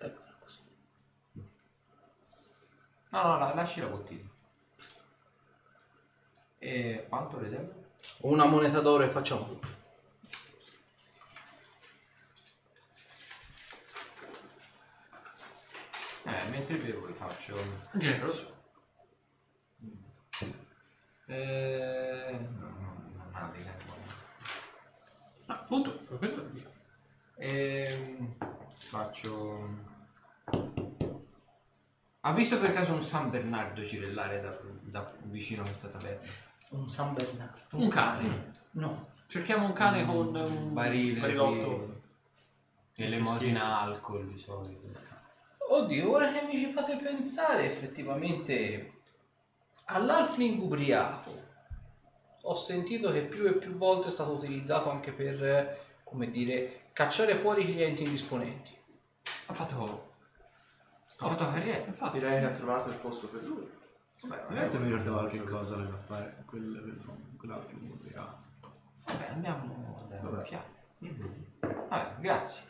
[0.01, 0.59] Eh, così.
[3.11, 4.27] No, no, la- lasci la bottiglia.
[6.59, 7.73] E quanto le devo?
[8.21, 9.67] Una moneta d'oro e facciamo tutto.
[16.25, 17.55] Eh, mentre bevo vi faccio...
[17.93, 18.57] Generoso.
[21.25, 22.47] Eh...
[22.59, 23.73] No, no, non naviga.
[25.47, 26.69] Ah, appunto, quello che dico.
[27.37, 28.35] Ehm,
[28.67, 29.97] faccio...
[32.21, 36.27] Ha visto per caso un San Bernardo cirellare da, da vicino a questa taverna?
[36.71, 37.59] Un San Bernardo.
[37.71, 38.51] Un cane.
[38.71, 39.07] No.
[39.27, 42.01] Cerchiamo un cane con un Un barile barilotto.
[42.93, 45.07] di elemosina alcol di solito.
[45.69, 49.01] Oddio, ora che mi ci fate pensare, effettivamente
[49.85, 51.47] all'Alfling ubriaco
[52.41, 57.35] ho sentito che più e più volte è stato utilizzato anche per, come dire, cacciare
[57.35, 58.75] fuori i clienti indisponenti.
[59.45, 60.08] Ha fatto...
[61.21, 61.85] Ha fatto carriera.
[61.85, 62.19] Infatti.
[62.19, 63.69] Direi che ha trovato il posto per lui.
[64.23, 68.37] Beh, Veramente mi ricordavo qualche cosa aveva a fare quel, quel, quell'altro ubriaco.
[69.05, 70.33] Vabbè, andiamo a dare Vabbè.
[70.33, 70.67] un'occhiata.
[71.89, 72.63] Vabbè, grazie.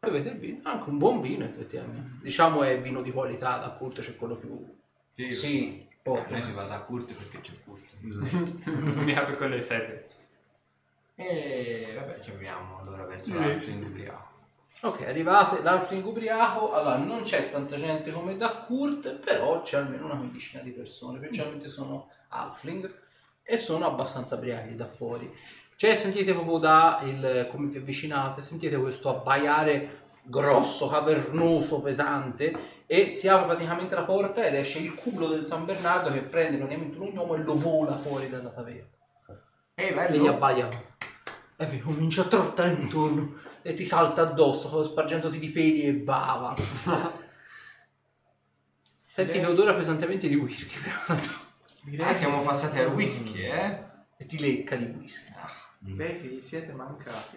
[0.00, 0.60] Bevete il vino?
[0.64, 2.22] Anche un buon vino, effettivamente.
[2.22, 4.76] Diciamo è vino di qualità, da Kurt c'è quello più...
[5.08, 6.30] Sì, Sì, porto.
[6.30, 7.94] Noi si va da Kurt perché c'è Kurt.
[8.98, 10.08] Mica per quello che serve.
[11.14, 14.32] E vabbè, ci abbiamo allora verso l'altro industriale.
[14.84, 20.04] Ok, arrivate, l'Alfling ubriaco, allora non c'è tanta gente come da Kurt, però c'è almeno
[20.04, 22.94] una quindicina di persone, principalmente sono Alfling
[23.42, 25.34] e sono abbastanza briachi da fuori.
[25.74, 32.54] Cioè sentite proprio da il, come vi avvicinate, sentite questo abbaiare grosso, cavernoso, pesante
[32.86, 36.58] e si apre praticamente la porta ed esce il culo del San Bernardo che prende
[36.58, 38.90] praticamente un uomo e lo vola fuori dalla taverna.
[39.76, 40.68] Ehi, e gli abbaia.
[41.56, 46.54] E vi comincia a trottare intorno e ti salta addosso spargendoti di peli e bava
[49.08, 51.32] senti che odora pesantemente di whisky peraltro.
[51.98, 53.82] Ah, siamo passati al whisky, eh?
[54.18, 55.32] e ti lecca di whisky
[55.78, 57.36] Beh, che gli siete mancati.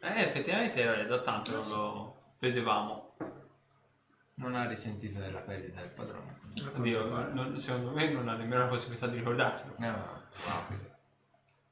[0.00, 3.14] Eh, effettivamente è da tanto non lo vedevamo.
[4.34, 6.38] Non ha risentito della perdita del padrone.
[6.74, 9.74] Oddio, non- secondo me non ha nemmeno la possibilità di ricordarselo.
[9.78, 10.90] Eh, ma- rapido.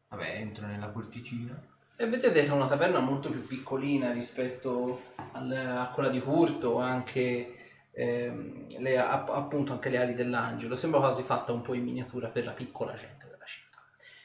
[0.09, 1.60] Vabbè, entro nella porticina.
[2.00, 6.78] E vedete che è una taverna molto più piccolina rispetto al- a quella di Curto,
[6.78, 7.56] anche
[7.92, 10.76] ehm, le- app- appunto anche le ali dell'angelo.
[10.76, 13.78] Sembra quasi fatta un po' in miniatura per la piccola gente della città.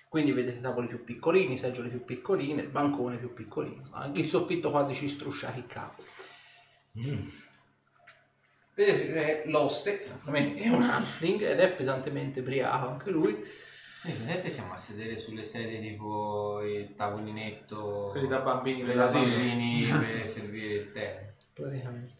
[0.07, 4.71] Quindi vedete tavoli più piccolini, seggiole più piccoline, il bancone più piccolino, anche il soffitto
[4.71, 6.01] quasi ci struscia il capo.
[8.73, 13.43] Vedete che l'oste, che naturalmente è un halfling ed è pesantemente briaco anche lui,
[14.07, 18.91] Eh, vedete, siamo a sedere sulle sedie tipo il tavolinetto Quelli da bambini per i
[18.91, 19.23] dell'asilo.
[19.25, 21.33] bambini per servire il tè.
[21.53, 22.13] praticamente.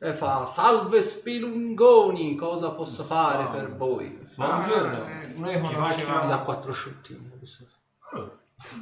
[0.00, 4.22] E fa salve spilungoni, cosa posso fare per voi?
[4.36, 5.06] Buongiorno.
[5.06, 6.42] Eh, noi Mi dà conoscevamo.
[6.42, 7.30] quattro sciottini.
[7.38, 7.64] questo.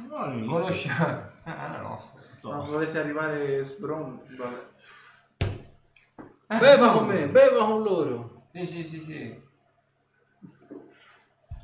[0.09, 0.51] No, all'inizio.
[0.59, 1.21] Conosciamo.
[1.43, 2.21] Ah, la nostra.
[2.41, 4.19] Ma volete arrivare sbron?
[4.37, 4.67] Vabbè.
[6.59, 8.47] Beva con me, beva con loro.
[8.53, 9.42] Sì, sì, sì, sì.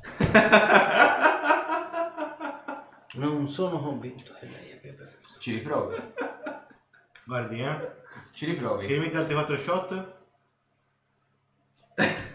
[3.14, 5.38] Non sono convinto che lei abbia bevuto.
[5.40, 5.96] Ci riprovi.
[7.24, 7.98] Guardi, eh.
[8.32, 8.86] Ci Che riprovi.
[8.86, 10.18] rimetti altri 4 shot?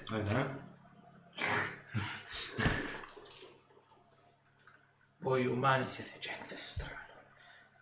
[0.08, 0.64] Guarda, eh.
[5.20, 6.94] Voi umani siete gente strana.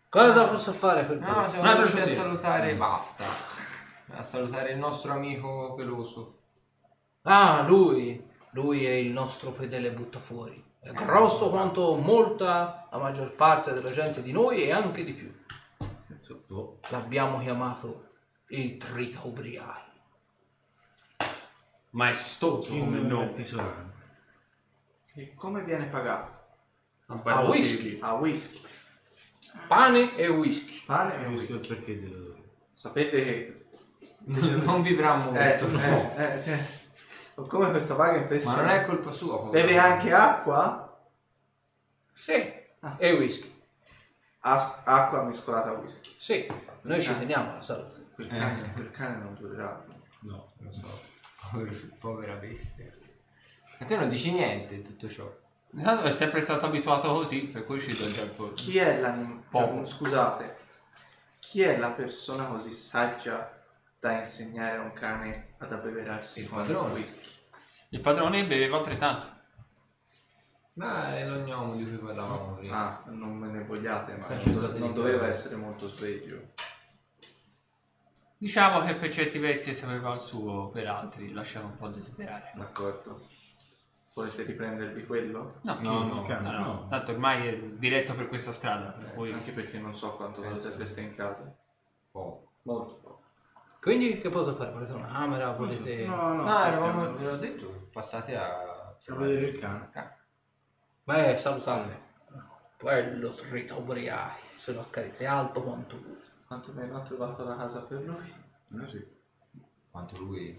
[0.09, 1.49] Cosa posso fare per No, voi?
[1.49, 2.23] siamo Un altro venuti a sciottino.
[2.23, 3.23] salutare basta.
[4.15, 6.39] A salutare il nostro amico peloso.
[7.23, 8.31] Ah, lui.
[8.53, 10.71] Lui è il nostro fedele buttafuori.
[10.79, 15.33] È grosso quanto molta, la maggior parte della gente di noi e anche di più.
[16.19, 16.79] Sotto.
[16.89, 18.09] L'abbiamo chiamato
[18.49, 19.81] il Trita Ubriai.
[21.91, 23.23] Maestoso come Come nome.
[23.25, 23.91] altisonante.
[25.15, 26.41] E come viene pagato?
[27.07, 27.99] A whisky.
[28.01, 28.61] A whisky.
[29.67, 30.81] Pane e whisky.
[30.85, 31.67] Pane e whisky.
[31.67, 32.43] perché te lo do.
[32.73, 33.65] Sapete che...
[34.25, 35.35] Non vivrà molto.
[35.37, 36.65] Eh, eh, eh, cioè,
[37.35, 38.61] ho come questa vaga Ma impressione.
[38.61, 39.37] non è colpa sua.
[39.49, 41.01] Beve anche acqua?
[42.11, 42.31] Sì.
[42.97, 43.51] E whisky.
[44.41, 46.13] As- acqua mescolata a whisky.
[46.17, 46.51] Sì.
[46.81, 47.15] Noi ci Ah.
[47.15, 48.01] teniamo alla salute.
[48.13, 49.83] Quel cane, quel cane non durerà.
[50.21, 51.01] No, Lo so.
[51.51, 52.91] Povero- Povera bestia.
[53.79, 55.29] Ma te non dici niente di tutto ciò.
[55.71, 58.53] Intanto è sempre stato abituato così, per cui ci do già il po'.
[58.53, 59.41] Chi è l'animale?
[59.49, 59.83] Poco.
[59.85, 60.57] scusate.
[61.39, 63.52] Chi è la persona così saggia
[64.03, 66.91] da insegnare a un cane ad abbeverarsi Il padrone.
[66.91, 67.25] whisky?
[67.91, 69.27] Il padrone beveva altrettanto.
[70.73, 72.77] Ma è lo gnomo di cui parlavamo prima.
[73.01, 76.51] Ah, non me ne vogliate, ma non, non doveva essere molto sveglio.
[78.37, 82.51] Diciamo che per certi versi sapeva il suo, per altri lasciava un po' desiderare.
[82.55, 83.25] D'accordo.
[84.15, 85.59] Volete riprendervi quello?
[85.61, 86.87] No, No, no, no, no.
[86.89, 88.97] Tanto ormai è diretto per questa strada.
[88.99, 90.73] Eh, Poi Anche perché non so quanto Eh, sì.
[90.75, 91.55] resta in casa.
[92.11, 92.49] Oh.
[92.63, 93.02] Molto.
[93.83, 94.71] Quindi che posso fare?
[94.71, 95.51] Volete una camera?
[95.51, 96.05] Volete...
[96.05, 96.43] no, no.
[96.43, 98.95] No, eravamo, ve l'ho detto, passate a...
[99.05, 99.89] A vedere il cane.
[101.03, 101.99] Beh, salutate.
[102.79, 104.37] Quello Trita Ubriai.
[104.55, 106.17] Se lo accarezzi alto quanto lui.
[106.47, 108.33] Quanto mi hanno trovato la casa per lui?
[108.81, 109.05] Eh sì.
[109.91, 110.57] Quanto lui...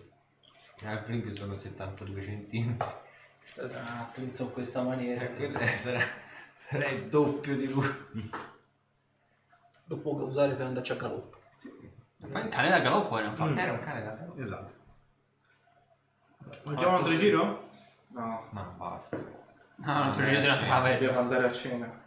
[0.83, 2.89] Halfling sono 72 centimetri.
[3.57, 5.25] Un attimo, in questa maniera.
[5.25, 6.01] Eh, quello è- sarà,
[6.69, 7.89] sarà il doppio di lui.
[9.87, 11.43] Lo può usare per andarci a galoppo.
[12.31, 13.59] Ma il cane da galoppo era infatti.
[13.61, 14.33] Era un cane da casa.
[14.37, 14.75] Esatto.
[16.65, 17.69] Facciamo un altro giro?
[18.09, 18.47] No.
[18.51, 19.17] Ma basta.
[19.17, 19.27] No,
[19.77, 20.93] un altro giro della taverna.
[20.99, 22.03] Dobbiamo andare a cena.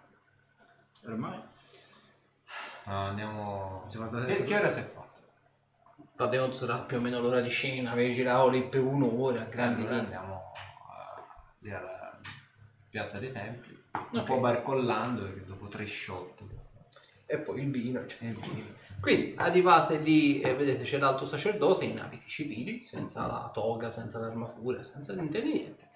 [1.05, 1.41] Ormai.
[2.85, 3.85] No, andiamo...
[3.99, 5.05] Andati Che, ora si è fatto?
[6.15, 9.97] Fate sarà più o meno l'ora di cena, avevi girato lì per un'ora, grandi Allora
[9.97, 11.23] andiamo a-
[11.59, 12.19] lì alla
[12.89, 13.83] piazza dei templi.
[14.11, 14.25] Un Ok.
[14.25, 16.41] po' barcollando perché dopo tre shot.
[17.25, 17.99] E poi il vino.
[17.99, 18.63] E il vino.
[19.00, 24.19] Quindi arrivate lì e vedete c'è l'alto sacerdote in abiti civili, senza la toga, senza
[24.19, 25.90] l'armatura, senza niente di niente.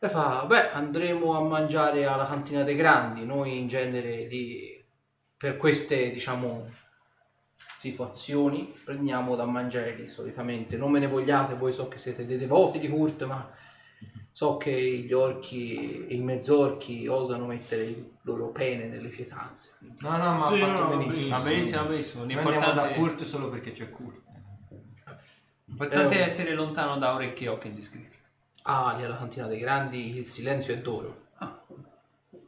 [0.00, 3.24] E fa, beh, andremo a mangiare alla cantina dei grandi.
[3.24, 4.84] Noi in genere lì,
[5.36, 6.68] per queste, diciamo,
[7.78, 10.76] situazioni, prendiamo da mangiare lì solitamente.
[10.76, 13.48] Non me ne vogliate, voi so che siete dei devoti di Kurt, ma
[14.32, 19.76] so che gli orchi e i mezzorchi osano mettere il loro pene nelle pietanze.
[20.00, 21.36] No, no, ma Sì, ha fatto no, benissimo.
[21.36, 22.24] Va benissimo, va benissimo.
[22.24, 24.20] Noi andiamo da L'importante, Kurt solo perché c'è Kurt.
[25.66, 28.16] l'importante Eh, è essere lontano da orecchie e occhi indiscreti.
[28.62, 31.20] Ah, lì alla cantina dei grandi il silenzio è d'oro.
[31.38, 31.60] Ah.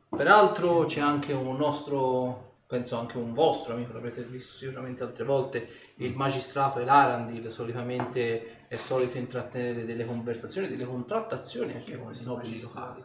[0.09, 5.69] Peraltro c'è anche un nostro, penso anche un vostro amico, l'avrete visto sicuramente altre volte,
[5.97, 12.61] il magistrato Elarandil solitamente è solito intrattenere delle conversazioni, delle contrattazioni anche con i nobili
[12.61, 13.03] locali.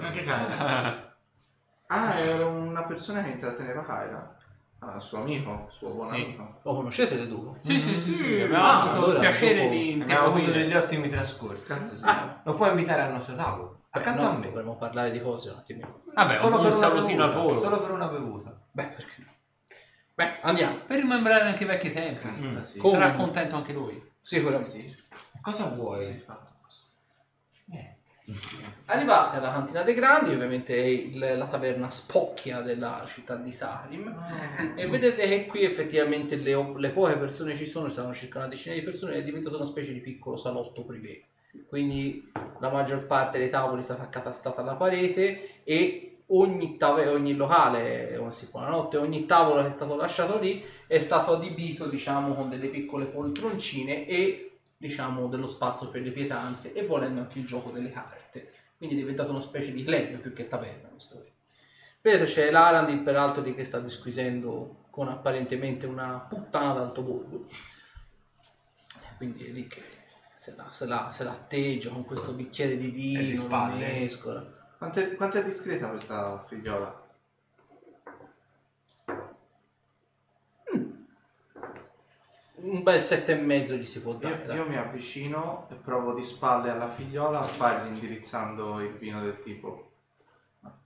[0.00, 1.08] Anche cane.
[1.92, 4.36] Ah, era una persona che intratteneva Kyla.
[4.78, 6.14] Ah, suo amico, suo buon Sì.
[6.14, 6.60] amico.
[6.62, 7.58] Lo conoscete le due?
[7.62, 10.72] Sì, sì, sì, sì, abbiamo Ah, avuto allora, il piacere dopo- di Abbiamo avuto degli
[10.74, 11.64] ottimi trascorsi.
[11.96, 12.04] Sì.
[12.04, 13.80] Ah, Lo puoi invitare al nostro tavolo.
[13.90, 14.46] Accanto no, a me.
[14.46, 16.02] dovremmo parlare di cose un attimino.
[16.14, 17.60] Vabbè, Solo un, per un una salutino al bevuta, volo.
[17.60, 18.60] Solo per una bevuta.
[18.70, 19.32] Beh, perché no?
[20.14, 20.76] Beh, andiamo.
[20.86, 22.20] Per rimembrare anche i vecchi tempi.
[22.20, 22.80] Cazzo sì.
[22.88, 24.09] Sarà contento anche lui.
[24.20, 24.68] Sicuramente.
[24.70, 24.96] Sì.
[25.40, 26.04] Cosa vuoi?
[26.60, 26.86] Questo.
[28.86, 34.72] Arrivate alla cantina dei grandi, ovviamente è il- la taverna spocchia della città di Sarim.
[34.76, 38.74] E vedete che qui effettivamente le, le poche persone ci sono, stanno circa una decina
[38.74, 41.24] di persone, è diventato una specie di piccolo salotto privé.
[41.68, 47.34] Quindi la maggior parte dei tavoli è stata accatastata alla parete e ogni, tave- ogni
[47.34, 48.18] locale,
[48.52, 53.06] notte, ogni tavolo che è stato lasciato lì è stato adibito diciamo con delle piccole
[53.06, 58.52] poltroncine e diciamo dello spazio per le pietanze e volendo anche il gioco delle carte.
[58.76, 61.30] Quindi è diventato una specie di club più che taverna questo qui.
[62.02, 67.46] Vedete c'è l'Arandil peraltro lì che sta disquisendo con apparentemente una puttana d'altoborgo.
[69.18, 69.82] Quindi è lì che
[70.34, 73.76] se la, se la, se la atteggia con questo bicchiere di di vino, spalle.
[73.76, 74.59] mescola.
[74.80, 77.06] Quanto è, quanto è discreta questa figliola?
[82.54, 84.36] Un bel sette e mezzo gli si può dare.
[84.36, 84.56] Io, dai.
[84.56, 89.38] io mi avvicino e provo di spalle alla figliola a fargli indirizzando il vino del
[89.40, 89.92] tipo.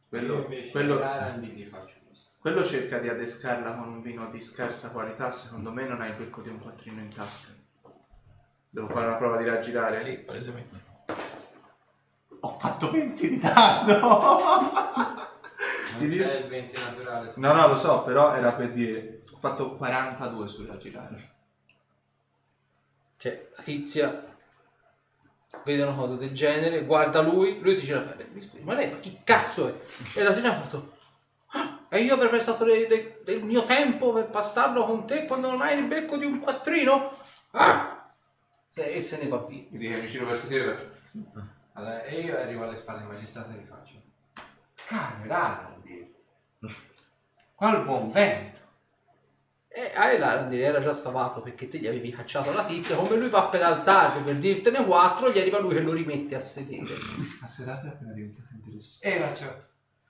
[0.08, 1.00] Quello, quello,
[2.40, 6.16] quello cerca di adescarla con un vino di scarsa qualità, secondo me non ha il
[6.16, 7.52] becco di un quattrino in tasca.
[8.70, 10.00] Devo fare una prova di raggirare?
[10.00, 10.92] Sì, palesemente.
[12.44, 13.98] Ho fatto 20 di dardo!
[15.98, 17.32] Non c'è il 20 naturale.
[17.36, 19.20] No, no, lo so, però era per dire.
[19.32, 21.32] Ho fatto 42 sul raggirare.
[23.16, 24.36] Cioè, la tizia
[25.64, 28.98] vede una cosa del genere, guarda lui, lui si gira mi scusi, ma lei ma
[28.98, 30.18] chi cazzo è?
[30.18, 30.96] E la signora ha fatto
[31.52, 35.50] "Ah, e io avrei prestato de- de- del mio tempo per passarlo con te quando
[35.50, 37.10] non hai il becco di un quattrino?
[37.52, 38.12] Ah!
[38.68, 39.64] Se- E se ne va via.
[39.70, 40.90] Mi dice mi giro verso te
[41.76, 44.02] Allora, e io arrivo alle spalle del magistrato e gli faccio.
[44.86, 46.14] Cameraldi.
[47.54, 48.62] Qual buon vento.
[49.68, 53.48] E Aelardi era già sfavato perché te gli avevi cacciato la tizia, come lui va
[53.48, 56.94] per alzarsi per dirtene quattro, gli arriva lui che lo rimette a sedere.
[57.40, 59.16] La serata è appena diventata interessante.
[59.16, 59.56] E faccio.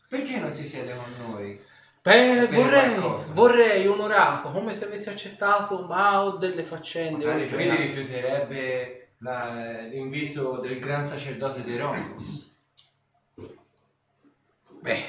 [0.07, 1.59] Perché non si siede con noi?
[2.03, 3.33] Beh, vorrei, qualcosa.
[3.33, 7.25] vorrei onorato, come se avessi accettato Mao delle faccende.
[7.25, 12.53] Magari a- rifiuterebbe la- l'invito del gran sacerdote di Romulus.
[14.83, 15.03] Beh,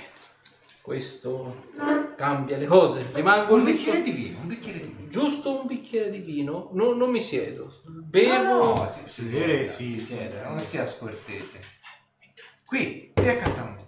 [0.82, 1.68] questo
[2.16, 3.10] cambia le cose.
[3.12, 5.10] Rimango Un giusto, bicchiere di vino, un bicchiere di vino.
[5.10, 6.70] giusto un bicchiere di vino.
[6.72, 7.70] No- non mi siedo.
[7.86, 8.44] Bevo.
[8.44, 9.90] No, no, si, si siede, sì.
[9.90, 11.60] si siede, non sia scortese.
[12.66, 13.84] Qui, qui accanto a me.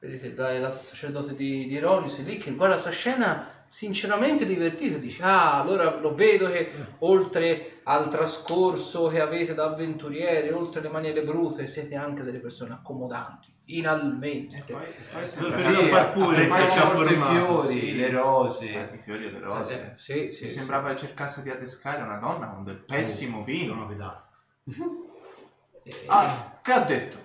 [0.00, 4.98] Vedete, dai, la sacerdote di, di Ronius è lì che guarda questa scena sinceramente divertito.
[4.98, 10.88] Dice, ah, allora lo vedo che oltre al trascorso che avete da avventurieri, oltre le
[10.88, 13.48] maniere brute, siete anche delle persone accomodanti.
[13.64, 14.64] Finalmente.
[14.66, 17.96] Quel periodo far pure, apprezziamo fresca molto i fiori, sì.
[17.96, 18.90] le rose.
[18.90, 19.74] Eh, I fiori e le rose.
[19.74, 20.56] Eh, sì, sì, Mi sì.
[20.56, 23.74] sembrava che cercasse di adescare una donna con del pessimo vino.
[23.74, 24.22] Non ho vedato.
[25.84, 27.18] Eh, Ah, che ha detto?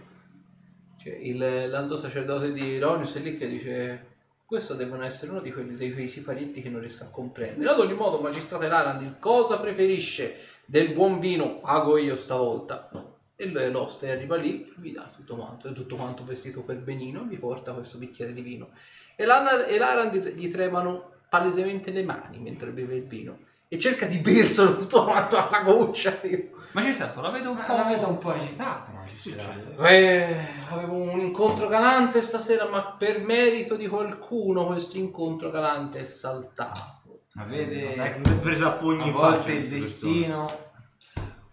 [0.97, 4.14] Cioè, il- l'alto sacerdote di Ronius è lì che dice
[4.45, 7.69] questo devono essere uno di quelli dei quei siparietti che non riesco a comprendere.
[7.69, 11.59] Ad ogni modo, magistrate Larandil, cosa preferisce del buon vino?
[11.59, 12.89] Pago io stavolta.
[13.35, 17.37] E l'oste arriva lì, vi dà tutto quanto, è tutto quanto vestito per benino, vi
[17.37, 18.69] porta questo bicchiere di vino.
[19.15, 23.39] E, e Larandil gli tremano palesemente le mani mentre beve il vino.
[23.67, 26.17] E cerca di berselo tutto quanto alla goccia.
[26.23, 26.49] Io.
[26.73, 27.75] Magistrato, la vedo un Ma po'.
[27.75, 29.83] la vedo un po' agitata, magistrato.
[29.85, 30.37] Eh,
[30.69, 37.21] avevo un incontro galante stasera, ma per merito di qualcuno questo incontro galante è saltato.
[37.33, 40.11] Ma vede, È presa a pugni a volte il queste persone.
[40.13, 40.63] destino...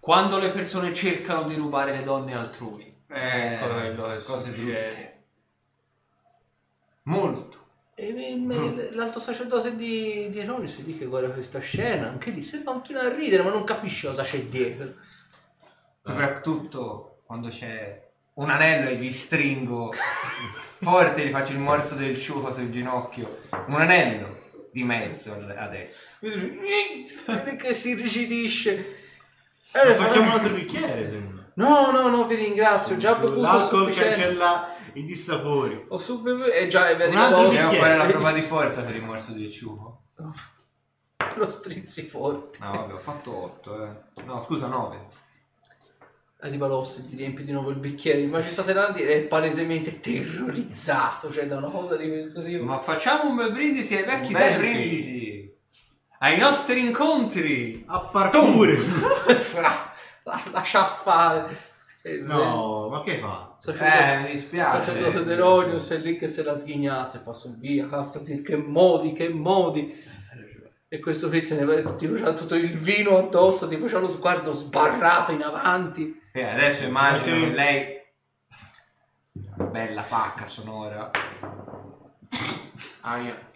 [0.02, 3.04] Quando le persone cercano di rubare le donne altrui.
[3.08, 4.86] Eh, Ecco quello che cose succede.
[4.88, 5.24] brutte.
[7.04, 7.61] Molto.
[8.02, 12.42] E me- l'alto sacerdote di, di Eronius è lì che guarda questa scena, anche lì
[12.42, 14.92] si continua a ridere, ma non capisce cosa c'è dietro.
[16.04, 19.92] Soprattutto quando c'è un anello e gli stringo
[20.80, 23.40] forte, gli faccio il morso del ciuco sul ginocchio.
[23.68, 24.40] Un anello
[24.72, 26.16] di mezzo adesso.
[26.20, 28.96] Vedi che si irrigidisce.
[29.74, 31.40] Ma Eh, Facciamo un altro bicchiere, sembra.
[31.54, 34.16] No, no, no, vi ringrazio, già bevuto L'alcol sufficienza.
[34.18, 35.86] cancella i dissapori.
[35.88, 37.30] Ho su bevuto e già è bicchiere.
[37.30, 40.02] Dobbiamo fare la prova di forza per il morso del ciuco.
[41.36, 42.58] lo strizzi forte.
[42.60, 44.22] No, vabbè, ho fatto 8, eh.
[44.24, 45.06] No, scusa, 9.
[46.40, 50.00] arriva l'osso e gli riempie di nuovo il bicchiere di Maestà Tenardi ed è palesemente
[50.00, 52.64] terrorizzato, cioè da una cosa di questo tipo.
[52.64, 54.60] Ma facciamo un bel brindisi ai vecchi Bel tempi.
[54.60, 55.56] brindisi.
[56.18, 57.84] Ai nostri incontri.
[57.86, 58.68] A parkour!
[59.60, 59.92] la,
[60.24, 61.70] la, lascia fare.
[62.22, 63.51] No, ma che fa?
[63.62, 64.82] Sacerdote, Eh, mi dispiace.
[64.82, 69.12] sacerdote Deronius è lì che se la sghignazza e fa su via, castati, che modi,
[69.12, 69.94] che modi.
[70.88, 74.08] E questo qui se ne va, ti faceva tutto il vino addosso, ti faceva lo
[74.08, 76.20] sguardo sbarrato in avanti.
[76.32, 78.00] E adesso immagino che lei...
[79.30, 81.08] Una bella pacca sonora.
[83.02, 83.50] Aia.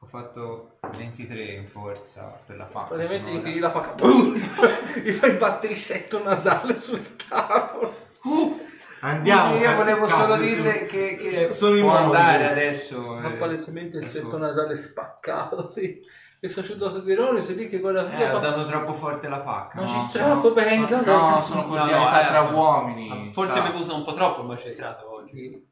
[0.00, 4.34] Ho fatto 23 in forza per la pacca Praticamente gli tiri la pacca, boom!
[5.04, 8.02] gli fai battere il setto nasale sul tavolo.
[9.04, 9.56] Andiamo!
[9.56, 13.00] Io volevo cazzo, solo sono- dirle che, che sono i può andare adesso.
[13.20, 16.00] Ma eh, palesemente il setto nasale spaccato, sì.
[16.40, 19.40] Il sacerdote Deronius è lì che guarda Eh, via, ho fa, dato troppo forte la
[19.40, 19.80] pacca.
[19.80, 23.30] Magistrato, venga, No, sono No, cordialità no, eh, tra ma- uomini.
[23.32, 25.66] Forse mi bevuto un po' troppo il magistrato oggi.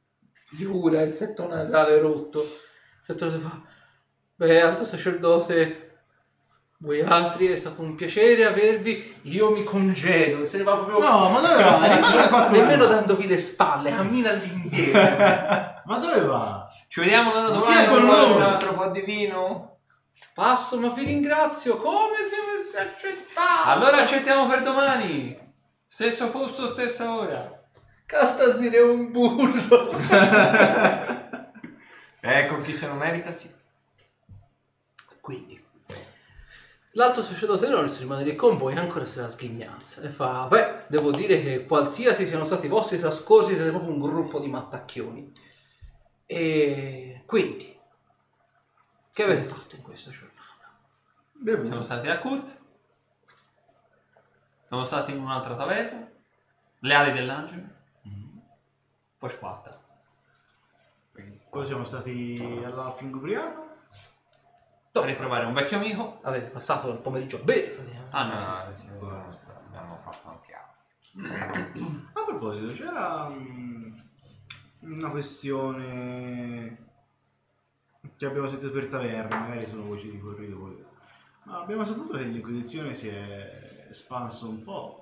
[0.51, 2.41] Giura il setto nasale rotto.
[2.41, 2.49] Il
[3.01, 3.61] setto nasale fa.
[4.35, 5.92] Beh, alto sacerdote.
[6.83, 9.21] Voi altri è stato un piacere avervi.
[9.23, 10.45] Io mi congedo.
[10.45, 10.99] Se ne va proprio.
[10.99, 11.95] No, ma dove va?
[11.95, 15.01] Rimane qua con Nemmeno dandovi le spalle, cammina all'indietro.
[15.87, 16.69] Ma dove va?
[16.89, 17.61] Ci vediamo da domani.
[17.61, 18.33] Sia con noi.
[18.33, 19.79] un altro po' di vino?
[20.35, 21.77] Passo, ma vi ringrazio.
[21.77, 23.69] Come siete accettati?
[23.69, 25.55] Allora accettiamo per domani.
[25.87, 27.63] Stesso posto, stessa ora.
[28.07, 29.91] Castas dire un burro.
[32.25, 33.51] Ecco, chi se lo merita sì.
[35.21, 35.62] Quindi.
[36.95, 41.11] L'alto sacerdote Deronius rimane lì con voi ancora se la sghignazza e fa beh devo
[41.11, 45.33] dire che qualsiasi siano stati i vostri trascorsi siete proprio un gruppo di mattacchioni
[46.27, 47.73] e quindi
[49.13, 50.33] che avete fatto in questa giornata?
[51.33, 51.67] Bevuto.
[51.67, 52.61] Siamo stati a Kurt.
[54.67, 56.11] Siamo stati in un'altra taverna.
[56.79, 57.67] Le ali dell'angelo.
[59.19, 59.69] Poi squatta.
[61.51, 63.72] Poi siamo stati all'Alfing Ubriaco.
[64.95, 66.19] A ritrovare un vecchio amico.
[66.23, 68.09] avete passato il pomeriggio a bere praticamente.
[68.15, 68.47] Ah no, sì.
[68.47, 72.11] Ah, sì, abbiamo fatto anche altro.
[72.13, 73.99] A proposito, c'era mm,
[74.81, 76.91] una questione
[78.17, 80.91] che abbiamo sentito per taverna, magari sono voci di corridoio.
[81.45, 85.02] Ma abbiamo saputo che l'Inquisizione si è espanso un po'.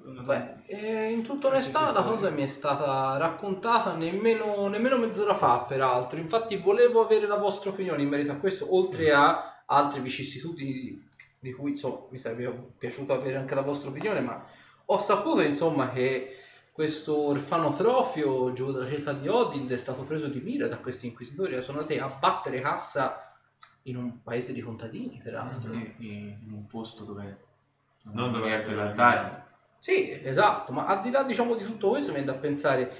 [0.00, 6.18] Beh, in tutta onestà la cosa mi è stata raccontata nemmeno, nemmeno mezz'ora fa, peraltro.
[6.18, 11.08] Infatti volevo avere la vostra opinione in merito a questo, oltre a altre vicissitudini di,
[11.38, 14.42] di cui insomma, mi sarebbe piaciuto avere anche la vostra opinione, ma
[14.86, 16.36] ho saputo insomma che
[16.72, 21.54] questo orfanotrofio giù dalla città di Odil è stato preso di mira da questi inquisitori
[21.54, 23.36] e sono andati a battere cassa
[23.82, 25.72] in un paese di contadini, peraltro.
[25.72, 27.38] E in un posto dove
[28.02, 29.47] Non dove dovete da da dare.
[29.78, 32.92] Sì, esatto, ma al di là diciamo di tutto questo mi viene da pensare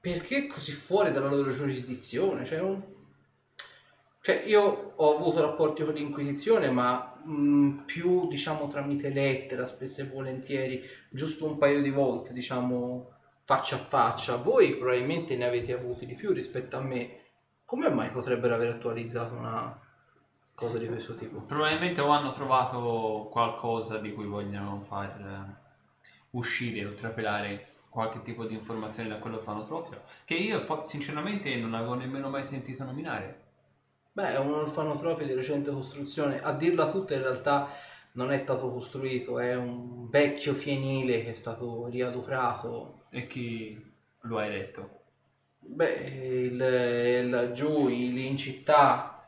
[0.00, 2.44] perché così fuori dalla loro giurisdizione?
[2.44, 2.78] Cioè, un-
[4.20, 10.06] cioè, io ho avuto rapporti con l'Inquisizione, ma mh, più diciamo tramite lettera, spesso e
[10.06, 13.12] volentieri, giusto un paio di volte, diciamo
[13.44, 14.36] faccia a faccia.
[14.36, 17.20] Voi probabilmente ne avete avuti di più rispetto a me.
[17.64, 19.78] Come mai potrebbero aver attualizzato una
[20.54, 21.40] cosa di questo tipo?
[21.42, 25.55] Probabilmente o hanno trovato qualcosa di cui vogliono far eh,
[26.36, 31.94] uscire o trapelare qualche tipo di informazione da quello fanotrofio che io sinceramente non avevo
[31.94, 33.44] nemmeno mai sentito nominare.
[34.12, 36.40] Beh, è un orfanotrofio di recente costruzione.
[36.42, 37.68] A dirla tutta, in realtà
[38.12, 43.04] non è stato costruito, è un vecchio fienile che è stato riadoprato.
[43.10, 43.78] E chi
[44.22, 45.00] lo ha eletto?
[45.58, 45.92] Beh,
[46.46, 49.26] il, il- giù lì in città,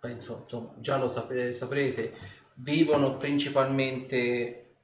[0.00, 2.12] penso, insomma, già lo sape- saprete,
[2.54, 4.74] vivono principalmente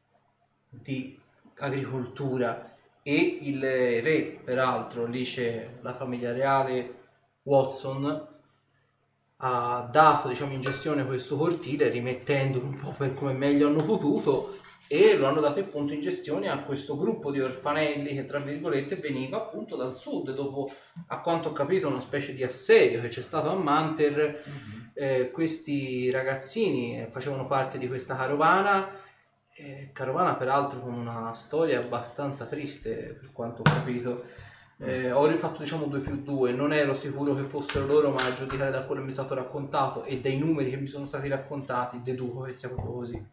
[0.68, 1.18] di
[1.59, 2.73] agricoltura
[3.03, 6.95] e il re, peraltro, lì c'è la famiglia reale
[7.45, 8.27] Watson,
[9.41, 14.57] ha dato diciamo, in gestione questo cortile rimettendolo un po' per come meglio hanno potuto
[14.89, 18.97] e lo hanno dato appunto in gestione a questo gruppo di orfanelli che tra virgolette
[18.97, 20.70] veniva appunto dal sud dopo
[21.09, 24.43] a quanto ho capito una specie di assedio che c'è stato a Manter.
[24.95, 29.07] Eh, questi ragazzini eh, facevano parte di questa carovana
[29.59, 34.25] eh, carovana peraltro con una storia abbastanza triste per quanto ho capito
[34.81, 38.33] eh, ho rifatto diciamo 2 più 2, non ero sicuro che fossero loro, ma a
[38.33, 41.27] giudicare da quello che mi è stato raccontato e dai numeri che mi sono stati
[41.27, 43.27] raccontati, deduco che sia proprio così.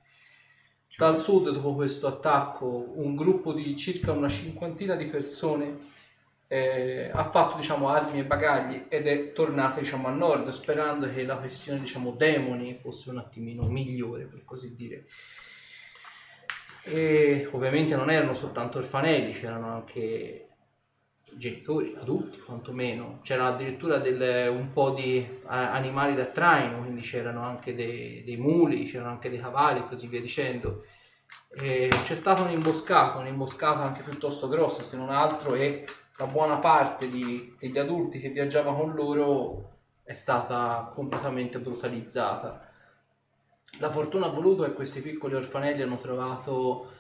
[0.98, 5.78] Dal sud, dopo questo attacco, un gruppo di circa una cinquantina di persone
[6.48, 11.26] eh, ha fatto diciamo armi e bagagli ed è tornato diciamo a nord, sperando che
[11.26, 15.06] la questione diciamo demoni fosse un attimino migliore, per così dire.
[16.88, 20.50] E ovviamente non erano soltanto orfanelli, c'erano anche
[21.34, 23.20] genitori, adulti quantomeno.
[23.24, 28.84] C'era addirittura del- un po' di animali da traino, quindi c'erano anche dei, dei muli,
[28.86, 30.86] c'erano anche dei cavalli e così via dicendo.
[31.58, 35.86] E c'è stata un'imboscata, un'imboscata anche piuttosto grossa se non altro e
[36.18, 39.72] la buona parte di- degli adulti che viaggiava con loro
[40.04, 42.65] è stata completamente brutalizzata.
[43.80, 46.92] La fortuna ha voluto che questi piccoli orfanelli hanno trovato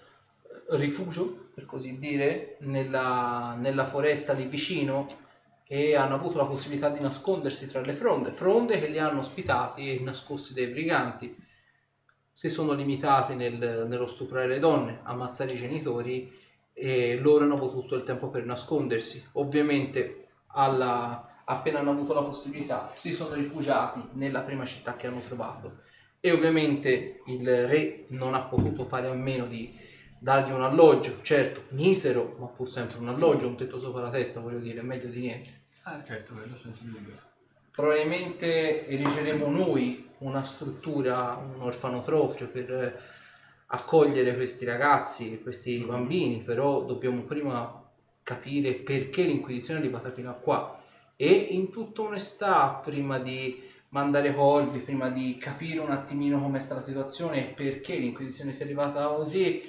[0.44, 5.08] eh, rifugio, per così dire, nella, nella foresta lì vicino
[5.68, 9.90] e hanno avuto la possibilità di nascondersi tra le fronde, fronde che li hanno ospitati
[9.90, 11.36] e nascosti dai briganti.
[12.32, 16.30] Si sono limitati nel- nello stuprare le donne, ammazzare i genitori
[16.74, 19.26] e loro hanno avuto tutto il tempo per nascondersi.
[19.34, 25.22] Ovviamente alla- appena hanno avuto la possibilità si sono rifugiati nella prima città che hanno
[25.22, 25.84] trovato
[26.26, 29.72] e ovviamente il re non ha potuto fare a meno di
[30.18, 34.40] dargli un alloggio, certo misero, ma pur sempre un alloggio, un tetto sopra la testa,
[34.40, 35.66] voglio dire, meglio di niente.
[35.84, 37.14] Ah, certo, quello senza dubbio.
[37.70, 43.00] Probabilmente erigeremo noi una struttura, un orfanotrofio per eh,
[43.68, 47.88] accogliere questi ragazzi, questi bambini, però dobbiamo prima
[48.24, 50.82] capire perché l'Inquisizione è arrivata fino a qua
[51.16, 56.76] e in tutta onestà, prima di mandare colpi, prima di capire un attimino come sta
[56.76, 59.62] la situazione e perché l'Inquisizione sia arrivata così,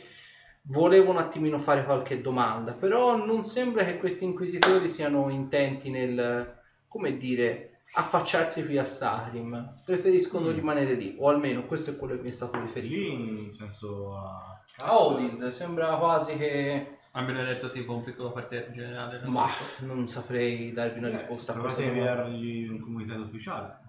[0.68, 6.58] volevo un attimino fare qualche domanda, però non sembra che questi inquisitori siano intenti nel,
[6.88, 12.22] come dire, affacciarsi qui a Sarim, preferiscono rimanere lì, o almeno questo è quello che
[12.22, 12.94] mi è stato riferito.
[12.94, 14.60] Lì in senso a...
[14.78, 16.98] A Odin sembra quasi che...
[17.12, 19.20] Abbiamo detto tipo un piccolo quartiere generale.
[19.20, 19.86] non Ma so.
[19.86, 23.84] non saprei darvi una risposta a questa Provate a inviargli un comunicato ufficiale.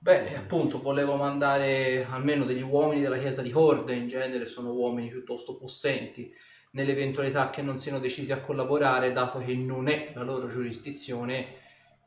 [0.00, 5.08] Beh, appunto, volevo mandare almeno degli uomini della chiesa di Horde, in genere sono uomini
[5.08, 6.32] piuttosto possenti,
[6.72, 11.56] nell'eventualità che non siano decisi a collaborare, dato che non è la loro giurisdizione,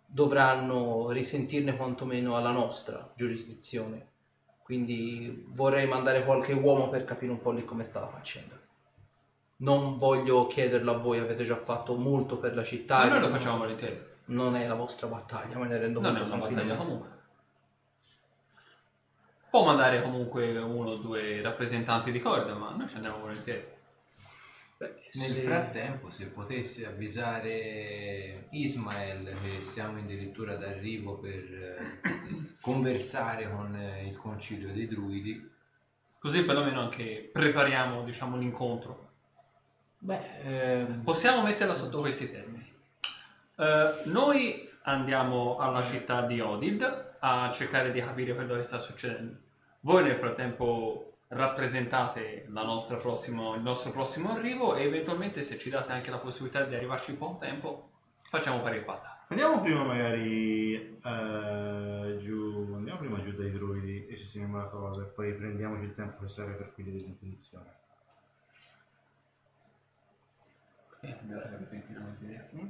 [0.05, 4.09] dovranno risentirne quantomeno alla nostra giurisdizione.
[4.63, 8.59] Quindi vorrei mandare qualche uomo per capire un po' lì come sta la faccenda.
[9.57, 12.99] Non voglio chiederlo a voi, avete già fatto molto per la città.
[12.99, 14.10] Ma e noi lo facciamo volentieri.
[14.25, 16.33] Non è la vostra battaglia, me ne rendo Non è conto.
[16.35, 16.85] una battaglia tranquillamente.
[16.85, 17.19] comunque.
[19.49, 23.65] Può mandare comunque uno o due rappresentanti di corda, ma noi ci andiamo volentieri.
[24.77, 31.33] Beh, Nel se- frattempo, se potessi avvisare Ismael che siamo addirittura d'arrivo per
[32.03, 35.49] eh, conversare con eh, il concilio dei druidi,
[36.17, 39.09] Così perlomeno anche prepariamo, diciamo, l'incontro.
[39.97, 42.70] Beh, ehm, Possiamo metterla sotto questi termini.
[43.61, 49.37] Eh, noi andiamo alla città di Odid a cercare di capire quello che sta succedendo.
[49.81, 55.69] Voi nel frattempo rappresentate la nostra prossimo- il nostro prossimo arrivo e eventualmente se ci
[55.69, 57.89] date anche la possibilità di arrivarci in poco tempo
[58.31, 59.25] facciamo pari e patta.
[59.27, 65.05] Andiamo prima magari eh, giù, andiamo prima giù dai druidi e sistemiamo la cosa e
[65.05, 67.79] poi prendiamoci il tempo che serve per quelli dell'inquisizione.
[72.55, 72.69] Mm,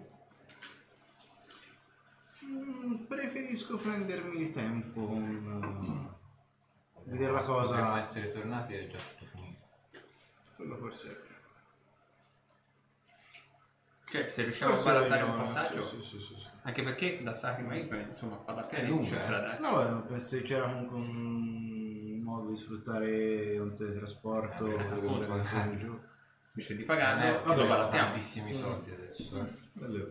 [3.08, 6.16] preferisco prendermi il tempo con
[7.04, 8.00] eh, vedere la potremmo cosa.
[8.00, 9.60] essere tornati e è già tutto finito.
[10.56, 11.30] Quello forse.
[14.04, 16.48] Cioè, se riusciamo forse a barattare un no, passaggio, Sì, sì, sì, sì.
[16.64, 19.20] anche perché da Sacri Maisma, insomma, fa da piedi, lungo, c'è eh.
[19.20, 19.56] strada.
[19.58, 19.60] eh.
[19.62, 25.78] No, beh, se c'era comunque un modo di sfruttare un teletrasporto Eh, beh, appunto, eh.
[25.78, 25.98] giù.
[26.54, 28.10] Invece di pagarne, Eh, lo barattiamo.
[28.10, 29.38] tantissimi soldi adesso.
[29.38, 29.60] eh.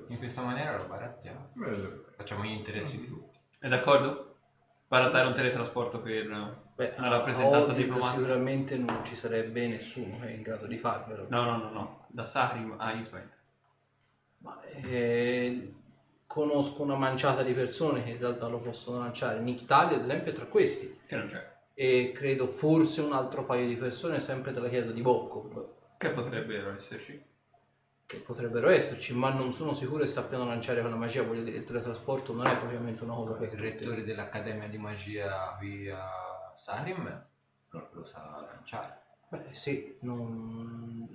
[0.09, 1.51] In questa maniera lo barattiamo.
[1.55, 2.05] bello.
[2.17, 3.39] Facciamo gli interessi di tutti.
[3.59, 4.27] È d'accordo?
[4.89, 6.27] Barattare un teletrasporto per...
[6.75, 8.17] beh, Una rappresentanza diplomatica.
[8.17, 11.27] sicuramente non ci sarebbe nessuno che è in grado di farvelo.
[11.28, 13.31] No, no, no, no, da Sacri a Ismail.
[14.39, 15.75] Ma, eh,
[16.27, 19.39] conosco una manciata di persone che in realtà lo possono lanciare.
[19.41, 20.99] Nick Tally, ad esempio, è tra questi.
[21.07, 21.59] Che non c'è.
[21.75, 25.77] E credo forse un altro paio di persone sempre della chiesa di Bocco.
[26.00, 27.22] Che potrebbero esserci.
[28.06, 31.22] Che potrebbero esserci, ma non sono sicuro che sappiano lanciare con la magia.
[31.24, 35.56] Voglio dire, il teletrasporto non è propriamente una cosa per Il rettore dell'Accademia di Magia
[35.58, 37.26] qui a Sarim
[37.68, 39.02] proprio lo sa lanciare.
[39.28, 41.06] Beh sì, non-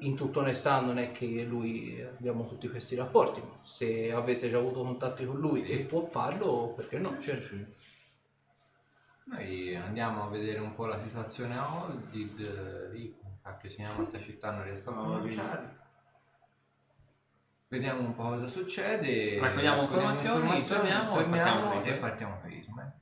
[0.00, 4.58] in- tutta onestà non è che lui abbiamo tutti questi rapporti, ma se avete già
[4.58, 7.16] avuto contatti con lui e può farlo, perché no?
[7.20, 7.54] Certo.
[9.26, 12.90] Noi andiamo a vedere un po' la situazione a Oldid,
[13.42, 15.80] anche se in questa città non riescono a lanciare.
[17.68, 19.38] Vediamo un po' cosa succede.
[19.40, 21.98] Raccogliamo informazioni, torniamo e partiamo per e Ismael.
[22.00, 22.92] partiamo per Ismael.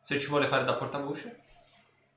[0.00, 1.40] Se ci vuole fare da portavoce,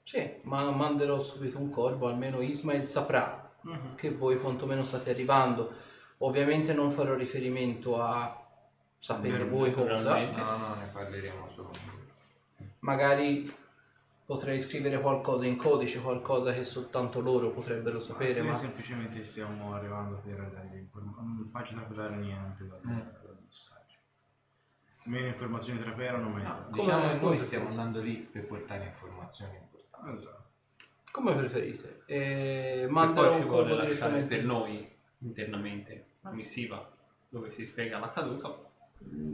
[0.04, 3.96] Sì, ma manderò subito un corvo, almeno Ismail saprà Mhm.
[3.96, 5.72] che voi quantomeno state arrivando.
[6.20, 8.44] Ovviamente non farò riferimento a
[8.98, 10.18] sapete voi cosa.
[10.20, 11.70] No, no, ne parleremo solo.
[12.80, 13.54] magari
[14.30, 19.74] potrei scrivere qualcosa in codice, qualcosa che soltanto loro potrebbero sapere, Noi ma semplicemente stiamo
[19.74, 21.34] arrivando per dare informazioni.
[21.36, 23.00] Non faccio trapelare niente dal, Mm.
[23.00, 23.98] dal messaggio.
[25.06, 26.48] Meno informazioni traperano, meglio.
[26.48, 27.44] No, diciamo che noi preferite?
[27.44, 30.20] stiamo andando lì per portare informazioni importanti.
[30.20, 30.44] Esatto.
[31.12, 32.04] come preferite.
[32.06, 36.88] E Se manderò poi ci un lasciare direttamente per noi internamente una missiva
[37.30, 38.69] dove si spiega l'accaduto,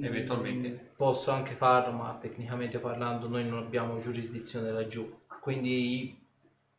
[0.01, 0.93] eventualmente.
[0.95, 5.21] Posso anche farlo, ma tecnicamente parlando noi non abbiamo giurisdizione laggiù.
[5.41, 6.17] Quindi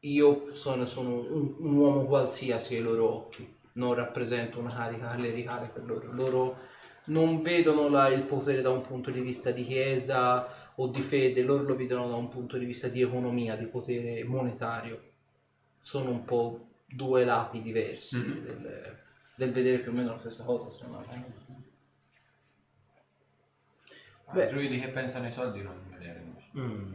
[0.00, 5.68] io sono, sono un, un uomo qualsiasi ai loro occhi, non rappresento una carica clericale
[5.68, 6.12] per loro.
[6.12, 6.56] Loro
[7.06, 11.42] non vedono la- il potere da un punto di vista di chiesa o di fede,
[11.42, 15.00] loro lo vedono da un punto di vista di economia, di potere monetario.
[15.80, 18.44] Sono un po' due lati diversi Mhm.
[18.44, 18.98] del,
[19.36, 21.45] del vedere più o meno la stessa cosa, secondo me.
[24.32, 24.44] Beh.
[24.44, 26.58] I druidi che pensano ai soldi non me li riconosco.
[26.58, 26.92] Mm.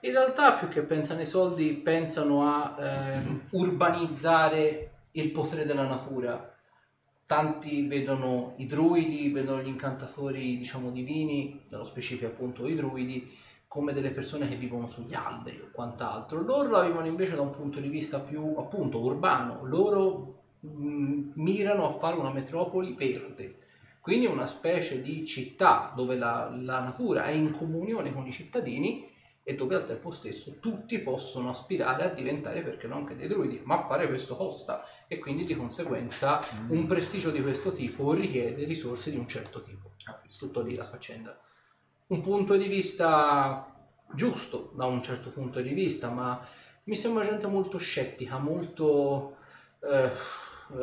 [0.00, 6.52] In realtà più che pensano ai soldi, pensano a ehm, urbanizzare il potere della natura.
[7.26, 13.34] Tanti vedono i druidi, vedono gli incantatori, diciamo, divini, nello specifico appunto i druidi,
[13.66, 16.42] come delle persone che vivono sugli alberi o quant'altro.
[16.42, 19.64] Loro la vivono invece da un punto di vista più appunto urbano.
[19.64, 23.63] Loro mm, mirano a fare una metropoli verde.
[24.04, 29.10] Quindi una specie di città dove la, la natura è in comunione con i cittadini
[29.42, 33.62] e dove al tempo stesso tutti possono aspirare a diventare, perché no, anche dei druidi,
[33.64, 39.10] ma fare questo costa e quindi di conseguenza un prestigio di questo tipo richiede risorse
[39.10, 39.92] di un certo tipo.
[40.36, 41.40] Tutto lì la faccenda.
[42.08, 43.74] Un punto di vista
[44.12, 46.46] giusto da un certo punto di vista, ma
[46.84, 49.38] mi sembra gente molto scettica, molto,
[49.82, 50.10] eh,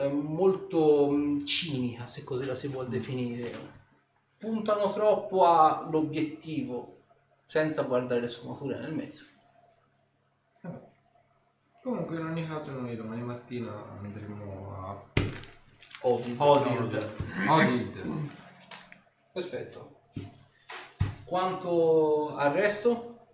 [0.09, 3.79] molto mm, cinica, se così la si vuol definire.
[4.37, 7.03] Puntano troppo all'obiettivo
[7.45, 9.25] senza guardare le sfumature nel mezzo.
[11.81, 15.03] Comunque in ogni caso noi domani mattina andremo a
[16.01, 16.35] Odin.
[16.37, 17.11] Odid.
[17.47, 18.29] Odid.
[19.33, 19.99] Perfetto.
[21.25, 23.27] Quanto al resto?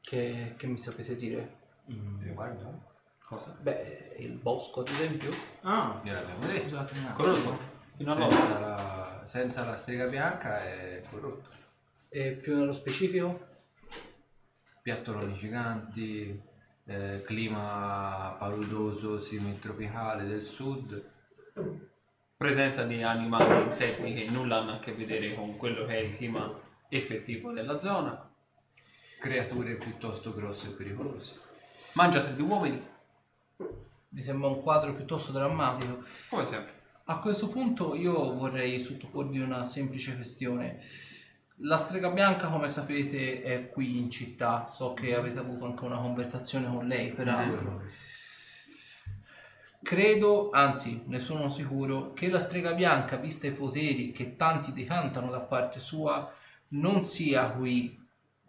[0.00, 1.58] Che, che mi sapete dire?
[1.92, 2.22] Mm.
[2.22, 2.89] Riguardo?
[3.30, 3.56] Cosa?
[3.60, 5.30] Beh, il bosco ad esempio.
[5.60, 6.74] Ah, Gliel'abbiamo detto.
[6.74, 7.12] Un attimo.
[7.12, 7.58] Corrotto?
[7.96, 8.28] Fino all'ora.
[8.34, 11.48] Senza la, senza la strega bianca è corrotto.
[12.08, 13.46] E più nello specifico?
[14.82, 16.42] Piattoloni giganti,
[16.86, 21.00] eh, clima paludoso simil-tropicale del sud.
[22.36, 26.00] Presenza di animali e insetti che nulla hanno a che vedere con quello che è
[26.00, 26.52] il clima
[26.88, 28.28] effettivo della zona.
[29.20, 31.38] Creature piuttosto grosse e pericolose.
[31.92, 32.98] Mangiate di uomini,
[34.08, 36.02] Mi sembra un quadro piuttosto drammatico.
[36.28, 36.78] come sempre.
[37.04, 40.80] A questo punto io vorrei sottoporvi una semplice questione.
[41.62, 44.68] La strega bianca, come sapete, è qui in città.
[44.70, 47.82] So che avete avuto anche una conversazione con lei, peraltro.
[49.82, 55.30] Credo, anzi ne sono sicuro, che la strega bianca, vista i poteri che tanti decantano
[55.30, 56.32] da parte sua,
[56.68, 57.98] non sia qui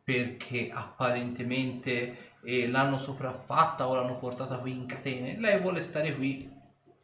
[0.03, 5.37] perché apparentemente eh, l'hanno sopraffatta o l'hanno portata qui in catene.
[5.39, 6.49] Lei vuole stare qui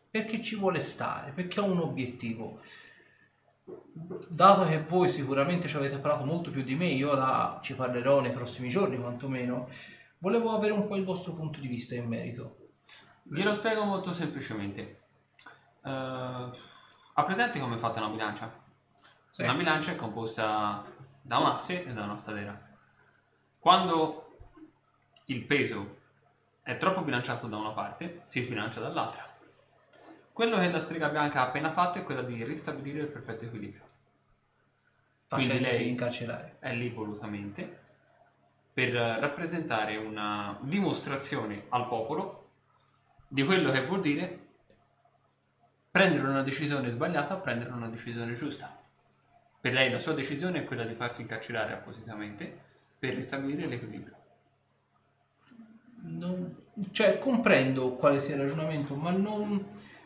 [0.10, 2.60] perché ci vuole stare, perché ha un obiettivo.
[4.30, 8.22] Dato che voi sicuramente ci avete parlato molto più di me, io la, ci parlerò
[8.22, 9.68] nei prossimi giorni quantomeno,
[10.20, 12.58] volevo avere un po' il vostro punto di vista in merito.
[13.24, 15.02] Glielo spiego molto semplicemente.
[15.84, 18.52] Eh, ha presente come è fatta una bilancia?
[19.30, 19.42] Sì.
[19.44, 20.86] Una bilancia è composta
[21.22, 22.60] da un asse e da una stadera.
[23.60, 24.27] Quando
[25.30, 25.98] il peso
[26.62, 29.36] è troppo bilanciato da una parte, si sbilancia dall'altra.
[30.32, 33.84] Quello che la strega bianca ha appena fatto è quello di ristabilire il perfetto equilibrio.
[35.28, 36.58] Quindi lei- incarcerare.
[36.60, 37.86] È lì volutamente
[38.72, 42.50] per rappresentare una dimostrazione al popolo
[43.28, 44.46] di quello che vuol dire
[45.90, 48.80] prendere una decisione sbagliata o prendere una decisione giusta.
[49.60, 52.66] Per lei la sua decisione è quella di farsi incarcerare appositamente
[53.00, 54.17] per ristabilire l'equilibrio.
[56.02, 56.56] Non-
[56.92, 59.66] cioè, comprendo quale sia il ragionamento, ma non,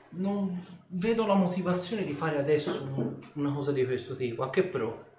[0.09, 4.43] non vedo la motivazione di fare adesso un- una cosa di questo tipo.
[4.43, 5.09] A che pro?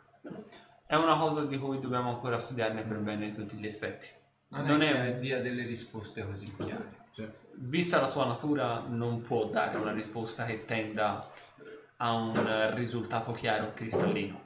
[0.86, 4.08] È una cosa di cui dobbiamo ancora studiarne per bene tutti gli effetti.
[4.48, 7.04] Non, Non è, è- dia delle risposte così chiare.
[7.08, 7.26] sì.
[7.54, 11.20] Vista la sua natura, non può dare una risposta che tenda
[11.98, 14.40] a un risultato chiaro, cristallino.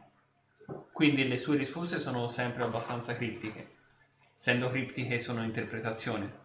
[0.92, 3.74] Quindi le sue risposte sono sempre abbastanza criptiche.
[4.36, 6.44] Essendo criptiche sono interpretazione.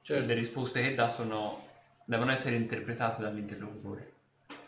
[0.00, 0.26] Certo.
[0.26, 1.66] Le risposte che dà sono,
[2.04, 4.12] devono essere interpretate dall'interlocutore.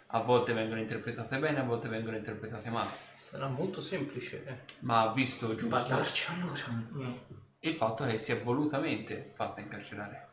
[0.08, 2.90] A volte vengono interpretate bene, a volte vengono interpretate male.
[3.16, 4.57] Sarà molto semplice eh.
[4.81, 7.15] Ma visto giusto parlarci allora.
[7.60, 10.28] il fatto che si è volutamente fatta incarcerare.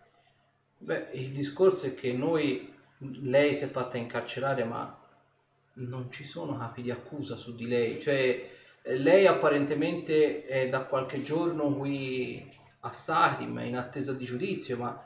[0.77, 2.73] Beh, il discorso è che noi,
[3.21, 4.97] lei si è fatta incarcerare, ma
[5.73, 7.99] non ci sono capi di accusa su di lei.
[7.99, 8.49] Cioè,
[8.87, 15.03] lei apparentemente è da qualche giorno qui a Sarim, in attesa di giudizio, ma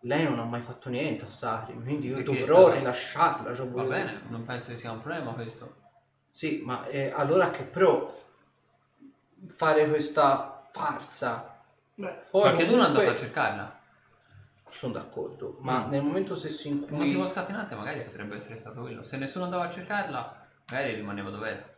[0.00, 3.54] lei non ha mai fatto niente a Sarim, quindi io Perché dovrò rilasciarla.
[3.54, 5.74] cioè, Va bene, non penso che sia un problema questo.
[6.30, 8.12] Sì, ma eh, allora che però
[9.46, 11.62] fare questa farsa?
[11.94, 13.80] Beh, Poi Qualche uno è andato a comunque- cercarla.
[14.68, 15.90] Sono d'accordo, ma Mm.
[15.90, 16.96] nel momento stesso in Un cui...
[16.98, 19.04] motivo scatenante magari potrebbe essere stato quello.
[19.04, 21.74] Se nessuno andava a cercarla, magari rimaneva dov'era.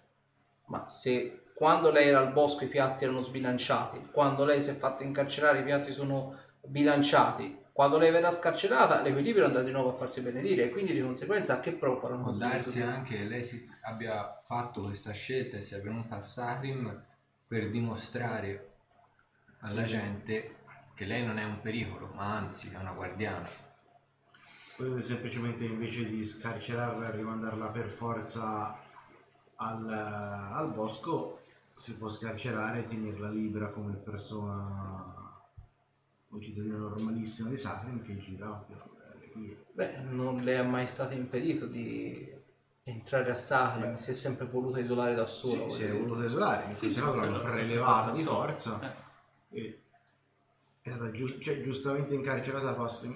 [0.69, 4.75] Ma se quando lei era al bosco i piatti erano sbilanciati, quando lei si è
[4.75, 9.95] fatta incarcerare i piatti sono bilanciati, quando lei verrà scarcerata l'equilibrio andrà di nuovo a
[9.95, 13.43] farsi benedire e quindi di conseguenza a che prova faranno Può darsi anche che lei
[13.43, 17.05] si abbia fatto questa scelta e sia venuta a Sarim
[17.47, 18.73] per dimostrare
[19.61, 20.57] alla gente
[20.95, 23.49] che lei non è un pericolo, ma anzi è una guardiana.
[24.77, 28.77] Potete semplicemente invece di scarcerarla e rimandarla per forza
[29.61, 31.41] al, al bosco,
[31.75, 35.17] si può scarcerare e tenerla libera come persona
[36.31, 38.85] o cittadino normalissimo di Sarin che gira per
[39.21, 39.65] le vie.
[39.73, 42.37] Beh, non le è mai stato impedito di
[42.83, 45.69] entrare a Saharim, si è sempre voluta isolare da sola.
[45.71, 45.99] Sì, si è dire.
[45.99, 48.95] voluto isolare, in Sì, questo sì, l'hanno l'ha prelevata di forza sola.
[49.51, 49.83] e
[50.83, 53.13] è stata gius- cioè, giustamente incarcerata passa-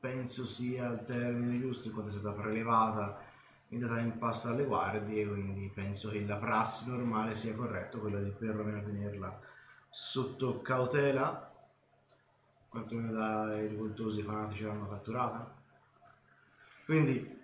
[0.00, 3.23] penso sia il termine giusto in quanto è stata prelevata
[3.74, 8.20] e data in pasto alle guardie quindi penso che la prassi normale sia corretta quella
[8.20, 9.40] di perlomeno tenerla
[9.88, 11.52] sotto cautela.
[12.68, 15.54] Quantomeno dai rivoltosi fanatici l'hanno catturata.
[16.84, 17.42] Quindi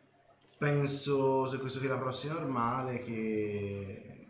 [0.58, 4.26] penso se questo sia la prassi normale che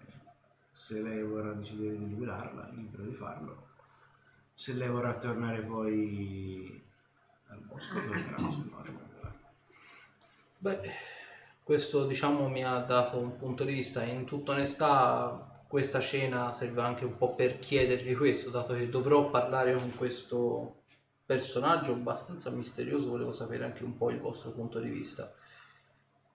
[0.70, 3.68] se lei vorrà decidere di liberarla libero di farlo.
[4.52, 6.82] Se lei vorrà tornare poi
[7.48, 9.38] al bosco tornerà se no rimarrà
[10.58, 10.80] Beh,
[11.70, 14.02] questo diciamo mi ha dato un punto di vista.
[14.02, 19.30] In tutta onestà, questa cena serve anche un po' per chiedervi questo, dato che dovrò
[19.30, 20.82] parlare con questo
[21.24, 25.32] personaggio abbastanza misterioso, volevo sapere anche un po' il vostro punto di vista.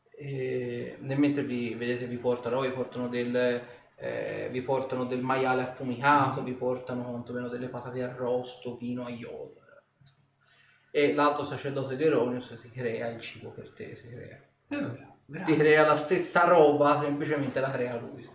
[0.09, 3.61] E nel mentre vi vedete vi portano, vi portano del,
[3.97, 9.11] eh, vi portano del maiale affumicato, vi portano quantomeno delle patate arrosto, vino a.
[10.91, 14.41] E l'altro sacerdote di Eronius ti crea il cibo per te, si crea.
[15.25, 18.29] Ti crea la stessa roba, semplicemente la crea lui.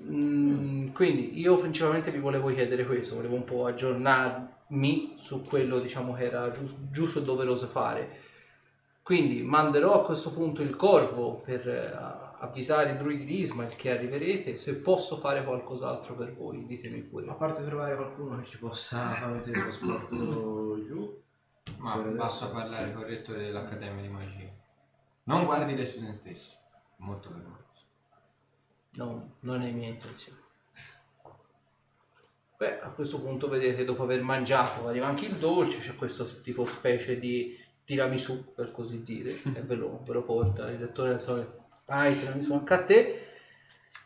[0.00, 6.14] Mm, quindi io principalmente vi volevo chiedere questo, volevo un po' aggiornarmi su quello diciamo
[6.14, 8.20] che era gius- giusto e doveroso fare.
[9.02, 11.92] Quindi manderò a questo punto il corvo per eh,
[12.40, 14.56] avvisare i druidi di Ismail che arriverete.
[14.56, 17.34] Se posso fare qualcos'altro per voi, ditemi a pure.
[17.36, 21.20] parte trovare qualcuno che ci possa far mettere il trasporto giù
[21.78, 24.50] Ma Per adesso- basta parlare con il rettore dell'Accademia di Magia.
[25.24, 26.56] Non guardi le studentesse,
[26.96, 27.60] molto pericoloso.
[28.94, 30.40] No, non è mia intenzione.
[32.56, 36.64] Beh, a questo punto vedete, dopo aver mangiato, arriva anche il dolce, c'è questo tipo
[36.64, 41.20] specie di tiramisù, per così dire, e ve lo, ve lo porta il direttore del
[41.20, 41.66] solito.
[41.86, 43.26] Vai, tiramisù anche a te,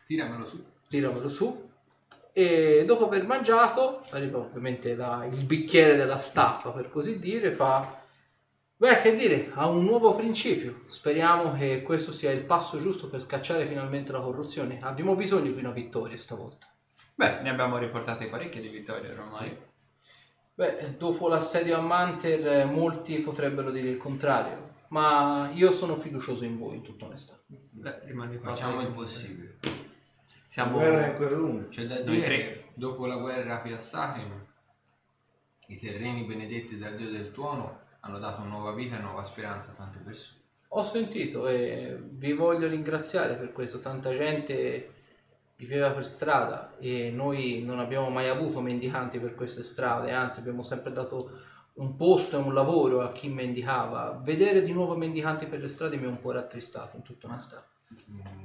[0.05, 0.65] Tiramelo su.
[0.87, 1.66] tiramelo su.
[2.37, 7.99] E dopo aver mangiato, arriva ovviamente la- il bicchiere della staffa, per così dire, fa...
[8.75, 10.81] Beh, che dire, ha un nuovo principio.
[10.85, 14.77] Speriamo che questo sia il passo giusto per scacciare finalmente la corruzione.
[14.83, 16.67] Abbiamo bisogno di una vittoria stavolta.
[17.15, 19.57] Beh, ne abbiamo riportate parecchie di vittorie ormai.
[20.53, 26.45] Beh, dopo l'assedio a Manter eh, molti potrebbero dire il contrario, ma io sono fiducioso
[26.45, 27.35] in voi, in tutta onestà.
[27.47, 28.49] Beh, rimane qua.
[28.49, 29.57] Facciamo il possibile.
[30.57, 30.77] La Siamo...
[30.77, 32.63] guerra è ancora lunga C'è da Noi dire tre.
[32.73, 34.45] dopo la guerra qui a Sarim,
[35.67, 39.73] i terreni benedetti dal dio del tuono hanno dato nuova vita e nuova speranza a
[39.75, 40.41] tante persone.
[40.69, 44.93] Ho sentito e vi voglio ringraziare per questo, tanta gente
[45.57, 50.61] viveva per strada e noi non abbiamo mai avuto mendicanti per queste strade, anzi abbiamo
[50.61, 51.31] sempre dato
[51.75, 54.19] un posto e un lavoro a chi mendicava.
[54.23, 57.63] Vedere di nuovo mendicanti per le strade mi ha un po' rattristato, in tutta onestà.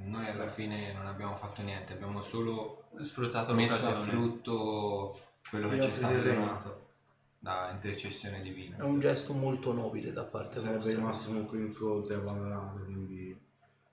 [0.05, 5.81] Noi alla fine non abbiamo fatto niente, abbiamo solo sfruttato messo a frutto quello che
[5.81, 6.87] ci è stato donato
[7.39, 8.77] da intercessione divina.
[8.77, 10.95] È un gesto molto nobile da parte sarebbe vostra.
[10.95, 13.37] rimasto comunque incolto e abbandonato quindi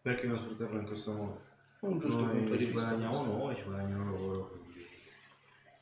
[0.02, 1.42] perché non sfruttarlo in questo modo
[1.82, 2.90] Un giusto Noi punto di ci vista.
[2.90, 3.38] guadagniamo questo.
[3.38, 4.50] noi, ci guadagnano loro.
[4.50, 4.86] quindi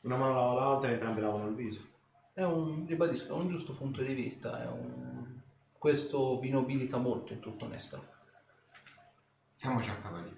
[0.00, 1.80] Una mano lava l'altra e entrambi lavano il viso.
[2.32, 4.62] È un, ribadisco, è un giusto punto di vista.
[4.62, 5.40] È un...
[5.76, 8.00] Questo vi nobilita molto, in tutta onestà.
[9.58, 10.36] Siamoci a cavaliere.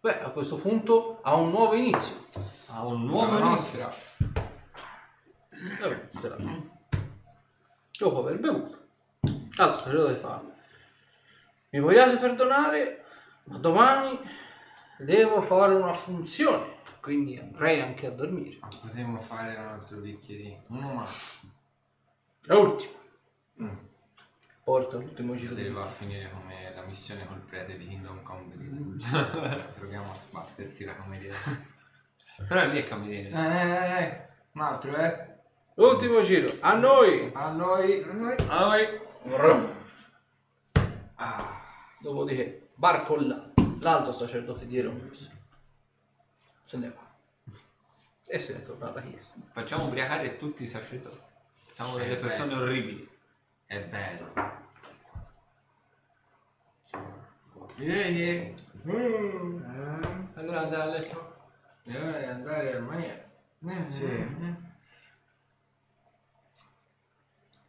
[0.00, 2.26] Beh, a questo punto ha un nuovo inizio.
[2.66, 3.84] Ha un nuovo La inizio.
[3.84, 3.94] nostra.
[5.80, 6.36] Vabbè, sarà.
[7.96, 8.88] Dopo aver bevuto.
[9.20, 10.44] Che dovete fare.
[11.70, 13.04] Mi vogliate perdonare,
[13.44, 14.18] ma domani
[14.98, 16.78] devo fare una funzione.
[17.00, 18.58] Quindi andrei anche a dormire.
[18.62, 20.64] Ma potremmo fare un altro bicchierino.
[20.70, 21.52] Uno massimo.
[22.46, 22.98] L'ultimo.
[24.70, 28.54] Porta l'ultimo giro di Deve a finire come la missione col prete di Kingdom Come.
[29.74, 31.36] Troviamo a sbattersi la cameriera.
[32.46, 33.30] Però lì è cameriere.
[33.30, 35.38] Eh, eh, un altro, eh.
[35.74, 36.46] Ultimo giro.
[36.60, 37.32] A noi.
[37.34, 38.00] A noi.
[38.04, 38.36] A noi.
[38.46, 39.00] Ah, vai.
[41.16, 41.62] Ah,
[41.98, 43.50] dopodiché, barcolla.
[43.80, 45.28] L'altro sacerdote di Romulus.
[46.62, 47.52] Se ne va.
[48.24, 49.34] E se ne torna alla chiesa.
[49.50, 51.18] Facciamo ubriacare tutti i sacerdoti.
[51.72, 53.09] Siamo Eh, delle persone orribili.
[53.70, 54.32] È bello.
[57.76, 58.54] Direi che
[60.34, 61.36] Allora andare a letto.
[61.84, 63.22] è ora di andare a maniera.
[63.64, 64.04] Eh, Sì.
[64.06, 64.56] eh,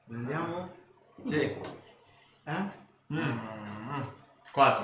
[0.09, 0.73] Andiamo?
[1.27, 1.39] Sì.
[2.45, 2.71] Eh?
[3.13, 4.01] Mm.
[4.51, 4.83] Quasi.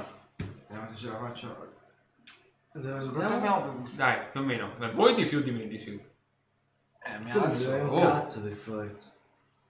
[0.68, 1.76] Vediamo se ce la faccio.
[2.70, 3.34] Quanto andiamo?
[3.38, 3.90] abbiamo bevuto?
[3.96, 4.76] Dai, più o meno.
[4.76, 6.12] Per voi di più di me di sicuro.
[7.02, 7.70] Eh, mi alzo.
[7.72, 8.02] dai un Oh.
[8.02, 9.16] cazzo per forza.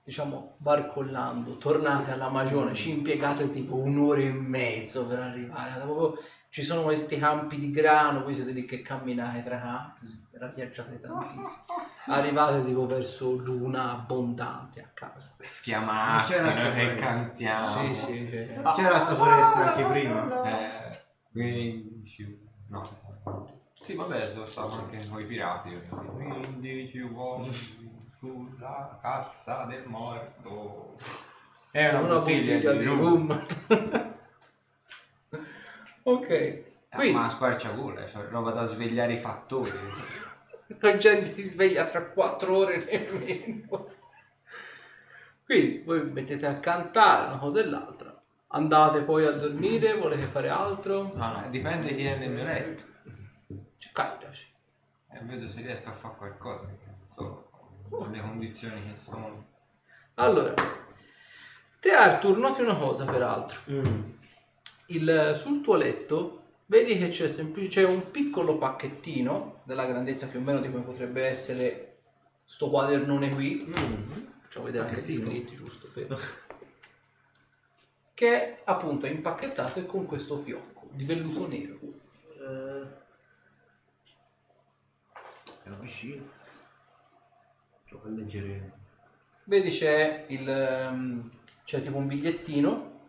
[0.08, 5.82] Diciamo, barcollando, tornate alla Magione, ci impiegate tipo un'ora e mezzo per arrivare.
[5.82, 6.16] Dopo,
[6.48, 11.02] ci sono questi campi di grano, voi siete lì che camminate tra campi, la viaggiate
[11.02, 11.66] tantissimo.
[12.08, 15.36] Arrivate tipo verso luna abbondante a casa.
[15.42, 17.66] Schiamarsi, C'era noi che cantiamo.
[17.66, 20.44] Sì, sì, cioè, C'era sta foresta anche prima?
[20.44, 21.02] Eh,
[21.34, 22.46] 15.
[22.70, 22.82] No,
[23.74, 25.68] sì, vabbè, sono stato anche con i pirati.
[25.68, 25.82] io.
[25.82, 27.87] 15 uomini
[28.20, 30.98] sulla cassa del morto.
[31.72, 33.46] È una, una bottiglia, bottiglia di di rum.
[36.04, 39.72] ok, Eh, quindi ma squarciagola, c'è roba da svegliare i fattori.
[40.80, 43.96] la gente si sveglia tra quattro ore nemmeno.
[45.44, 48.14] Quindi voi vi mettete a cantare una cosa e l'altra.
[48.50, 51.12] Andate poi a dormire, volete fare altro?
[51.14, 52.84] No, no, dipende chi è nel mio letto.
[53.94, 54.54] Caricaci.
[55.10, 56.66] E vedo se riesco a fare qualcosa.
[56.66, 56.86] perché
[57.90, 59.46] so le condizioni che sono.
[60.16, 60.54] Allora,
[61.80, 63.60] te Arthur noti una cosa peraltro.
[63.72, 64.12] Mm.
[64.88, 70.40] Il- sul tuo letto vedi che c'è, sempli- c'è un piccolo pacchettino della grandezza più
[70.40, 71.98] o meno di come potrebbe essere
[72.46, 73.66] sto quadernone qui.
[73.68, 74.10] Mm.
[74.42, 75.30] Facciamo vedere anche gli Pacchettino.
[75.30, 75.90] scritti, giusto?
[75.94, 76.18] Per...
[78.14, 81.78] che è appunto impacchettato e con questo fiocco di velluto nero.
[82.40, 82.88] Eh,
[85.64, 86.24] È una piscina.
[87.90, 88.72] Lo puoi leggere.
[89.44, 91.32] Vedi c'è il ehm,
[91.64, 93.02] c'è tipo un bigliettino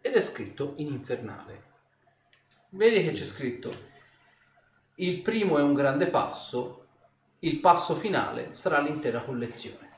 [0.00, 1.62] ed è scritto in infernale.
[2.70, 3.92] Vedi che c'è scritto
[4.96, 6.86] il primo è un grande passo,
[7.40, 9.90] il passo finale sarà l'intera collezione.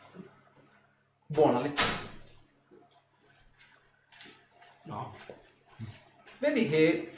[1.27, 2.15] Buona lettura.
[4.85, 5.17] No.
[6.39, 7.13] Vedi che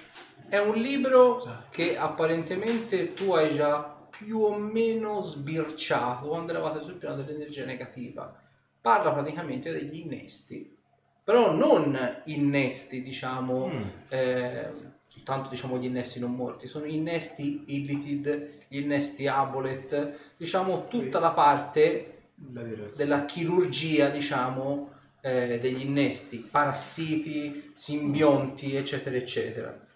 [0.49, 1.41] è un libro
[1.71, 8.35] che apparentemente tu hai già più o meno sbirciato quando eravate sul piano dell'energia negativa.
[8.81, 10.77] Parla praticamente degli innesti,
[11.23, 13.83] però non innesti, diciamo, Mm.
[14.09, 14.71] eh,
[15.07, 21.33] soltanto diciamo gli innesti non morti, sono innesti illitid, gli innesti abolet, diciamo tutta la
[21.33, 24.91] parte della chirurgia, diciamo,
[25.21, 29.87] eh, degli innesti, parassiti, simbionti, eccetera, eccetera.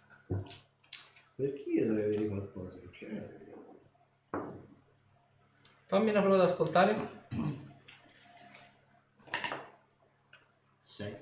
[1.36, 2.78] Perché io dovrei vedere qualcosa?
[2.90, 3.40] Cioè,
[5.92, 7.26] Fammi una prova ad ascoltare.
[10.78, 11.14] sei.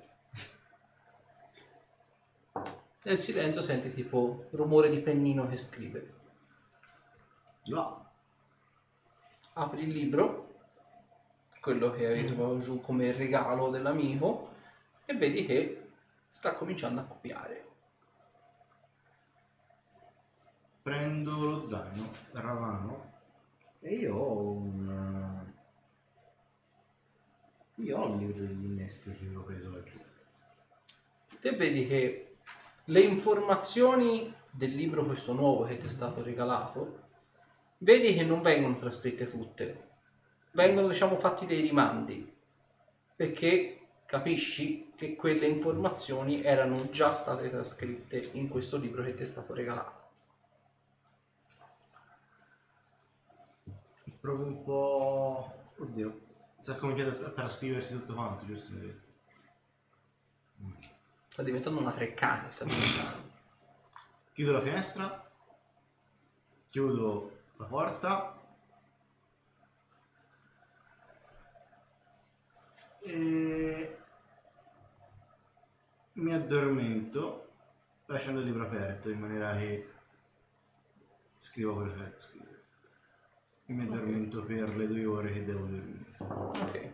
[3.03, 6.15] Nel silenzio senti tipo rumore di pennino che scrive.
[7.65, 8.11] No.
[9.55, 10.61] Apri il libro,
[11.61, 14.55] quello che avevi trovato giù come regalo dell'amico,
[15.05, 15.91] e vedi che
[16.31, 17.69] sta cominciando a copiare.
[20.81, 23.10] Prendo lo zaino, ravano,
[23.81, 25.53] e io ho un...
[27.77, 29.99] Io ho il libro degli innesti che avevo preso laggiù.
[31.41, 32.37] Te vedi che
[32.85, 37.09] le informazioni del libro questo nuovo che ti è stato regalato,
[37.79, 39.89] vedi che non vengono trascritte tutte,
[40.53, 42.31] vengono diciamo fatti dei rimandi,
[43.17, 49.27] perché capisci che quelle informazioni erano già state trascritte in questo libro che ti è
[49.27, 50.10] stato regalato.
[54.21, 55.73] Proprio un po'...
[55.79, 56.21] Oddio.
[56.61, 58.73] Sta cominciando a trascriversi tutto quanto, giusto?
[61.29, 63.31] Sta diventando una treccani, sta diventando.
[64.33, 65.31] Chiudo la finestra.
[66.69, 68.39] Chiudo la porta.
[73.03, 73.99] E
[76.13, 77.53] mi addormento
[78.07, 79.91] lasciando il libro aperto in maniera che
[81.39, 82.50] scrivo quello che scrivere.
[83.71, 86.17] E mi addormento per le due ore che devo dormire.
[86.19, 86.91] Ok.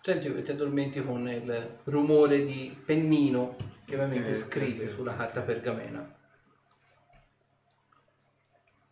[0.00, 3.56] Senti che ti addormenti con il rumore di pennino
[3.86, 4.90] che ovviamente Ok, scrive ok.
[4.90, 6.06] sulla carta pergamena.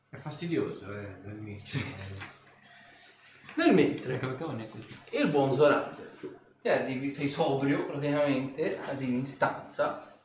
[0.08, 1.84] È fastidioso, eh, dormirci.
[3.56, 4.96] Nel mentre Anche perché non è così.
[5.10, 6.08] il buon Zorander
[6.62, 10.16] ti arrivi, sei sobrio praticamente, arrivi in stanza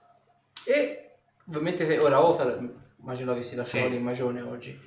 [0.63, 1.15] e
[1.47, 2.57] ovviamente te- ora Othar,
[3.01, 3.89] immagino avessi lasciato Sì.
[3.91, 4.79] l'immagine oggi,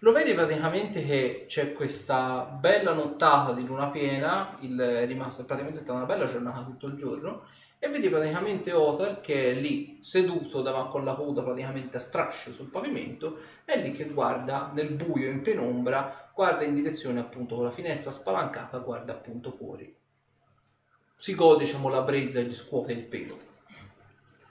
[0.00, 5.80] lo vedi praticamente che c'è questa bella nottata di luna piena, il, è rimasto praticamente
[5.80, 7.44] è stata una bella giornata tutto il giorno
[7.78, 12.52] e vedi praticamente Othar che è lì seduto davanti con la coda praticamente a strascio
[12.52, 17.64] sul pavimento è lì che guarda nel buio in penombra guarda in direzione appunto con
[17.64, 19.94] la finestra spalancata guarda appunto fuori
[21.14, 23.38] si gode diciamo la brezza e gli scuote il pelo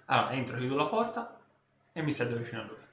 [0.06, 1.40] Allora, entro, chiudo la porta
[1.92, 2.85] e mi siedo vicino a lui.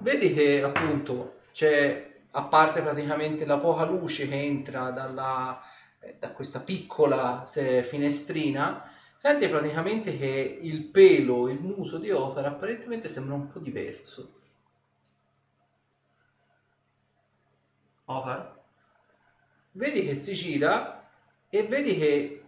[0.00, 5.60] Vedi che appunto c'è a parte praticamente la poca luce che entra dalla,
[6.00, 12.46] eh, da questa piccola se- finestrina senti praticamente che il pelo il muso di Othar
[12.46, 14.40] apparentemente sembra un po' diverso
[18.06, 18.62] Othar?
[19.72, 21.08] vedi che si gira
[21.48, 22.42] e vedi che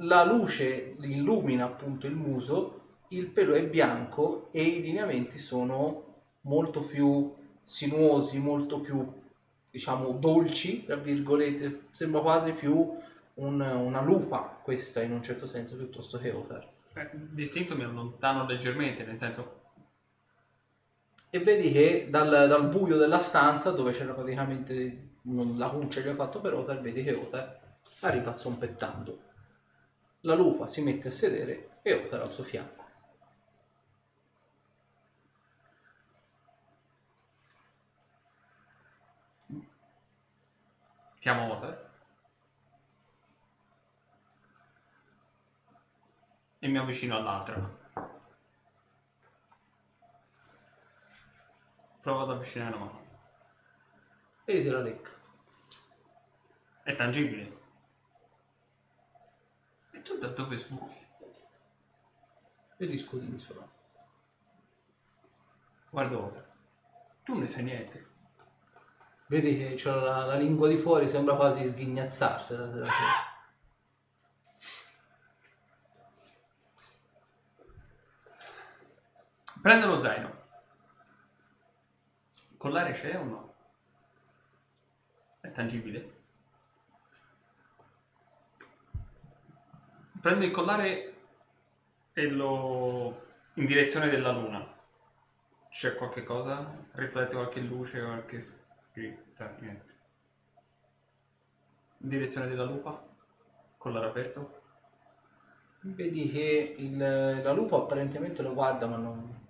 [0.00, 6.07] la luce illumina appunto il muso, il pelo è bianco e i lineamenti sono
[6.42, 9.06] molto più sinuosi, molto più
[9.70, 12.90] diciamo dolci, tra virgolette, sembra quasi più
[13.34, 16.66] un- una lupa questa in un certo senso piuttosto che Othar.
[16.94, 19.56] Eh, distinto mi allontano leggermente, nel senso...
[21.30, 26.08] E vedi che dal, dal buio della stanza dove c'era praticamente non- la cuccia che
[26.08, 27.60] ho fatto per Othar, vedi che Othar
[28.00, 29.26] arriva zompettando.
[30.22, 32.77] La lupa si mette a sedere e Othar al suo fianco.
[41.28, 41.90] Chiamo Othar.
[46.58, 47.54] E mi avvicino all'altra.
[52.00, 53.06] Provo ad avvicinare la mano.
[54.46, 55.10] E tira la lecca.
[56.82, 57.60] È tangibile.
[59.90, 61.06] E tu da dove sbuchi?
[62.78, 63.68] E gli scodinzola.
[65.90, 66.52] Guarda Othar.
[67.22, 68.07] Tu ne sai niente.
[69.28, 72.56] Vedi che c'ha la, la lingua di fuori, sembra quasi sghignazzarsi.
[79.60, 80.36] Prende lo zaino.
[82.56, 83.54] Collare c'è o no?
[85.40, 86.16] È tangibile?
[90.22, 91.14] Prende il collare
[92.14, 93.26] e lo...
[93.54, 94.66] in direzione della luna.
[95.68, 96.86] C'è qualche cosa?
[96.92, 98.66] Riflette qualche luce, qualche
[98.98, 99.54] scritta?
[99.60, 99.94] Niente.
[101.96, 103.06] Direzione della lupa?
[103.76, 104.62] Collare aperto?
[105.80, 106.96] Vedi che il-
[107.42, 109.46] la lupa apparentemente lo guarda ma non,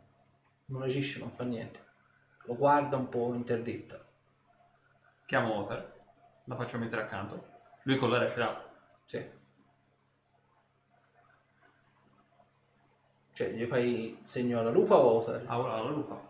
[0.67, 1.87] non agisce, non fa niente.
[2.45, 4.05] Lo guarda un po' interdetta.
[5.25, 5.95] Chiamo Othar,
[6.45, 7.57] la faccio mettere accanto.
[7.83, 8.71] Lui il collare ce l'ha.
[9.05, 9.31] Sì.
[13.33, 15.45] Cioè, gli fai segno alla lupa o Othar?
[15.47, 16.28] Ah, ora la lupa.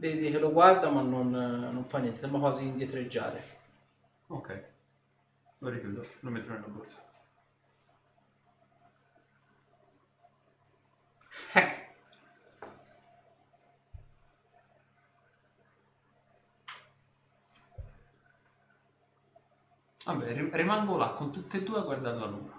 [0.00, 3.58] Vedi che lo guarda ma non, non fa niente, sembra quasi indietreggiare.
[4.28, 4.64] Ok.
[5.58, 7.04] Lo richiudo, lo metto nella borsa.
[20.06, 22.58] Vabbè, ri- rimango là con tutte e due a guardare la luna.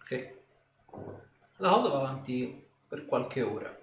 [0.00, 0.34] Ok.
[1.58, 3.78] La cosa va avanti per qualche ora.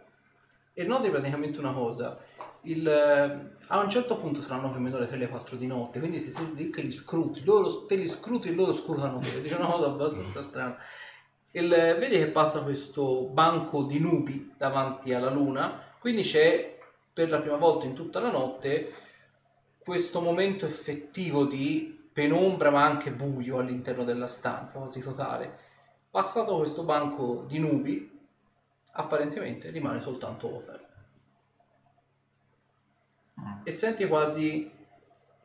[0.74, 2.18] E noti praticamente una cosa.
[2.64, 5.68] Il, eh, a un certo punto saranno più o meno le 3 le 4 di
[5.68, 9.42] notte, quindi si sente che li scruti, loro, te li scruti e loro scrutano te.
[9.42, 10.78] Dice una cosa abbastanza strana.
[11.52, 16.78] Il, eh, vedi che passa questo banco di nubi davanti alla luna, quindi c'è
[17.14, 18.94] per la prima volta in tutta la notte
[19.84, 25.58] questo momento effettivo di penombra ma anche buio all'interno della stanza, quasi totale.
[26.10, 28.20] Passato questo banco di nubi,
[28.94, 30.91] apparentemente rimane soltanto Othar.
[33.64, 34.72] E senti quasi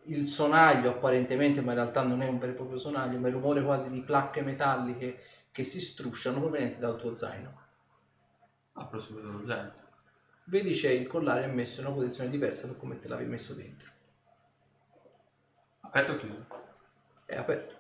[0.05, 3.35] il sonaglio apparentemente, ma in realtà non è un vero e proprio sonaglio, ma il
[3.35, 7.65] rumore quasi di placche metalliche che si strusciano provenienti dal tuo zaino.
[8.75, 9.73] Apro subito lo zaino.
[10.45, 13.55] Vedi c'è il collare è messo in una posizione diversa da come te l'avevi messo
[13.55, 13.91] dentro.
[15.81, 16.47] Aperto o chiuso?
[17.25, 17.75] È aperto.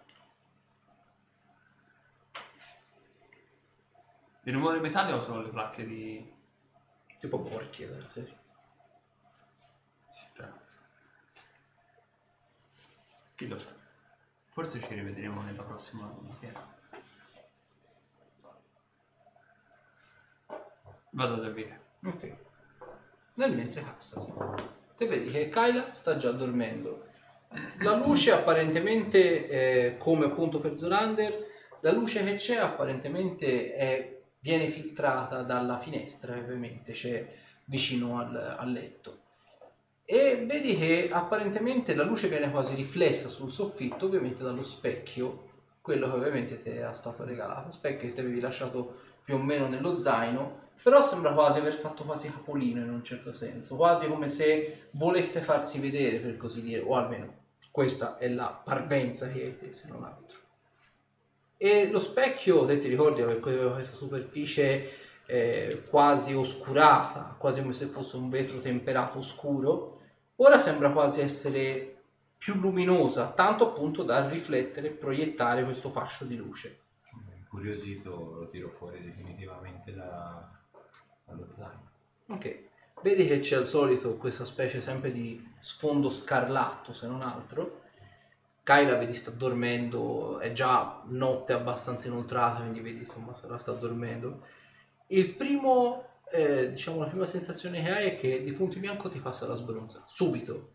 [4.43, 6.35] Il rumore metallico sono le placche di...
[7.19, 8.45] Tipo porchie della serie.
[10.19, 10.61] Strano.
[13.35, 13.70] Chi lo sa.
[14.49, 16.75] Forse ci rivedremo nella prossima fiera.
[21.11, 21.81] Vado ad avviare.
[22.05, 22.36] Ok.
[23.35, 24.33] Nel mentre Cassasi.
[24.97, 27.09] Te vedi che Kyla sta già dormendo.
[27.81, 31.47] La luce apparentemente, eh, come appunto per Zorander,
[31.81, 37.31] la luce che c'è apparentemente è- viene filtrata dalla finestra, ovviamente c'è
[37.65, 39.25] vicino al, al letto.
[40.09, 45.49] E vedi che apparentemente la luce viene quasi riflessa sul soffitto, ovviamente dallo specchio,
[45.81, 48.94] quello che ovviamente ti è stato regalato, specchio che ti avevi lasciato
[49.25, 53.33] più o meno nello zaino, però sembra quasi aver fatto quasi capolino in un certo
[53.33, 58.60] senso, quasi come se volesse farsi vedere per così dire, o almeno questa è la
[58.65, 60.39] parvenza che hai se non altro.
[61.57, 64.89] E lo specchio, se ti ricordi, aveva questa superficie
[65.27, 70.01] eh, quasi oscurata, quasi come se fosse un vetro temperato scuro,
[70.37, 71.93] ora sembra quasi essere
[72.39, 76.81] più luminosa, tanto appunto da riflettere e proiettare questo fascio di luce.
[77.39, 80.49] Incuriosito lo tiro fuori definitivamente da-
[81.25, 81.91] dallo zaino.
[82.29, 82.59] Ok,
[83.03, 87.83] vedi che c'è al solito questa specie sempre di sfondo scarlatto, se non altro.
[88.63, 94.43] Kyla vedi sta dormendo, è già notte abbastanza inoltrata, quindi vedi insomma la sta dormendo.
[95.09, 99.09] Il primo, eh, diciamo, la prima sensazione che hai è che di punto in bianco
[99.09, 100.73] ti passa la sbronza, subito.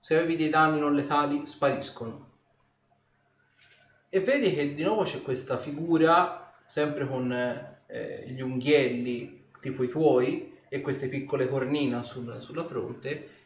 [0.00, 2.26] Se avevi dei danni non letali, spariscono.
[4.08, 9.88] E vedi che di nuovo c'è questa figura, sempre con eh, gli unghielli tipo i
[9.88, 13.36] tuoi e queste piccole cornina sul- sulla fronte.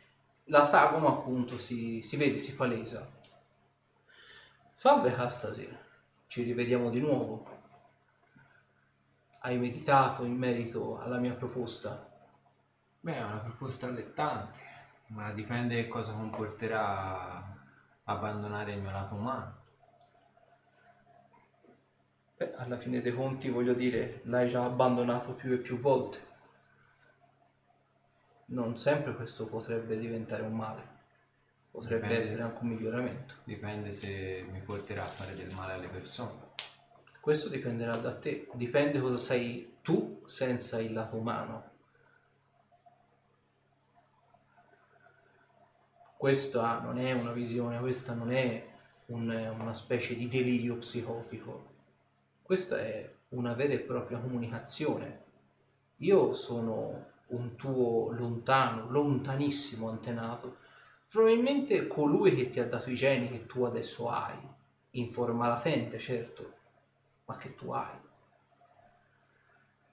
[0.44, 3.10] La sagoma appunto si, si vede, si palesa.
[4.72, 5.68] Salve Castasi,
[6.26, 7.51] ci rivediamo di nuovo.
[9.44, 12.08] Hai meditato in merito alla mia proposta?
[13.00, 14.60] Beh, è una proposta allettante,
[15.08, 17.60] ma dipende che cosa comporterà
[18.04, 19.56] abbandonare il mio lato umano.
[22.36, 26.20] Beh, alla fine dei conti, voglio dire, l'hai già abbandonato più e più volte.
[28.46, 30.90] Non sempre questo potrebbe diventare un male.
[31.68, 32.18] Potrebbe Dipende.
[32.18, 33.34] essere anche un miglioramento.
[33.42, 36.51] Dipende se mi porterà a fare del male alle persone.
[37.22, 38.48] Questo dipenderà da te.
[38.54, 41.70] Dipende cosa sei tu senza il lato umano.
[46.16, 48.66] Questa non è una visione, questa non è
[49.06, 51.66] un- una specie di delirio psicotico.
[52.42, 55.22] Questa è una vera e propria comunicazione.
[55.98, 60.56] Io sono un tuo lontano, lontanissimo antenato,
[61.08, 64.36] probabilmente colui che ti ha dato i geni che tu adesso hai,
[64.90, 66.61] in forma latente, certo,
[67.32, 67.98] ma che tu hai.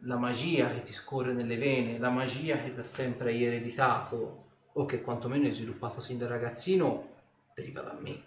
[0.03, 4.85] La magia che ti scorre nelle vene, la magia che da sempre hai ereditato, o
[4.85, 7.15] che quantomeno hai sviluppato sin da ragazzino,
[7.53, 8.23] deriva da me.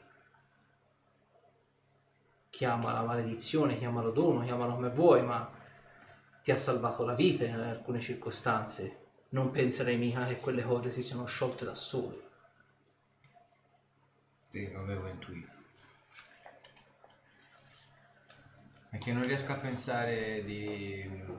[2.50, 5.50] Chiamala maledizione, chiamalo dono, chiamalo come vuoi, ma
[6.42, 8.99] ti ha salvato la vita in alcune circostanze.
[9.31, 12.31] Non penserei mica che quelle cose si siano sciolte da sole.
[14.49, 15.61] Sì, avevo intuito.
[18.92, 21.30] È che non riesco a pensare di mm,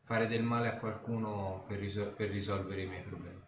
[0.00, 3.42] fare del male a qualcuno per, risol- per risolvere i miei problemi.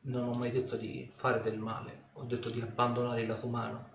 [0.00, 3.88] Non ho mai detto di fare del male, ho detto di abbandonare il lato umano.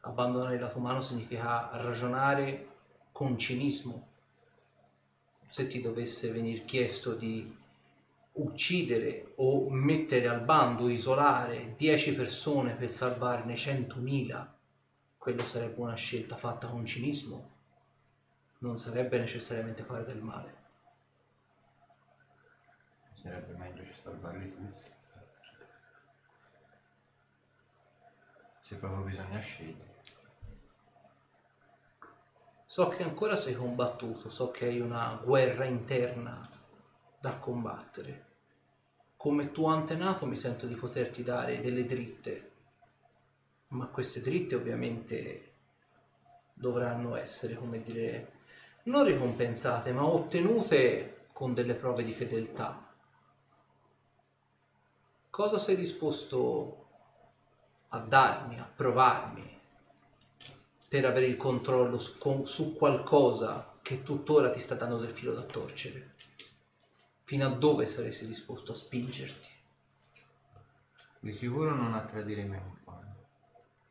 [0.00, 2.68] Abbandonare il lato umano significa ragionare
[3.12, 4.08] con cinismo.
[5.48, 7.54] Se ti dovesse venire chiesto di
[8.32, 14.56] uccidere o mettere al bando, isolare 10 persone per salvarne 100.000,
[15.18, 17.56] quello sarebbe una scelta fatta con cinismo.
[18.58, 20.56] Non sarebbe necessariamente fare del male.
[23.20, 24.90] Sarebbe meglio salvarli tutti.
[28.60, 29.96] Se proprio bisogna scegliere.
[32.64, 36.48] So che ancora sei combattuto, so che hai una guerra interna
[37.18, 38.26] da combattere.
[39.16, 42.47] Come tuo antenato mi sento di poterti dare delle dritte.
[43.68, 45.52] Ma queste dritte ovviamente
[46.54, 48.32] dovranno essere, come dire,
[48.84, 52.84] non ricompensate, ma ottenute con delle prove di fedeltà.
[55.30, 56.86] Cosa sei disposto
[57.88, 59.56] a darmi, a provarmi,
[60.88, 65.42] per avere il controllo su, su qualcosa che tuttora ti sta dando del filo da
[65.42, 66.14] torcere?
[67.22, 69.48] Fino a dove saresti disposto a spingerti?
[71.20, 72.77] Di sicuro non a tradire compagni.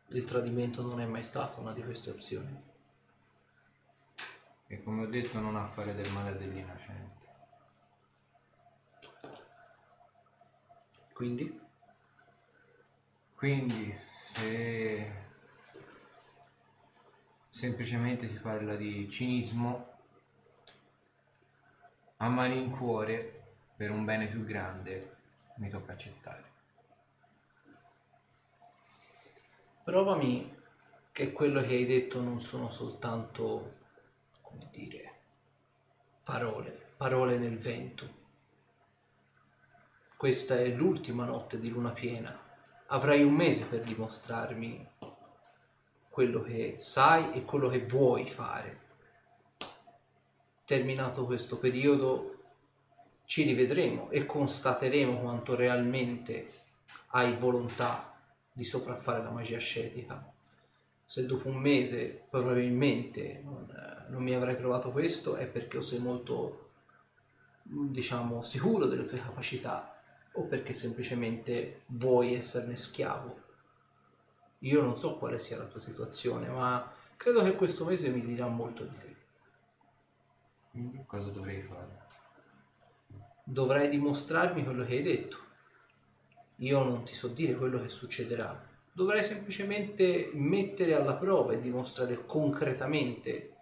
[0.10, 2.64] Il tradimento non è mai stata una di queste opzioni.
[4.68, 7.26] E come ho detto non a fare del male degli innocenti.
[11.14, 11.60] Quindi,
[13.36, 13.96] Quindi
[14.32, 15.12] se
[17.50, 19.94] semplicemente si parla di cinismo
[22.18, 25.16] a malincuore per un bene più grande
[25.58, 26.47] mi tocca accettare.
[29.88, 30.54] Provami
[31.14, 33.76] che quello che hai detto non sono soltanto,
[34.42, 35.14] come dire,
[36.24, 38.16] parole, parole nel vento.
[40.18, 42.38] Questa è l'ultima notte di luna piena.
[42.88, 44.86] Avrai un mese per dimostrarmi
[46.10, 48.80] quello che sai e quello che vuoi fare.
[50.66, 52.44] Terminato questo periodo
[53.24, 56.52] ci rivedremo e constateremo quanto realmente
[57.12, 58.16] hai volontà
[58.58, 60.34] di sopraffare la magia ascetica.
[61.06, 63.68] Se dopo un mese probabilmente non,
[64.10, 66.72] non mi avrai provato questo è perché o sei molto,
[67.62, 69.96] diciamo, sicuro delle tue capacità
[70.32, 73.44] o perché semplicemente vuoi esserne schiavo.
[74.62, 78.48] Io non so quale sia la tua situazione, ma credo che questo mese mi dirà
[78.48, 79.16] molto di te.
[81.06, 82.06] Cosa dovrei fare?
[83.44, 85.46] Dovrai dimostrarmi quello che hai detto.
[86.58, 88.66] Io non ti so dire quello che succederà.
[88.92, 93.54] Dovrai semplicemente mettere alla prova e dimostrare concretamente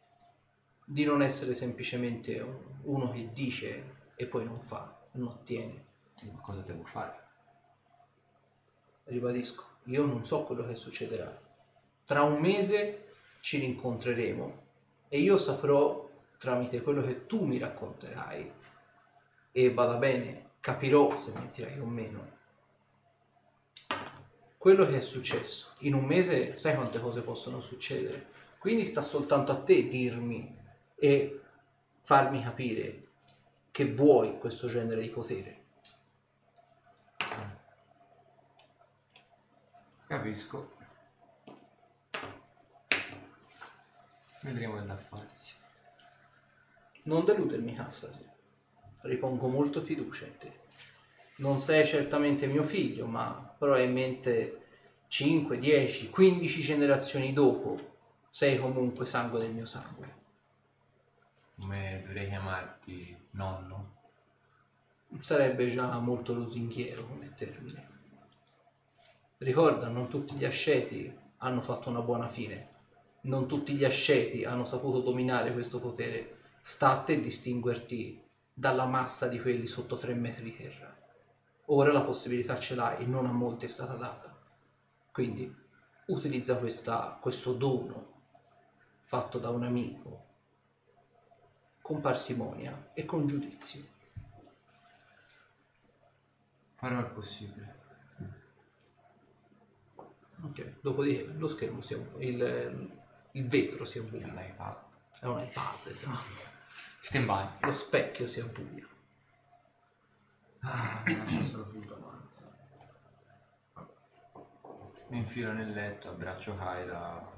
[0.86, 5.84] di non essere semplicemente un- uno che dice e poi non fa, non ottiene.
[6.32, 7.24] Ma cosa devo fare?
[9.04, 11.38] Ribadisco, io non so quello che succederà.
[12.06, 14.64] Tra un mese ci rincontreremo
[15.10, 18.54] e io saprò tramite quello che tu mi racconterai
[19.52, 22.35] e vada bene, capirò se mentirai o meno.
[24.66, 25.74] Quello che è successo.
[25.82, 28.32] In un mese sai quante cose possono succedere.
[28.58, 30.58] Quindi sta soltanto a te dirmi
[30.96, 31.42] e
[32.00, 33.10] farmi capire
[33.70, 35.66] che vuoi questo genere di potere.
[40.08, 40.78] Capisco.
[44.42, 45.54] Vedremo da farsi.
[47.04, 48.28] Non deludermi, Cassasi.
[49.02, 50.64] Ripongo molto fiducia in te.
[51.38, 54.62] Non sei certamente mio figlio, ma probabilmente
[55.08, 57.94] 5, 10, 15 generazioni dopo
[58.30, 60.14] sei comunque sangue del mio sangue.
[61.60, 63.94] Come dovrei chiamarti nonno?
[65.20, 67.90] Sarebbe già molto lusinghiero come termine.
[69.38, 72.70] Ricorda, non tutti gli asceti hanno fatto una buona fine.
[73.22, 76.38] Non tutti gli asceti hanno saputo dominare questo potere.
[76.62, 78.22] Sta a te distinguerti
[78.54, 80.95] dalla massa di quelli sotto tre metri di terra.
[81.66, 84.34] Ora la possibilità ce l'hai e non a molti è stata data.
[85.12, 85.54] Quindi
[86.08, 88.14] utilizza questa- questo dono
[89.02, 90.24] fatto da un amico
[91.82, 93.84] con parsimonia e con giudizio.
[96.76, 97.74] Farò il possibile.
[100.44, 102.92] Ok, dopodiché lo schermo si è il,
[103.32, 104.38] il vetro si è Non buio.
[104.38, 104.94] hai fatto.
[105.20, 106.54] È un iPad, esatto.
[107.02, 107.48] Stand by.
[107.62, 108.88] Lo specchio si è buio.
[110.68, 112.34] Ah, mi lascia solo più davanti.
[115.10, 117.32] Mi infilo nel letto, abbraccio Kaida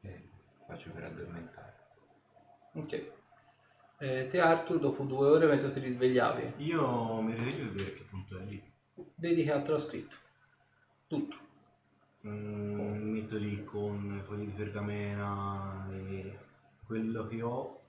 [0.00, 0.28] e
[0.66, 1.74] faccio per addormentare.
[2.72, 3.12] Ok.
[3.98, 8.02] Eh, te Arthur, dopo due ore mentre ti risvegliavi, Io mi risveglio e vedo che
[8.02, 8.72] punto è lì.
[9.14, 10.16] vedi che altro ha scritto.
[11.06, 11.36] Tutto.
[12.26, 16.38] Mm, metto lì con fogli di pergamena e
[16.84, 17.80] quello che ho,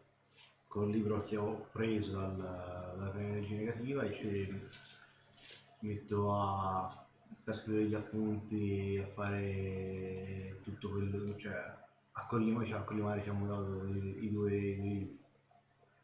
[0.67, 4.59] col libro che ho preso dal, dalla prima energia negativa e ci
[5.79, 7.05] metto a,
[7.43, 11.55] a scrivere gli appunti, a fare tutto quello, cioè
[12.11, 15.25] a collimare, cioè, a collimare diciamo, i, i due libri.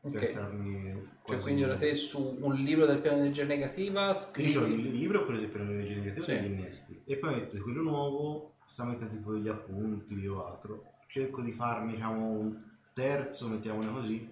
[0.06, 0.19] Ok.
[0.19, 4.74] Per darmi Cioè, quindi ora te su un libro del piano energia negativa Io scrivi...
[4.74, 6.32] il libro ho preso per l'energia negativa Sì.
[6.33, 10.83] degli innesti e poi metto quello nuovo, sta mettendo tipo degli appunti o altro.
[11.08, 12.61] Cerco di farmi diciamo un
[12.92, 14.30] terzo, mettiamone così,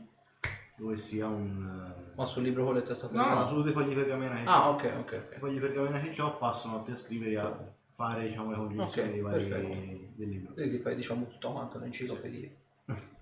[0.81, 1.93] dove sia un...
[2.15, 4.69] Ma sul libro con le testate No, no, su dei fogli di pergamena che Ah,
[4.69, 4.73] ho.
[4.73, 5.37] ok, ok, I ok.
[5.37, 9.07] fogli di pergamena che ho passano a te a scrivere a fare diciamo, le congiunzioni
[9.09, 9.77] Ok, dei vari perfetto.
[10.15, 10.53] del libro.
[10.53, 12.49] Quindi ti fai diciamo tutto quanto l'enciclopedia.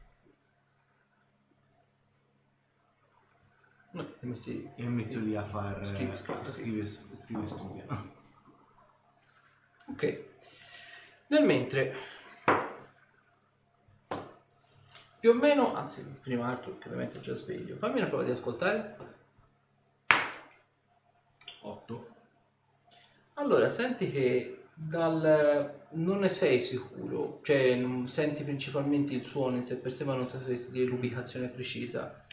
[3.92, 7.86] No, ti metti E metto lì a fare Scrivi, scrivi, scrive studia.
[9.88, 10.24] Ok.
[11.30, 11.96] Nel mentre
[15.20, 18.32] più o meno, anzi prima Arthur che ovviamente è già sveglio, fammi una prova di
[18.32, 18.96] ascoltare.
[21.62, 22.08] 8.
[23.36, 29.64] Allora, senti che dal non ne sei sicuro, cioè non senti principalmente il suono in
[29.64, 32.24] sé per sé, ma non sapresti dire l'ubicazione precisa.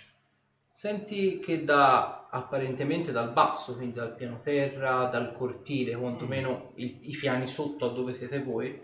[0.70, 7.16] Senti che da apparentemente dal basso, quindi dal piano terra, dal cortile, quantomeno i, i
[7.16, 8.78] piani sotto a dove siete voi,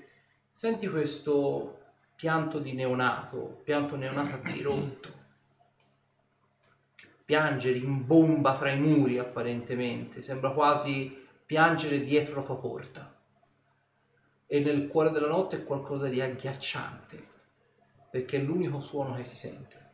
[0.50, 1.81] senti questo
[2.23, 5.10] pianto di neonato, pianto neonato dirotto,
[6.94, 13.20] che piange, rimbomba fra i muri apparentemente, sembra quasi piangere dietro la tua porta.
[14.47, 17.26] E nel cuore della notte è qualcosa di agghiacciante,
[18.09, 19.91] perché è l'unico suono che si sente.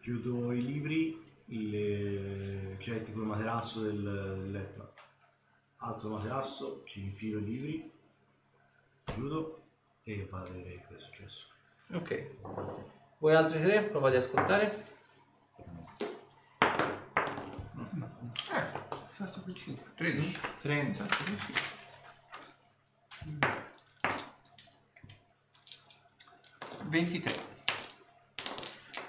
[0.00, 2.76] Chiudo i libri, le...
[2.78, 4.94] c'è tipo il materasso del, del letto.
[5.76, 7.93] Alzo il materasso, ci infilo i libri,
[9.04, 9.62] chiudo
[10.02, 11.46] e vado a vedere cosa è successo.
[11.92, 12.36] Ok.
[13.18, 14.84] Voi altri tre provate ad ascoltare?
[18.52, 19.92] Eh, sto per 5.
[19.96, 20.40] 13.
[20.60, 21.06] 30.
[26.84, 27.34] 23.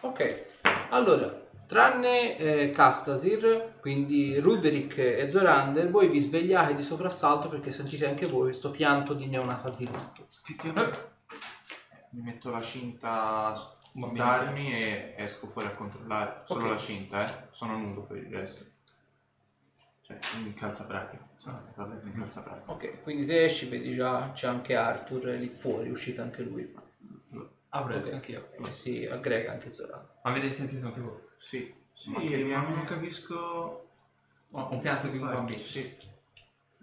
[0.01, 0.45] Ok.
[0.90, 8.07] Allora, tranne eh, Castasir, quindi Ruderick e Zorander, voi vi svegliate di soprassalto perché sentite
[8.07, 10.27] anche voi questo pianto di neonato addirittura.
[10.27, 11.13] Effettivamente.
[12.11, 13.73] Mi metto la cinta
[14.13, 16.43] d'armi e esco fuori a controllare.
[16.45, 16.69] Solo Ok.
[16.69, 17.47] la cinta, eh.
[17.51, 18.63] Sono nudo per il resto.
[20.01, 21.17] Cioè, in calzabraccio.
[21.43, 22.71] Totalmente in calzabraccio.
[22.71, 26.73] Ok, quindi te esci, vedi già c'è anche Arthur lì fuori, è uscito anche lui.
[27.69, 28.13] Ah, preso Ok.
[28.13, 28.49] anch'io.
[28.65, 30.09] E si aggrega anche Zorander.
[30.21, 31.19] Avete sentito anche voi?
[31.38, 31.73] Sì.
[31.93, 32.75] Sì, ma ma, che diamine?
[32.75, 33.89] non capisco...
[34.51, 35.57] Oh, un pianto di un bambino.
[35.57, 35.97] Sì.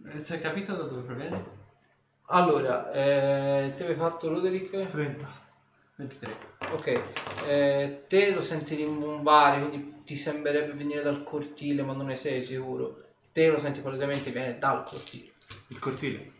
[0.06, 1.60] Eh, Si è capito da dove proviene?
[2.26, 4.89] Allora, eh, te avevi fatto Roderick?
[4.90, 5.40] 30.
[5.97, 6.36] 23.
[6.70, 7.02] Ok,
[7.47, 12.42] eh, te lo senti rimbombare, quindi ti sembrerebbe venire dal cortile, ma non ne sei
[12.42, 12.97] sicuro.
[13.32, 15.32] Te lo senti palesemente viene dal cortile.
[15.68, 16.32] Il cortile.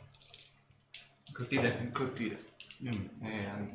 [1.33, 1.79] Cortile.
[1.81, 2.39] Il cortile.
[2.83, 3.75] Io mi- Eh,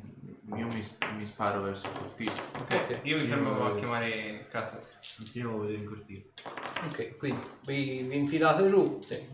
[0.56, 2.30] io mi, mi sparo verso il cortile.
[2.30, 4.80] Ok, Io mi fermo a chiamare casa.
[5.18, 6.30] Andiamo a vedere il cortile.
[6.84, 9.28] ok, quindi vi, vi infilate giù, te,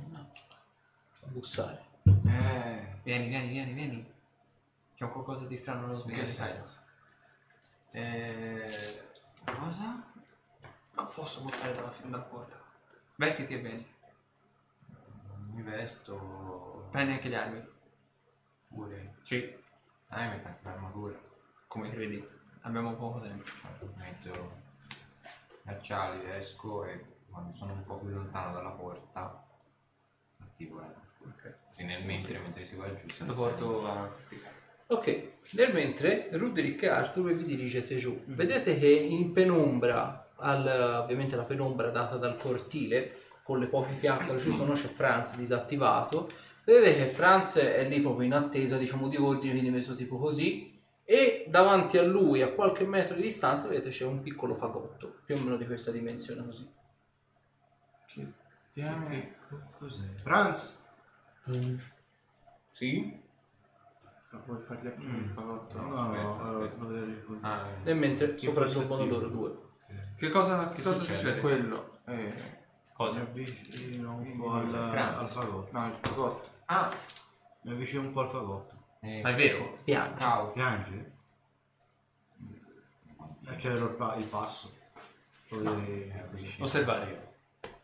[1.25, 1.83] a bussare.
[2.05, 4.13] Eh, Vieni, vieni, vieni, vieni.
[4.95, 6.79] C'è un qualcosa di strano nello in che senso?
[7.93, 8.71] Eh,
[9.45, 10.13] cosa?
[10.95, 12.57] Non posso buttare dalla, dalla porta.
[13.17, 13.87] Vestiti e vieni.
[15.53, 17.69] Mi vesto Prendi anche le armi.
[18.69, 19.17] pure.
[19.23, 19.55] Sì,
[20.09, 21.15] Ah, mi metto l'armatura.
[21.67, 22.25] come credi.
[22.63, 23.45] Abbiamo poco tempo.
[23.97, 24.53] Metto
[25.63, 29.45] gli acciali, esco e quando sono un po' più lontano dalla porta
[30.41, 31.03] attivo l'armatura.
[31.71, 33.09] Sì, nel mentre, mentre si va giù.
[33.09, 34.11] si Lo porto a.
[34.87, 38.23] Ok, nel mentre Ruderick e Arthur vi dirigete giù.
[38.27, 44.39] Vedete che in penombra, al- ovviamente la penombra data dal cortile, con le poche fiaccole
[44.39, 46.29] ci sono, c'è Franz disattivato.
[46.65, 50.73] Vedete che Franz è lì proprio in attesa, diciamo, di ordini, quindi messo tipo così.
[51.05, 55.37] E davanti a lui, a qualche metro di distanza, vedete c'è un piccolo fagotto, più
[55.37, 56.67] o meno di questa dimensione così.
[58.07, 58.33] Che
[58.73, 59.21] diamine?
[59.21, 60.07] Che co- cos'è?
[60.23, 60.83] Franz?
[62.73, 63.23] Sì?
[64.47, 65.77] Vuoi fargli aprire il fagotto?
[65.81, 67.49] No, no, no, allora, devo vedere il cortile.
[67.53, 67.85] Ah, eh.
[67.85, 69.59] Nel mentre fosse loro due.
[70.17, 71.19] Che cosa, che Che cosa succede?
[71.19, 71.41] succede?
[71.41, 71.99] Quello.
[72.07, 72.33] Eh, Mi
[72.95, 73.21] Cosa?
[73.21, 75.69] avvicino un po' al, al fagotto.
[75.73, 76.49] no, il fagotto.
[76.67, 76.93] Ah,
[77.63, 78.75] Mi avvicino un po' al fagotto.
[79.01, 79.77] eh, Ma è vero?
[79.85, 80.19] Piange.
[80.21, 80.53] Ciao.
[80.53, 81.13] Piange?
[83.47, 84.73] Accelero il, pa- il passo.
[85.49, 86.57] Vedere così.
[86.61, 87.33] Osservare.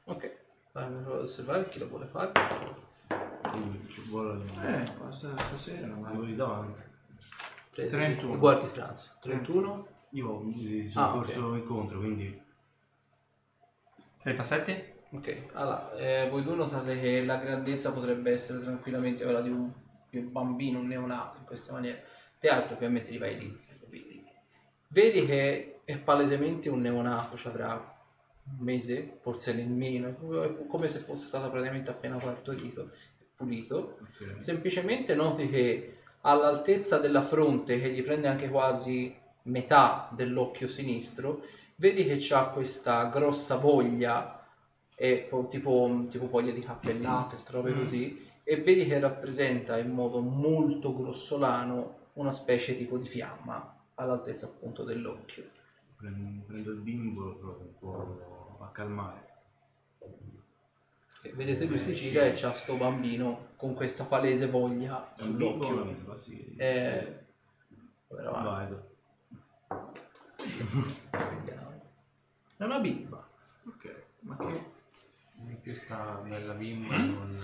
[0.04, 0.38] Ok,
[0.72, 2.32] Dai, mi provo ad osservare chi lo vuole fare.
[3.50, 6.80] Quindi ci vuole Eh, questa- stasera non Arrivo lì davanti.
[7.70, 8.38] Prendi- 31.
[8.38, 9.16] Guardi Franz.
[9.20, 9.86] 31.
[10.10, 12.42] Io eh, sono Ah, corso incontro, quindi
[14.22, 14.89] 37?
[15.12, 19.72] Ok, allora, eh, voi due notate che la grandezza potrebbe essere tranquillamente quella di un,
[20.08, 21.98] di un bambino, un neonato in questa maniera.
[22.38, 23.60] Te altro ovviamente li vai lì.
[23.88, 24.24] Vedi.
[24.86, 30.14] Vedi che è palesemente un neonato, ci avrà un mese, forse nemmeno,
[30.68, 32.90] come se fosse stato praticamente appena partorito,
[33.34, 33.98] pulito.
[34.02, 34.40] ok.
[34.40, 39.12] Semplicemente noti che all'altezza della fronte, che gli prende anche quasi
[39.44, 41.42] metà dell'occhio sinistro,
[41.76, 44.39] vedi che ha questa grossa voglia
[45.02, 49.78] e po- tipo, tipo foglie di caffè e latte, robe così, e vedi che rappresenta
[49.78, 55.48] in modo molto grossolano una specie tipo di fiamma all'altezza appunto dell'occhio.
[55.96, 59.28] Prendo, prendo il bimbo lo provo un po' a calmare.
[61.22, 65.84] E vedete lui si gira e c'ha sto bambino con questa palese voglia bimbo sull'occhio.
[65.84, 66.18] bimba?
[66.18, 66.56] Sì.
[66.56, 67.24] Eh,
[68.06, 68.90] però, Valido.
[71.10, 71.80] vediamo.
[72.58, 73.26] È una bimba.
[73.64, 74.78] Ok, ma che...
[75.46, 77.36] In più sta bella bimba non...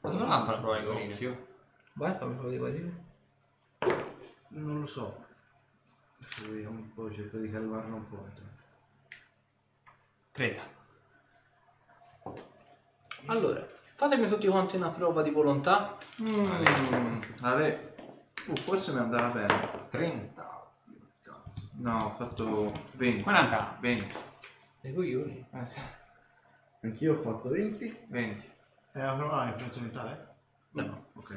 [0.00, 1.12] Cosa non fare provare i colini?
[1.12, 1.46] Occhio.
[1.94, 3.04] Vai, fammi provare di guarire.
[4.48, 5.24] Non lo so.
[6.18, 8.28] Adesso vediamo un po', cerco di calmarlo un po'.
[10.32, 10.60] 30.
[13.26, 15.98] Allora, fatemi tutti quanti una prova di volontà.
[17.40, 17.94] Ale,
[18.46, 19.88] uh, forse mi andava bene.
[19.88, 20.70] 30.
[21.22, 21.68] Cazzo.
[21.78, 23.22] No, ho fatto 20.
[23.22, 23.78] 40.
[23.80, 24.16] 20.
[24.86, 25.44] Dei coglioni.
[25.52, 25.80] Eh sì.
[26.82, 28.04] Anch'io ho fatto 20.
[28.06, 28.50] 20.
[28.92, 30.34] È una prova a influenza mentale?
[30.70, 31.06] No.
[31.14, 31.34] Ok.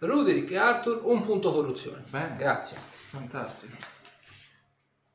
[0.00, 2.02] Ruderick e Arthur, un punto corruzione.
[2.08, 2.34] Bene.
[2.36, 2.76] Grazie.
[2.76, 3.76] Fantastico.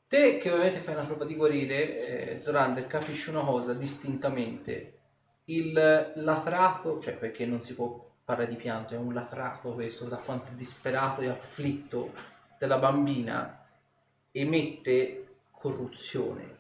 [0.08, 5.00] Te che ovviamente fai una prova di guarire, eh, Zorander, capisci una cosa distintamente.
[5.46, 10.18] Il latrato, cioè perché non si può parlare di pianto, è un latrato questo, da
[10.18, 12.14] quanto è disperato e afflitto
[12.58, 13.62] della bambina,
[14.32, 16.56] emette corruzione.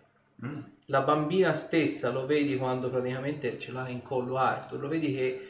[0.45, 0.75] Mm.
[0.89, 5.47] La bambina stessa, lo vedi quando praticamente ce l'ha in collo Arthur, lo vedi che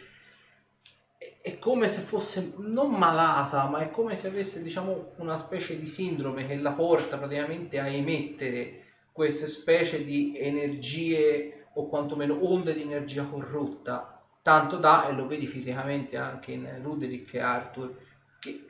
[1.42, 5.86] è- come se fosse non malata, ma è come se avesse diciamo una specie di
[5.86, 12.82] sindrome che la porta praticamente a emettere queste specie di energie o quantomeno onde di
[12.82, 14.20] energia corrotta.
[14.42, 17.96] Tanto da, e lo vedi fisicamente anche in Ruderick e Arthur,
[18.40, 18.66] che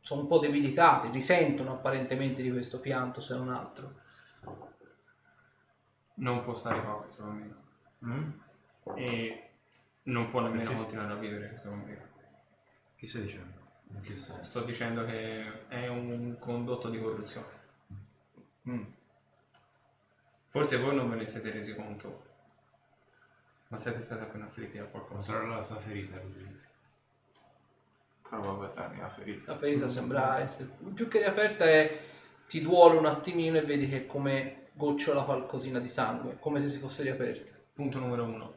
[0.00, 3.97] sono un po' debilitati, risentono apparentemente di questo pianto se non altro.
[6.18, 7.54] Non può stare qua questo bambino.
[8.04, 8.30] Mm?
[8.96, 9.50] E
[10.04, 10.76] non può nemmeno Perché?
[10.76, 12.02] continuare a vivere questo bambino.
[12.96, 13.56] Che stai dicendo?
[13.90, 14.42] In che senso?
[14.42, 17.56] Sto dicendo che è un condotto di corruzione.
[18.68, 18.84] Mm.
[20.48, 22.24] Forse voi non ve ne siete resi conto,
[23.68, 25.32] ma siete stati appena afflitti da qualcosa.
[25.32, 26.60] Controlla la sua ferita, Rudy.
[28.22, 29.52] Provo a guardarmi la ferita.
[29.52, 32.06] La ferita sembra essere più che riaperta è
[32.48, 36.78] ti duole un attimino e vedi che come gocciola qualcosina di sangue, come se si
[36.78, 37.52] fosse riaperta.
[37.74, 38.54] Punto numero uno.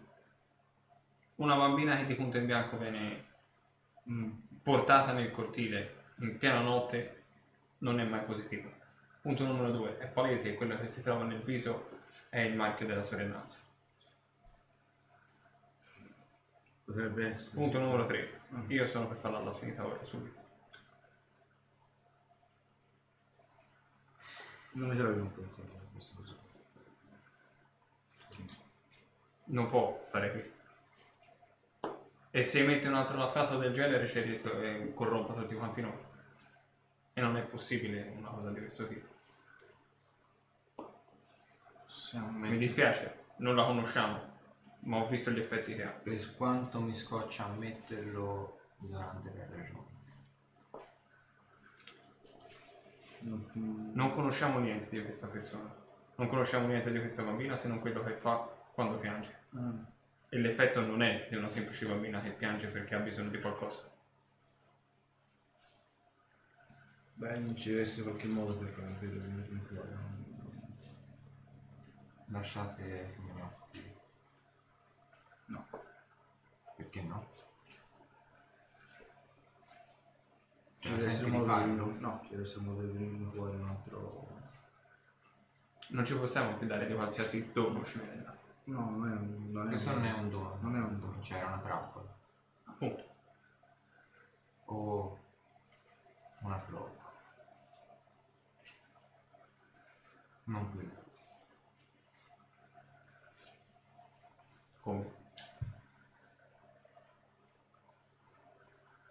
[1.35, 3.29] Una bambina che di punto in bianco viene
[4.09, 4.31] Mm.
[4.63, 7.23] portata nel cortile in piena notte
[7.79, 8.69] non è mai positiva.
[9.21, 9.97] Punto numero due.
[9.99, 11.89] È palese che quello che si trova nel viso
[12.29, 13.59] è il marchio della sorellanza.
[16.83, 17.55] Potrebbe essere.
[17.55, 17.83] Punto sì.
[17.83, 18.41] numero tre.
[18.67, 20.39] Io sono per farla alla finita ora, subito.
[24.73, 26.35] Non mi trovi un po' con questa cosa.
[29.51, 31.89] Non può stare qui.
[32.31, 35.81] E se mette un altro latrato del genere c'è il rischio che corrompa tutti quanti
[35.81, 35.97] noi.
[37.13, 39.07] E non è possibile una cosa di questo tipo.
[42.13, 44.39] Mi dispiace, non la conosciamo,
[44.81, 45.89] ma ho visto gli effetti che ha.
[45.89, 49.89] Per quanto mi scoccia ammetterlo, durante la ragione.
[53.23, 55.69] Non- Non conosciamo niente di questa persona.
[56.15, 58.37] Non conosciamo niente di questa bambina se non quello che fa
[58.73, 59.39] quando piange.
[59.57, 59.83] Mm.
[60.29, 63.89] E l'effetto non è di una semplice bambina che piange perché ha bisogno di qualcosa.
[67.15, 69.89] Beh, non ci deve essere qualche modo per vedere venire fuori.
[72.27, 73.93] Lasciate che me ne occupi.
[75.47, 75.67] No.
[76.77, 77.29] Perché no?
[80.79, 81.95] Ci La deve essere un modo di farlo?
[81.99, 84.39] No, ci deve essere un modo di venire fuori un altro.
[85.89, 88.40] Non ci possiamo fidare di qualsiasi dono ci viene dato.
[88.65, 89.51] No, non è un.
[89.51, 90.57] Non è Questo non è un dono.
[90.61, 91.19] Non è un dono.
[91.19, 92.13] C'era una trappola.
[92.65, 93.03] Appunto.
[94.65, 95.19] O
[96.41, 96.89] una prova.
[100.45, 100.99] Non quello.
[104.81, 105.19] Come?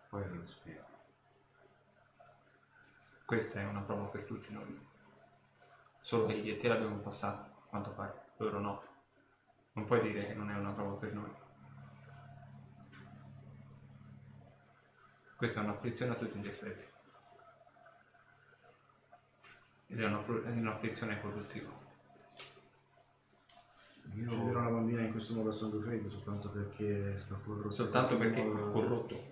[0.08, 0.84] Poi ve lo spiego.
[3.24, 4.88] Questa è una prova per tutti noi.
[6.00, 8.32] Solo che e te l'abbiamo passata, a quanto pare.
[8.38, 8.89] Loro no.
[9.72, 11.30] Non puoi dire che non è una prova per noi.
[15.36, 16.84] Questa è un'afflizione a tutti gli effetti.
[19.86, 21.78] Ed è una è un'afflizione corruttiva.
[24.12, 27.70] Uccidere una bambina in questo modo a sangue freddo soltanto perché è stata corrotta.
[27.70, 29.30] Soltanto perché è corrotto.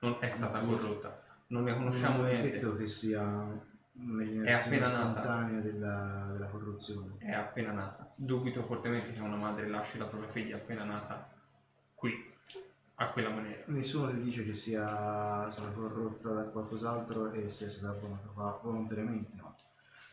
[0.00, 1.22] Non è stata corrotta.
[1.48, 2.50] Non ne Non conosciamo è niente.
[2.52, 3.66] detto che sia
[4.44, 5.10] È appena nata.
[5.10, 7.16] spontanea della, della corruzione.
[7.18, 8.12] È appena nata.
[8.14, 11.28] Dubito fortemente che una madre lasci la propria figlia appena nata
[11.94, 12.14] qui,
[12.96, 13.62] a quella maniera.
[13.66, 19.32] Nessuno ti dice che sia stata corrotta da qualcos'altro e sia stata abbonata qua volontariamente,
[19.42, 19.52] ma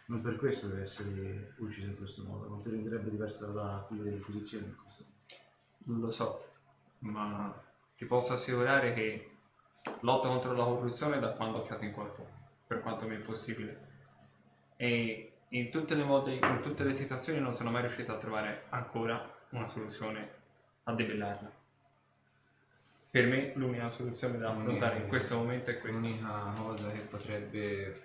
[0.08, 4.04] non per questo deve essere uccisa in questo modo, non ti renderebbe diversa da quella
[4.04, 5.04] dell'inquisizione in questo
[5.86, 6.46] Non lo so,
[7.00, 7.64] ma
[7.96, 9.32] ti posso assicurare che
[10.02, 12.28] lotto contro la corruzione da quando ho fiato in corpo,
[12.68, 13.94] per quanto mi è possibile.
[14.78, 18.66] E in tutte le modi, in tutte le situazioni non sono mai riuscito a trovare
[18.70, 20.30] ancora una soluzione
[20.84, 21.52] a debellarla.
[23.12, 26.00] Per me l'unica soluzione da affrontare in questo momento è questa.
[26.02, 28.02] L'unica cosa che potrebbe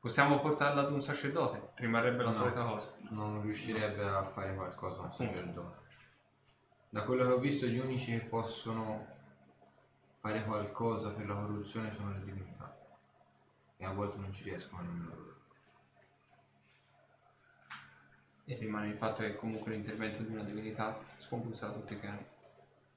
[0.00, 2.34] Possiamo portarla ad un sacerdote, rimarrebbe la No.
[2.34, 2.90] solita cosa.
[3.10, 5.78] non riuscirebbe a fare qualcosa un sacerdote.
[6.88, 9.06] Da quello che ho visto gli unici che possono
[10.20, 12.74] fare qualcosa per la corruzione sono le divinità.
[13.80, 15.36] E a volte non ci riescono nemmeno loro.
[18.44, 22.22] E rimane il fatto che comunque l'intervento di una divinità scompuzza tutti i piani.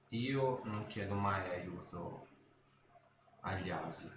[0.09, 2.27] Io non chiedo mai aiuto
[3.39, 4.11] agli asi.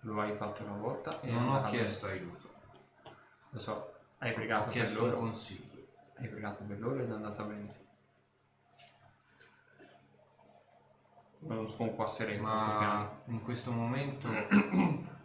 [0.00, 2.50] Lo hai fatto una volta e Non ho chiesto aiuto.
[3.50, 5.20] Lo so, hai ho pregato per chiesto un loro.
[5.20, 5.86] consiglio.
[6.16, 7.66] Hai pregato per loro ed è andata bene.
[11.48, 13.22] Non sconquasserei troppo Ma piano.
[13.26, 14.28] in questo momento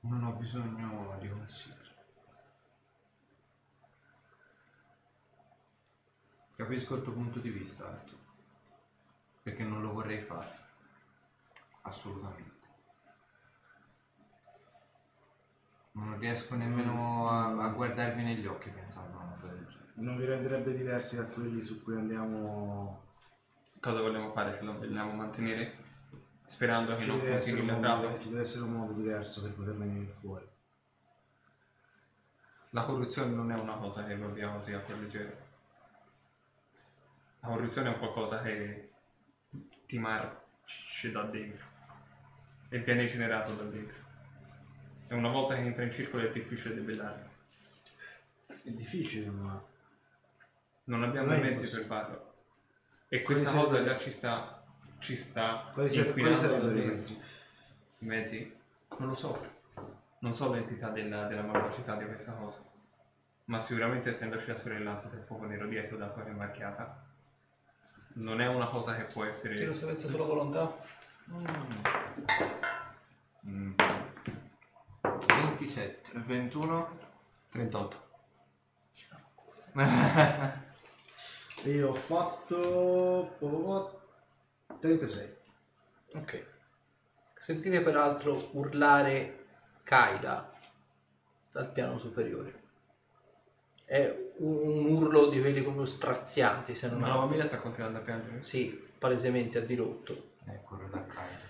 [0.00, 1.74] non ho bisogno di consigli.
[6.56, 8.18] Capisco il tuo punto di vista, Arthur.
[9.42, 10.58] Perché non lo vorrei fare.
[11.82, 12.54] Assolutamente.
[15.92, 19.92] Non riesco nemmeno a, a guardarvi negli occhi pensando a una cosa del genere.
[19.94, 23.04] Non vi renderebbe diversi da quelli su cui andiamo...
[23.80, 24.54] Cosa vogliamo fare?
[24.56, 25.84] Ce lo vogliamo mantenere?
[26.46, 29.42] Sperando che Ci non deve, essere continui un modo, ci deve essere un modo diverso
[29.42, 30.48] per poterne venire fuori.
[32.70, 35.36] La corruzione non è una cosa che va via così a quel leggero.
[37.40, 38.92] La corruzione è un qualcosa che
[39.86, 41.64] ti marce da dentro
[42.68, 44.04] e viene generato da dentro.
[45.08, 47.30] E una volta che entra in circolo è difficile debellarlo.
[48.46, 49.64] È difficile, ma...
[50.84, 51.86] Non abbiamo Non i mezzi per impossibile.
[51.86, 52.34] farlo.
[53.08, 54.62] E questa Quali cosa già ci sta,
[54.98, 56.94] ci sta Quali, sare- quali inquinando da sarebbero i dentro.
[56.96, 57.20] mezzi?
[57.98, 58.56] I mezzi?
[58.98, 59.54] Non lo so.
[60.20, 62.62] Non so l'entità della, della malvagità di questa cosa.
[63.44, 67.04] Ma sicuramente essendoci la sorellanza del fuoco nero dietro da tua rimarchiata,
[68.14, 69.54] non è una cosa che può essere...
[69.54, 70.74] Tiro savezza sulla volontà.
[73.46, 73.72] Mm.
[75.02, 76.10] 27.
[76.24, 76.98] 21.
[77.50, 78.04] 38.
[81.64, 83.34] Io ho fatto...
[83.38, 84.00] po- po-
[84.66, 85.34] po- 36.
[86.14, 86.46] Ok.
[87.36, 89.44] Sentite peraltro urlare
[89.82, 90.52] Kaida
[91.50, 92.62] dal piano superiore.
[93.84, 97.26] È un, un urlo di quelli proprio strazianti, se non Ma la altro.
[97.26, 98.42] bambina sta continuando a piangere.
[98.42, 98.68] Sì,
[98.98, 100.34] palesemente a dirotto.
[100.46, 101.44] Ecco, da Kaida.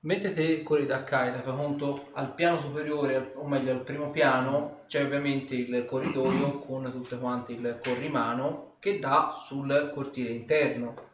[0.00, 4.82] Mentre te corri da Kaida, fai conto al piano superiore, o meglio al primo piano,
[4.86, 11.12] c'è ovviamente il corridoio con tutte quante il corrimano che dà sul cortile interno.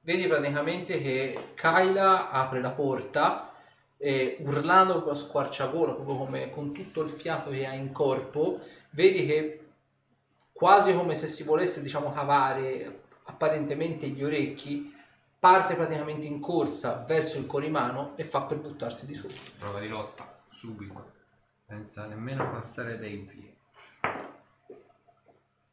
[0.00, 3.52] Vedi praticamente che Kyla apre la porta
[3.96, 8.58] e urlando a squarciagola, proprio come con tutto il fiato che ha in corpo,
[8.90, 9.66] vedi che
[10.52, 14.92] quasi come se si volesse diciamo cavare apparentemente gli orecchi,
[15.38, 19.34] parte praticamente in corsa verso il corrimano e fa per buttarsi di sotto.
[19.60, 21.12] Prova di lotta, subito.
[21.68, 23.56] Senza nemmeno passare dai piedi.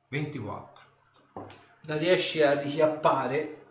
[0.09, 0.72] 24.
[1.85, 3.61] La riesci a richiappare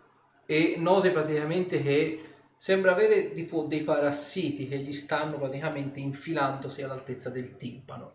[0.45, 7.29] e noti praticamente che sembra avere tipo dei parassiti che gli stanno praticamente infilandosi all'altezza
[7.29, 8.13] del timpano.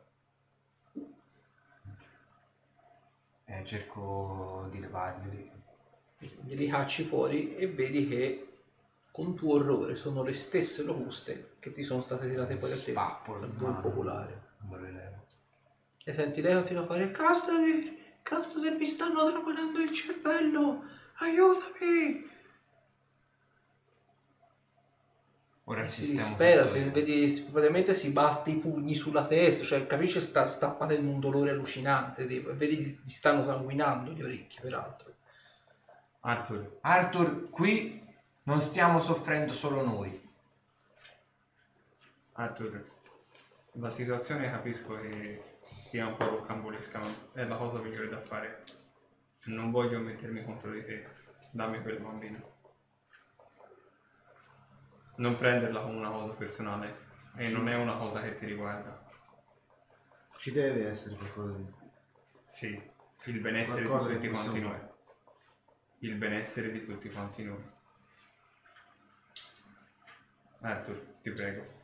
[3.45, 5.51] Eh, cerco di levarli.
[6.45, 8.49] Glieli cacci fuori e vedi che
[9.11, 12.91] con tuo orrore sono le stesse locuste che ti sono state tirate fuori a te
[12.93, 13.81] Spappolo dal mano.
[13.81, 14.43] popolare.
[14.69, 15.27] Non le levo.
[16.05, 17.11] E senti lei continua a fare
[18.29, 20.83] Castati, Castati mi stanno trapanando il cervello,
[21.19, 22.27] aiutami!
[25.65, 26.91] Ora E si dispera, io.
[26.91, 31.21] vedi, si- praticamente si batte i pugni sulla testa, cioè capisce sta, sta patendo un
[31.21, 35.15] dolore allucinante, di- vedi gli gli stanno sanguinando gli orecchi peraltro.
[36.21, 38.03] Arthur, Arthur, qui
[38.45, 40.27] non stiamo soffrendo solo noi.
[42.33, 42.85] Arthur,
[43.73, 48.63] la situazione capisco che sia un po' rocambolesca, ma è la cosa migliore da fare.
[49.45, 51.07] Non voglio mettermi contro di te.
[51.51, 52.57] Dammi quel bambino.
[55.17, 57.07] Non prenderla come una cosa personale.
[57.37, 59.07] E non è una cosa che ti riguarda.
[60.39, 61.67] Ci deve essere qualcosa di...
[62.47, 62.91] Sì,
[63.25, 64.81] il benessere Qualcosa di tutti quanti noi.
[65.99, 67.77] Il benessere di tutti quanti noi.
[70.61, 71.78] Arthur, ti prego.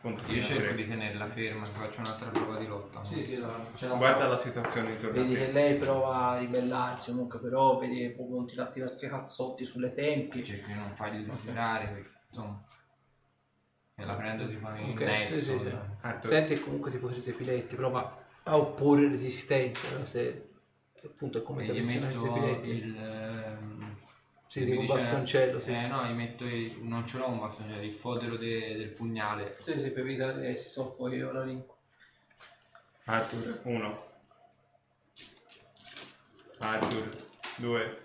[0.00, 3.04] Continua Io cerco di tenerla ferma, ti faccio un'altra prova di lotta.
[3.04, 4.28] Sì, sì, la, ce la Guarda fa.
[4.28, 8.36] la situazione intorno Vedi a che lei prova a ribellarsi comunque, però vedi che proprio
[8.36, 10.42] continua a tirarsi i cazzotti sulle tempie.
[10.42, 12.64] Cerco di non fargli desiderare, perché insomma...
[13.94, 15.36] E la prendo tipo in Ok, mezzo.
[15.36, 15.76] sì, sì, sì.
[16.00, 20.48] Arthur, Senti comunque tipo Crisi Piletti prova a opporre resistenza, se
[21.04, 22.68] appunto è come E se gli avesse una metto Crisi Piletti.
[22.70, 22.96] il...
[24.50, 25.70] Sì, tipo un dice- bastoncello, sì.
[25.70, 26.82] Eh no, gli metto il...
[26.82, 29.56] non ce l'ho un bastoncello, il fodero de- del pugnale.
[29.60, 31.62] Sì, sì, per evitare che si soffochi ora lì.
[33.04, 34.08] Arthur, uno.
[36.58, 37.26] Arthur,
[37.58, 37.98] due.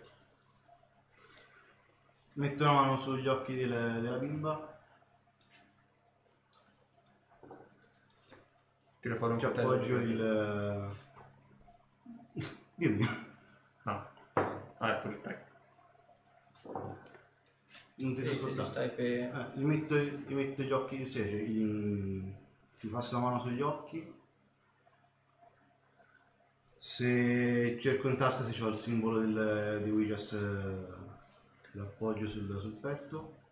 [2.33, 4.77] Metto una mano sugli occhi delle- della bimba,
[8.99, 9.71] Tira fuori un ci coltello.
[9.73, 10.89] appoggio il...
[12.75, 13.07] Dimmi,
[13.83, 14.07] No.
[14.79, 15.44] Arthur, tre.
[17.97, 18.63] Non ti gli ascoltando.
[18.63, 19.05] stai per...
[19.05, 22.33] Eh, gli, metto, gli metto gli occhi di sé, cioè gli,
[22.81, 24.13] gli passo la mano sugli occhi.
[26.77, 31.03] Se cerco in tasca se ho il simbolo del, di Ouijas, eh,
[31.71, 33.43] l'appoggio sul, sul petto.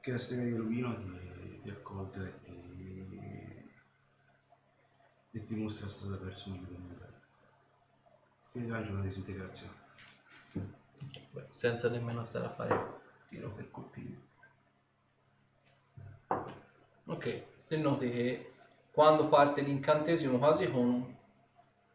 [0.00, 2.45] Che la stella di Rubino ti, ti accolga e ti,
[5.36, 7.20] e ti mostra la strada verso un livello migliore.
[8.50, 9.74] Ti rilancia una disintegrazione.
[11.30, 14.24] Beh, senza nemmeno stare a fare tiro per colpire.
[17.04, 18.52] Ok, te noti che
[18.90, 21.14] quando parte l'incantesimo quasi con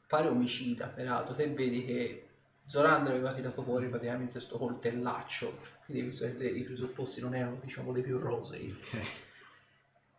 [0.05, 2.27] fare omicida, peraltro, te vedi che
[2.67, 7.91] Zorander aveva tirato fuori praticamente sto coltellaccio, quindi visto che i presupposti non erano diciamo
[7.91, 8.77] dei più rosei.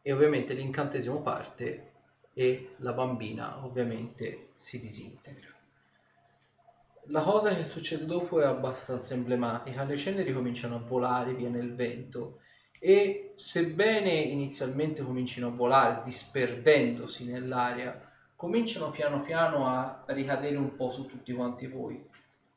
[0.02, 1.92] E ovviamente l'incantesimo parte
[2.35, 5.51] e la bambina ovviamente si disintegra.
[7.07, 11.75] La cosa che succede dopo è abbastanza emblematica, le ceneri cominciano a volare via nel
[11.75, 12.39] vento
[12.78, 20.91] e sebbene inizialmente comincino a volare disperdendosi nell'aria, cominciano piano piano a ricadere un po'
[20.91, 22.05] su tutti quanti voi,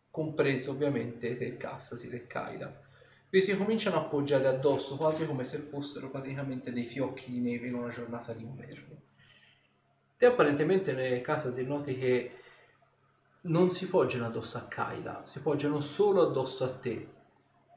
[0.09, 2.81] compreso ovviamente te e Kaida.
[3.29, 7.67] Vi si cominciano a appoggiare addosso quasi come se fossero praticamente dei fiocchi di neve
[7.67, 9.04] in una giornata d'inverno.
[10.17, 12.31] Te apparentemente nelle Cassasi noti che
[13.41, 17.09] non si poggiano addosso a Kaila, si poggiano solo addosso a te.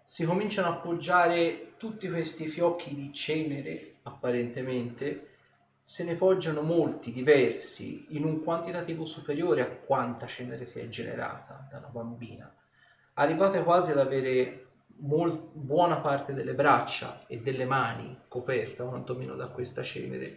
[0.04, 5.30] Si cominciano a appoggiare tutti questi fiocchi di cenere, apparentemente,
[5.82, 11.66] se ne poggiano molti, diversi, in un quantitativo superiore a quanta cenere si è generata
[11.68, 12.54] da una bambina.
[13.14, 14.66] Arrivate quasi ad avere
[14.98, 20.34] mol- buona parte delle braccia e delle mani coperta, quantomeno da questa cenere.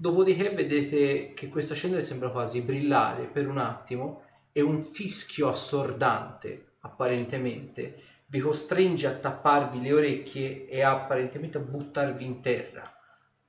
[0.00, 6.74] Dopodiché vedete che questa cenere sembra quasi brillare per un attimo e un fischio assordante,
[6.82, 12.96] apparentemente, vi costringe a tapparvi le orecchie e apparentemente a buttarvi in terra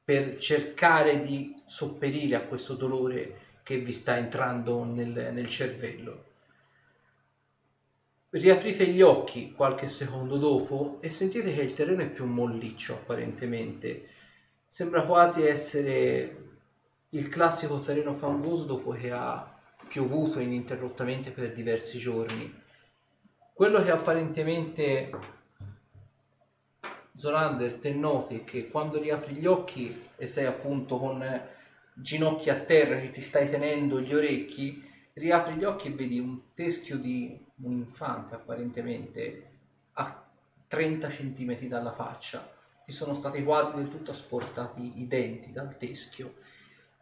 [0.03, 6.23] per cercare di sopperire a questo dolore che vi sta entrando nel, nel cervello.
[8.31, 14.07] Riaprite gli occhi qualche secondo dopo e sentite che il terreno è più molliccio apparentemente.
[14.71, 16.59] Sembra quasi essere
[17.09, 22.53] il classico terreno fangoso dopo che ha piovuto ininterrottamente per diversi giorni.
[23.51, 25.09] Quello che apparentemente
[27.15, 31.41] Zolander te noti che quando riapri gli occhi e sei appunto con
[31.95, 36.53] ginocchia a terra che ti stai tenendo gli orecchi, riapri gli occhi e vedi un
[36.53, 39.49] teschio di un infante apparentemente
[39.93, 40.29] a
[40.67, 42.57] 30 cm dalla faccia.
[42.89, 46.33] Gli sono stati quasi del tutto asportati i denti dal teschio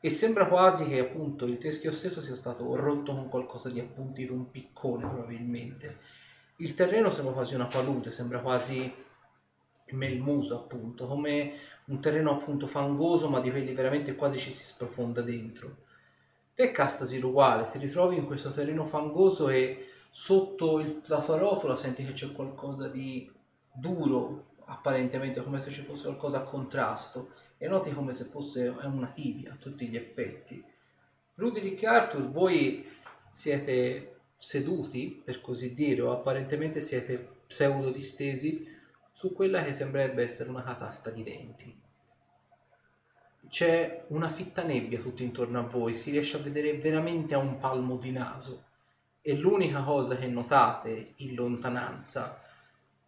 [0.01, 4.33] e sembra quasi che appunto il teschio stesso sia stato rotto con qualcosa di appuntito,
[4.33, 5.97] un piccone probabilmente.
[6.57, 8.93] Il terreno sembra quasi una palude, sembra quasi
[9.91, 11.53] melmuso appunto, come
[11.85, 15.85] un terreno appunto fangoso ma di quelli veramente quasi ci si sprofonda dentro.
[16.53, 21.77] Te Castasir uguale, ti ritrovi in questo terreno fangoso e sotto il- la tua rotola
[21.77, 23.31] senti che c'è qualcosa di
[23.71, 28.85] duro, apparentemente come se ci fosse qualcosa a contrasto e noti come se fosse è
[28.85, 30.63] una tibia a tutti gli effetti.
[31.35, 32.87] Ruderick e Arthur, voi
[33.31, 38.67] siete seduti, per così dire, o apparentemente siete pseudo distesi
[39.11, 41.81] su quella che sembrerebbe essere una catasta di denti.
[43.47, 47.57] C'è una fitta nebbia tutto intorno a voi, si riesce a vedere veramente a un
[47.57, 48.65] palmo di naso
[49.21, 52.41] e l'unica cosa che notate in lontananza,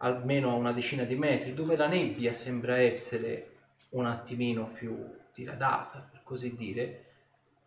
[0.02, 3.58] almeno a una decina di metri, dove la nebbia sembra essere
[3.90, 4.98] un attimino più
[5.34, 7.06] diradata, per così dire,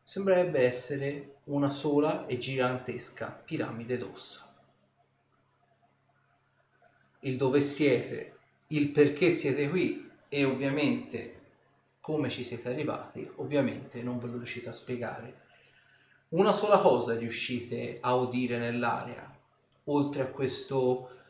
[0.03, 4.49] sembrerebbe essere una sola e gigantesca piramide d'ossa.
[7.21, 8.37] Il dove siete,
[8.69, 11.41] il perché siete qui e ovviamente
[12.01, 15.41] come ci siete arrivati, ovviamente non ve lo riuscite a spiegare.
[16.31, 19.39] Una sola cosa riuscite a udire nell'aria,
[19.85, 21.22] oltre a questo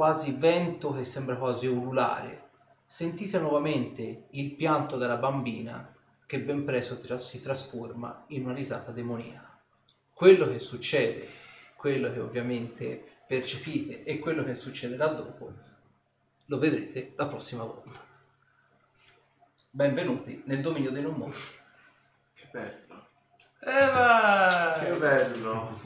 [0.00, 2.48] quasi vento che sembra quasi ululare.
[2.86, 8.92] Sentite nuovamente il pianto della bambina che ben presto tra- si trasforma in una risata
[8.92, 9.60] demoniaca.
[10.10, 11.28] Quello che succede,
[11.76, 15.52] quello che ovviamente percepite e quello che succederà dopo,
[16.46, 18.02] lo vedrete la prossima volta.
[19.68, 21.58] Benvenuti nel dominio dei non morti.
[22.32, 23.06] Che bello.
[23.58, 24.80] Eh.
[24.82, 25.78] Che bello.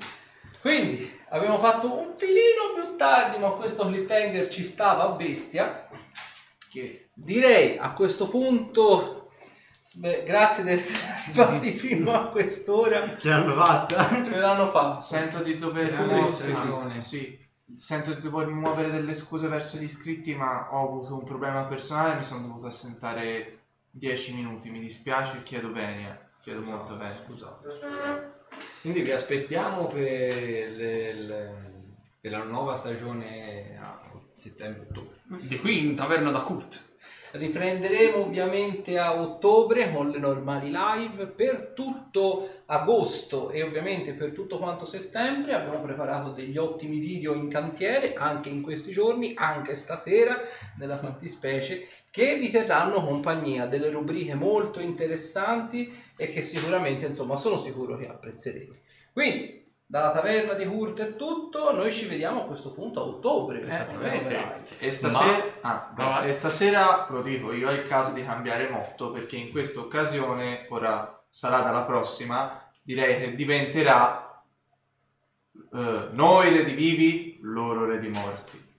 [0.61, 5.89] Quindi abbiamo fatto un filino più tardi, ma questo cliffhanger ci stava a bestia.
[6.71, 9.31] Che Direi a questo punto,
[9.95, 13.17] beh, grazie di essere arrivati fino a quest'ora.
[13.17, 14.09] Ce l'hanno fatta.
[14.09, 15.01] Ce l'hanno fatto.
[15.01, 15.95] Sento di dover
[16.45, 17.01] visione.
[17.01, 17.43] sì.
[17.77, 22.15] Sento di dover muovere delle scuse verso gli iscritti, ma ho avuto un problema personale
[22.17, 23.61] mi sono dovuto assentare
[23.93, 24.71] 10 minuti.
[24.71, 26.31] Mi dispiace chiedo venia.
[26.43, 27.17] Chiedo molto bene.
[27.25, 28.34] Scusate.
[28.81, 31.55] Quindi vi aspettiamo per, le- le-
[32.21, 34.01] per la nuova stagione a
[34.33, 35.21] settembre-ottobre.
[35.41, 36.83] Di qui in taverna da Kurt.
[37.37, 44.57] Riprenderemo ovviamente a ottobre con le normali live per tutto agosto e ovviamente per tutto
[44.59, 50.41] quanto settembre abbiamo preparato degli ottimi video in cantiere anche in questi giorni, anche stasera
[50.79, 57.57] nella fattispecie che vi terranno compagnia, delle rubriche molto interessanti e che sicuramente insomma sono
[57.57, 58.83] sicuro che apprezzerete.
[59.13, 59.64] Quindi
[59.95, 63.99] dalla taverna di Hurt è tutto, noi ci vediamo a questo punto a ottobre, come
[63.99, 64.29] vedete.
[64.29, 64.65] live.
[64.81, 69.13] E stasera, Ma- ah, e stasera lo dico io, è il caso di cambiare motto
[69.13, 74.43] perché in questa occasione, ora sarà dalla prossima, direi che diventerà
[75.73, 78.73] eh, noi re di vivi, loro re di morti.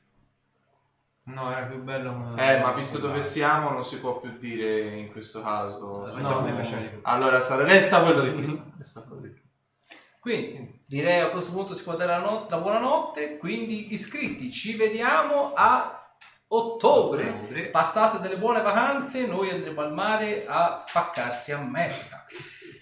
[1.27, 2.35] No, era più bello.
[2.35, 6.06] Eh, ma visto dove siamo non si può più dire in questo caso.
[6.18, 7.00] No, di più.
[7.03, 8.66] Allora sarà- resta quello di prima.
[8.77, 9.44] Resta quello di prima.
[10.19, 14.76] Quindi direi a questo punto si può dare la, not- la buonanotte, quindi iscritti, ci
[14.76, 16.00] vediamo a
[16.48, 17.30] ottobre.
[17.30, 17.64] Ottobre.
[17.70, 22.26] Passate delle buone vacanze, noi andremo al mare a spaccarsi a merda.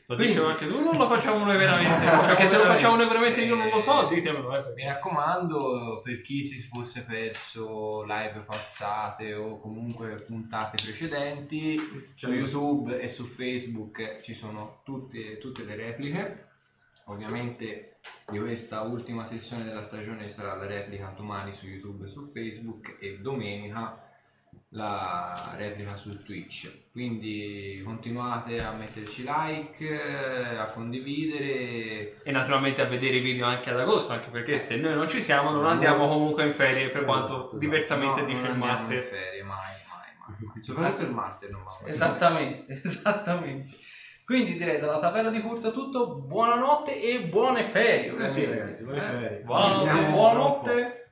[0.08, 2.06] Lo dicevo anche tu, non lo facciamo noi veramente.
[2.26, 4.54] Cioè che se lo facciamo noi veramente io non lo so, ditemelo.
[4.54, 4.74] eh.
[4.76, 11.80] Mi raccomando, per chi si fosse perso live passate o comunque puntate precedenti,
[12.16, 16.48] su YouTube e su Facebook ci sono tutte, tutte le repliche.
[17.06, 17.98] Ovviamente
[18.30, 22.98] di questa ultima sessione della stagione sarà la replica domani su YouTube e su Facebook
[23.00, 24.02] e domenica
[24.70, 26.90] la replica su Twitch.
[26.92, 33.70] Quindi continuate a metterci like, eh, a condividere E naturalmente a vedere i video anche
[33.70, 37.04] ad agosto, anche perché se noi non ci siamo non andiamo comunque in ferie, per
[37.06, 37.58] quanto esatto.
[37.58, 38.98] diversamente No, dice non il andiamo master.
[38.98, 39.58] in ferie, mai,
[39.88, 40.64] mai, mai.
[40.64, 41.92] Soprattutto il master non va mai.
[41.92, 43.78] Esattamente, esattamente.
[44.26, 48.16] Quindi direi dalla taverna di Curta tutto, buonanotte e buone ferie.
[48.18, 49.02] Eh sì ragazzi, buone Eh?
[49.02, 49.40] ferie.
[49.42, 50.10] Buonanotte.
[50.10, 51.03] Buonanotte.